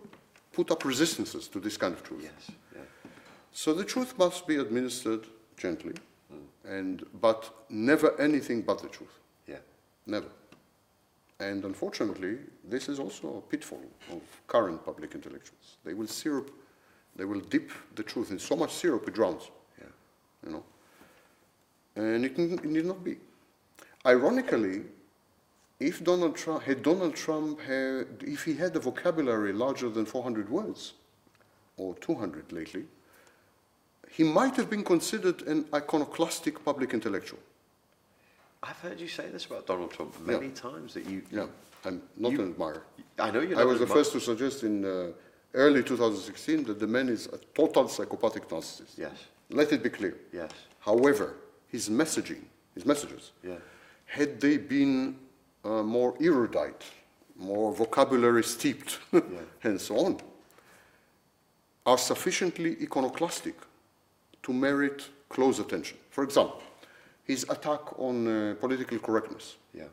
put 0.51 0.69
up 0.71 0.83
resistances 0.83 1.47
to 1.47 1.59
this 1.59 1.77
kind 1.77 1.93
of 1.93 2.03
truth. 2.03 2.23
Yes. 2.23 2.55
Yeah. 2.75 2.81
So 3.53 3.73
the 3.73 3.85
truth 3.85 4.17
must 4.17 4.45
be 4.47 4.57
administered 4.57 5.25
gently, 5.57 5.93
and, 6.65 7.03
but 7.21 7.49
never 7.69 8.19
anything 8.19 8.61
but 8.61 8.81
the 8.81 8.89
truth. 8.89 9.19
Yeah. 9.47 9.57
Never. 10.05 10.27
And 11.41 11.65
unfortunately, 11.65 12.37
this 12.63 12.87
is 12.87 12.99
also 12.99 13.37
a 13.37 13.41
pitfall 13.41 13.83
of 14.11 14.21
current 14.45 14.85
public 14.85 15.15
intellectuals. 15.15 15.77
They 15.83 15.95
will 15.95 16.07
syrup, 16.07 16.51
they 17.15 17.25
will 17.25 17.39
dip 17.39 17.71
the 17.95 18.03
truth 18.03 18.29
in 18.29 18.37
so 18.37 18.55
much 18.55 18.71
syrup 18.71 19.07
it 19.07 19.15
drowns, 19.15 19.49
Yeah. 19.79 19.87
you 20.45 20.51
know. 20.51 20.63
And 21.95 22.23
it, 22.23 22.37
it 22.37 22.63
need 22.63 22.85
not 22.85 23.03
be. 23.03 23.17
Ironically, 24.05 24.83
if 25.79 26.03
Donald 26.03 26.35
Trump 26.35 26.61
had 26.61 26.83
Donald 26.83 27.15
Trump 27.15 27.59
had, 27.61 28.07
if 28.21 28.43
he 28.45 28.53
had 28.53 28.75
a 28.75 28.79
vocabulary 28.79 29.51
larger 29.51 29.89
than 29.89 30.05
400 30.05 30.47
words, 30.47 30.93
or 31.77 31.95
200 31.95 32.51
lately, 32.51 32.85
he 34.11 34.23
might 34.23 34.55
have 34.57 34.69
been 34.69 34.83
considered 34.83 35.41
an 35.47 35.65
iconoclastic 35.73 36.63
public 36.63 36.93
intellectual. 36.93 37.39
I've 38.63 38.77
heard 38.79 38.99
you 38.99 39.07
say 39.07 39.27
this 39.29 39.45
about 39.45 39.65
Donald 39.65 39.91
Trump 39.91 40.19
many 40.25 40.49
times 40.49 40.93
that 40.93 41.05
you. 41.09 41.23
Yeah, 41.31 41.47
I'm 41.85 42.01
not 42.17 42.31
You- 42.31 42.41
an 42.41 42.49
admirer. 42.51 42.83
I 43.17 43.31
know 43.31 43.41
you're. 43.41 43.59
I 43.59 43.63
was 43.63 43.79
the 43.79 43.87
first 43.87 44.11
to 44.13 44.19
suggest 44.19 44.63
in 44.63 44.85
uh, 44.85 45.11
early 45.53 45.83
2016 45.83 46.63
that 46.65 46.79
the 46.79 46.87
man 46.87 47.09
is 47.09 47.27
a 47.27 47.37
total 47.55 47.87
psychopathic 47.87 48.47
narcissist. 48.47 48.97
Yes. 48.97 49.13
Let 49.49 49.71
it 49.73 49.83
be 49.83 49.89
clear. 49.89 50.15
Yes. 50.31 50.51
However, 50.79 51.35
his 51.67 51.89
messaging, 51.89 52.43
his 52.75 52.85
messages, 52.85 53.31
Yeah. 53.43 53.55
had 54.05 54.39
they 54.39 54.57
been 54.57 55.17
uh, 55.65 55.83
more 55.83 56.15
erudite, 56.21 56.83
more 57.35 57.73
vocabulary 57.73 58.43
steeped, 58.43 58.99
and 59.63 59.79
so 59.81 59.97
on, 59.97 60.17
are 61.85 61.97
sufficiently 61.97 62.77
iconoclastic 62.81 63.55
to 64.43 64.53
merit 64.53 65.09
close 65.29 65.59
attention. 65.59 65.97
For 66.11 66.23
example, 66.23 66.61
his 67.31 67.43
attack 67.55 67.83
on 68.07 68.15
uh, 68.27 68.55
political 68.63 68.99
correctness. 69.07 69.45
Yeah. 69.81 69.91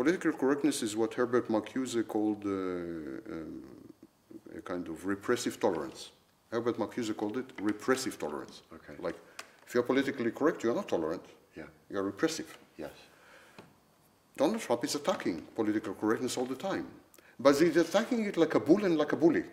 Political 0.00 0.32
correctness 0.42 0.82
is 0.86 0.92
what 1.00 1.10
Herbert 1.18 1.46
Marcuse 1.54 1.96
called 2.14 2.42
uh, 2.44 2.50
um, 3.34 3.62
a 4.58 4.60
kind 4.70 4.84
of 4.92 4.96
repressive 5.14 5.54
tolerance. 5.64 6.00
Herbert 6.54 6.76
Marcuse 6.82 7.12
called 7.20 7.36
it 7.42 7.48
repressive 7.70 8.14
tolerance. 8.24 8.56
Okay. 8.76 8.96
Like, 9.06 9.18
if 9.66 9.70
you're 9.72 9.88
politically 9.92 10.32
correct, 10.38 10.58
you're 10.62 10.78
not 10.80 10.88
tolerant. 10.88 11.24
Yeah. 11.60 11.68
You're 11.90 12.06
repressive. 12.12 12.50
Yes. 12.84 12.96
Donald 14.36 14.60
Trump 14.60 14.82
is 14.84 14.94
attacking 15.00 15.36
political 15.54 15.94
correctness 15.94 16.36
all 16.38 16.48
the 16.54 16.60
time. 16.70 16.86
But 17.38 17.52
he's 17.60 17.76
attacking 17.76 18.20
it 18.24 18.36
like 18.36 18.54
a 18.60 18.60
bull 18.68 18.84
and 18.84 18.94
like 19.02 19.12
a 19.12 19.16
bully. 19.16 19.44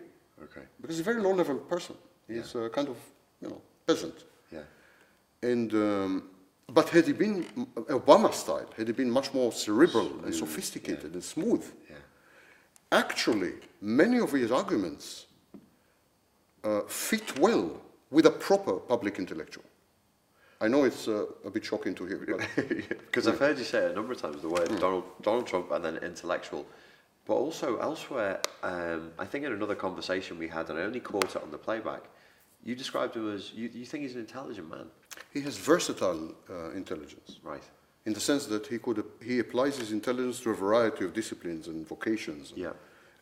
Okay. 0.46 0.64
Because 0.80 0.96
he's 0.96 1.06
a 1.06 1.10
very 1.12 1.22
low-level 1.26 1.58
person. 1.74 1.96
He's 2.28 2.54
a 2.54 2.68
kind 2.68 2.88
of, 2.88 2.96
you 3.42 3.48
know, 3.50 3.60
peasant. 3.86 4.18
Yeah. 4.56 4.64
And, 5.50 5.72
um, 5.74 6.12
but 6.72 6.88
had 6.88 7.06
he 7.06 7.12
been 7.12 7.44
Obama 8.00 8.32
style, 8.32 8.68
had 8.76 8.86
he 8.86 8.92
been 8.92 9.10
much 9.10 9.34
more 9.34 9.52
cerebral 9.52 10.10
and 10.24 10.34
sophisticated 10.34 11.12
and 11.14 11.22
smooth, 11.24 11.64
Yeah. 11.90 11.96
actually, 12.90 13.54
many 13.80 14.18
of 14.18 14.32
his 14.32 14.50
arguments 14.50 15.26
uh, 16.64 16.82
fit 16.86 17.38
well 17.38 17.80
with 18.10 18.26
a 18.26 18.30
proper 18.30 18.74
public 18.74 19.18
intellectual. 19.18 19.64
I 20.60 20.68
know 20.68 20.84
it's 20.84 21.08
uh, 21.08 21.26
a 21.44 21.50
bit 21.50 21.64
shocking 21.64 21.94
to 21.96 22.06
hear, 22.06 22.18
Because 23.06 23.26
I've 23.26 23.40
heard 23.40 23.58
you 23.58 23.64
say 23.64 23.78
it 23.86 23.90
a 23.90 23.94
number 23.94 24.12
of 24.12 24.20
times 24.22 24.42
the 24.42 24.48
word 24.48 24.68
Donald 24.78 25.04
Donald 25.22 25.46
Trump 25.46 25.72
and 25.72 25.84
then 25.84 25.96
intellectual, 25.96 26.64
but 27.26 27.34
also 27.34 27.78
elsewhere. 27.78 28.40
Um, 28.62 29.10
I 29.18 29.24
think 29.24 29.44
in 29.44 29.52
another 29.52 29.74
conversation 29.74 30.38
we 30.38 30.46
had, 30.48 30.70
and 30.70 30.78
I 30.78 30.82
only 30.82 31.00
caught 31.00 31.34
it 31.36 31.42
on 31.42 31.50
the 31.50 31.58
playback. 31.58 32.02
You 32.64 32.74
described 32.76 33.16
him 33.16 33.34
as 33.34 33.52
you, 33.52 33.68
you 33.72 33.84
think 33.84 34.04
he's 34.04 34.14
an 34.14 34.20
intelligent 34.20 34.70
man, 34.70 34.86
he 35.32 35.40
has 35.40 35.56
versatile 35.56 36.32
uh, 36.48 36.70
intelligence 36.70 37.38
right? 37.42 37.62
in 38.06 38.12
the 38.12 38.20
sense 38.20 38.46
that 38.46 38.66
he 38.66 38.78
could 38.78 39.04
he 39.22 39.38
applies 39.40 39.76
his 39.78 39.92
intelligence 39.92 40.40
to 40.40 40.50
a 40.50 40.54
variety 40.54 41.04
of 41.04 41.12
disciplines 41.12 41.68
and 41.68 41.86
vocations. 41.86 42.50
And, 42.50 42.58
Yeah. 42.58 42.72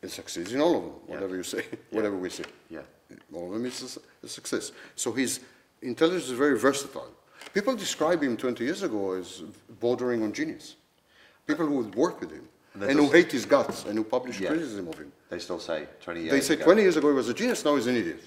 and 0.03 0.11
succeeds 0.11 0.53
in 0.53 0.61
all 0.61 0.77
of 0.77 0.83
them, 0.83 0.93
Yeah. 1.07 1.15
whatever 1.15 1.37
you 1.37 1.43
say, 1.43 1.65
whatever 1.91 2.17
we 2.17 2.31
say. 2.31 2.45
Yeah. 2.71 2.83
All 3.35 3.47
of 3.47 3.53
them 3.53 3.67
is 3.67 3.97
a 3.97 4.01
a 4.27 4.29
success. 4.29 4.73
So 4.95 5.12
his 5.12 5.41
intelligence 5.83 6.27
is 6.33 6.39
very 6.39 6.59
versatile. 6.59 7.12
People 7.55 7.75
describe 7.77 8.23
him 8.23 8.37
20 8.37 8.65
years 8.65 8.83
ago 8.83 9.12
as 9.12 9.43
bordering 9.81 10.23
on 10.23 10.33
genius. 10.33 10.77
People 11.47 11.67
who 11.67 11.77
would 11.81 11.95
work 11.95 12.21
with 12.21 12.31
him 12.31 12.47
And 12.75 12.83
and 12.85 12.99
who 13.01 13.09
hate 13.11 13.33
his 13.33 13.47
guts 13.47 13.85
and 13.87 13.95
who 13.99 14.05
publish 14.05 14.39
Yeah. 14.41 14.51
criticism 14.53 14.87
of 14.89 14.97
him. 14.99 15.11
They 15.31 15.39
still 15.41 15.59
say 15.59 15.87
twenty 16.05 16.21
years. 16.21 16.33
They 16.33 16.41
say 16.41 16.57
20 16.57 16.83
years 16.83 16.97
ago 16.97 17.09
he 17.09 17.15
was 17.15 17.29
a 17.29 17.35
genius, 17.35 17.65
now 17.65 17.75
he's 17.77 17.87
an 17.89 17.97
idiot. 17.97 18.21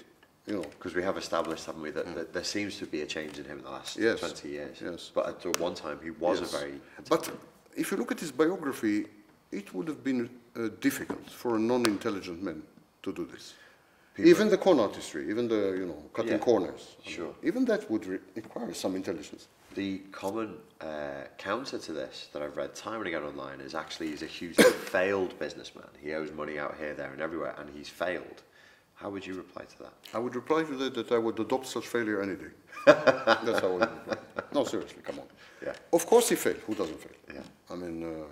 You 0.46 0.54
know, 0.56 0.60
because 0.62 0.94
we 0.94 1.02
have 1.02 1.16
established, 1.16 1.64
haven't 1.64 1.80
we, 1.82 1.90
that, 1.92 2.14
that 2.14 2.32
there 2.34 2.44
seems 2.44 2.76
to 2.78 2.86
be 2.86 3.00
a 3.00 3.06
change 3.06 3.38
in 3.38 3.44
him 3.46 3.58
in 3.58 3.64
the 3.64 3.70
last 3.70 3.96
Yes. 3.96 4.20
twenty 4.20 4.50
years. 4.50 4.76
Yes. 4.82 5.10
But 5.14 5.26
at 5.44 5.58
one 5.60 5.74
time 5.74 5.98
he 6.02 6.10
was 6.10 6.40
Yes. 6.40 6.52
a 6.54 6.58
very. 6.58 6.80
But 7.08 7.30
if 7.74 7.90
you 7.90 7.96
look 7.96 8.12
at 8.12 8.20
his 8.20 8.30
biography, 8.30 9.06
it 9.50 9.72
would 9.74 9.88
have 9.88 10.04
been 10.04 10.28
uh, 10.56 10.68
difficult 10.80 11.30
for 11.30 11.56
a 11.56 11.58
non-intelligent 11.58 12.42
man 12.42 12.62
to 13.02 13.12
do 13.12 13.24
this. 13.24 13.54
People- 14.14 14.30
even 14.30 14.48
the 14.50 14.58
corn 14.58 14.78
artistry, 14.80 15.28
even 15.30 15.48
the, 15.48 15.74
you 15.78 15.86
know, 15.86 16.02
cutting 16.12 16.32
Yeah. 16.32 16.38
corners. 16.38 16.96
Sure. 17.04 17.34
Even 17.42 17.64
that 17.64 17.90
would 17.90 18.06
re- 18.06 18.18
require 18.36 18.74
some 18.74 18.94
intelligence. 18.96 19.48
The 19.74 19.98
common 20.12 20.58
uh, 20.80 21.24
counter 21.38 21.78
to 21.78 21.92
this 21.92 22.28
that 22.32 22.42
I've 22.42 22.56
read 22.56 22.74
time 22.76 22.98
and 22.98 23.06
again 23.08 23.22
online 23.24 23.60
is 23.60 23.74
actually 23.74 24.08
he's 24.10 24.22
a 24.22 24.26
hugely 24.26 24.64
failed 24.92 25.36
businessman. 25.38 25.88
He 26.00 26.12
owes 26.12 26.30
money 26.32 26.58
out 26.58 26.76
here, 26.78 26.92
there, 26.94 27.10
and 27.12 27.20
everywhere, 27.22 27.54
and 27.58 27.70
he's 27.70 27.88
failed. 27.88 28.42
How 28.94 29.10
would 29.10 29.26
you 29.26 29.34
reply 29.34 29.64
to 29.64 29.78
that? 29.80 29.92
I 30.12 30.18
would 30.18 30.34
reply 30.34 30.62
to 30.62 30.74
that 30.76 30.94
that 30.94 31.12
I 31.12 31.18
would 31.18 31.38
adopt 31.38 31.66
such 31.66 31.86
failure 31.86 32.22
any 32.22 32.36
day. 32.36 32.52
That's 32.86 33.60
how 33.60 33.68
I 33.68 33.72
would 33.72 33.80
reply. 33.90 34.16
No, 34.52 34.64
seriously, 34.64 35.02
come 35.02 35.18
on. 35.18 35.26
Yeah. 35.62 35.72
Of 35.92 36.06
course 36.06 36.28
he 36.28 36.36
failed. 36.36 36.60
Who 36.66 36.74
doesn't 36.74 37.00
fail? 37.00 37.18
Yeah. 37.34 37.42
I 37.72 37.74
mean, 37.76 37.96
uh, 38.04 38.24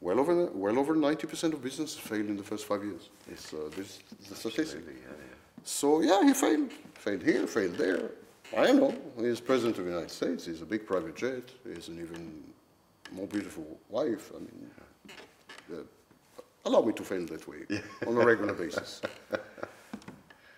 Well 0.00 0.20
over, 0.20 0.46
well 0.64 0.78
over 0.78 0.94
90% 0.94 1.52
of 1.54 1.62
businesses 1.62 1.98
fail 1.98 2.20
in 2.20 2.36
the 2.36 2.42
first 2.42 2.64
five 2.66 2.82
years. 2.84 3.08
It's, 3.32 3.52
uh, 3.52 3.58
this 3.76 4.00
the 4.28 4.34
statistic. 4.36 4.80
Absolutely, 4.80 4.94
yeah, 5.02 5.16
yeah. 5.30 5.34
So 5.64 6.00
yeah, 6.02 6.22
he 6.28 6.32
failed. 6.34 6.70
Failed 6.94 7.22
here, 7.22 7.46
failed 7.46 7.76
there. 7.76 8.10
I 8.56 8.66
don't 8.66 8.80
know. 8.84 8.94
He's 9.18 9.40
president 9.40 9.78
of 9.78 9.84
the 9.84 9.90
United 9.90 10.10
States. 10.10 10.46
He's 10.46 10.62
a 10.62 10.66
big 10.66 10.86
private 10.86 11.16
jet. 11.16 11.44
He 11.64 11.72
has 11.74 11.88
an 11.88 11.98
even 12.04 12.22
more 13.12 13.26
beautiful 13.26 13.66
wife. 13.88 14.32
I 14.36 14.38
mean, 14.38 14.70
uh, 15.72 15.82
allow 16.66 16.82
me 16.82 16.92
to 16.92 17.02
fail 17.02 17.24
that 17.26 17.48
way 17.48 17.60
on 18.06 18.16
a 18.16 18.24
regular 18.24 18.54
basis. 18.54 19.00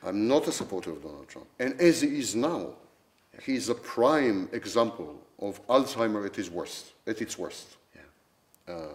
I'm 0.02 0.28
not 0.28 0.46
a 0.46 0.52
supporter 0.52 0.90
of 0.92 1.02
Donald 1.02 1.28
Trump. 1.28 1.48
And 1.58 1.80
as 1.80 2.00
he 2.02 2.18
is 2.18 2.34
now, 2.36 2.74
he's 3.42 3.68
a 3.68 3.74
prime 3.74 4.48
example 4.52 5.14
of 5.40 5.64
Alzheimer 5.66 6.24
at 6.26 6.38
its 6.38 6.50
worst. 6.50 6.92
At 7.06 7.20
its 7.20 7.36
worst. 7.38 7.76
yeah. 7.94 8.74
Uh, 8.74 8.88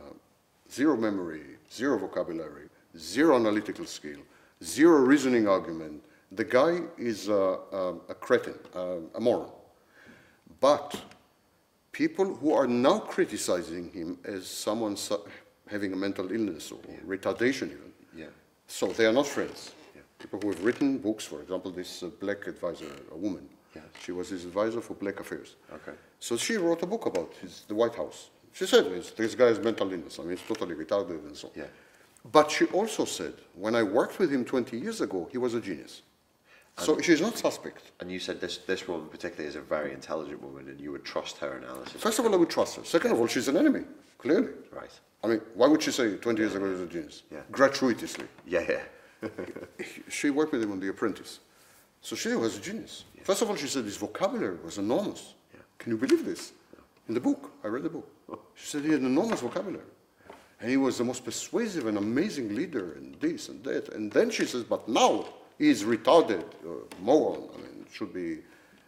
zero 0.71 0.95
memory, 0.97 1.43
zero 1.71 1.97
vocabulary, 1.97 2.67
zero 2.97 3.35
analytical 3.35 3.85
skill, 3.85 4.19
zero 4.63 4.97
reasoning 4.99 5.47
argument. 5.47 6.01
The 6.31 6.43
guy 6.45 6.79
is 6.97 7.27
a, 7.27 7.57
a, 7.71 7.93
a 8.09 8.15
cretin, 8.15 8.55
a, 8.73 8.97
a 9.15 9.19
moron. 9.19 9.49
But 10.59 10.99
people 11.91 12.33
who 12.35 12.53
are 12.53 12.67
now 12.67 12.99
criticizing 12.99 13.91
him 13.91 14.17
as 14.23 14.47
someone 14.47 14.95
su- 14.97 15.21
having 15.67 15.93
a 15.93 15.95
mental 15.95 16.31
illness 16.31 16.71
or 16.71 16.79
retardation 17.05 17.67
even, 17.67 17.91
Yeah. 18.15 18.25
so 18.67 18.87
they 18.87 19.05
are 19.05 19.13
not 19.13 19.27
friends. 19.27 19.71
People 20.23 20.39
who 20.39 20.51
have 20.51 20.63
written 20.63 20.97
books, 20.99 21.25
for 21.25 21.41
example, 21.41 21.69
this 21.69 22.01
uh, 22.01 22.07
black 22.21 22.47
advisor, 22.47 22.85
a 23.11 23.17
woman, 23.17 23.45
Yes. 23.75 23.83
she 24.03 24.11
was 24.13 24.29
his 24.29 24.45
advisor 24.45 24.79
for 24.79 24.93
black 24.93 25.19
affairs. 25.19 25.55
Okay. 25.73 25.97
So 26.19 26.37
she 26.37 26.55
wrote 26.55 26.81
a 26.81 26.85
book 26.85 27.05
about 27.07 27.33
his, 27.41 27.65
the 27.67 27.75
White 27.75 27.95
House. 27.95 28.29
She 28.53 28.65
said 28.65 28.85
this 29.17 29.35
guy 29.35 29.47
is 29.47 29.59
mental 29.59 29.91
illness. 29.91 30.19
I 30.19 30.21
mean, 30.21 30.37
he's 30.37 30.47
totally 30.47 30.75
retarded 30.75 31.25
and 31.27 31.35
so 31.35 31.47
on. 31.49 31.53
Yeah. 31.57 31.63
But 32.31 32.49
she 32.51 32.65
also 32.67 33.03
said, 33.03 33.33
when 33.55 33.75
I 33.75 33.83
worked 33.83 34.17
with 34.19 34.31
him 34.31 34.45
20 34.45 34.77
years 34.79 35.01
ago, 35.01 35.27
he 35.31 35.37
was 35.37 35.55
a 35.55 35.59
genius. 35.59 36.03
So 36.77 36.99
she's 37.01 37.19
not 37.19 37.37
suspect. 37.37 37.91
And 37.99 38.09
you 38.09 38.19
said 38.19 38.39
this, 38.39 38.59
this 38.59 38.87
woman 38.87 39.07
particularly 39.09 39.49
is 39.49 39.55
a 39.57 39.61
very 39.61 39.91
intelligent 39.91 40.41
woman 40.41 40.69
and 40.69 40.79
you 40.79 40.91
would 40.93 41.03
trust 41.03 41.37
her 41.39 41.57
analysis. 41.57 42.01
First 42.01 42.19
of 42.19 42.25
all, 42.25 42.33
I 42.33 42.37
would 42.37 42.49
trust 42.49 42.77
her. 42.77 42.85
Second 42.85 43.11
of 43.11 43.19
all, 43.19 43.27
she's 43.27 43.47
an 43.49 43.57
enemy, 43.57 43.81
clearly. 44.17 44.53
Right. 44.71 44.89
I 45.23 45.27
mean, 45.27 45.41
why 45.55 45.67
would 45.67 45.83
she 45.83 45.91
say 45.91 46.15
20 46.15 46.41
years 46.41 46.55
ago 46.55 46.65
he 46.65 46.71
was 46.71 46.81
a 46.81 46.85
genius? 46.87 47.23
Yeah. 47.31 47.39
Gratuitously. 47.51 48.25
Yeah, 48.47 48.65
yeah. 48.69 48.81
She 50.09 50.29
worked 50.29 50.51
with 50.51 50.63
him 50.63 50.71
on 50.71 50.79
The 50.79 50.89
Apprentice. 50.89 51.39
So 52.01 52.15
she 52.15 52.33
was 52.35 52.57
a 52.57 52.61
genius. 52.61 53.05
First 53.23 53.41
of 53.41 53.49
all, 53.49 53.55
she 53.55 53.67
said 53.67 53.85
his 53.85 53.97
vocabulary 53.97 54.57
was 54.63 54.77
enormous. 54.77 55.35
Yeah. 55.53 55.61
Can 55.77 55.91
you 55.91 55.97
believe 55.97 56.25
this? 56.25 56.51
In 57.07 57.13
the 57.13 57.19
book, 57.19 57.51
I 57.63 57.67
read 57.67 57.83
the 57.83 57.89
book. 57.89 58.09
She 58.55 58.67
said 58.67 58.83
he 58.83 58.91
had 58.91 58.99
an 58.99 59.05
enormous 59.07 59.41
vocabulary. 59.41 59.85
And 60.59 60.69
he 60.69 60.77
was 60.77 60.97
the 60.97 61.03
most 61.03 61.25
persuasive 61.25 61.87
and 61.87 61.97
amazing 61.97 62.55
leader, 62.55 62.93
and 62.93 63.15
this 63.19 63.49
and 63.49 63.63
that. 63.65 63.89
And 63.89 64.11
then 64.11 64.29
she 64.29 64.45
says, 64.45 64.63
but 64.63 64.87
now 64.87 65.25
he 65.57 65.69
is 65.69 65.83
retarded, 65.83 66.43
uh, 66.65 66.85
moron. 67.01 67.49
I 67.53 67.57
mean, 67.57 67.85
should 67.91 68.13
be, 68.13 68.39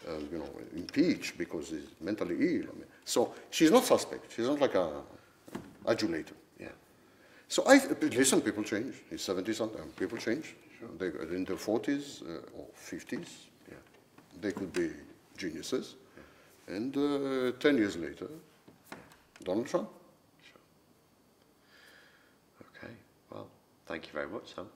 uh, 0.08 0.18
you 0.32 0.38
know, 0.38 0.50
impeached 0.76 1.38
because 1.38 1.70
he's 1.70 1.88
mentally 2.00 2.36
ill. 2.36 2.64
I 2.64 2.76
mean, 2.76 2.86
so 3.04 3.34
she's 3.50 3.72
not 3.72 3.84
suspect. 3.84 4.32
She's 4.34 4.48
not 4.48 4.60
like 4.60 4.76
a 4.76 5.02
adulator. 5.86 6.34
Yeah. 7.46 7.54
So 7.54 7.64
I 7.68 7.80
listen. 8.02 8.42
People 8.42 8.64
change. 8.64 8.96
Seventy 9.18 9.54
something. 9.54 9.82
People 9.98 10.18
change. 10.18 10.56
They 10.98 11.08
in 11.36 11.46
their 11.46 11.58
forties 11.58 12.22
uh, 12.24 12.58
or 12.58 12.68
fifties. 12.74 13.48
Yeah. 13.68 13.78
They 14.42 14.52
could 14.52 14.74
be 14.74 14.90
geniuses. 15.38 15.96
And 16.68 16.96
uh, 16.98 17.52
ten 17.60 17.78
years 17.78 17.96
later, 17.96 18.28
Donald 19.44 19.68
Trump. 19.68 19.90
Okay. 22.62 22.94
Well, 23.32 23.48
thank 23.86 24.08
you 24.08 24.14
very 24.14 24.28
much, 24.28 24.54
Sam. 24.56 24.68